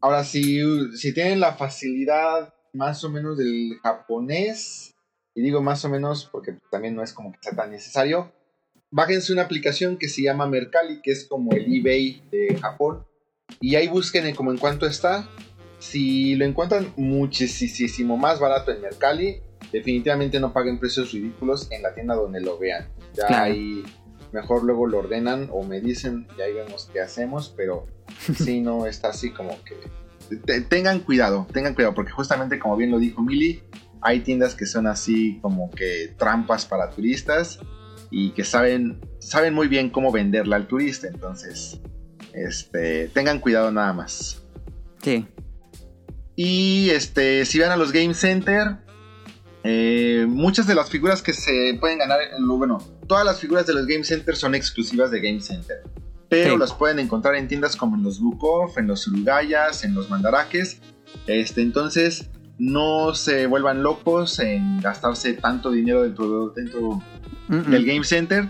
[0.00, 0.60] Ahora, si,
[0.96, 4.94] si tienen la facilidad más o menos del japonés,
[5.34, 8.32] y digo más o menos porque también no es como que sea tan necesario,
[8.90, 13.04] bájense una aplicación que se llama Mercalli, que es como el eBay de Japón,
[13.60, 15.28] y ahí busquen en como en cuánto está.
[15.82, 19.40] Si lo encuentran muchísimo más barato en Mercalli,
[19.72, 22.88] definitivamente no paguen precios ridículos en la tienda donde lo vean.
[23.14, 23.44] Ya Claro.
[23.44, 23.82] ahí
[24.32, 27.86] mejor luego lo ordenan o me dicen y ahí vemos qué hacemos, pero
[28.38, 32.92] si no está así como que te- tengan cuidado, tengan cuidado, porque justamente como bien
[32.92, 33.62] lo dijo Mili,
[34.02, 37.58] hay tiendas que son así como que trampas para turistas
[38.10, 41.80] y que saben, saben muy bien cómo venderla al turista, entonces
[42.32, 44.42] este, tengan cuidado nada más.
[45.02, 45.26] Sí.
[46.36, 48.76] Y este, si van a los Game Center,
[49.64, 53.86] eh, muchas de las figuras que se pueden ganar, bueno, todas las figuras de los
[53.86, 55.82] Game Center son exclusivas de Game Center.
[56.28, 56.58] Pero Sí.
[56.58, 60.80] las pueden encontrar en tiendas como en los Bukov, en los Surugayas, en los Mandarakes.
[61.26, 67.02] Este, entonces, no se vuelvan locos en gastarse tanto dinero dentro, dentro
[67.48, 67.70] Mm, mm.
[67.70, 68.48] del Game Center.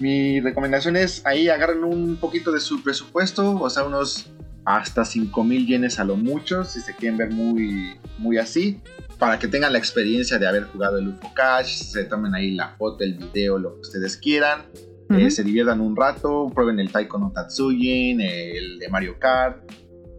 [0.00, 4.31] Mi recomendación es ahí agarren un poquito de su presupuesto, o sea, unos
[4.64, 8.80] hasta 5 mil yenes a lo mucho, si se quieren ver muy, muy así,
[9.18, 12.68] para que tengan la experiencia de haber jugado el UFO Cash, se tomen ahí la
[12.76, 14.62] foto, el video, lo que ustedes quieran,
[15.10, 15.30] eh, Ujú.
[15.30, 19.70] se diviertan un rato, prueben el Taiko no Tatsujin, el de Mario Kart,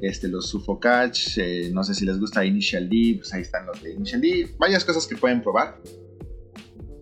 [0.02, 3.66] este, los UFO Catch, eh, no sé si les gusta Initial D, pues ahí están
[3.66, 5.80] los de Initial D, varias cosas que pueden probar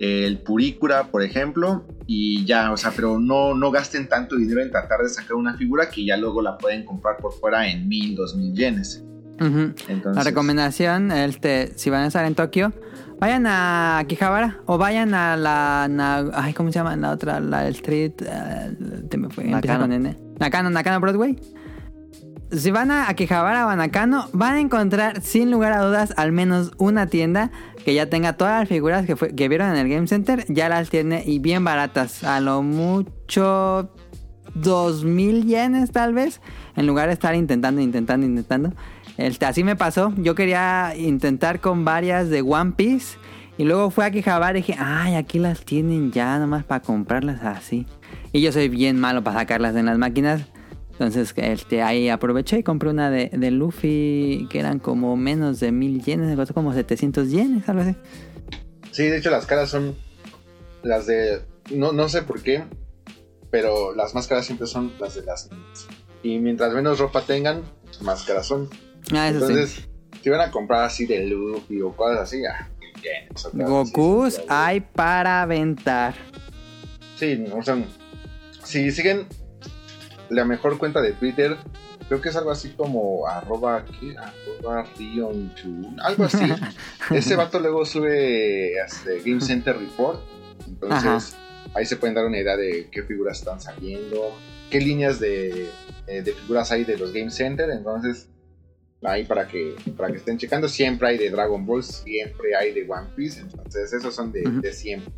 [0.01, 4.71] el Purikura, por ejemplo, y ya, o sea, pero no, no gasten tanto dinero en
[4.71, 8.15] tratar de sacar una figura que ya luego la pueden comprar por fuera en mil,
[8.15, 9.03] dos mil yenes.
[9.39, 12.73] Entonces, La recomendación, este, si van a estar en Tokio,
[13.19, 17.39] vayan a Akihabara o vayan a la, na- ay, ¿cómo se llama la otra?
[17.39, 18.75] La Street, eh,
[19.09, 19.83] te me fue, empieza Nakano.
[19.83, 20.17] con N.
[20.39, 21.39] Nakano, Nakano Broadway.
[22.51, 26.31] Si van a Akihabara o a Nakano, van a encontrar sin lugar a dudas al
[26.31, 27.49] menos una tienda
[27.85, 30.89] que ya tenga todas las figuras que, que vieron en el Game Center, ya las
[30.89, 32.23] tiene y bien baratas.
[32.23, 33.89] A lo mucho
[34.55, 36.41] 2000 yenes tal vez,
[36.75, 38.73] en lugar de estar intentando, intentando, intentando.
[39.17, 40.13] Este, así me pasó.
[40.17, 43.17] Yo quería intentar con varias de One Piece.
[43.57, 47.43] Y luego fue a Quijabara y dije, ay, aquí las tienen ya, nomás para comprarlas
[47.43, 47.85] así.
[48.31, 50.47] Y yo soy bien malo para sacarlas en las máquinas.
[51.01, 55.71] Entonces este, ahí aproveché y compré una de, de Luffy que eran como menos de
[55.71, 57.95] mil yenes, me costó como 700 yenes, algo así.
[58.91, 59.95] Sí, de hecho las caras son
[60.83, 61.41] las de...
[61.71, 62.65] No, no sé por qué,
[63.49, 65.87] pero las más caras siempre son las de las niñas.
[66.21, 67.63] Y mientras menos ropa tengan,
[68.01, 68.69] más caras son.
[69.11, 69.53] Ah, eso sí.
[69.53, 69.89] Entonces,
[70.21, 72.69] si van a comprar así de Luffy o cosas así, ah,
[73.01, 73.65] bien.
[73.65, 76.13] Gokus hay para aventar.
[77.15, 77.83] Sí, o sea,
[78.63, 79.25] si siguen
[80.31, 81.57] la mejor cuenta de Twitter,
[82.07, 84.15] creo que es algo así como arroba, ¿qué?
[84.17, 86.45] Arroba Rion2, algo así.
[87.11, 90.19] Ese vato luego sube este, Game Center Report,
[90.67, 91.35] entonces
[91.73, 94.33] ahí se pueden dar una idea de qué figuras están saliendo,
[94.69, 95.69] qué líneas de,
[96.07, 98.29] eh, de figuras hay de los Game Center, entonces
[99.03, 102.89] ahí para que, para que estén checando, siempre hay de Dragon Ball, siempre hay de
[102.89, 105.13] One Piece, entonces esos son de siempre.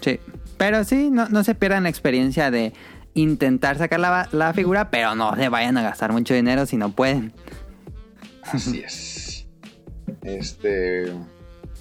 [0.00, 0.20] Sí.
[0.56, 2.72] Pero sí, no, no se pierdan la experiencia de
[3.14, 6.90] intentar sacar la, la figura, pero no se vayan a gastar mucho dinero si no
[6.90, 7.32] pueden.
[8.42, 9.46] Así es.
[10.22, 11.12] Este.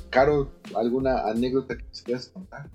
[0.09, 2.69] Caro, ¿alguna anécdota que nos quieras contar?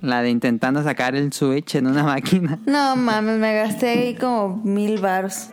[0.00, 2.58] La de intentando sacar el Switch en una máquina.
[2.66, 5.48] No mames, me gasté ahí como mil baros.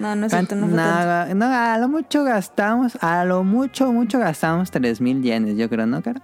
[0.00, 0.90] No, no es cierto, no fue tanto.
[0.90, 5.86] Nada, no, a lo mucho gastamos, a lo mucho, mucho gastamos 3000 yenes, yo creo,
[5.86, 6.20] ¿no, cara?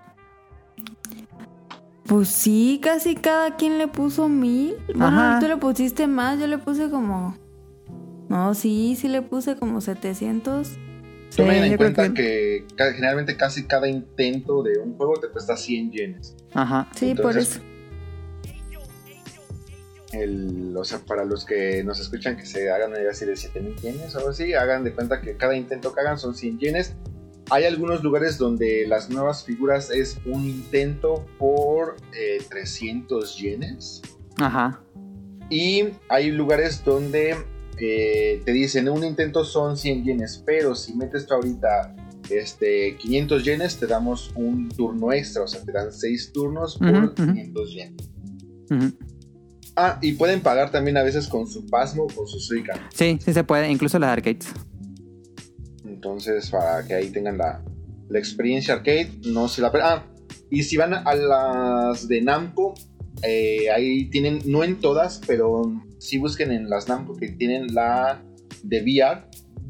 [2.11, 4.75] Pues sí, casi cada quien le puso mil.
[4.89, 5.39] Bueno, Ajá.
[5.39, 7.39] tú le pusiste más, yo le puse como...
[8.29, 10.73] No, sí, sí le puse como 700.
[11.37, 12.67] Tomen en cuenta que...
[12.77, 16.35] generalmente casi cada intento de un juego te cuesta 100 yenes.
[16.53, 16.89] Ajá.
[16.97, 17.61] Sí, por eso.
[20.13, 23.37] El, o sea, para los que nos escuchan que se hagan una idea así de
[23.37, 26.59] 7000 yenes o algo así, hagan de cuenta que cada intento que hagan son 100
[26.59, 26.97] yenes.
[27.51, 34.03] Hay algunos lugares donde las nuevas figuras es un intento por eh, 300 yenes.
[34.39, 34.81] Ajá.
[35.51, 37.37] Y hay lugares donde
[37.79, 41.97] eh, te dicen un intento son 100 yenes, pero si metes tú ahorita
[42.31, 46.89] este, 500 yenes, te damos un turno extra, o sea, te dan 6 turnos por
[46.89, 47.15] ujú.
[47.15, 48.11] 500 yenes.
[49.75, 52.75] Ah, y pueden pagar también a veces con su Pasmo o con su Suica.
[52.95, 54.53] Sí, sí se puede, incluso las arcades.
[56.01, 57.63] Entonces, para que ahí tengan la,
[58.09, 60.03] la experiencia arcade, no se la Ah,
[60.51, 62.73] y si van a las de Namco,
[63.23, 65.61] eh, ahí tienen, no en todas, pero
[65.99, 68.23] si busquen en las Namco que tienen la
[68.63, 69.25] de VR,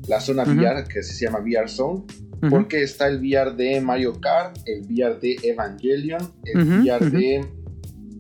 [0.07, 0.44] la zona.
[0.44, 2.05] VR, que se llama VR Zone,
[2.49, 7.44] porque está el VR de Mario Kart, el VR de Evangelion, el VR de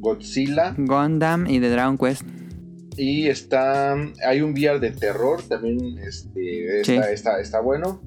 [0.00, 2.24] Godzilla, Gundam y de Dragon Quest.
[3.02, 3.94] Y está,
[4.26, 7.12] hay un VR de terror, también este, está, Sí.
[7.14, 8.02] está, está bueno.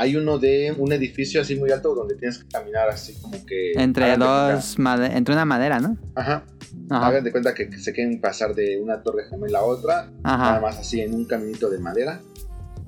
[0.00, 3.72] Hay uno de un edificio así muy alto donde tienes que caminar así como que...
[3.72, 5.96] Entre dos, made- entre una madera, ¿no?
[6.14, 6.44] ajá.
[6.90, 7.06] Ajá.
[7.08, 10.50] Hagan de cuenta que, que se quieren pasar de una torre gemela a otra, nada
[10.52, 10.60] Ajá.
[10.60, 12.20] más así en un caminito de madera.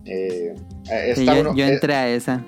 [0.05, 0.55] Eh,
[0.91, 2.45] eh, está yo eh, entré a esa.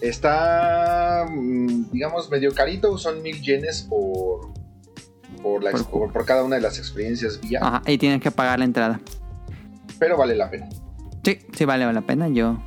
[0.00, 4.52] está, mm, digamos, medio carito, son mil yenes por,
[5.42, 7.82] por, la Por por- por cada una de las experiencias VR, Ajá.
[7.86, 9.00] Y tienes que pagar la entrada.
[9.98, 10.68] pero vale la pena.
[11.24, 12.28] Sí, sí vale la pena.
[12.28, 12.58] Yo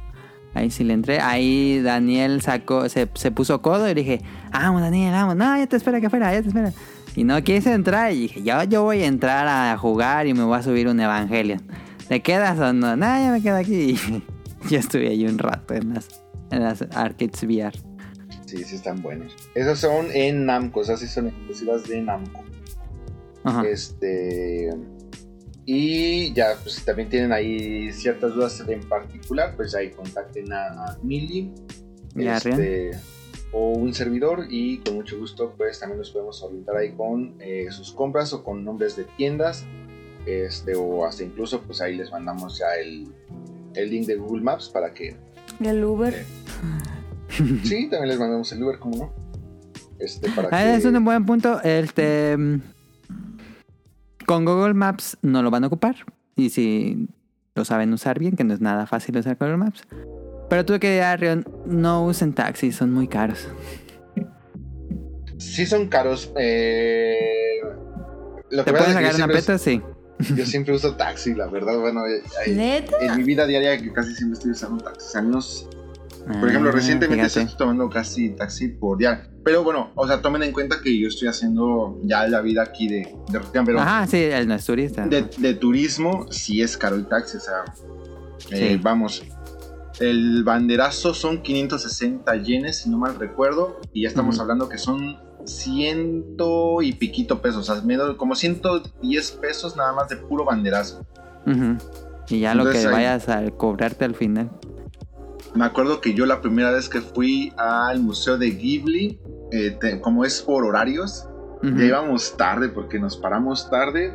[0.54, 1.20] ahí sí le entré.
[1.20, 5.36] Ahí Daniel sacó, se, se puso codo y dije, vamos Daniel, vamos.
[5.36, 6.74] No, ya te espera que afuera, ya te espera.
[7.16, 10.44] Y no quise entrar y dije, yo, yo voy a entrar a jugar y me
[10.44, 11.62] voy a subir un Evangelion.
[12.08, 12.96] ¿Te quedas o no?
[12.96, 13.74] No, ya me quedo aquí.
[13.92, 14.24] Y
[14.70, 16.08] yo estuve ahí un rato en las,
[16.52, 17.78] en las arcades VR.
[18.46, 19.32] Sí, sí están buenos.
[19.54, 22.44] Esos son en Namco, esas sí son exclusivas de Namco.
[23.44, 23.68] Ajá.
[23.68, 24.70] Este.
[25.66, 30.98] Y ya, pues si también tienen ahí ciertas dudas en particular, pues ahí contacten a,
[31.04, 31.52] Mili
[32.16, 32.92] este,
[33.52, 37.68] o un servidor y con mucho gusto pues también nos podemos orientar ahí con eh,
[37.70, 39.64] sus compras o con nombres de tiendas
[40.26, 43.08] este o hasta incluso pues ahí les mandamos ya el,
[43.76, 45.16] el link de Google Maps para que
[45.60, 46.26] El Uber.
[47.64, 49.14] sí también les mandamos el Uber como no
[50.00, 51.62] este para Ah, que Es un buen punto.
[51.62, 52.62] Este, mm,
[54.30, 55.96] con Google Maps no lo van a ocupar.
[56.36, 57.08] Y si
[57.56, 59.82] lo saben usar bien, que no es nada fácil usar Google Maps.
[60.52, 63.48] Pero tuve que decir a Rion, no usen taxis, son muy caros.
[65.40, 67.60] sí son caros eh,
[68.52, 69.58] lo ¿Te que pueden sacar una peta?
[69.58, 69.82] Sí.
[70.36, 72.22] yo siempre uso taxi la verdad bueno eh,
[72.54, 72.98] ¿Neta?
[73.02, 75.70] en mi vida diaria que casi siempre estoy usando taxis al menos
[76.26, 77.42] Por ejemplo, Ah, recientemente fíjate.
[77.42, 79.30] estoy tomando casi taxi por día.
[79.44, 82.88] Pero bueno, o sea, tomen en cuenta que yo estoy haciendo ya la vida aquí
[82.88, 85.06] de, de pero Ajá, sí, él no es turista.
[85.08, 87.38] de, de turismo sí es caro el taxi.
[87.38, 87.64] O sea,
[88.52, 89.24] Eh, vamos,
[90.00, 95.18] el banderazo son 560 yenes, si no mal recuerdo, y ya estamos hablando que son
[95.46, 101.06] ciento y piquito pesos, o sea, medio- como 110 pesos nada más de puro banderazo.
[101.46, 101.78] Ujú.
[102.30, 104.50] Y ya lo que ahí- vayas a cobrarte al final.
[105.56, 109.20] Me acuerdo que yo la primera vez que fui al museo de Ghibli,
[109.52, 111.28] eh, te- como es por horarios,
[111.64, 111.76] Ujú.
[111.78, 114.14] ya íbamos tarde porque nos paramos tarde.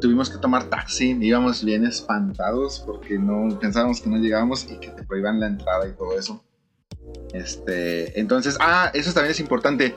[0.00, 4.88] Tuvimos que tomar taxi, íbamos bien espantados porque no pensábamos que no llegábamos y que
[4.88, 6.42] te prohíban la entrada y todo eso.
[7.32, 9.94] Este, entonces, ah, eso también es importante.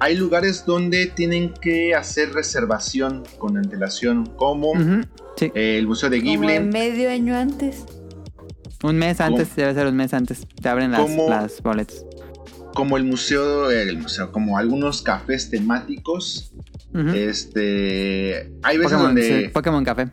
[0.00, 4.72] Hay lugares donde tienen que hacer reservación con antelación, como.
[5.36, 5.50] Sí.
[5.54, 6.52] eh, el museo de Como Ghibli.
[6.54, 7.84] en medio año antes.
[8.82, 9.56] Un mes antes, ¿Cómo?
[9.56, 10.46] debe ser un mes antes.
[10.60, 12.04] Te abren las, las boletas.
[12.74, 16.52] como el museo, el museo, como algunos cafés temáticos.
[17.14, 20.10] Este, hay veces Pokémon, donde sí, Pokémon Café.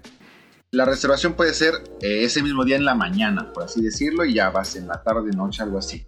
[0.72, 4.36] la reservación puede ser eh, ese mismo día en la mañana, por así decirlo, y
[4.36, 6.06] ya vas en la tarde, noche, algo así.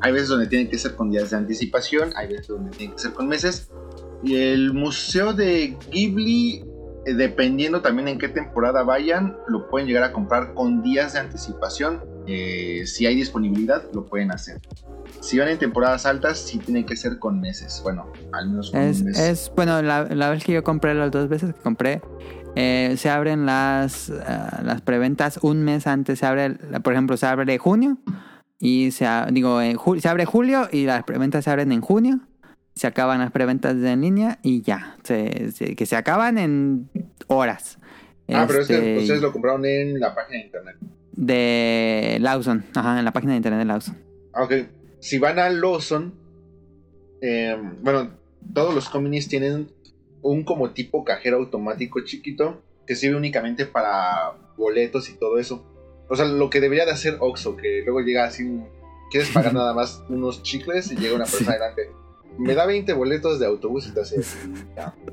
[0.00, 3.00] Hay veces donde tiene que ser con días de anticipación, hay veces donde tiene que
[3.00, 3.68] ser con meses.
[4.22, 6.64] Y el museo de Ghibli,
[7.04, 12.00] dependiendo también en qué temporada vayan, lo pueden llegar a comprar con días de anticipación.
[12.26, 14.60] Eh, si hay disponibilidad, lo pueden hacer.
[15.20, 17.80] Si van en temporadas altas, sí tiene que ser con meses.
[17.82, 19.18] Bueno, al menos con Es, un mes.
[19.18, 22.00] es bueno, la, la vez que yo compré, las dos veces que compré,
[22.54, 26.18] eh, se abren las, ah, las preventas un mes antes.
[26.20, 26.50] Se abre,
[26.82, 27.98] por ejemplo, se abre junio
[28.58, 32.20] y se, digo, en ju- se abre julio y las preventas se abren en junio.
[32.74, 36.88] Se acaban las preventas en línea y ya, se, se- que se acaban en
[37.26, 37.78] horas.
[38.32, 40.76] ah, pero es que Este, ustedes lo compraron en la página de internet.
[41.12, 43.98] De Lawson, ajá, en la página de internet de Lawson.
[44.32, 44.52] Ah, Ok,
[45.00, 46.14] si van a Lawson,
[47.20, 48.10] eh, bueno,
[48.54, 49.70] todos los cominis tienen
[50.22, 55.64] un como tipo cajero automático chiquito que sirve únicamente para boletos y todo eso.
[56.08, 58.44] O sea, lo que debería de hacer Oxxo, que luego llega así,
[59.10, 61.56] quieres pagar nada más unos chicles y llega una persona Sí.
[61.58, 61.82] adelante.
[62.38, 64.20] Me da 20 boletos de autobús y te hace...
[64.76, 64.94] ya.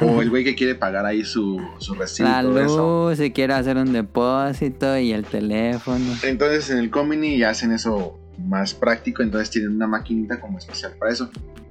[0.00, 3.08] O el güey que quiere pagar ahí su, su recibo La y todo eso.
[3.10, 6.04] luz, si quiero hacer un depósito y el teléfono.
[6.22, 10.94] Entonces en el Comini ya hacen eso más práctico, entonces tienen una maquinita como especial
[10.98, 11.30] para eso.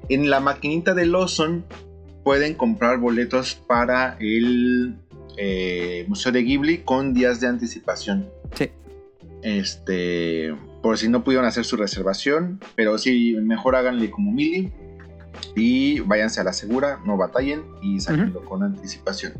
[0.10, 1.64] En la maquinita de Lawson
[2.24, 4.96] pueden comprar boletos para el
[5.38, 8.28] eh, Museo de Ghibli con días de anticipación.
[8.54, 8.70] Sí.
[9.42, 10.56] Este,
[10.86, 14.72] por si no pudieron hacer su reservación, pero sí, mejor háganle como Mili
[15.56, 19.34] y váyanse a la segura, no batallen y sáquenlo con anticipación.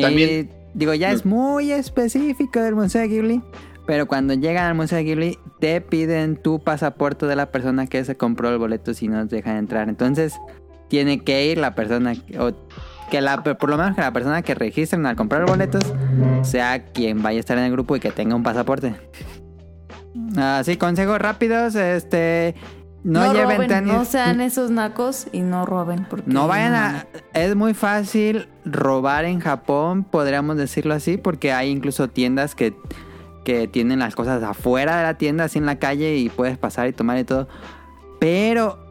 [0.00, 3.42] También- Y digo, ya es muy específico del Museo de Ghibli.
[3.84, 8.04] Pero cuando llegan al Museo de Ghibli, te piden tu pasaporte de la persona que
[8.04, 9.88] se compró el boleto si no te dejan entrar.
[9.88, 10.34] Entonces,
[10.88, 12.52] tiene que ir la persona, o
[13.10, 15.82] que la, por lo menos que la persona que registren al comprar boletos
[16.42, 18.94] sea quien vaya a estar en el grupo y que tenga un pasaporte.
[20.36, 22.54] Así, consejos rápidos, este,
[23.04, 23.92] no, lleven roben, tenis.
[23.92, 26.06] no sean esos nacos y no roben.
[26.10, 27.06] Porque No vayan no a...
[27.34, 32.74] Es muy fácil robar en Japón, podríamos decirlo así, porque hay incluso tiendas que,
[33.44, 36.88] que tienen las cosas afuera de la tienda, así en la calle, y puedes pasar
[36.88, 37.48] y tomar y todo.
[38.18, 38.84] Pero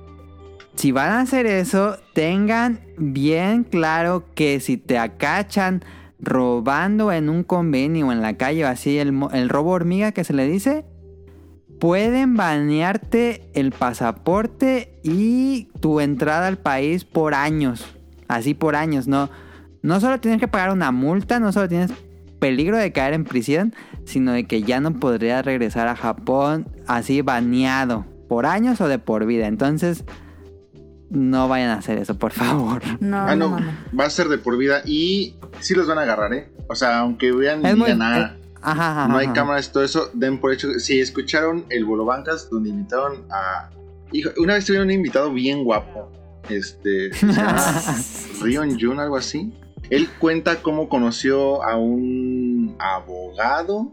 [0.76, 5.84] si van a hacer eso, tengan bien claro que si te acachan
[6.20, 10.24] robando en un convenio o en la calle o así, el, el robo hormiga que
[10.24, 10.86] se le dice,
[11.80, 17.86] pueden banearte el pasaporte y tu entrada al país por años.
[18.28, 19.30] Así por años, no.
[19.82, 21.92] No solo tienes que pagar una multa, no solo tienes
[22.40, 23.74] peligro de caer en prisión,
[24.06, 28.98] sino de que ya no podrías regresar a Japón así baneado por años o de
[29.00, 29.48] por vida.
[29.48, 30.04] Entonces,
[31.12, 32.82] no vayan a hacer eso, por favor.
[33.00, 33.74] No, Ah, no, no, mames.
[33.98, 36.50] va a ser de por vida y sí los van a agarrar, ¿eh?
[36.68, 37.95] O sea, aunque vean Es muy- eh,
[38.66, 40.80] Ajá, ajá, no hay cámaras y todo eso, den por hecho.
[40.80, 43.69] Si escucharon el Bolo Bancas, donde invitaron a.
[44.11, 46.11] Hijo, una vez tuvieron un invitado bien guapo.
[46.50, 47.14] Este.
[47.14, 47.72] se llama
[48.42, 49.53] Rion Jun, algo así.
[49.90, 53.92] Él cuenta cómo conoció a un abogado.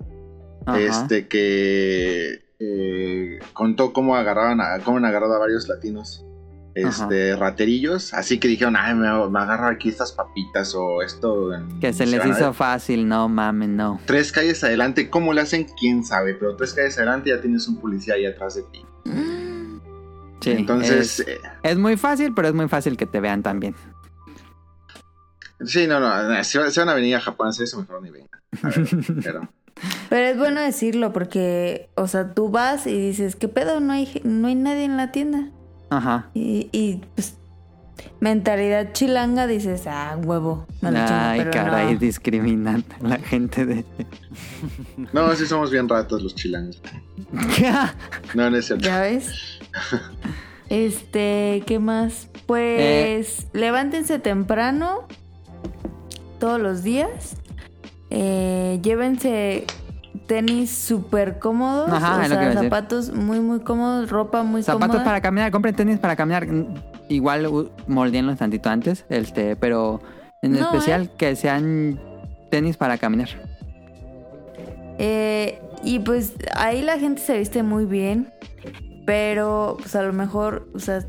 [0.66, 0.80] Ajá.
[0.80, 2.42] Este que.
[2.58, 6.24] eh, contó cómo agarraban a, cómo han agarrado a varios latinos.
[6.74, 11.52] Este, raterillos, así que dijeron, ay, me, me agarro aquí estas papitas o esto.
[11.54, 12.54] en- Que se les hizo ver".
[12.54, 14.00] fácil, no mames, no.
[14.06, 15.66] Tres calles adelante, ¿cómo le hacen?
[15.78, 16.34] ¿Quién sabe?
[16.34, 18.84] Pero tres calles adelante ya tienes un policía ahí atrás de ti.
[20.40, 23.74] Sí, Entonces, es, eh, es muy fácil, pero es muy fácil que te vean también.
[25.64, 28.10] sí, no, no, si, si van a venir a Japón a hacer eso, mejor ni
[28.10, 28.40] vengan.
[29.22, 29.48] Pero,
[30.10, 33.80] Pero es bueno decirlo porque, o sea, tú vas y dices, ¿qué pedo?
[33.80, 35.50] No hay, no hay nadie en la tienda.
[35.96, 36.30] Ajá.
[36.34, 37.36] Y, y, pues,
[38.20, 41.98] mentalidad chilanga dices, ah, huevo, me lo chingo", Ay, pero caray, no.
[42.00, 43.84] discriminan a la gente de...
[45.12, 46.80] No, sí somos bien ratos los chilangos.
[48.34, 48.84] No, no es cierto.
[48.84, 49.30] ¿Ya ves?
[50.68, 52.28] Este, ¿qué más?
[52.46, 53.46] Pues Eh.
[53.52, 55.06] levántense temprano
[56.40, 57.36] todos los días.
[58.10, 59.64] Eh, llévense
[60.32, 61.90] tenis súper cómodos.
[61.92, 62.62] Ajá, o sea, decir.
[62.62, 65.04] zapatos muy, muy cómodos, ropa muy Zapatos cómoda.
[65.04, 66.46] para caminar, compren tenis para caminar.
[67.10, 70.00] Igual moldeenlos tantito antes, este, pero
[70.40, 71.10] en No, especial ¿eh?
[71.18, 72.00] que sean
[72.50, 73.28] tenis para caminar.
[74.98, 78.32] Eh, y pues ahí la gente se viste muy bien,
[79.04, 81.04] pero pues a lo mejor, o sea,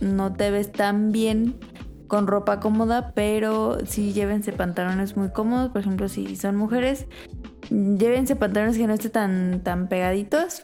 [0.00, 1.56] no te ves tan bien
[2.06, 7.06] con ropa cómoda, pero sí llévense pantalones muy cómodos, por ejemplo, si son mujeres,
[7.70, 10.62] llévense pantalones que no estén tan, tan pegaditos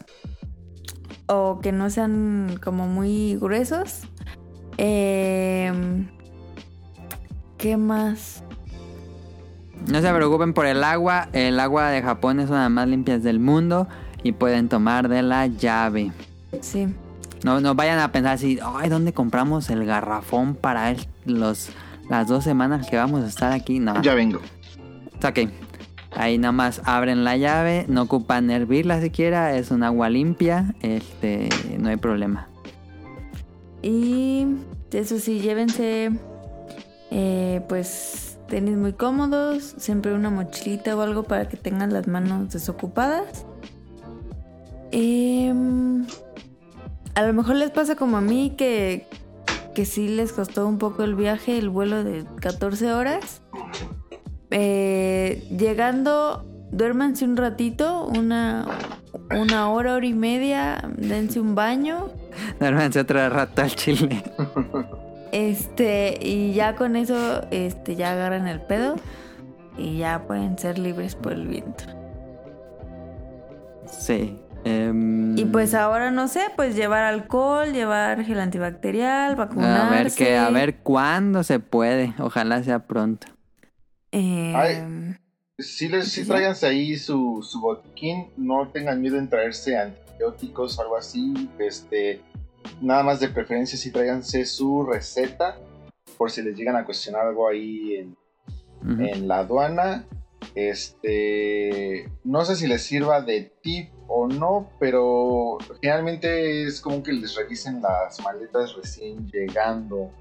[1.27, 4.01] o que no sean como muy gruesos.
[4.77, 5.71] Eh,
[7.57, 8.43] ¿Qué más?
[9.89, 11.29] No se preocupen por el agua.
[11.33, 13.87] El agua de Japón es una de las más limpias del mundo
[14.23, 16.11] y pueden tomar de la llave.
[16.61, 16.87] Sí.
[17.43, 21.69] No, no vayan a pensar así, ay, ¿dónde compramos el garrafón para el- los,
[22.09, 23.79] las dos semanas que vamos a estar aquí?
[23.79, 24.01] No.
[24.01, 24.39] Ya vengo.
[25.13, 25.49] Está ok.
[26.15, 31.49] Ahí nada más abren la llave, no ocupan hervirla siquiera, es un agua limpia, este,
[31.79, 32.47] no hay problema.
[33.81, 34.45] Y
[34.91, 36.11] eso sí, llévense
[37.11, 42.51] eh, pues tenis muy cómodos, siempre una mochilita o algo para que tengan las manos
[42.51, 43.45] desocupadas.
[44.91, 46.05] Em,
[47.13, 49.07] a lo mejor les pasa como a mí que,
[49.75, 53.42] que sí les costó un poco el viaje, el vuelo de 14 horas.
[54.55, 58.65] Eh, llegando, duérmanse un ratito, una,
[59.31, 62.09] una hora, hora y media, dense un baño.
[62.59, 64.23] Duérmanse otro rato al chile.
[65.31, 68.95] Este, y ya con eso, este, ya agarran el pedo
[69.75, 71.85] y ya pueden ser libres por el viento.
[73.87, 74.39] Sí.
[74.63, 79.81] em, Y pues ahora no sé, pues llevar alcohol, llevar gel antibacterial, vacunarse.
[79.87, 82.13] a ver que, a ver cuándo se puede.
[82.19, 83.27] Ojalá sea pronto.
[84.13, 85.17] Eh, Ay.
[85.57, 90.81] Sí, les, sí tráiganse ahí su, su botiquín, no tengan miedo en traerse antibióticos o
[90.81, 92.21] algo así, este,
[92.81, 95.57] nada más de preferencia sí tráiganse su receta
[96.17, 98.17] por si les llegan a cuestionar algo ahí en,
[98.99, 100.05] en la aduana.
[100.55, 107.13] Este, no sé si les sirva de tip o no, pero generalmente es como que
[107.13, 110.11] les revisen las maletas recién llegando.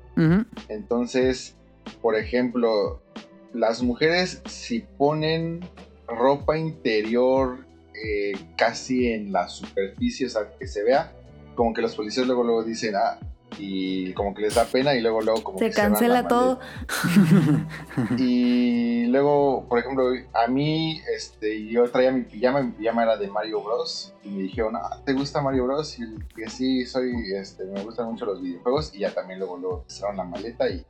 [0.69, 1.57] Entonces,
[2.01, 3.03] por ejemplo,
[3.53, 5.61] las mujeres si ponen
[6.07, 7.59] ropa interior
[7.95, 11.13] eh, casi en la superficie, o sea, que se vea,
[11.55, 13.19] como que los policías luego luego dicen, ah,
[13.59, 16.61] y como que les da pena y luego luego como se que cancela la todo.
[18.19, 23.29] Y luego, por ejemplo, a mí, este, yo traía mi pijama, mi pijama era de
[23.29, 24.15] Mario Bros.
[24.25, 25.99] Y me dijeron, ah, ¿te gusta Mario Bros?
[25.99, 28.95] Y que sí, soy, este, me gustan mucho los videojuegos.
[28.95, 30.85] Y ya también luego, luego cerraron la maleta y,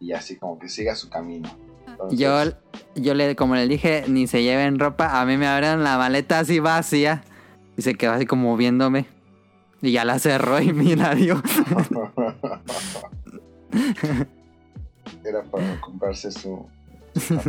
[0.00, 1.48] y así como que siga su camino.
[1.92, 2.42] Entonces, Yo,
[2.96, 5.20] yo le, como le dije, ni se lleven ropa.
[5.20, 7.22] A mí me abrieron la maleta así vacía.
[7.76, 9.06] Y se quedó así como viéndome.
[9.80, 11.40] Y ya la cerró y mira, Dios.
[15.24, 16.66] era para comprarse su,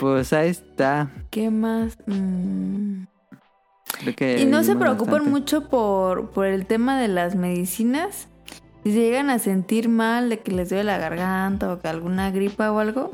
[0.00, 1.10] pues ahí está.
[1.30, 1.98] ¿Qué más?
[2.06, 3.04] Mm.
[4.00, 5.30] Creo que Y no se vimos preocupen bastante.
[5.30, 8.28] mucho por, por el tema de las medicinas.
[8.84, 12.30] Si se llegan a sentir mal de que les duele la garganta o que alguna
[12.30, 13.12] gripa o algo,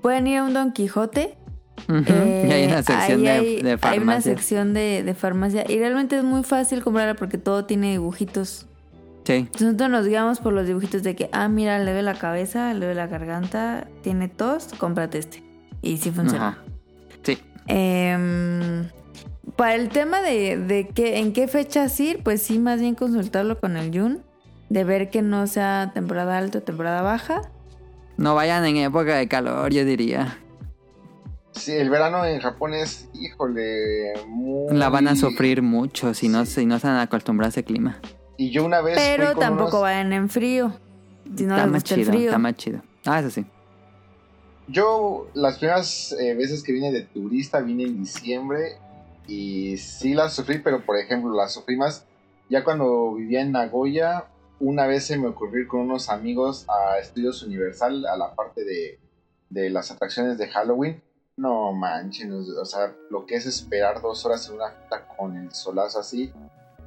[0.00, 1.36] pueden ir a un Don Quijote.
[1.88, 4.20] Eh, y hay una sección de, de Hay una farmacia.
[4.34, 8.66] sección de, de farmacia y realmente es muy fácil comprarla porque todo tiene dibujitos.
[9.24, 9.32] Sí.
[9.34, 12.72] Entonces nosotros nos guiamos por los dibujitos de que, ah, mira, le ve la cabeza,
[12.74, 15.42] le ve la garganta, tiene tos, cómprate este.
[15.80, 16.58] Y sí funciona.
[17.22, 17.38] Sí.
[17.66, 18.84] Em,
[19.56, 23.58] para el tema de, de que, en qué fechas ir, pues sí, más bien consultarlo
[23.60, 24.22] con el Jun.
[24.68, 27.42] De ver que no sea temporada alta o temporada baja.
[28.16, 30.38] No vayan en época de calor, yo diría.
[31.50, 34.74] Sí, el verano en Japón es, híjole, muy...
[34.74, 38.00] La van a sufrir mucho si no, si no se han acostumbrado a ese clima.
[38.38, 38.94] Y yo una vez...
[38.98, 40.72] fui Pero con tampoco unos- vayan en frío.
[41.36, 42.26] Si no está les más gusta el chido, frío.
[42.28, 42.82] está más chido.
[43.04, 43.44] Ah, eso sí.
[44.68, 48.78] Yo las primeras eh, veces que vine de turista vine en diciembre
[49.26, 52.06] y sí las sufrí, pero por ejemplo las sufrí más
[52.52, 54.26] ya cuando vivía en Nagoya.
[54.60, 58.64] Una vez se me ocurrió ir con unos amigos a Estudios Universal, a la parte
[58.64, 59.00] de,
[59.48, 61.02] de las atracciones de Halloween.
[61.36, 65.50] No manchen, o sea, lo que es esperar dos horas en una fila con el
[65.52, 66.30] solazo así.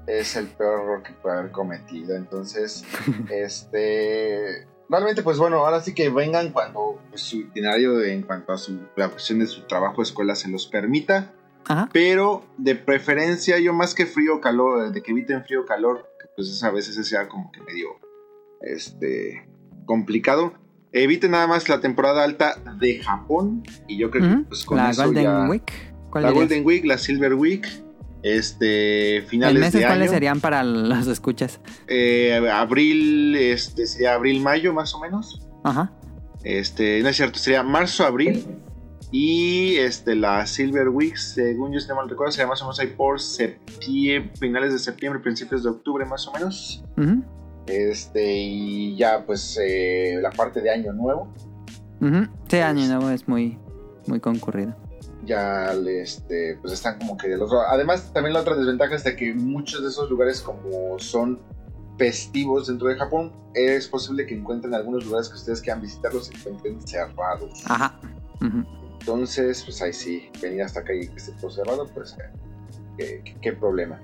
[0.06, 2.16] es el peor error que puede haber cometido.
[2.16, 2.86] Entonces,
[3.32, 4.68] este.
[4.88, 8.80] Realmente, pues bueno, ahora sí que vengan cuando pues, su itinerario en cuanto a su,
[8.96, 11.34] la cuestión de su trabajo, escuela se los permita.
[11.68, 11.90] Ajá.
[11.92, 16.10] Pero de preferencia, yo más que frío o calor, de que eviten frío o calor,
[16.20, 17.88] que pues a veces sea como que medio
[18.62, 19.48] este
[19.86, 20.54] complicado.
[20.92, 23.64] Eviten nada más la temporada alta de Japón.
[23.88, 25.50] Y yo creo que pues con La eso Golden ya.
[25.50, 25.72] Week.
[26.10, 26.48] ¿Cuál La dirías?
[26.48, 27.68] Golden Week, la Silver Week,
[28.24, 30.14] este ¿El finales meses de cuáles año.
[30.14, 31.60] serían para los escuchas?
[31.88, 35.46] Eh, abril, este sería abril-mayo más o menos.
[35.64, 35.92] Ajá.
[36.44, 38.46] Este, no es cierto, sería marzo-abril.
[39.12, 42.80] Y este, la Silver Week, según yo si no mal recuerdo, sería más o menos
[42.80, 46.84] ahí por septiembre, finales de septiembre, principios de octubre más o menos.
[47.68, 51.34] Este, y ya pues eh, la parte de año nuevo.
[52.02, 52.28] ujú.
[52.48, 53.58] Sí, Año Nuevo es muy,
[54.08, 54.76] muy concurrido.
[55.24, 59.16] Ya este, pues están como que del otro Además, también la otra desventaja es de
[59.16, 61.40] que muchos de esos lugares, como son
[61.98, 66.36] festivos dentro de Japón, es posible que encuentren algunos lugares que ustedes quieran visitarlos se
[66.36, 67.64] encuentren cerrados.
[67.66, 67.98] Ajá.
[68.42, 68.64] Ujú.
[69.10, 72.24] Entonces, pues ahí sí, venir hasta acá y que esté todo cerrado, pues eh,
[72.98, 74.02] qué, qué- qué problema.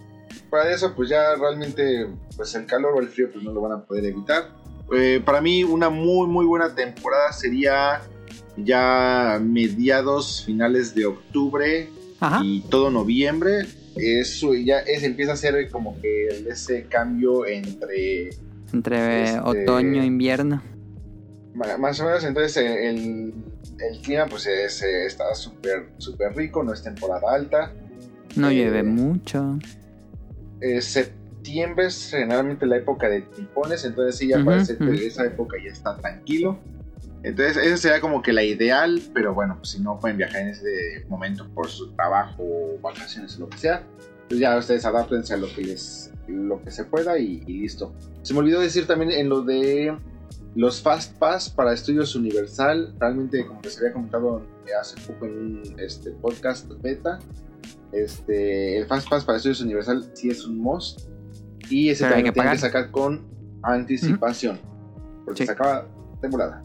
[0.51, 2.05] Para eso, pues ya realmente,
[2.37, 4.49] pues el calor o el frío, pues no lo van a poder evitar.
[4.95, 8.01] Eh, para mí, una muy, muy buena temporada sería
[8.57, 11.89] ya mediados, finales de octubre
[12.19, 12.41] Ajá.
[12.43, 13.65] y todo noviembre.
[13.95, 18.29] Eso ya es, empieza a ser como que ese cambio entre
[18.71, 20.61] Entre Este- otoño e invierno.
[21.55, 23.33] Más o menos, entonces el,
[23.89, 27.71] el clima pues es, eh, está súper súper rico, no es temporada alta.
[28.35, 29.59] No Eh, llueve mucho.
[30.61, 34.85] Eh, septiembre es generalmente la época de tifones, entonces sí, ya Ujú, parece ujú.
[34.85, 36.59] que esa época ya está tranquilo.
[37.23, 40.47] Entonces esa sería como que la ideal, pero bueno, pues si no pueden viajar en
[40.49, 42.43] ese momento por su trabajo,
[42.81, 43.83] vacaciones o lo que sea,
[44.27, 47.93] pues ya ustedes adáptense a lo que les, lo que se pueda y, y listo.
[48.23, 49.95] Se me olvidó decir también en lo de
[50.55, 54.45] los Fast Pass para Estudios Universal, realmente como que se había comentado
[54.79, 57.19] hace poco en un este, podcast beta,
[57.91, 61.09] este, el Fast Pass para Estudios Universal sí es un must
[61.69, 62.55] y ese Pero hay también que lo tienen pagar.
[62.55, 63.27] que sacar con
[63.63, 64.59] anticipación,
[65.25, 65.45] porque Sí.
[65.47, 65.87] se acaba
[66.21, 66.63] temporada.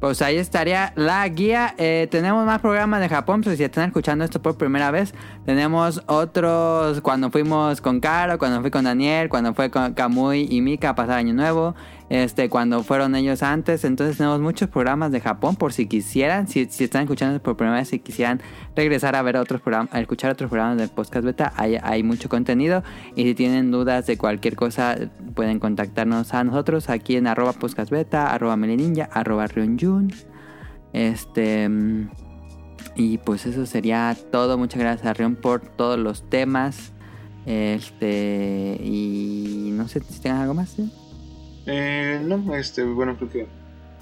[0.00, 1.74] Pues ahí estaría la guía.
[1.78, 3.40] Eh, tenemos más programas de Japón.
[3.42, 8.60] Pues si están escuchando esto por primera vez, tenemos otros cuando fuimos con Caro, cuando
[8.60, 11.74] fui con Daniel, cuando fue con Kamui y Mika a pasar Año Nuevo,
[12.08, 13.84] este, cuando fueron ellos antes.
[13.84, 17.88] Entonces tenemos muchos programas de Japón por si quisieran, si, están escuchando por primera vez,
[17.88, 18.40] si quisieran
[18.74, 22.82] regresar a ver otros programas, a escuchar otros programas del podcast beta, hay, mucho contenido.
[23.14, 24.96] Y si tienen dudas de cualquier cosa,
[25.34, 29.46] pueden contactarnos a nosotros aquí en arroba podcast beta, arroba melininja, arroba.
[30.92, 31.68] Este.
[31.68, 32.10] mm,
[32.96, 34.58] Y pues eso sería todo.
[34.58, 36.92] Muchas gracias a Rion por todos los temas.
[37.46, 38.78] Este.
[38.82, 40.70] Y no sé si tengan algo más.
[40.70, 40.90] ¿sí?
[41.66, 43.46] Eh, no, este, bueno, creo que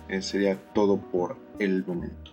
[0.09, 2.33] eh, sería todo por el momento.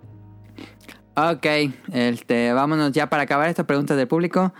[1.15, 1.45] Ok,
[1.93, 4.53] este, vámonos ya para acabar estas preguntas del público.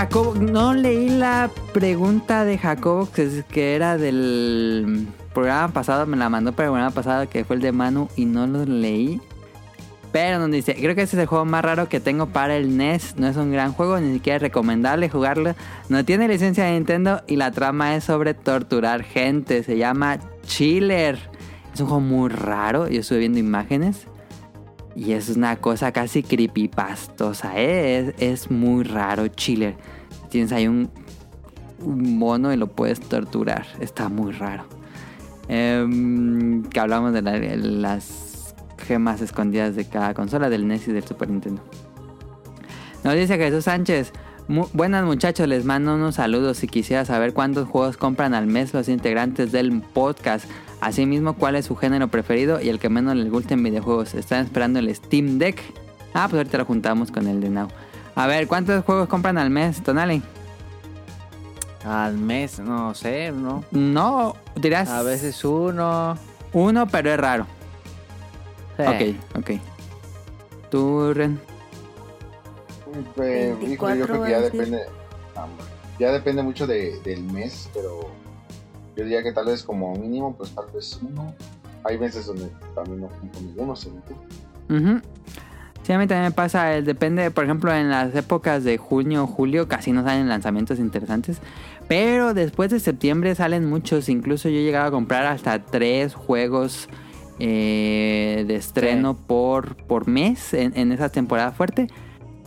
[0.00, 6.52] Jacobo, no leí la pregunta de Jacobo que, era del programa pasado, me la mandó
[6.52, 9.20] para el programa pasado que fue el de Manu y no lo leí.
[10.12, 12.76] Pero nos dice, creo que este es el juego más raro que tengo para el
[12.76, 13.14] NES.
[13.16, 15.54] No es un gran juego, ni siquiera es recomendable jugarlo.
[15.88, 19.62] No tiene licencia de Nintendo y la trama es sobre torturar gente.
[19.62, 21.16] Se llama Chiller.
[21.72, 22.88] Es un juego muy raro.
[22.88, 24.08] Yo estuve viendo imágenes.
[24.96, 28.14] Y es una cosa casi creepypastosa, ¿eh?
[28.18, 29.76] Es, es muy raro, Chiller.
[30.28, 30.90] Tienes ahí un,
[31.78, 33.64] un mono y lo puedes torturar.
[33.78, 34.79] Está muy raro.
[35.52, 38.54] Em, que hablamos de la- las
[38.86, 41.60] gemas escondidas de cada consola, del NES y del Super Nintendo.
[43.02, 44.12] Nos dice Jesús Sánchez.
[44.46, 46.58] "Mu- buenas muchachos, les mando unos saludos.
[46.58, 50.48] Si quisiera saber cuántos juegos compran al mes los integrantes del podcast.
[50.80, 54.14] Asimismo, cuál es su género preferido y el que menos les guste en videojuegos.
[54.14, 55.60] ¿Están esperando el Steam Deck?
[56.14, 57.68] Ah, pues ahorita lo juntamos con el de Now.
[58.14, 60.22] A ver, ¿cuántos juegos compran al mes, Tonali?
[61.84, 63.64] Al mes, no sé, ¿no?
[63.70, 64.88] No, dirás.
[64.90, 66.16] A veces uno.
[66.52, 67.46] Uno, pero es raro.
[68.76, 69.16] Sí.
[69.34, 69.50] Ok, ok.
[70.70, 71.40] ¿Tú, Ren?
[73.22, 74.80] Eh, híjole, yo 24 creo que ya depende,
[75.98, 78.00] ya depende mucho de- del mes, pero
[78.96, 81.34] yo diría que tal vez como mínimo, pues tal vez uno.
[81.84, 84.14] Hay meses donde también no compro ninguno, según tú.
[85.82, 89.24] Sí, a mí también me pasa, el- depende, por ejemplo, en las épocas de junio
[89.24, 91.38] o julio casi no salen lanzamientos interesantes,
[91.90, 96.88] pero después de septiembre salen muchos, incluso yo he llegado a comprar hasta tres juegos
[97.40, 101.88] eh, de estreno por, por mes en, en esa temporada fuerte.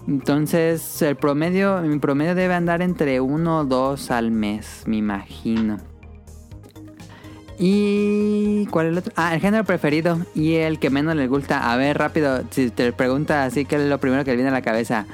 [0.07, 5.77] Entonces, el promedio, mi promedio debe andar entre uno o dos al mes, me imagino.
[7.59, 9.13] ¿Y cuál es el otro?
[9.17, 11.69] Ah, el género preferido y el que menos le gusta.
[11.69, 14.53] A ver, rápido, si te pregunta así, ¿qué es lo primero que le viene a
[14.53, 15.05] la cabeza?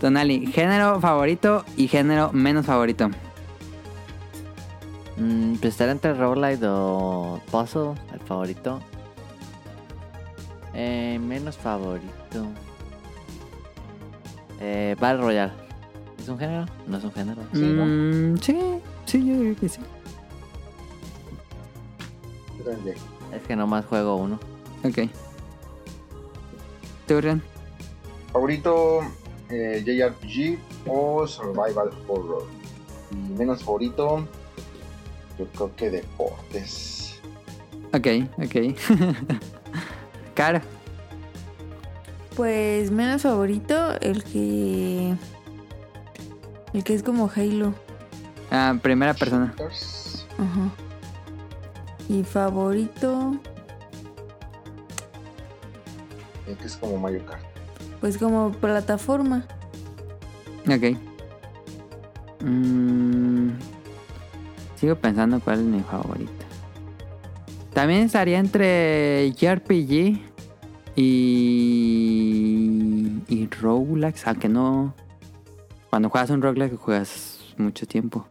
[0.00, 3.08] Tonali, género favorito y género menos favorito.
[5.16, 8.80] Mm, pues estar entre roguelite o puzzle, el favorito.
[10.74, 12.46] Eh, menos favorito.
[14.60, 15.52] Eh, Battle Royale.
[16.18, 16.66] ¿Es un género?
[16.86, 17.42] No es un género.
[17.52, 17.86] Sí, ¿no?
[17.86, 18.58] Mm, sí,
[19.06, 19.80] sí, yo diría que sí.
[23.32, 24.38] Es que nomás juego uno.
[24.84, 25.08] Ok.
[27.06, 27.42] ¿Tú, Rian?
[28.32, 29.00] Favorito
[29.48, 32.44] eh, JRPG o Survival Horror.
[33.12, 34.26] Y menos favorito,
[35.38, 37.20] yo creo que deportes.
[37.92, 38.06] Ok,
[38.38, 38.76] ok.
[40.34, 40.62] Cara.
[42.36, 45.14] Pues menos favorito, el que.
[46.74, 47.72] El que es como Halo.
[48.50, 49.54] Ah, primera persona.
[49.58, 50.70] Ajá.
[52.08, 53.36] Y favorito,
[56.46, 57.42] Eh, que es como Mario Kart.
[58.00, 59.44] pues como plataforma.
[60.68, 60.96] Ok.
[62.44, 63.50] Mm,
[64.86, 66.30] sigo pensando cuál es mi favorito.
[67.74, 70.20] También estaría entre JRPG
[70.94, 71.02] y.
[73.28, 74.94] y Roblox, aunque no.
[75.90, 78.28] Cuando juegas un Roblox juegas mucho tiempo.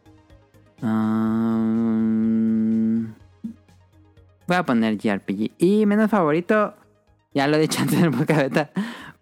[0.82, 1.88] Um,
[4.48, 5.52] voy a poner JRPG.
[5.58, 6.74] Y menos favorito,
[7.34, 8.72] ya lo he dicho antes en el boca beta,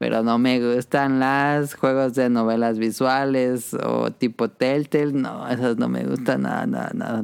[0.04, 5.14] pero no me gustan los juegos de novelas visuales o tipo Telltale.
[5.14, 7.22] No, esos no me gustan nada, nada, nada,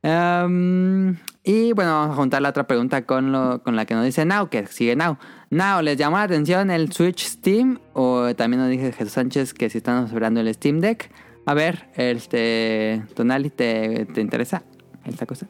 [0.00, 0.44] nada.
[0.44, 4.04] Um, y bueno, vamos a juntar la otra pregunta con, lo, con la que nos
[4.04, 5.18] dice Now, que sigue Now.
[5.50, 7.80] Now, ¿les llamó la atención el Switch Steam?
[7.92, 11.10] O también nos dice Jesús Sánchez que si están esperando el Steam Deck.
[11.44, 14.62] A ver, este, Tonali, ¿te, te interesa
[15.04, 15.48] esta cosa?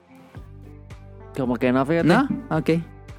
[1.37, 2.09] Como que no, fíjate.
[2.09, 2.27] ¿No?
[2.49, 2.71] Ok.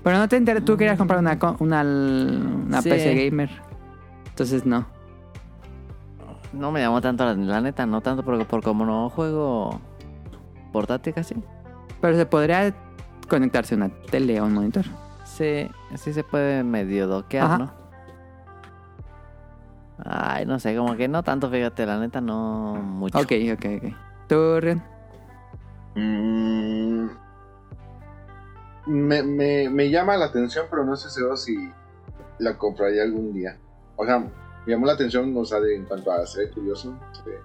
[0.04, 2.90] Pero no te interesa, tú querías comprar una, co- una, una Sí.
[2.90, 3.50] PC gamer.
[4.30, 4.86] Entonces no.
[6.54, 9.80] No me llamó tanto la, la neta, no tanto porque por como no juego
[10.74, 11.36] portátil casi.
[12.02, 12.74] Pero se podría
[13.30, 14.86] conectarse a una tele o un monitor.
[15.24, 17.58] Sí, sí se puede medio doquear, Ajá.
[17.60, 17.72] ¿no?
[20.04, 23.18] Ay, no sé, como que no tanto, fíjate, la neta no mucho.
[23.20, 23.94] Ok, ok, ok.
[24.28, 24.84] ¿Tú, Rian?
[25.96, 27.08] Mm,
[28.88, 31.72] me, me, me llama la atención, pero no estoy seguro si
[32.40, 33.58] la compraría algún día.
[33.96, 34.32] O sea, me
[34.74, 37.38] llamó la atención, o sea, de, en cuanto a ser curioso, se ve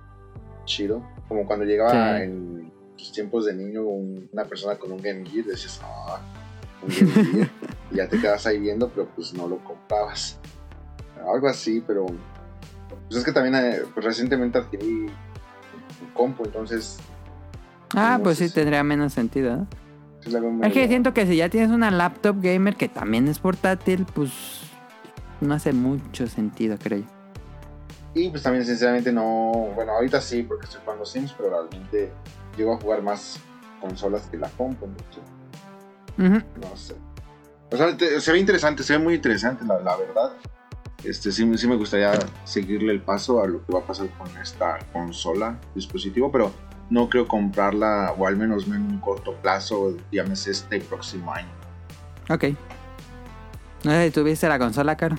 [0.65, 1.03] chido.
[1.29, 2.23] Como cuando llegaba Sí.
[2.25, 6.21] en tus tiempos de niño un- una persona con un Game Gear, decías, ah,
[6.83, 7.51] un Game Gear.
[7.91, 10.39] y ya te quedas ahí viendo, pero pues no lo comprabas.
[11.33, 16.99] Algo así, pero pues es que también eh, pues, recientemente adquirí un compo, entonces
[17.95, 19.57] Ah, pues sí, tendría menos sentido.
[19.57, 19.67] ¿no?
[20.67, 24.31] Es que siento que si ya tienes una laptop gamer que también es portátil, pues
[25.41, 27.05] no hace mucho sentido, creo yo.
[28.15, 32.11] Y pues también sinceramente no, bueno, ahorita sí porque estoy jugando Sims, pero realmente
[32.57, 33.39] llego a jugar más
[33.81, 34.87] consolas que la compu,
[36.61, 36.95] no sé.
[37.71, 40.33] O sea, te- se ve interesante, se ve muy interesante la, la verdad.
[41.05, 42.13] Este, sí, sí me gustaría
[42.45, 46.51] seguirle el paso a lo que va a pasar con esta consola, dispositivo, pero
[46.91, 51.49] no creo comprarla, o al menos no en un corto plazo, llámese este próximo año.
[52.29, 52.45] Ok.
[53.85, 55.17] No sé si tuviste la consola, Caro.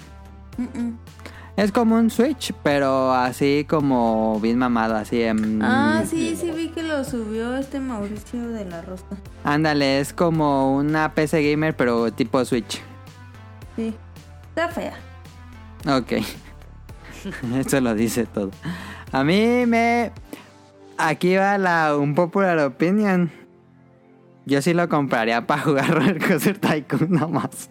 [1.55, 5.61] Es como un Switch, pero así como bien mamado, así en...
[5.63, 9.05] Ah, sí, sí vi que lo subió este Mauricio de la Rosa.
[9.43, 12.79] Ándale, es como una PC gamer, pero tipo Switch.
[13.75, 13.95] Sí.
[14.49, 14.93] Está fea.
[15.87, 16.13] Ok.
[17.55, 18.51] Eso lo dice todo.
[19.11, 20.11] A mí me...
[20.97, 23.31] Aquí va la un popular opinion.
[24.45, 27.69] Yo sí lo compraría para jugar Roller Coaster Tycoon nomás.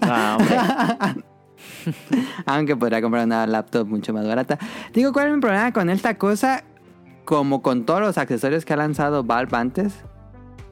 [0.00, 1.24] Ah, hombre.
[2.46, 4.58] Aunque podría comprar una laptop mucho más barata.
[4.92, 6.64] Digo, ¿cuál es mi problema con esta cosa?
[7.24, 9.94] Como con todos los accesorios que ha lanzado Valve antes.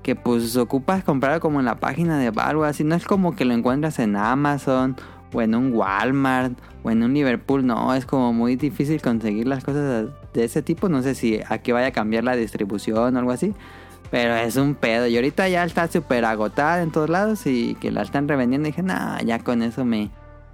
[0.03, 2.85] Que pues ocupas comprar como en la página de Valve o así.
[2.85, 4.97] No es como que lo encuentras en Amazon
[5.33, 7.67] o en un Walmart o en un Liverpool.
[7.67, 10.89] No, es como muy difícil conseguir las cosas de ese tipo.
[10.89, 13.55] No sé si aquí vaya a cambiar la distribución o algo así.
[14.11, 15.07] Pero es un pedo.
[15.07, 18.67] Y ahorita ya está súper agotada en todos lados y que la están revendiendo.
[18.67, 20.11] Dije, nah, ya con eso me,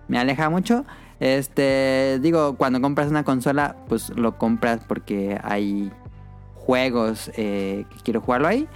[0.08, 0.84] me aleja mucho.
[1.20, 5.92] Este, digo, cuando compras una consola, pues lo compras porque hay
[6.56, 8.66] juegos eh, que quiero jugarlo ahí.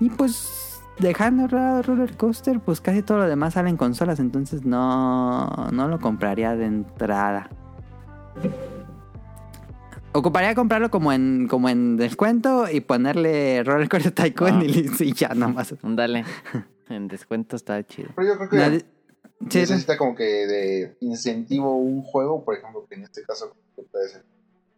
[0.00, 4.64] Y pues dejando Ro- Roller Coaster, pues casi todo lo demás sale en consolas, entonces
[4.66, 7.48] no, no lo compraría de entrada.
[10.16, 14.64] Ocuparía comprarlo como en, como en descuento y ponerle Roller Coaster Tycoon Ah.
[14.64, 15.74] y listo, y ya nomás.
[15.82, 16.24] Dale.
[16.88, 18.10] En descuento está chido.
[18.14, 18.84] Pero yo creo que Nadie-
[19.40, 19.58] Sí, sí.
[19.72, 23.54] necesita como que de incentivo un juego, por ejemplo, que en este caso
[23.92, 24.24] puede ser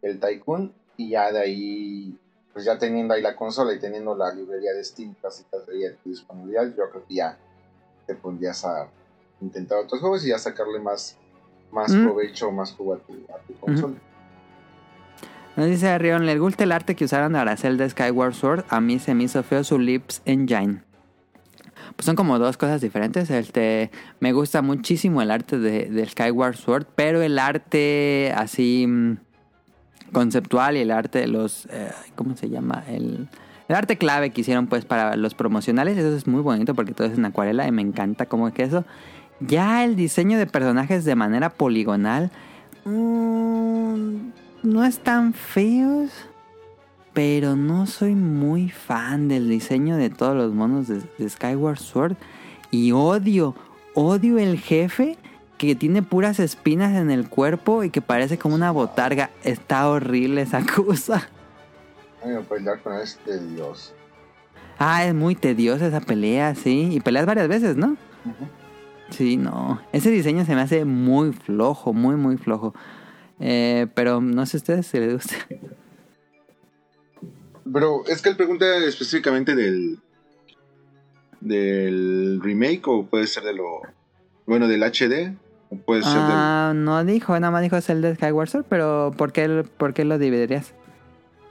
[0.02, 2.18] el Tycoon, y ya de ahí,
[2.52, 5.44] pues ya teniendo ahí la consola y teniendo la librería de Steam casi
[5.78, 7.39] de tu disponibilidad, yo creo que ya
[8.07, 8.89] te pondrías a
[9.42, 11.17] intentar otros juegos y ya sacarle más,
[11.70, 12.05] más Mm.
[12.05, 13.94] provecho, más jugo a tu, a tu consola.
[15.59, 18.65] Nos dice Rion, ¿les gusta el arte que usaron de Aracel de Skyward Sword?
[18.69, 20.83] A mí se me hizo feo su Lips Engine.
[21.97, 23.28] Pues son como dos cosas diferentes.
[23.28, 29.17] Este, me gusta muchísimo el arte de, de Skyward Sword, pero el arte así mm,
[30.12, 31.67] conceptual y el arte de los...
[31.73, 32.85] eh, ¿Cómo se llama?
[32.87, 33.28] El,
[33.67, 37.09] el arte clave que hicieron pues para los promocionales, eso es muy bonito porque todo
[37.09, 38.85] es en acuarela y me encanta cómo que eso.
[39.41, 42.31] Ya el diseño de personajes de manera poligonal
[42.85, 44.28] mm,
[44.62, 46.11] no están feos,
[47.12, 52.17] pero no soy muy fan del diseño de todos los monos de, de Skyward Sword
[52.70, 53.55] y odio,
[53.95, 55.19] odio el jefe
[55.59, 59.31] que tiene puras espinas en el cuerpo y que parece como una botarga.
[59.43, 61.28] Está horrible esa cosa.
[62.25, 63.95] Ay, me pelear con este dios.
[64.78, 66.89] Ah, es muy tediosa esa pelea, sí.
[66.93, 67.97] Y peleas varias veces, ¿no?
[69.11, 69.81] Sí, no.
[69.93, 72.75] Ese diseño se me hace muy flojo, muy, muy flojo.
[73.41, 75.34] Eh, pero no sé a ustedes si les gusta.
[77.73, 79.99] Pero es que él pregunta específicamente del
[81.41, 83.83] del remake o puede ser de lo
[84.47, 85.36] bueno del HD
[85.70, 89.33] o puede ser del Ah, no dijo, nada más dijo Zelda Skyward Sword, pero ¿por
[89.33, 90.75] qué, por qué lo dividirías?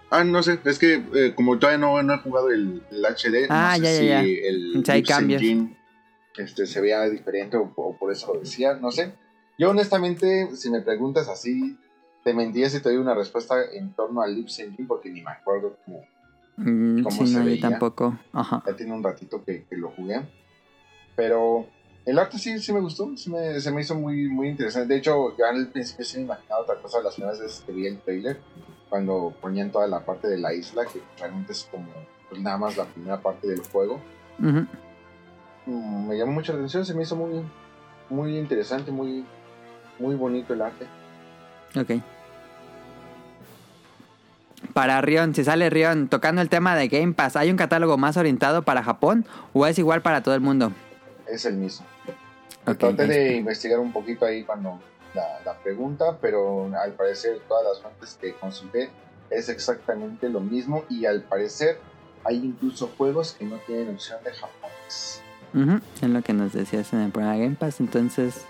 [0.09, 3.45] Ah, no sé, es que eh, como todavía no, no he jugado el, el HD,
[3.49, 4.47] Ah, no ya, sé ya, si ya.
[4.47, 5.41] el Si hay cambios.
[5.41, 5.77] Engine,
[6.37, 9.13] este, se vea diferente o, o por eso lo decía, no sé.
[9.57, 11.77] Yo honestamente, si me preguntas así,
[12.23, 15.31] te mentiría si te doy una respuesta en torno al Lips Engine porque ni me
[15.31, 16.01] acuerdo cómo.
[16.57, 17.61] Mm, ¿Cómo sí, se no, yo veía?
[17.61, 18.17] tampoco.
[18.33, 18.63] Ajá.
[18.65, 20.21] Ya tiene un ratito que, que lo jugué.
[21.15, 21.65] Pero
[22.05, 24.93] el arte sí, sí me gustó, sí me- se me hizo muy, muy interesante.
[24.93, 27.87] De hecho, ya al principio sí me imaginaba otra cosa las primeras veces que vi
[27.87, 28.39] el trailer,
[28.89, 31.87] cuando ponían toda la parte de la isla, que realmente es como
[32.29, 33.99] pues, nada más la primera parte del juego.
[35.65, 37.41] Mm, me llamó mucho la atención, se me hizo muy,
[38.09, 39.25] muy interesante, muy,
[39.99, 40.85] muy bonito el arte.
[41.75, 42.01] Ok.
[44.73, 48.17] Para Rion, si sale Rion tocando el tema de Game Pass, ¿hay un catálogo más
[48.17, 50.71] orientado para Japón o es igual para todo el mundo?
[51.27, 51.85] Es el mismo.
[52.65, 54.79] Ok, Traté de investigar un poquito ahí cuando
[55.13, 58.89] la, la pregunta, pero al parecer todas las fuentes que consulté
[59.29, 61.79] es exactamente lo mismo y al parecer
[62.23, 65.21] hay incluso juegos que no tienen opción de japonés.
[65.53, 67.79] Ujú, Es lo que nos decías en el programa Game Pass.
[67.79, 68.45] Entonces,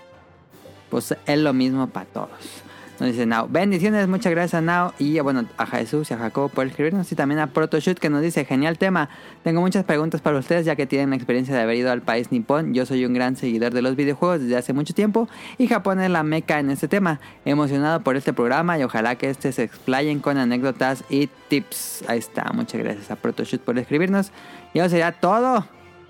[0.90, 2.62] pues es lo mismo para todos.
[3.00, 3.46] Nos dice Now.
[3.48, 7.10] Bendiciones, muchas gracias a Now y bueno, a Jesús y a Jacobo por escribirnos.
[7.12, 9.08] Y también a Protoshoot que nos dice, genial tema.
[9.44, 12.32] Tengo muchas preguntas para ustedes ya que tienen la experiencia de haber ido al país
[12.32, 12.74] nipón.
[12.74, 16.10] Yo soy un gran seguidor de los videojuegos desde hace mucho tiempo y Japón es
[16.10, 17.20] la meca en este tema.
[17.44, 22.02] Emocionado por este programa y ojalá que este se explayen con anécdotas y tips.
[22.08, 24.32] Ahí está, muchas gracias a Protoshoot por escribirnos.
[24.74, 25.68] Y eso sería todo.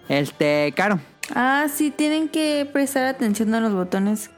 [0.08, 1.00] Este, Caro.
[1.34, 4.30] Ah, sí, tienen que prestar atención a los botones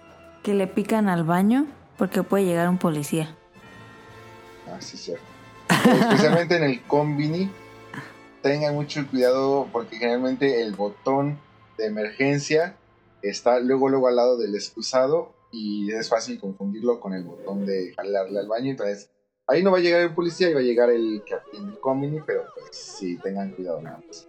[0.42, 1.66] que le pican al baño
[1.98, 3.36] porque puede llegar un policía.
[4.76, 5.24] Así es cierto.
[5.68, 7.50] Especialmente en el combini,
[8.42, 11.38] tengan mucho cuidado porque generalmente el botón
[11.76, 12.76] de emergencia
[13.22, 17.92] está luego luego al lado del excusado y es fácil confundirlo con el botón de
[17.94, 18.70] jalarle al baño.
[18.70, 19.10] Entonces,
[19.46, 21.80] ahí no va a llegar el policía y va a llegar el que atiende el
[21.80, 24.28] combini, pero pues sí, tengan cuidado nada más.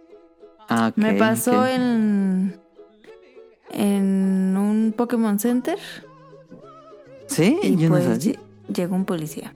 [0.68, 2.60] Ah, Me pasó en
[3.72, 5.78] en un Pokémon Center
[7.26, 7.58] ¿Sí?
[7.62, 8.38] y Yo pues no lle-
[8.72, 9.54] llegó un policía.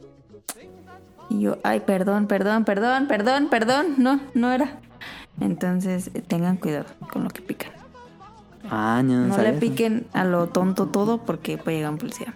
[1.28, 4.78] Y yo, ay, perdón, perdón, perdón, perdón, perdón, no, no era.
[5.40, 7.72] Entonces, eh, tengan cuidado con lo que pican.
[8.70, 9.60] Ah, no, no le eso.
[9.60, 12.34] piquen a lo tonto todo porque puede llegar un policía.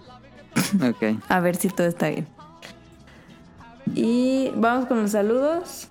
[0.87, 1.19] Ok.
[1.29, 2.27] A ver si todo está bien.
[3.95, 5.87] Y vamos con los saludos.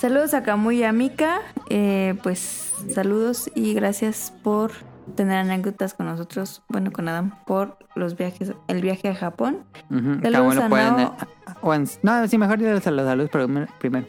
[0.00, 1.40] Saludos a Camuy y a Mika.
[1.70, 4.72] Eh, pues saludos y gracias por
[5.16, 6.62] tener anécdotas con nosotros.
[6.68, 9.64] Bueno, con Adam, por los viajes, el viaje a Japón.
[9.90, 11.16] Ujú, Saludos Cabo lo a pueden, Nao.
[11.20, 13.66] eh, o en- no, sí, mejor los saludos primero.
[13.78, 14.06] primero.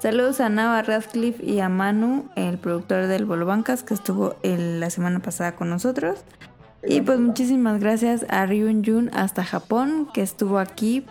[0.00, 4.80] Saludos a Nava Radcliffe y a Manu, el productor del Bolo Bancas, que estuvo el-
[4.80, 6.24] la semana pasada con nosotros.
[6.86, 11.06] Y pues muchísimas gracias a Ryun Jun hasta Japón, que estuvo aquí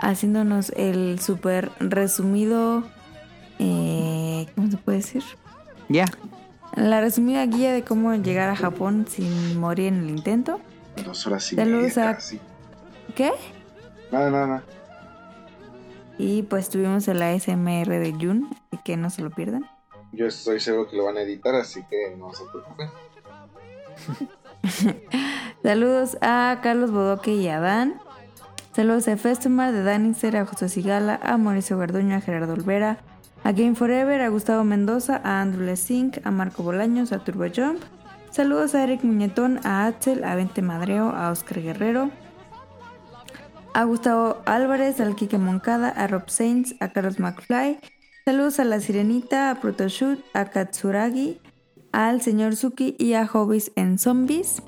[0.00, 2.84] haciéndonos el súper resumido.
[3.58, 5.22] eh, ¿Cómo se puede decir?
[5.92, 6.06] Ya.
[6.74, 10.58] La resumida guía de cómo llegar a Japón sin morir en el intento.
[11.04, 12.40] Dos horas y Saludos media, a- casi.
[13.14, 13.30] ¿Qué?
[14.10, 14.62] Nada, nada, nada.
[16.18, 19.66] Y pues tuvimos el ASMR de Jun, así que no se lo pierdan.
[20.12, 22.88] Yo estoy seguro que lo van a editar, así que no se preocupen.
[25.62, 27.94] Saludos a Carlos Bodoque y a Dan.
[28.74, 32.98] Saludos a Festemar, de Danister, a José Sigala, a Mauricio Garduño, a Gerardo Olvera,
[33.44, 37.82] a Game Forever, a Gustavo Mendoza, a Andrew Lesink, a Marco Bolaños, a Turbo Jump.
[38.30, 42.10] Saludos a Eric Muñetón, a Axel, a Vente Madreo, a Oscar Guerrero,
[43.74, 47.78] a Gustavo Álvarez, al Quique Moncada, a Rob Sainz, a Carlos McFly.
[48.24, 51.40] Saludos a La Sirenita, a Protoshoot, a Katsuragi,
[51.90, 54.62] al señor Suki y a Hobbies en Zombies.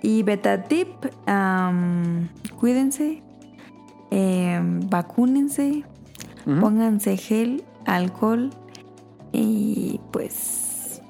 [0.00, 0.88] Y beta tip,
[2.56, 3.22] cuídense,
[4.10, 5.84] em, vacúnense,
[6.44, 8.50] pónganse gel, alcohol
[9.32, 11.00] y pues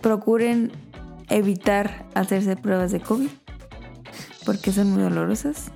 [0.00, 0.72] procuren
[1.28, 3.28] evitar hacerse pruebas de COVID
[4.44, 5.72] porque son muy dolorosas.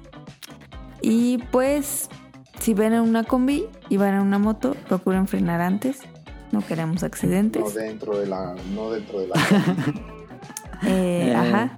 [1.03, 2.09] Y pues
[2.61, 6.01] si ven a una combi y van a una moto, procuren frenar antes.
[6.53, 7.63] No queremos accidentes.
[7.63, 8.55] No dentro de la.
[8.75, 9.35] No dentro de la.
[10.83, 11.77] Eh, Eh, ajá.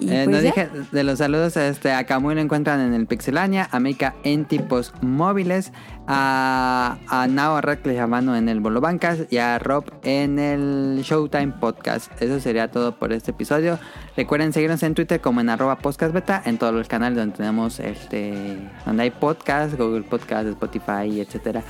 [0.00, 0.40] Eh, pues no ya.
[0.40, 4.44] dije de los saludos, este, a Camuy lo encuentran en el Pixelania, a Mika en
[4.44, 5.72] tipos móviles,
[6.06, 11.52] a, a Nao Radcliffe Amano en el Bolo Bancas y a Rob en el Showtime
[11.60, 12.10] Podcast.
[12.22, 13.78] Eso sería todo por este episodio.
[14.16, 18.56] Recuerden seguirnos en Twitter como en arroba podcastbeta, en todos los canales donde tenemos este,
[18.86, 21.62] donde hay podcast, Google Podcast, Spotify, etcétera.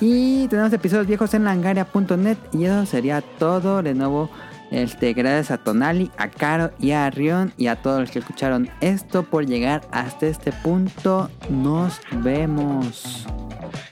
[0.00, 4.30] Y tenemos episodios viejos en langaria.net y eso sería todo de nuevo.
[4.74, 8.68] Este, gracias a Tonali, a Caro y a Rion y a todos los que escucharon
[8.80, 11.30] esto por llegar hasta este punto.
[11.48, 13.24] Nos vemos.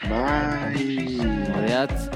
[0.08, 1.20] Bye.
[1.54, 2.10] Adiós.